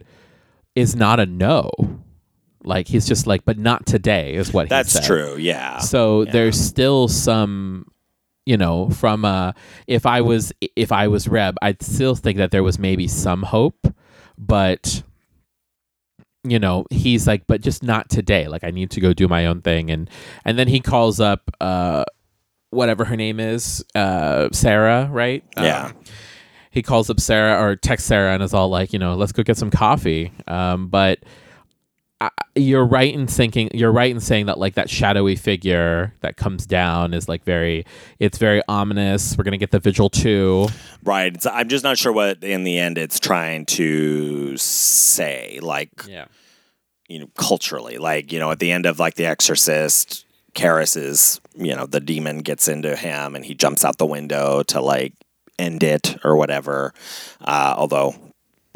is 0.74 0.94
not 0.96 1.20
a 1.20 1.26
no. 1.26 1.70
Like 2.64 2.88
he's 2.88 3.06
just 3.06 3.26
like, 3.26 3.44
but 3.44 3.58
not 3.58 3.86
today 3.86 4.34
is 4.34 4.52
what 4.52 4.66
he 4.66 4.68
That's 4.70 5.06
true. 5.06 5.36
Yeah. 5.36 5.78
So 5.78 6.24
there's 6.24 6.58
still 6.58 7.08
some, 7.08 7.86
you 8.46 8.56
know, 8.56 8.88
from 8.90 9.24
uh, 9.24 9.52
if 9.86 10.06
I 10.06 10.22
was 10.22 10.52
if 10.76 10.90
I 10.90 11.08
was 11.08 11.28
Reb, 11.28 11.56
I'd 11.62 11.82
still 11.82 12.14
think 12.14 12.38
that 12.38 12.50
there 12.50 12.62
was 12.62 12.78
maybe 12.78 13.06
some 13.06 13.42
hope, 13.42 13.86
but 14.38 15.02
you 16.46 16.58
know, 16.58 16.84
he's 16.90 17.26
like, 17.26 17.46
but 17.46 17.62
just 17.62 17.82
not 17.82 18.10
today. 18.10 18.48
Like 18.48 18.64
I 18.64 18.70
need 18.70 18.90
to 18.92 19.00
go 19.00 19.12
do 19.14 19.28
my 19.28 19.46
own 19.46 19.62
thing, 19.62 19.90
and 19.90 20.08
and 20.44 20.58
then 20.58 20.68
he 20.68 20.80
calls 20.80 21.20
up 21.20 21.50
uh, 21.60 22.04
whatever 22.70 23.04
her 23.04 23.16
name 23.16 23.40
is, 23.40 23.84
uh, 23.94 24.48
Sarah, 24.52 25.08
right? 25.10 25.42
Yeah. 25.56 25.86
Um, 25.86 25.94
he 26.74 26.82
calls 26.82 27.08
up 27.08 27.20
Sarah 27.20 27.62
or 27.62 27.76
texts 27.76 28.08
Sarah 28.08 28.34
and 28.34 28.42
is 28.42 28.52
all 28.52 28.68
like, 28.68 28.92
you 28.92 28.98
know, 28.98 29.14
let's 29.14 29.32
go 29.32 29.42
get 29.42 29.56
some 29.56 29.70
coffee. 29.70 30.32
Um, 30.46 30.88
but 30.88 31.20
I, 32.20 32.30
you're 32.54 32.84
right 32.84 33.12
in 33.12 33.26
thinking 33.26 33.70
you're 33.72 33.92
right 33.92 34.10
in 34.10 34.20
saying 34.20 34.46
that 34.46 34.58
like 34.58 34.74
that 34.74 34.90
shadowy 34.90 35.36
figure 35.36 36.14
that 36.20 36.36
comes 36.36 36.66
down 36.66 37.12
is 37.12 37.28
like 37.28 37.44
very 37.44 37.84
it's 38.20 38.38
very 38.38 38.62
ominous 38.68 39.36
we're 39.36 39.42
gonna 39.42 39.58
get 39.58 39.72
the 39.72 39.80
vigil 39.80 40.08
too 40.08 40.68
Right. 41.02 41.34
It's, 41.34 41.44
I'm 41.44 41.68
just 41.68 41.82
not 41.82 41.98
sure 41.98 42.12
what 42.12 42.44
in 42.44 42.62
the 42.62 42.78
end 42.78 42.98
it's 42.98 43.18
trying 43.18 43.66
to 43.66 44.56
say. 44.56 45.58
Like 45.60 45.90
yeah 46.08 46.26
you 47.08 47.18
know, 47.18 47.28
culturally. 47.36 47.98
Like, 47.98 48.32
you 48.32 48.38
know, 48.38 48.50
at 48.50 48.58
the 48.58 48.72
end 48.72 48.86
of 48.86 48.98
like 48.98 49.14
The 49.14 49.26
Exorcist, 49.26 50.24
Karras 50.54 50.96
is, 50.96 51.40
you 51.54 51.74
know, 51.74 51.86
the 51.86 52.00
demon 52.00 52.38
gets 52.38 52.68
into 52.68 52.96
him 52.96 53.34
and 53.34 53.44
he 53.44 53.54
jumps 53.54 53.84
out 53.84 53.98
the 53.98 54.06
window 54.06 54.62
to 54.64 54.80
like 54.80 55.12
end 55.58 55.82
it 55.82 56.16
or 56.24 56.36
whatever. 56.36 56.92
Uh, 57.40 57.74
although 57.76 58.14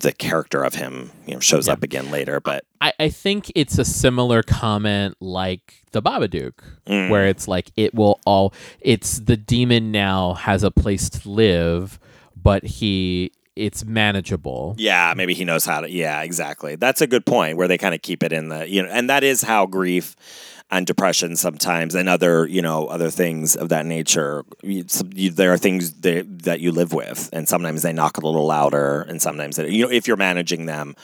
the 0.00 0.12
character 0.12 0.62
of 0.62 0.74
him, 0.76 1.10
you 1.26 1.34
know, 1.34 1.40
shows 1.40 1.66
Yeah. 1.66 1.72
up 1.72 1.82
again 1.82 2.10
later. 2.10 2.38
But 2.40 2.64
I, 2.80 2.92
I 3.00 3.08
think 3.08 3.50
it's 3.56 3.78
a 3.78 3.84
similar 3.84 4.42
comment 4.44 5.16
like 5.20 5.82
the 5.90 6.00
Babadook, 6.00 6.52
Mm. 6.86 7.10
where 7.10 7.26
it's 7.26 7.48
like 7.48 7.70
it 7.76 7.94
will 7.94 8.20
all 8.24 8.54
it's 8.80 9.18
the 9.18 9.36
demon 9.36 9.90
now 9.90 10.34
has 10.34 10.62
a 10.62 10.70
place 10.70 11.10
to 11.10 11.28
live, 11.28 11.98
but 12.40 12.62
he 12.64 13.32
it's 13.56 13.84
manageable. 13.84 14.76
yeah, 14.78 15.12
maybe 15.16 15.34
he 15.34 15.44
knows 15.44 15.64
how 15.64 15.80
to. 15.80 15.90
Yeah, 15.90 16.22
exactly. 16.22 16.76
That's 16.76 17.00
a 17.00 17.08
good 17.08 17.26
point 17.26 17.56
where 17.56 17.66
they 17.66 17.76
kind 17.76 17.92
of 17.92 18.00
keep 18.02 18.22
it 18.22 18.32
in 18.32 18.50
the, 18.50 18.68
you 18.70 18.80
know, 18.84 18.88
and 18.88 19.10
that 19.10 19.24
is 19.24 19.42
how 19.42 19.66
grief 19.66 20.14
and 20.70 20.86
depression 20.86 21.36
sometimes 21.36 21.94
and 21.94 22.08
other, 22.08 22.46
you 22.46 22.62
know, 22.62 22.86
other 22.86 23.10
things 23.10 23.56
of 23.56 23.70
that 23.70 23.86
nature. 23.86 24.44
You, 24.62 24.84
you, 25.14 25.30
there 25.30 25.52
are 25.52 25.58
things 25.58 25.92
that, 26.00 26.42
that 26.44 26.60
you 26.60 26.72
live 26.72 26.92
with, 26.92 27.30
and 27.32 27.48
sometimes 27.48 27.82
they 27.82 27.92
knock 27.92 28.18
a 28.18 28.20
little 28.20 28.46
louder, 28.46 29.02
and 29.02 29.20
sometimes, 29.20 29.56
they, 29.56 29.70
you 29.70 29.86
know, 29.86 29.90
if 29.90 30.06
you're 30.06 30.16
managing 30.16 30.66
them 30.66 30.94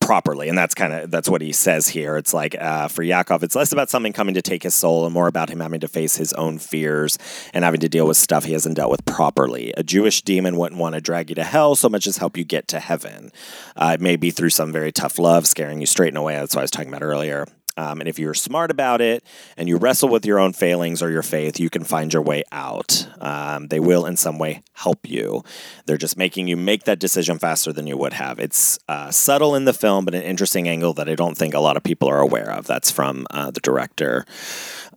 properly. 0.00 0.48
And 0.48 0.58
that's 0.58 0.74
kind 0.74 0.92
of 0.92 1.10
that's 1.10 1.28
what 1.28 1.42
he 1.42 1.52
says 1.52 1.86
here. 1.86 2.16
It's 2.16 2.34
like 2.34 2.56
uh, 2.58 2.88
for 2.88 3.02
yakov 3.02 3.44
it's 3.44 3.54
less 3.54 3.70
about 3.70 3.90
something 3.90 4.12
coming 4.12 4.34
to 4.34 4.42
take 4.42 4.62
his 4.62 4.74
soul 4.74 5.04
and 5.04 5.14
more 5.14 5.28
about 5.28 5.50
him 5.50 5.60
having 5.60 5.80
to 5.80 5.88
face 5.88 6.16
his 6.16 6.32
own 6.32 6.58
fears 6.58 7.18
and 7.52 7.64
having 7.64 7.80
to 7.80 7.88
deal 7.88 8.06
with 8.06 8.16
stuff 8.16 8.44
he 8.44 8.52
hasn't 8.54 8.76
dealt 8.76 8.90
with 8.90 9.04
properly. 9.04 9.72
A 9.76 9.82
jewish 9.82 10.22
demon 10.22 10.56
wouldn't 10.56 10.80
want 10.80 10.94
to 10.94 11.00
drag 11.00 11.28
you 11.28 11.34
to 11.36 11.44
hell 11.44 11.76
so 11.76 11.88
much 11.88 12.06
as 12.06 12.16
help 12.16 12.36
you 12.36 12.44
get 12.44 12.66
to 12.68 12.80
heaven. 12.80 13.30
Uh, 13.76 13.92
it 13.94 14.00
may 14.00 14.16
be 14.16 14.30
through 14.30 14.50
some 14.50 14.72
very 14.72 14.90
tough 14.90 15.18
love 15.18 15.46
scaring 15.46 15.80
you 15.80 15.86
straight 15.86 16.08
and 16.08 16.18
away 16.18 16.34
that's 16.34 16.54
what 16.54 16.62
i 16.62 16.64
was 16.64 16.70
talking 16.70 16.88
about 16.88 17.02
earlier 17.02 17.46
um, 17.76 18.00
and 18.00 18.08
if 18.08 18.18
you're 18.18 18.34
smart 18.34 18.70
about 18.70 19.00
it 19.00 19.24
and 19.56 19.68
you 19.68 19.76
wrestle 19.76 20.08
with 20.08 20.26
your 20.26 20.38
own 20.38 20.52
failings 20.52 21.02
or 21.02 21.10
your 21.10 21.22
faith, 21.22 21.58
you 21.60 21.70
can 21.70 21.84
find 21.84 22.12
your 22.12 22.22
way 22.22 22.42
out. 22.52 23.06
Um, 23.20 23.68
they 23.68 23.80
will, 23.80 24.06
in 24.06 24.16
some 24.16 24.38
way, 24.38 24.62
help 24.72 25.08
you. 25.08 25.44
They're 25.86 25.96
just 25.96 26.16
making 26.16 26.48
you 26.48 26.56
make 26.56 26.84
that 26.84 26.98
decision 26.98 27.38
faster 27.38 27.72
than 27.72 27.86
you 27.86 27.96
would 27.96 28.14
have. 28.14 28.38
It's 28.38 28.78
uh, 28.88 29.10
subtle 29.10 29.54
in 29.54 29.64
the 29.64 29.72
film, 29.72 30.04
but 30.04 30.14
an 30.14 30.22
interesting 30.22 30.68
angle 30.68 30.92
that 30.94 31.08
I 31.08 31.14
don't 31.14 31.36
think 31.36 31.54
a 31.54 31.60
lot 31.60 31.76
of 31.76 31.82
people 31.82 32.08
are 32.08 32.20
aware 32.20 32.50
of. 32.50 32.66
That's 32.66 32.90
from 32.90 33.26
uh, 33.30 33.50
the 33.50 33.60
director. 33.60 34.24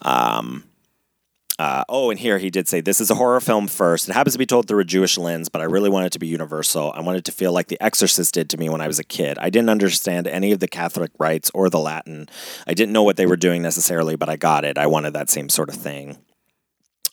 Um, 0.01 0.65
uh, 1.59 1.83
oh, 1.87 2.09
and 2.09 2.19
here 2.19 2.39
he 2.39 2.49
did 2.49 2.67
say 2.67 2.81
this 2.81 2.99
is 2.99 3.11
a 3.11 3.15
horror 3.15 3.39
film 3.39 3.67
first. 3.67 4.09
It 4.09 4.13
happens 4.13 4.33
to 4.33 4.39
be 4.39 4.45
told 4.45 4.67
through 4.67 4.79
a 4.79 4.85
Jewish 4.85 5.17
lens, 5.17 5.49
but 5.49 5.61
I 5.61 5.65
really 5.65 5.89
want 5.89 6.05
it 6.07 6.11
to 6.13 6.19
be 6.19 6.27
universal. 6.27 6.91
I 6.95 7.01
wanted 7.01 7.25
to 7.25 7.31
feel 7.31 7.51
like 7.51 7.67
The 7.67 7.81
Exorcist 7.81 8.33
did 8.33 8.49
to 8.51 8.57
me 8.57 8.69
when 8.69 8.81
I 8.81 8.87
was 8.87 8.99
a 8.99 9.03
kid. 9.03 9.37
I 9.39 9.49
didn't 9.49 9.69
understand 9.69 10.27
any 10.27 10.51
of 10.51 10.59
the 10.59 10.67
Catholic 10.67 11.11
rites 11.19 11.51
or 11.53 11.69
the 11.69 11.79
Latin. 11.79 12.27
I 12.65 12.73
didn't 12.73 12.93
know 12.93 13.03
what 13.03 13.17
they 13.17 13.25
were 13.25 13.37
doing 13.37 13.61
necessarily, 13.61 14.15
but 14.15 14.29
I 14.29 14.35
got 14.35 14.65
it. 14.65 14.77
I 14.77 14.87
wanted 14.87 15.13
that 15.13 15.29
same 15.29 15.49
sort 15.49 15.69
of 15.69 15.75
thing. 15.75 16.17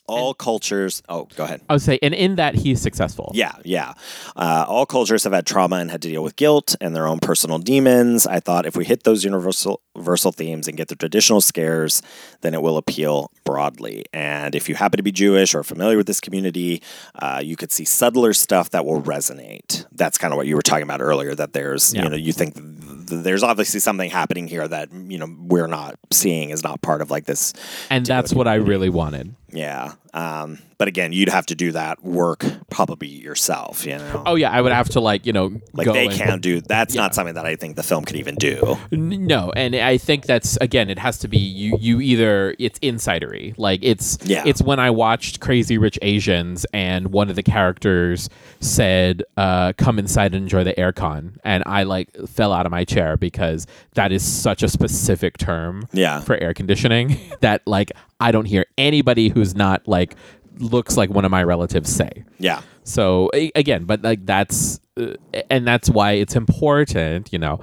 All 0.07 0.33
cultures. 0.33 1.01
Oh, 1.07 1.29
go 1.35 1.45
ahead. 1.45 1.61
I 1.69 1.73
would 1.73 1.81
say, 1.81 1.97
and 2.01 2.13
in 2.13 2.35
that 2.35 2.55
he's 2.55 2.81
successful. 2.81 3.31
Yeah, 3.33 3.53
yeah. 3.63 3.93
Uh, 4.35 4.65
all 4.67 4.85
cultures 4.85 5.23
have 5.23 5.31
had 5.31 5.45
trauma 5.45 5.77
and 5.77 5.89
had 5.89 6.01
to 6.01 6.09
deal 6.09 6.23
with 6.23 6.35
guilt 6.35 6.75
and 6.81 6.93
their 6.93 7.07
own 7.07 7.19
personal 7.19 7.59
demons. 7.59 8.27
I 8.27 8.41
thought 8.41 8.65
if 8.65 8.75
we 8.75 8.83
hit 8.83 9.03
those 9.03 9.23
universal 9.23 9.81
universal 9.95 10.31
themes 10.31 10.67
and 10.67 10.77
get 10.77 10.87
the 10.87 10.95
traditional 10.95 11.41
scares, 11.41 12.01
then 12.41 12.53
it 12.53 12.61
will 12.61 12.77
appeal 12.77 13.31
broadly. 13.43 14.05
And 14.13 14.55
if 14.55 14.69
you 14.69 14.75
happen 14.75 14.97
to 14.97 15.03
be 15.03 15.11
Jewish 15.11 15.53
or 15.53 15.63
familiar 15.63 15.97
with 15.97 16.07
this 16.07 16.19
community, 16.19 16.81
uh, 17.15 17.41
you 17.43 17.55
could 17.55 17.71
see 17.71 17.85
subtler 17.85 18.33
stuff 18.33 18.69
that 18.71 18.85
will 18.85 19.01
resonate. 19.01 19.85
That's 19.91 20.17
kind 20.17 20.33
of 20.33 20.37
what 20.37 20.47
you 20.47 20.55
were 20.55 20.61
talking 20.61 20.83
about 20.83 21.01
earlier. 21.01 21.35
That 21.35 21.53
there's, 21.53 21.93
Yeah. 21.93 22.03
you 22.03 22.09
know, 22.09 22.15
you 22.15 22.31
think 22.33 22.55
th- 22.55 23.23
there's 23.23 23.43
obviously 23.43 23.79
something 23.79 24.09
happening 24.09 24.47
here 24.47 24.67
that 24.67 24.89
you 24.93 25.17
know 25.17 25.27
we're 25.39 25.67
not 25.67 25.95
seeing 26.11 26.49
is 26.51 26.63
not 26.63 26.81
part 26.81 27.01
of 27.01 27.11
like 27.11 27.25
this 27.25 27.53
and 27.89 28.05
that's 28.05 28.33
what 28.33 28.47
I 28.47 28.55
really 28.55 28.89
wanted. 28.89 29.35
yeah. 29.51 29.93
Um, 30.13 30.59
but 30.81 30.87
again, 30.87 31.13
you'd 31.13 31.29
have 31.29 31.45
to 31.45 31.53
do 31.53 31.71
that 31.73 32.03
work 32.03 32.43
probably 32.71 33.07
yourself, 33.07 33.85
you 33.85 33.99
know? 33.99 34.23
Oh 34.25 34.33
yeah, 34.33 34.49
I 34.49 34.61
would 34.61 34.71
have 34.71 34.89
to 34.89 34.99
like 34.99 35.27
you 35.27 35.31
know 35.31 35.61
like 35.73 35.85
they 35.85 36.07
and- 36.07 36.15
can't 36.15 36.41
do 36.41 36.59
that's 36.59 36.95
Yeah. 36.95 37.01
not 37.03 37.13
something 37.13 37.35
that 37.35 37.45
I 37.45 37.55
think 37.55 37.75
the 37.75 37.83
film 37.83 38.03
could 38.03 38.15
even 38.15 38.33
do. 38.33 38.79
No, 38.89 39.51
and 39.55 39.75
I 39.75 39.97
think 39.97 40.25
that's 40.25 40.57
again, 40.57 40.89
it 40.89 40.97
has 40.97 41.19
to 41.19 41.27
be 41.27 41.37
you. 41.37 41.77
You 41.79 42.01
either 42.01 42.55
it's 42.57 42.79
insidery, 42.79 43.53
like 43.59 43.81
it's 43.83 44.17
Yeah. 44.25 44.41
It's 44.43 44.63
when 44.63 44.79
I 44.79 44.89
watched 44.89 45.39
Crazy 45.39 45.77
Rich 45.77 45.99
Asians, 46.01 46.65
and 46.73 47.09
one 47.11 47.29
of 47.29 47.35
the 47.35 47.43
characters 47.43 48.27
said, 48.59 49.21
uh, 49.37 49.73
"Come 49.77 49.99
inside 49.99 50.33
and 50.33 50.41
enjoy 50.43 50.63
the 50.63 50.73
aircon," 50.73 51.37
and 51.43 51.61
I 51.67 51.83
like 51.83 52.09
fell 52.27 52.53
out 52.53 52.65
of 52.65 52.71
my 52.71 52.85
chair 52.85 53.17
because 53.17 53.67
that 53.93 54.11
is 54.11 54.23
such 54.23 54.63
a 54.63 54.67
specific 54.67 55.37
term, 55.37 55.87
Yeah. 55.93 56.21
for 56.21 56.37
air 56.37 56.55
conditioning 56.55 57.17
that 57.41 57.61
like 57.67 57.91
I 58.19 58.31
don't 58.31 58.45
hear 58.45 58.65
anybody 58.79 59.29
who's 59.29 59.55
not 59.55 59.87
like 59.87 60.15
looks 60.57 60.97
like 60.97 61.09
one 61.09 61.25
of 61.25 61.31
my 61.31 61.43
relatives 61.43 61.89
say. 61.89 62.23
Yeah. 62.39 62.61
So 62.83 63.29
again, 63.55 63.85
but 63.85 64.01
like 64.01 64.25
that's 64.25 64.79
uh, 64.97 65.13
and 65.49 65.67
that's 65.67 65.89
why 65.89 66.13
it's 66.13 66.35
important, 66.35 67.31
you 67.31 67.39
know. 67.39 67.61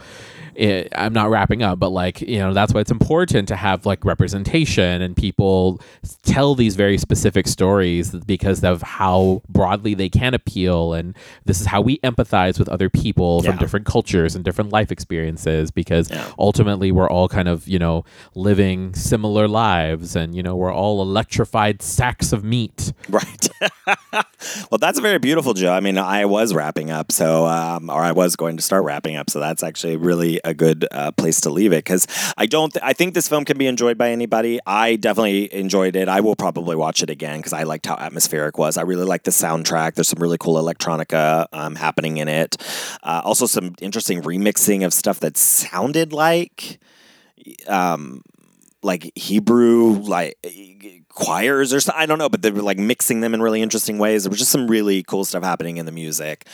It, 0.59 0.89
I'm 0.97 1.13
not 1.13 1.31
wrapping 1.31 1.63
up, 1.63 1.79
but 1.79 1.91
like 1.91 2.21
you 2.21 2.39
know, 2.41 2.53
that's 2.53 2.75
why 2.75 2.81
it's 2.81 2.91
important 2.91 3.47
to 3.47 3.55
have 3.55 3.87
like 3.87 4.05
representation 4.05 5.01
and 5.01 5.17
people 5.17 5.81
tell 6.25 6.57
these 6.57 6.75
very 6.75 6.99
specific 6.99 7.47
stories 7.47 8.11
because 8.11 8.65
of 8.65 8.83
how 8.83 9.41
broadly 9.49 9.95
they 9.95 10.09
can 10.09 10.35
appeal, 10.35 10.95
and 10.95 11.15
this 11.45 11.61
is 11.61 11.67
how 11.69 11.81
we 11.81 11.99
empathize 11.99 12.59
with 12.59 12.69
other 12.69 12.91
people 12.91 13.41
from 13.43 13.57
different 13.59 13.87
cultures 13.87 14.35
and 14.35 14.45
different 14.45 14.73
life 14.73 14.91
experiences. 14.91 15.71
Because 15.71 16.11
Yeah. 16.11 16.27
ultimately, 16.41 16.91
we're 16.91 17.09
all 17.09 17.29
kind 17.29 17.47
of 17.47 17.69
you 17.69 17.79
know 17.79 18.05
living 18.35 18.95
similar 18.95 19.47
lives, 19.47 20.17
and 20.17 20.35
you 20.35 20.43
know 20.43 20.57
we're 20.57 20.75
all 20.75 21.01
electrified 21.01 21.83
sacks 21.83 22.33
of 22.33 22.43
meat. 22.43 22.93
Right. 23.09 23.49
well, 24.71 24.79
that's 24.81 24.99
a 24.99 25.03
very 25.03 25.19
beautiful, 25.19 25.55
Joe. 25.55 25.73
I 25.73 25.81
mean, 25.81 25.99
I 25.99 26.25
was 26.25 26.53
wrapping 26.53 26.91
up, 26.91 27.13
so 27.13 27.47
um, 27.47 27.91
or 27.91 28.03
I 28.03 28.11
was 28.13 28.35
going 28.37 28.57
to 28.57 28.63
start 28.63 28.85
wrapping 28.85 29.17
up, 29.17 29.31
so 29.31 29.39
that's 29.41 29.63
actually 29.63 29.97
really 29.97 30.41
a 30.49 30.55
good 30.55 30.87
uh, 30.91 31.13
place 31.13 31.41
to 31.43 31.51
leave 31.51 31.73
it 31.73 31.85
because 31.85 32.07
I 32.37 32.47
don't. 32.47 32.73
Th- 32.73 32.83
I 32.83 32.93
think 32.93 33.15
this 33.15 33.29
film 33.29 33.45
can 33.45 33.59
be 33.59 33.67
enjoyed 33.67 33.99
by 33.99 34.11
anybody. 34.11 34.59
I 34.67 34.97
definitely 34.97 35.53
enjoyed 35.53 35.97
it. 35.97 36.09
I 36.09 36.21
will 36.21 36.37
probably 36.37 36.77
watch 36.77 37.03
it 37.03 37.11
again 37.11 37.39
because 37.39 37.53
I 37.53 37.63
liked 37.65 37.87
how 37.87 37.97
atmospheric 37.97 38.55
it 38.55 38.59
was. 38.59 38.77
I 38.77 38.83
really 38.83 39.05
like 39.05 39.25
the 39.25 39.31
soundtrack. 39.31 39.95
There's 39.95 40.09
some 40.09 40.23
really 40.23 40.39
cool 40.39 40.55
electronica 40.63 41.47
um, 41.53 41.75
happening 41.75 42.17
in 42.17 42.29
it. 42.29 42.57
Uh, 43.03 43.21
also, 43.25 43.47
some 43.47 43.75
interesting 43.81 44.23
remixing 44.23 44.85
of 44.85 44.93
stuff 44.93 45.21
that 45.21 45.37
sounded 45.37 46.13
like 46.13 46.81
um 47.67 48.23
like 48.83 49.11
Hebrew 49.15 49.93
like 50.01 50.37
choirs 51.19 51.75
or 51.75 51.81
something. 51.81 52.01
I 52.01 52.07
don't 52.07 52.19
know, 52.19 52.29
but 52.29 52.43
they 52.43 52.53
were 52.53 52.63
like 52.63 52.79
mixing 52.79 53.21
them 53.21 53.35
in 53.35 53.43
really 53.43 53.61
interesting 53.61 53.99
ways. 53.99 54.23
There 54.23 54.31
was 54.31 54.39
just 54.39 54.53
some 54.53 54.69
really 54.69 55.03
cool 55.03 55.25
stuff 55.25 55.43
happening 55.43 55.79
in 55.79 55.85
the 55.85 55.93
music. 55.93 56.47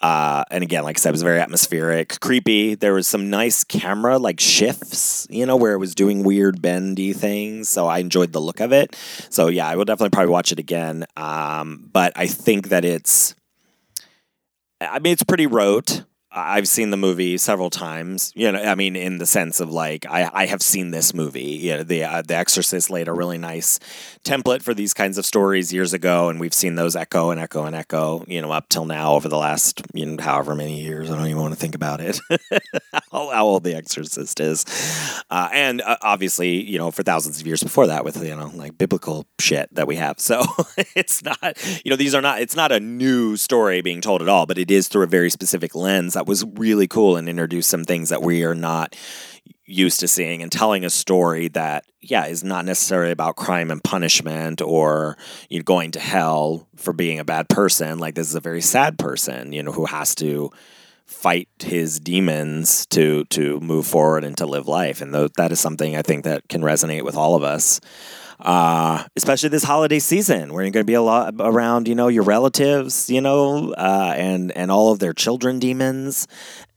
Uh, 0.00 0.44
and 0.50 0.62
again, 0.62 0.84
like 0.84 0.96
I 0.96 1.00
said, 1.00 1.08
it 1.08 1.12
was 1.12 1.22
very 1.22 1.40
atmospheric, 1.40 2.20
creepy. 2.20 2.76
There 2.76 2.94
was 2.94 3.08
some 3.08 3.30
nice 3.30 3.64
camera 3.64 4.18
like 4.18 4.38
shifts, 4.38 5.26
you 5.28 5.44
know, 5.44 5.56
where 5.56 5.72
it 5.72 5.78
was 5.78 5.94
doing 5.94 6.22
weird 6.22 6.62
bendy 6.62 7.12
things. 7.12 7.68
So 7.68 7.88
I 7.88 7.98
enjoyed 7.98 8.32
the 8.32 8.40
look 8.40 8.60
of 8.60 8.72
it. 8.72 8.94
So 9.28 9.48
yeah, 9.48 9.66
I 9.66 9.74
will 9.74 9.84
definitely 9.84 10.10
probably 10.10 10.32
watch 10.32 10.52
it 10.52 10.60
again. 10.60 11.04
Um, 11.16 11.88
but 11.92 12.12
I 12.14 12.28
think 12.28 12.68
that 12.68 12.84
it's 12.84 13.34
I 14.80 14.98
mean, 15.00 15.12
it's 15.12 15.24
pretty 15.24 15.46
rote. 15.46 16.04
I've 16.34 16.66
seen 16.66 16.90
the 16.90 16.96
movie 16.96 17.36
several 17.36 17.68
times. 17.68 18.32
You 18.34 18.52
know, 18.52 18.62
I 18.62 18.74
mean, 18.74 18.96
in 18.96 19.18
the 19.18 19.26
sense 19.26 19.60
of 19.60 19.70
like, 19.70 20.06
I, 20.06 20.30
I 20.32 20.46
have 20.46 20.62
seen 20.62 20.90
this 20.90 21.12
movie. 21.12 21.42
You 21.42 21.76
know, 21.76 21.82
the 21.82 22.04
uh, 22.04 22.22
The 22.22 22.34
Exorcist 22.34 22.88
laid 22.88 23.08
a 23.08 23.12
really 23.12 23.38
nice 23.38 23.78
template 24.24 24.62
for 24.62 24.74
these 24.74 24.94
kinds 24.94 25.18
of 25.18 25.26
stories 25.26 25.72
years 25.72 25.92
ago, 25.92 26.28
and 26.28 26.38
we've 26.38 26.54
seen 26.54 26.74
those 26.74 26.94
echo 26.94 27.30
and 27.30 27.40
echo 27.40 27.64
and 27.64 27.74
echo. 27.74 28.24
You 28.26 28.40
know, 28.40 28.52
up 28.52 28.68
till 28.68 28.84
now 28.84 29.14
over 29.14 29.28
the 29.28 29.36
last 29.36 29.82
you 29.92 30.06
know 30.06 30.22
however 30.22 30.54
many 30.54 30.80
years. 30.80 31.10
I 31.10 31.16
don't 31.16 31.26
even 31.26 31.40
want 31.40 31.54
to 31.54 31.60
think 31.60 31.74
about 31.74 32.00
it. 32.00 32.20
how, 33.12 33.30
how 33.30 33.44
old 33.44 33.64
The 33.64 33.74
Exorcist 33.74 34.40
is, 34.40 34.64
uh, 35.30 35.48
and 35.52 35.82
uh, 35.82 35.96
obviously, 36.02 36.62
you 36.62 36.78
know, 36.78 36.90
for 36.90 37.02
thousands 37.02 37.40
of 37.40 37.46
years 37.46 37.62
before 37.62 37.88
that, 37.88 38.04
with 38.04 38.22
you 38.22 38.36
know, 38.36 38.50
like 38.54 38.78
biblical 38.78 39.26
shit 39.40 39.68
that 39.74 39.86
we 39.86 39.96
have. 39.96 40.16
So 40.32 40.44
it's 40.94 41.22
not, 41.22 41.58
you 41.84 41.90
know, 41.90 41.96
these 41.96 42.14
are 42.14 42.22
not. 42.22 42.40
It's 42.40 42.56
not 42.56 42.72
a 42.72 42.80
new 42.80 43.36
story 43.36 43.82
being 43.82 44.00
told 44.00 44.22
at 44.22 44.28
all, 44.28 44.46
but 44.46 44.56
it 44.56 44.70
is 44.70 44.88
through 44.88 45.02
a 45.02 45.08
very 45.08 45.30
specific 45.30 45.74
lens 45.74 46.14
that 46.14 46.26
was 46.26 46.44
really 46.54 46.86
cool 46.86 47.16
and 47.16 47.28
introduced 47.28 47.68
some 47.68 47.84
things 47.84 48.08
that 48.08 48.22
we 48.22 48.44
are 48.44 48.54
not 48.54 48.96
used 49.72 50.00
to 50.00 50.08
seeing 50.08 50.42
and 50.42 50.52
telling 50.52 50.84
a 50.84 50.90
story 50.90 51.48
that 51.48 51.84
yeah 52.00 52.26
is 52.26 52.44
not 52.44 52.64
necessarily 52.64 53.12
about 53.12 53.36
crime 53.36 53.70
and 53.70 53.82
punishment 53.82 54.60
or 54.60 55.16
you 55.48 55.58
know, 55.58 55.62
going 55.62 55.90
to 55.90 56.00
hell 56.00 56.68
for 56.76 56.92
being 56.92 57.18
a 57.18 57.24
bad 57.24 57.48
person. 57.48 57.98
Like 57.98 58.14
this 58.14 58.28
is 58.28 58.34
a 58.34 58.40
very 58.40 58.60
sad 58.60 58.98
person 58.98 59.52
you 59.52 59.62
know 59.62 59.72
who 59.72 59.86
has 59.86 60.14
to 60.16 60.50
fight 61.06 61.48
his 61.58 61.98
demons 62.00 62.86
to 62.86 63.24
to 63.26 63.60
move 63.60 63.86
forward 63.86 64.24
and 64.24 64.36
to 64.36 64.46
live 64.46 64.68
life. 64.68 65.00
And 65.00 65.12
tho- 65.12 65.28
that 65.36 65.52
is 65.52 65.60
something 65.60 65.96
i 65.96 66.02
think 66.02 66.24
that 66.24 66.48
can 66.48 66.62
resonate 66.62 67.04
with 67.04 67.16
all 67.16 67.34
of 67.34 67.42
us 67.42 67.80
uh, 68.42 69.04
especially 69.16 69.48
this 69.48 69.64
holiday 69.64 69.98
season 69.98 70.52
where 70.52 70.62
you're 70.64 70.72
going 70.72 70.84
to 70.84 70.90
be 70.90 70.94
a 70.94 71.02
lot 71.02 71.34
around 71.38 71.88
you 71.88 71.94
know 71.94 72.08
your 72.08 72.24
relatives 72.24 73.08
you 73.08 73.20
know 73.20 73.72
uh, 73.74 74.12
and 74.16 74.52
and 74.52 74.70
all 74.70 74.92
of 74.92 74.98
their 74.98 75.12
children 75.12 75.58
demons 75.58 76.26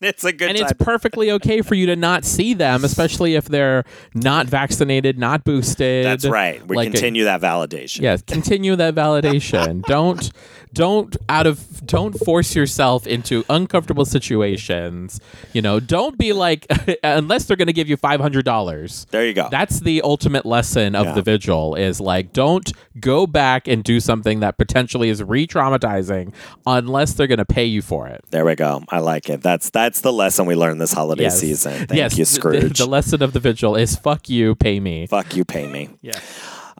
it's 0.00 0.24
a 0.24 0.32
good 0.32 0.48
and 0.50 0.58
time 0.58 0.68
it's 0.68 0.84
perfectly 0.84 1.30
okay 1.32 1.62
for 1.62 1.74
you 1.74 1.86
to 1.86 1.96
not 1.96 2.24
see 2.24 2.54
them, 2.54 2.84
especially 2.84 3.34
if 3.34 3.46
they're 3.46 3.84
not 4.14 4.46
vaccinated, 4.46 5.18
not 5.18 5.44
boosted. 5.44 6.04
That's 6.04 6.24
right. 6.26 6.66
We 6.66 6.76
Like 6.76 6.88
a- 6.88 6.90
continue 6.92 7.24
that 7.24 7.40
validation. 7.40 8.00
Yes, 8.00 8.22
continue 8.22 8.76
that 8.76 8.94
validation. 8.94 9.82
don't 9.86 10.30
don't 10.74 11.16
out 11.28 11.46
of 11.46 11.86
don't 11.86 12.12
force 12.24 12.54
yourself 12.54 13.06
into 13.06 13.44
uncomfortable 13.48 14.04
situations. 14.04 15.20
You 15.52 15.62
know, 15.62 15.80
don't 15.80 16.18
be 16.18 16.32
like 16.32 16.66
unless 17.04 17.44
they're 17.46 17.56
going 17.56 17.66
to 17.68 17.72
give 17.72 17.88
you 17.88 17.96
five 17.96 18.20
hundred 18.20 18.44
dollars. 18.44 19.06
There 19.10 19.24
you 19.26 19.32
go. 19.32 19.48
That's 19.50 19.80
the 19.80 20.02
ultimate 20.02 20.44
lesson 20.44 20.94
of 20.94 21.06
Yeah. 21.06 21.12
the 21.14 21.22
vigil 21.22 21.74
is 21.76 22.00
like 22.00 22.32
don't 22.32 22.70
go 23.00 23.26
back 23.26 23.68
and 23.68 23.82
do 23.84 24.00
something 24.00 24.40
that 24.40 24.58
potentially 24.58 25.08
is 25.08 25.22
re-traumatizing 25.22 26.34
unless 26.66 27.12
they're 27.14 27.26
going 27.26 27.38
to 27.38 27.44
pay 27.44 27.64
you 27.64 27.80
for 27.82 28.06
it. 28.08 28.24
there 28.30 28.44
we 28.44 28.54
go. 28.54 28.82
I 28.90 28.98
like 28.98 29.30
it. 29.30 29.40
That's 29.42 29.70
that's 29.70 30.00
the 30.00 30.12
lesson 30.12 30.46
we 30.46 30.54
learned 30.56 30.80
this 30.80 30.92
holiday 30.92 31.24
Yes. 31.24 31.38
season. 31.40 31.72
Thank 31.86 31.94
yes, 31.94 32.18
you, 32.18 32.24
the- 32.24 32.30
Scrooge. 32.30 32.78
The, 32.78 32.86
lesson 32.86 33.22
of 33.22 33.32
the 33.32 33.40
vigil 33.40 33.76
is 33.76 33.96
fuck 33.96 34.28
you, 34.28 34.54
pay 34.54 34.80
me. 34.80 35.06
Fuck 35.06 35.36
you, 35.36 35.44
pay 35.44 35.66
me. 35.66 35.90
Yeah. 36.02 36.18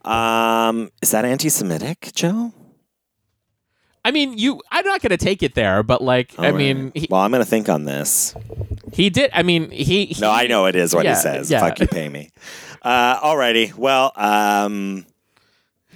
Um, 0.05 0.91
is 1.03 1.13
that 1.13 1.25
anti-Semitic, 1.25 2.13
Joe? 2.15 2.53
I 4.05 4.11
mean, 4.11 4.37
you. 4.39 4.61
I'm 4.71 4.85
not 4.85 5.01
going 5.01 5.11
to 5.11 5.17
take 5.17 5.43
it 5.43 5.55
there, 5.55 5.83
but 5.83 6.03
like, 6.03 6.35
I 6.39 6.51
All 6.51 6.57
mean, 6.57 6.93
he, 6.95 7.07
well, 7.11 7.23
I'm 7.23 7.31
going 7.31 7.43
to 7.43 7.49
think 7.49 7.69
on 7.69 7.85
this. 7.85 8.35
he 8.93 9.09
did. 9.11 9.31
I 9.33 9.43
mean, 9.43 9.71
he. 9.71 10.07
he 10.07 10.21
No, 10.21 10.31
I 10.31 10.47
know 10.47 10.67
it 10.67 10.77
is 10.77 10.95
what 10.95 11.05
Yeah, 11.05 11.15
he 11.15 11.21
says. 11.21 11.51
yeah. 11.51 11.61
Fuck 11.61 11.81
you, 11.81 11.87
pay 11.87 12.09
me. 12.09 12.31
Uh, 12.83 13.19
alrighty. 13.21 13.75
Well, 13.75 14.13
um, 14.17 15.07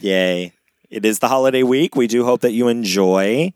yay! 0.00 0.52
It 0.88 1.04
is 1.04 1.18
the 1.18 1.28
holiday 1.28 1.62
week. 1.62 1.96
We 1.96 2.06
do 2.06 2.24
hope 2.24 2.40
that 2.40 2.52
you 2.52 2.68
enjoy. 2.68 3.52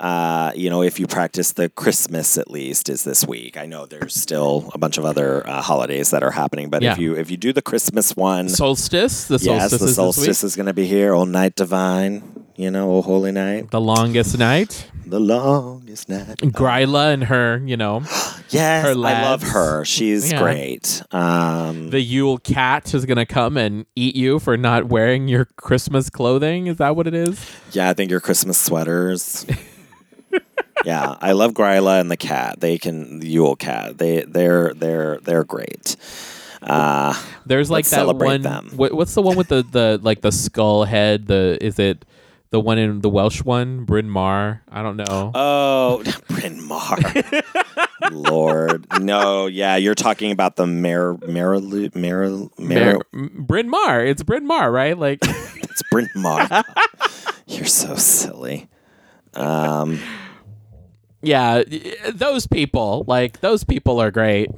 Uh, 0.00 0.50
you 0.56 0.70
know, 0.70 0.82
if 0.82 0.98
you 0.98 1.06
practice 1.06 1.52
the 1.52 1.68
Christmas 1.68 2.38
at 2.38 2.50
least 2.50 2.88
is 2.88 3.04
this 3.04 3.26
week. 3.26 3.58
I 3.58 3.66
know 3.66 3.84
there's 3.84 4.14
still 4.14 4.70
a 4.74 4.78
bunch 4.78 4.96
of 4.96 5.04
other 5.04 5.46
uh, 5.46 5.60
holidays 5.60 6.10
that 6.10 6.22
are 6.22 6.30
happening, 6.30 6.70
but 6.70 6.80
Yeah. 6.82 6.92
if 6.92 6.98
you 6.98 7.14
if 7.16 7.30
you 7.30 7.36
do 7.36 7.52
the 7.52 7.60
Christmas 7.62 8.16
one, 8.16 8.48
solstice. 8.48 9.24
The 9.26 9.38
solstice 9.38 9.72
yes, 9.72 9.80
the 9.80 9.86
is 9.86 9.94
solstice 9.96 10.42
week. 10.42 10.46
is 10.46 10.56
going 10.56 10.66
to 10.66 10.72
be 10.72 10.86
here. 10.86 11.12
Old 11.14 11.28
night 11.28 11.54
divine. 11.54 12.22
You 12.56 12.70
know, 12.70 12.90
old 12.90 13.06
holy 13.06 13.32
night, 13.32 13.70
the 13.70 13.80
longest 13.80 14.38
night. 14.38 14.86
the 15.06 15.18
longest 15.20 16.08
night. 16.10 16.36
Gryla 16.38 17.14
and 17.14 17.24
her, 17.24 17.62
you 17.64 17.76
know, 17.76 18.00
Yes, 18.50 18.84
her 18.84 18.90
I 18.90 18.92
love 18.92 19.42
her. 19.42 19.84
She's 19.86 20.30
Yeah. 20.30 20.40
great. 20.42 21.02
Um, 21.10 21.88
the 21.90 22.00
Yule 22.02 22.36
cat 22.38 22.92
is 22.92 23.06
gonna 23.06 23.24
come 23.24 23.56
and 23.56 23.86
eat 23.96 24.14
you 24.14 24.38
for 24.40 24.56
not 24.58 24.86
wearing 24.88 25.26
your 25.28 25.46
Christmas 25.56 26.10
clothing. 26.10 26.66
Is 26.66 26.76
that 26.78 26.96
what 26.96 27.06
it 27.06 27.14
is? 27.14 27.40
Yeah, 27.72 27.88
I 27.90 27.94
think 27.94 28.10
your 28.10 28.20
Christmas 28.20 28.58
sweaters. 28.58 29.46
yeah, 30.84 31.16
I 31.20 31.32
love 31.32 31.52
Gryla 31.52 32.00
and 32.00 32.10
the 32.10 32.16
cat. 32.16 32.60
They 32.60 32.78
can 32.78 33.20
the 33.20 33.28
Yule 33.28 33.56
cat. 33.56 33.98
They 33.98 34.22
they're 34.22 34.72
they're 34.74 35.18
they're 35.22 35.44
great. 35.44 35.96
Uh, 36.62 37.14
There's 37.46 37.70
like 37.70 37.86
that 37.86 38.06
one. 38.06 38.42
What, 38.76 38.92
what's 38.92 39.14
the 39.14 39.22
one 39.22 39.36
with 39.36 39.48
the 39.48 39.62
the 39.62 39.98
like 40.02 40.20
the 40.20 40.30
skull 40.32 40.84
head? 40.84 41.26
The 41.26 41.56
is 41.60 41.78
it 41.78 42.04
the 42.50 42.60
one 42.60 42.76
in 42.78 43.00
the 43.00 43.08
Welsh 43.08 43.42
one? 43.42 43.84
Bryn 43.84 44.10
Mawr? 44.10 44.60
I 44.70 44.82
don't 44.82 44.96
know. 44.96 45.30
oh, 45.34 46.02
Bryn 46.28 46.62
Mawr. 46.62 46.98
Lord, 48.10 48.86
no, 49.00 49.46
yeah, 49.46 49.76
you're 49.76 49.94
talking 49.94 50.32
about 50.32 50.56
the 50.56 50.66
Mar 50.66 51.14
Marilu 51.14 51.94
Mar 51.94 52.28
Mar. 52.58 52.94
Mar- 52.94 53.02
M- 53.14 53.44
Bryn 53.46 53.68
Mawr. 53.70 54.00
It's 54.04 54.22
Bryn 54.22 54.46
Mawr, 54.46 54.70
right? 54.70 54.98
Like 54.98 55.20
It's 55.24 55.82
Bryn 55.90 56.08
Mawr. 56.14 56.46
you're 57.46 57.64
so 57.66 57.94
silly. 57.96 58.68
Um, 59.34 60.00
yeah, 61.22 61.62
those 62.12 62.46
people. 62.46 63.04
Like 63.06 63.40
those 63.40 63.64
people 63.64 64.00
are 64.00 64.10
great. 64.10 64.50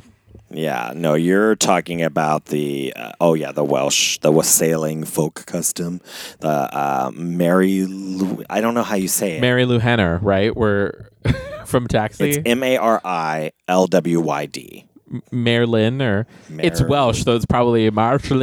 yeah, 0.51 0.93
no, 0.95 1.15
you're 1.15 1.57
talking 1.57 2.03
about 2.03 2.47
the 2.47 2.93
uh, 2.95 3.13
oh 3.21 3.35
yeah, 3.35 3.53
the 3.53 3.65
Welsh, 3.65 4.19
the 4.19 4.31
wassailing 4.31 5.05
folk 5.05 5.45
custom, 5.47 6.01
the 6.41 6.49
uh, 6.49 7.11
Mary. 7.15 7.85
Lou- 7.85 8.45
I 8.49 8.61
don't 8.61 8.75
know 8.75 8.83
how 8.85 8.97
you 8.97 9.09
say 9.09 9.39
it. 9.39 9.43
Marilu 9.43 9.81
Henner, 9.81 10.19
right? 10.23 10.55
We're 10.57 11.09
from 11.67 11.89
Taxi. 11.89 12.31
It's 12.31 12.39
M 12.47 12.63
A 12.63 12.77
R 12.77 13.01
I 13.05 13.53
L 13.69 13.87
W 13.87 14.21
Y 14.21 14.47
D. 14.47 14.85
Merlin, 15.31 16.01
or 16.01 16.27
it's 16.59 16.81
Welsh, 16.83 17.23
so 17.25 17.37
it's 17.37 17.45
probably 17.45 17.91
Marshall. 17.91 18.43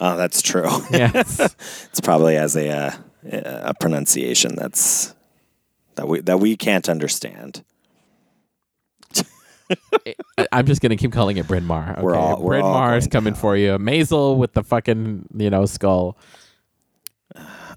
Oh, 0.00 0.16
that's 0.16 0.42
true. 0.42 0.68
yes. 0.90 1.38
it's 1.90 2.00
probably 2.00 2.36
as 2.36 2.56
a 2.56 2.70
uh, 2.70 2.92
a 3.30 3.74
pronunciation 3.78 4.56
that's 4.56 5.14
that 5.96 6.08
we 6.08 6.20
that 6.20 6.38
we 6.38 6.56
can't 6.56 6.88
understand. 6.88 7.62
I'm 10.52 10.66
just 10.66 10.80
gonna 10.82 10.96
keep 10.96 11.12
calling 11.12 11.36
it 11.36 11.46
Bryn 11.46 11.64
Mawr. 11.64 11.92
Okay? 11.92 12.02
We're 12.02 12.14
all- 12.16 12.40
we're 12.42 12.60
Bryn 12.60 12.62
going 12.62 13.00
to 13.00 13.08
coming 13.08 13.34
for 13.34 13.56
you. 13.56 13.78
Maisel 13.78 14.36
with 14.36 14.52
the 14.52 14.62
fucking 14.62 15.26
you 15.36 15.50
know 15.50 15.66
skull. 15.66 16.16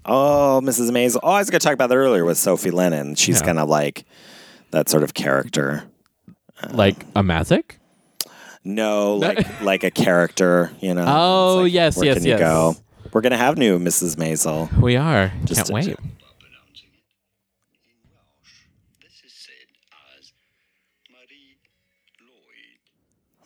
Oh, 0.08 0.60
Mrs. 0.62 0.90
Maisel. 0.90 1.18
Oh, 1.22 1.30
I 1.30 1.38
was 1.40 1.50
going 1.50 1.58
to 1.58 1.64
talk 1.64 1.74
about 1.74 1.88
that 1.88 1.96
earlier 1.96 2.24
with 2.24 2.38
Sophie 2.38 2.70
Lennon. 2.70 3.16
She's 3.16 3.40
Yeah. 3.40 3.46
kind 3.46 3.58
of 3.58 3.68
like 3.68 4.04
that 4.70 4.88
sort 4.88 5.02
of 5.02 5.14
character. 5.14 5.82
Uh, 6.62 6.68
like 6.72 7.04
a 7.16 7.24
magic. 7.24 7.80
No, 8.62 9.14
like 9.16 9.60
like 9.62 9.84
a 9.84 9.90
character, 9.90 10.70
you 10.80 10.94
know. 10.94 11.04
Oh, 11.06 11.62
like, 11.62 11.72
yes, 11.72 11.96
where 11.96 12.06
yes, 12.06 12.18
can 12.18 12.26
you 12.26 12.38
go? 12.38 12.74
We're 13.12 13.20
gonna 13.20 13.36
have 13.36 13.56
new 13.56 13.78
Mrs. 13.78 14.16
Maisel. 14.16 14.72
We 14.80 14.96
are. 14.96 15.32
Just 15.44 15.66
Can't 15.66 15.86
wait. 15.86 15.96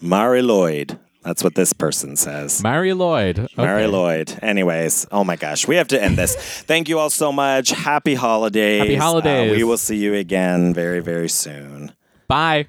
Mari 0.01 0.43
Lloyd. 0.43 0.99
That's 1.23 1.45
what 1.45 1.55
this 1.55 1.75
person 1.75 2.17
says. 2.17 2.63
Mary 2.63 2.95
Lloyd. 2.95 3.47
Mary 3.57 3.87
Lloyd. 3.87 4.39
Anyways, 4.43 5.07
oh 5.13 5.23
my 5.23 5.37
gosh, 5.37 5.69
we 5.69 5.77
have 5.77 5.89
to 5.89 6.03
end 6.03 6.17
this. 6.17 6.35
Thank 6.35 6.89
you 6.89 6.99
all 6.99 7.11
so 7.11 7.31
much. 7.31 7.71
Happy 7.71 8.15
holidays. 8.15 8.81
Happy 8.81 8.95
holidays. 8.95 9.51
Uh, 9.51 9.55
we 9.55 9.63
will 9.63 9.77
see 9.77 9.97
you 9.97 10.15
again 10.15 10.73
very, 10.73 11.01
very 11.01 11.29
soon. 11.29 11.93
Bye. 12.27 12.69